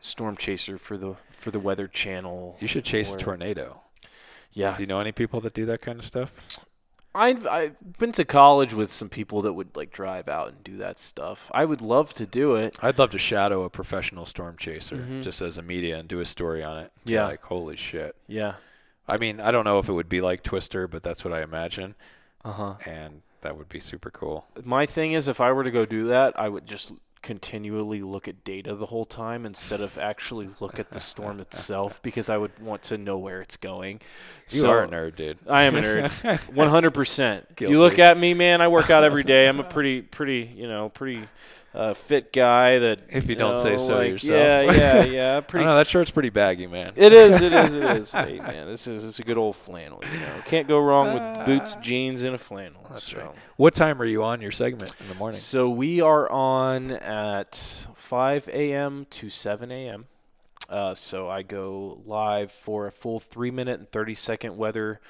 storm 0.00 0.36
chaser 0.36 0.78
for 0.78 0.96
the 0.96 1.16
for 1.30 1.50
the 1.50 1.58
Weather 1.58 1.88
Channel. 1.88 2.56
You 2.60 2.68
should 2.68 2.84
chase 2.84 3.12
or, 3.12 3.16
a 3.16 3.20
tornado. 3.20 3.80
Yeah. 4.52 4.74
Do 4.74 4.82
you 4.82 4.86
know 4.86 5.00
any 5.00 5.12
people 5.12 5.40
that 5.40 5.54
do 5.54 5.66
that 5.66 5.80
kind 5.80 5.98
of 5.98 6.04
stuff? 6.04 6.32
I've 7.14 7.46
I've 7.46 7.98
been 7.98 8.12
to 8.12 8.24
college 8.24 8.72
with 8.72 8.90
some 8.90 9.08
people 9.08 9.42
that 9.42 9.52
would 9.52 9.76
like 9.76 9.90
drive 9.92 10.28
out 10.28 10.48
and 10.48 10.64
do 10.64 10.78
that 10.78 10.98
stuff. 10.98 11.50
I 11.52 11.64
would 11.64 11.80
love 11.80 12.14
to 12.14 12.26
do 12.26 12.54
it. 12.54 12.76
I'd 12.82 12.98
love 12.98 13.10
to 13.10 13.18
shadow 13.18 13.64
a 13.64 13.70
professional 13.70 14.24
storm 14.24 14.56
chaser 14.56 14.96
mm-hmm. 14.96 15.22
just 15.22 15.42
as 15.42 15.58
a 15.58 15.62
media 15.62 15.98
and 15.98 16.08
do 16.08 16.20
a 16.20 16.24
story 16.24 16.62
on 16.62 16.78
it. 16.78 16.92
Yeah. 17.04 17.26
Like 17.26 17.42
holy 17.42 17.76
shit. 17.76 18.16
Yeah. 18.26 18.54
I 19.06 19.18
mean, 19.18 19.40
I 19.40 19.50
don't 19.50 19.64
know 19.64 19.78
if 19.78 19.88
it 19.88 19.92
would 19.92 20.08
be 20.08 20.20
like 20.20 20.42
Twister, 20.42 20.88
but 20.88 21.02
that's 21.02 21.24
what 21.24 21.34
I 21.34 21.42
imagine. 21.42 21.94
Uh 22.44 22.52
huh. 22.52 22.74
And 22.86 23.22
that 23.42 23.56
would 23.56 23.68
be 23.68 23.80
super 23.80 24.10
cool. 24.10 24.46
My 24.64 24.86
thing 24.86 25.12
is, 25.12 25.28
if 25.28 25.40
I 25.40 25.52
were 25.52 25.64
to 25.64 25.70
go 25.70 25.84
do 25.84 26.06
that, 26.06 26.38
I 26.38 26.48
would 26.48 26.66
just 26.66 26.92
continually 27.22 28.02
look 28.02 28.28
at 28.28 28.44
data 28.44 28.74
the 28.74 28.86
whole 28.86 29.04
time 29.04 29.46
instead 29.46 29.80
of 29.80 29.96
actually 29.96 30.48
look 30.60 30.78
at 30.78 30.90
the 30.90 31.00
storm 31.00 31.40
itself 31.40 32.02
because 32.02 32.28
I 32.28 32.36
would 32.36 32.58
want 32.58 32.82
to 32.84 32.98
know 32.98 33.18
where 33.18 33.40
it's 33.40 33.56
going. 33.56 34.00
You 34.50 34.60
so, 34.60 34.70
are 34.70 34.82
a 34.82 34.88
nerd, 34.88 35.16
dude. 35.16 35.38
I 35.48 35.62
am 35.62 35.76
a 35.76 35.80
nerd, 35.80 36.02
100%. 36.52 37.60
You 37.60 37.78
look 37.78 37.98
at 37.98 38.18
me, 38.18 38.34
man. 38.34 38.60
I 38.60 38.68
work 38.68 38.90
out 38.90 39.04
every 39.04 39.22
day. 39.22 39.48
I'm 39.48 39.60
a 39.60 39.64
pretty, 39.64 40.02
pretty, 40.02 40.52
you 40.54 40.68
know, 40.68 40.88
pretty 40.88 41.26
uh, 41.74 41.94
fit 41.94 42.32
guy 42.32 42.78
that. 42.78 43.02
If 43.08 43.28
you 43.28 43.34
don't 43.34 43.52
know, 43.52 43.62
say 43.62 43.76
so 43.78 43.98
like, 43.98 44.10
yourself. 44.10 44.30
Yeah, 44.30 44.72
yeah, 44.72 45.04
yeah. 45.04 45.40
Pretty. 45.40 45.64
I 45.64 45.68
know 45.68 45.76
that 45.76 45.86
shirt's 45.86 46.10
pretty 46.10 46.30
baggy, 46.30 46.66
man. 46.66 46.92
It 47.02 47.12
is. 47.12 47.40
It 47.40 47.52
is. 47.52 47.74
It 47.74 47.84
is. 47.84 48.12
hey, 48.12 48.38
man, 48.38 48.66
this 48.66 48.86
is 48.86 49.04
it's 49.04 49.18
a 49.18 49.22
good 49.22 49.38
old 49.38 49.56
flannel. 49.56 50.02
You 50.12 50.20
know, 50.20 50.34
can't 50.44 50.68
go 50.68 50.78
wrong 50.78 51.14
with 51.14 51.46
boots, 51.46 51.76
jeans, 51.80 52.22
and 52.22 52.34
a 52.34 52.38
flannel. 52.38 52.86
That's 52.90 53.04
so. 53.04 53.18
right. 53.18 53.30
What 53.56 53.74
time 53.74 54.00
are 54.00 54.04
you 54.04 54.22
on 54.22 54.40
your 54.40 54.52
segment 54.52 54.92
in 55.00 55.08
the 55.08 55.14
morning? 55.14 55.38
So 55.38 55.70
we 55.70 56.00
are 56.00 56.30
on 56.30 56.92
at 56.92 57.54
5 57.94 58.48
a.m. 58.48 59.06
to 59.10 59.30
7 59.30 59.70
a.m. 59.70 60.06
Uh, 60.68 60.94
so 60.94 61.28
I 61.28 61.42
go 61.42 62.00
live 62.06 62.52
for 62.52 62.86
a 62.86 62.92
full 62.92 63.18
three 63.18 63.50
minute 63.50 63.78
and 63.78 63.90
30 63.90 64.14
second 64.14 64.56
weather 64.56 65.00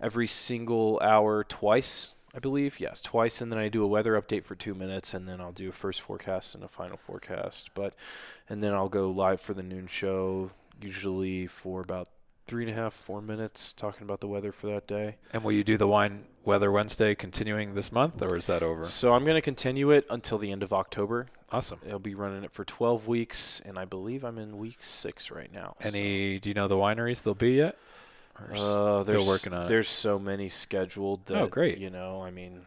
every 0.00 0.26
single 0.26 0.98
hour 1.00 1.44
twice 1.44 2.14
I 2.34 2.38
believe. 2.38 2.80
Yes, 2.80 3.02
twice, 3.02 3.40
and 3.40 3.52
then 3.52 3.58
I 3.58 3.68
do 3.68 3.84
a 3.84 3.86
weather 3.86 4.20
update 4.20 4.44
for 4.44 4.54
two 4.54 4.74
minutes, 4.74 5.12
and 5.14 5.28
then 5.28 5.40
I'll 5.40 5.52
do 5.52 5.68
a 5.68 5.72
first 5.72 6.00
forecast 6.00 6.54
and 6.54 6.64
a 6.64 6.68
final 6.68 6.96
forecast. 6.96 7.70
But, 7.74 7.94
and 8.48 8.62
then 8.62 8.72
I'll 8.72 8.88
go 8.88 9.10
live 9.10 9.40
for 9.40 9.54
the 9.54 9.62
noon 9.62 9.86
show, 9.86 10.50
usually 10.80 11.46
for 11.46 11.80
about 11.80 12.08
three 12.46 12.64
and 12.64 12.72
a 12.72 12.74
half, 12.74 12.92
four 12.92 13.20
minutes, 13.20 13.72
talking 13.72 14.02
about 14.02 14.20
the 14.20 14.26
weather 14.26 14.52
for 14.52 14.66
that 14.68 14.86
day. 14.86 15.16
And 15.32 15.44
will 15.44 15.52
you 15.52 15.64
do 15.64 15.76
the 15.76 15.86
wine 15.86 16.24
weather 16.44 16.72
Wednesday 16.72 17.14
continuing 17.14 17.74
this 17.74 17.92
month, 17.92 18.20
or 18.22 18.36
is 18.36 18.46
that 18.46 18.62
over? 18.62 18.84
So 18.84 19.14
I'm 19.14 19.24
going 19.24 19.36
to 19.36 19.42
continue 19.42 19.90
it 19.90 20.06
until 20.10 20.38
the 20.38 20.50
end 20.50 20.62
of 20.62 20.72
October. 20.72 21.26
Awesome. 21.50 21.80
I'll 21.88 21.98
be 21.98 22.14
running 22.14 22.44
it 22.44 22.52
for 22.52 22.64
12 22.64 23.06
weeks, 23.06 23.60
and 23.64 23.78
I 23.78 23.84
believe 23.84 24.24
I'm 24.24 24.38
in 24.38 24.58
week 24.58 24.82
six 24.82 25.30
right 25.30 25.52
now. 25.52 25.76
Any? 25.80 26.36
So. 26.36 26.40
Do 26.40 26.50
you 26.50 26.54
know 26.54 26.68
the 26.68 26.76
wineries 26.76 27.22
they'll 27.22 27.34
be 27.34 27.52
yet? 27.52 27.76
Uh, 28.38 29.04
still 29.04 29.26
working 29.26 29.52
on 29.52 29.64
it. 29.64 29.68
There's 29.68 29.88
so 29.88 30.18
many 30.18 30.48
scheduled. 30.48 31.20
Oh, 31.28 31.34
that, 31.34 31.42
oh, 31.42 31.46
great. 31.46 31.78
You 31.78 31.90
know, 31.90 32.22
I 32.22 32.30
mean, 32.30 32.62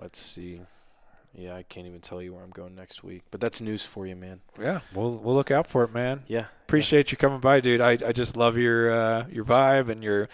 let's 0.00 0.18
see. 0.18 0.60
Yeah, 1.34 1.54
I 1.54 1.64
can't 1.64 1.86
even 1.86 2.00
tell 2.00 2.22
you 2.22 2.32
where 2.32 2.42
I'm 2.42 2.50
going 2.50 2.74
next 2.74 3.04
week, 3.04 3.22
but 3.30 3.40
that's 3.40 3.60
news 3.60 3.84
for 3.84 4.06
you, 4.06 4.16
man. 4.16 4.40
Yeah, 4.58 4.80
we'll 4.94 5.16
we'll 5.18 5.34
look 5.34 5.50
out 5.50 5.66
for 5.66 5.84
it, 5.84 5.92
man. 5.92 6.22
Yeah, 6.28 6.46
appreciate 6.64 7.08
yeah. 7.08 7.12
you 7.12 7.18
coming 7.18 7.40
by, 7.40 7.60
dude. 7.60 7.82
I, 7.82 7.92
I 7.92 8.12
just 8.12 8.38
love 8.38 8.56
your 8.56 8.90
uh, 8.90 9.26
your 9.30 9.44
vibe 9.44 9.90
and 9.90 10.02
your 10.02 10.28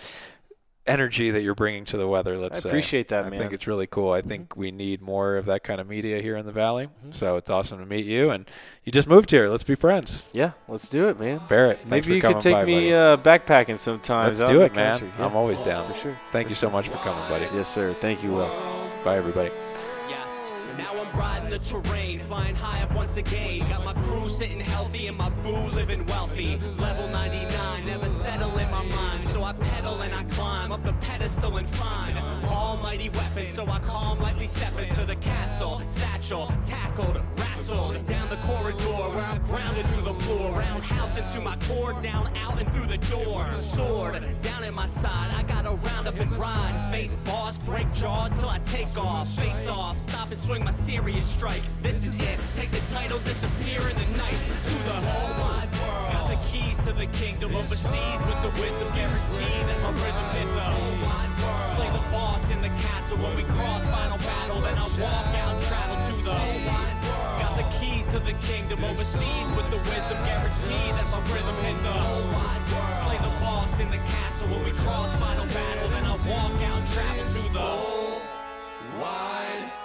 energy 0.86 1.30
that 1.30 1.42
you're 1.42 1.54
bringing 1.54 1.84
to 1.86 1.96
the 1.96 2.06
weather. 2.08 2.38
Let's 2.38 2.64
I 2.64 2.68
appreciate 2.68 3.08
say. 3.10 3.16
that, 3.16 3.26
I 3.26 3.30
man. 3.30 3.38
I 3.38 3.42
think 3.42 3.52
it's 3.52 3.66
really 3.66 3.86
cool. 3.86 4.12
I 4.12 4.20
mm-hmm. 4.20 4.28
think 4.28 4.56
we 4.56 4.70
need 4.70 5.00
more 5.00 5.36
of 5.36 5.46
that 5.46 5.64
kind 5.64 5.80
of 5.80 5.88
media 5.88 6.20
here 6.20 6.36
in 6.36 6.46
the 6.46 6.52
valley. 6.52 6.86
Mm-hmm. 6.86 7.12
So 7.12 7.36
it's 7.36 7.50
awesome 7.50 7.78
to 7.78 7.86
meet 7.86 8.06
you, 8.06 8.30
and 8.30 8.46
you 8.84 8.92
just 8.92 9.08
moved 9.08 9.30
here. 9.30 9.48
Let's 9.48 9.64
be 9.64 9.74
friends. 9.74 10.24
Yeah, 10.32 10.52
let's 10.68 10.88
do 10.88 11.08
it, 11.08 11.18
man. 11.18 11.40
Barrett, 11.48 11.86
maybe 11.86 12.14
you 12.14 12.20
could 12.20 12.40
take 12.40 12.54
by, 12.54 12.64
me 12.64 12.92
uh, 12.92 13.16
backpacking 13.16 13.78
sometimes. 13.78 14.40
Let's 14.40 14.50
do 14.50 14.62
it, 14.62 14.74
man. 14.74 15.00
Yeah. 15.18 15.26
I'm 15.26 15.36
always 15.36 15.60
down 15.60 15.90
for 15.92 15.98
sure. 15.98 16.18
Thank 16.30 16.48
you 16.48 16.54
so 16.54 16.70
much 16.70 16.88
for 16.88 16.96
coming, 16.98 17.28
buddy. 17.28 17.46
Yes, 17.54 17.68
sir. 17.68 17.94
Thank 17.94 18.22
you. 18.22 18.32
Well. 18.32 18.80
Bye, 19.04 19.16
everybody 19.16 19.50
riding 21.14 21.50
the 21.50 21.58
terrain, 21.58 22.20
flying 22.20 22.54
high 22.54 22.82
up 22.82 22.94
once 22.94 23.16
again. 23.16 23.68
Got 23.68 23.84
my 23.84 23.92
crew 23.94 24.28
sitting 24.28 24.60
healthy 24.60 25.06
and 25.06 25.16
my 25.16 25.28
boo 25.28 25.68
living 25.74 26.04
wealthy. 26.06 26.58
Level 26.78 27.08
99, 27.08 27.86
never 27.86 28.08
settle 28.08 28.56
in 28.58 28.70
my 28.70 28.84
mind. 28.84 29.28
So 29.28 29.42
I 29.42 29.52
pedal 29.52 30.00
and 30.02 30.14
I 30.14 30.24
climb 30.24 30.72
up 30.72 30.82
the 30.84 30.92
pedestal 30.94 31.56
and 31.56 31.68
find 31.68 32.18
almighty 32.46 33.10
weapon. 33.10 33.52
So 33.52 33.66
I 33.66 33.78
calm, 33.80 34.20
lightly 34.20 34.46
step 34.46 34.78
into 34.78 35.04
the 35.04 35.16
castle. 35.16 35.82
Satchel, 35.86 36.48
tackled, 36.64 37.20
wrestled 37.36 38.04
down 38.04 38.28
the 38.28 38.36
corridor 38.36 39.08
where 39.14 39.24
I'm 39.24 39.40
grounded 39.42 39.86
through 39.90 40.04
the 40.04 40.14
floor. 40.14 40.52
Roundhouse 40.52 41.18
into 41.18 41.40
my 41.40 41.56
core, 41.68 41.92
down, 42.00 42.34
out, 42.38 42.58
and 42.58 42.70
through 42.72 42.86
the 42.86 42.98
door. 42.98 43.46
Sword 43.60 44.14
down 44.40 44.64
at 44.64 44.74
my 44.74 44.86
side, 44.86 45.30
I 45.34 45.42
gotta 45.42 45.70
round 45.70 46.08
up 46.08 46.18
and 46.18 46.32
ride. 46.38 46.90
Face 46.90 47.16
boss, 47.24 47.58
break 47.58 47.92
jaws 47.92 48.38
till 48.38 48.48
I 48.48 48.58
take 48.60 48.96
off. 48.98 49.28
Face 49.34 49.66
off, 49.68 50.00
stop 50.00 50.30
and 50.30 50.38
swing 50.38 50.64
my 50.64 50.70
serious 50.70 51.01
serious 51.02 51.26
strike. 51.26 51.62
This 51.82 52.06
is 52.06 52.14
it. 52.20 52.38
Take 52.54 52.70
the 52.70 52.82
title, 52.92 53.18
disappear 53.20 53.80
in 53.88 53.96
the 53.96 54.18
night 54.18 54.38
to 54.70 54.76
the 54.86 54.98
whole 55.02 55.34
wide 55.42 55.70
world. 55.82 56.12
Got 56.14 56.28
the 56.30 56.38
keys 56.48 56.78
to 56.86 56.92
the 56.92 57.06
kingdom 57.06 57.56
overseas 57.56 58.20
with 58.26 58.38
the 58.46 58.52
wisdom 58.62 58.88
guarantee 58.94 59.56
that 59.66 59.78
my 59.82 59.90
rhythm 59.98 60.26
hit 60.36 60.46
the 60.54 60.62
whole 60.62 60.96
wide 61.02 61.34
world. 61.42 61.66
Slay 61.74 61.90
the 61.90 62.04
boss 62.14 62.50
in 62.50 62.60
the 62.62 62.70
castle 62.86 63.18
when 63.18 63.34
we 63.34 63.42
cross 63.42 63.88
final 63.88 64.18
battle. 64.18 64.60
Then 64.60 64.78
I 64.78 64.86
walk 65.02 65.26
out, 65.42 65.60
travel 65.62 65.98
to 66.06 66.14
the 66.22 66.34
whole 66.34 66.60
wide 66.70 66.98
world. 67.02 67.34
Got 67.42 67.54
the 67.58 67.66
keys 67.78 68.06
to 68.14 68.20
the 68.20 68.34
kingdom 68.46 68.84
overseas 68.84 69.48
with 69.58 69.66
the 69.74 69.82
wisdom 69.90 70.18
guarantee 70.22 70.86
that 70.94 71.06
my 71.10 71.18
rhythm 71.34 71.56
hit 71.66 71.82
the 71.82 71.96
whole 71.98 72.26
wide 72.30 72.62
world. 72.70 72.94
Slay 73.02 73.18
the 73.18 73.34
boss 73.42 73.80
in 73.80 73.90
the 73.90 74.02
castle 74.06 74.46
when 74.54 74.62
we 74.62 74.70
cross 74.86 75.16
final 75.16 75.46
battle. 75.50 75.88
Then 75.90 76.04
I 76.06 76.14
walk 76.30 76.54
out, 76.70 76.86
travel 76.94 77.26
to 77.26 77.42
the 77.50 77.66
whole 77.74 78.22
wide 79.02 79.81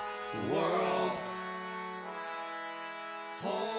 Holy 3.43 3.76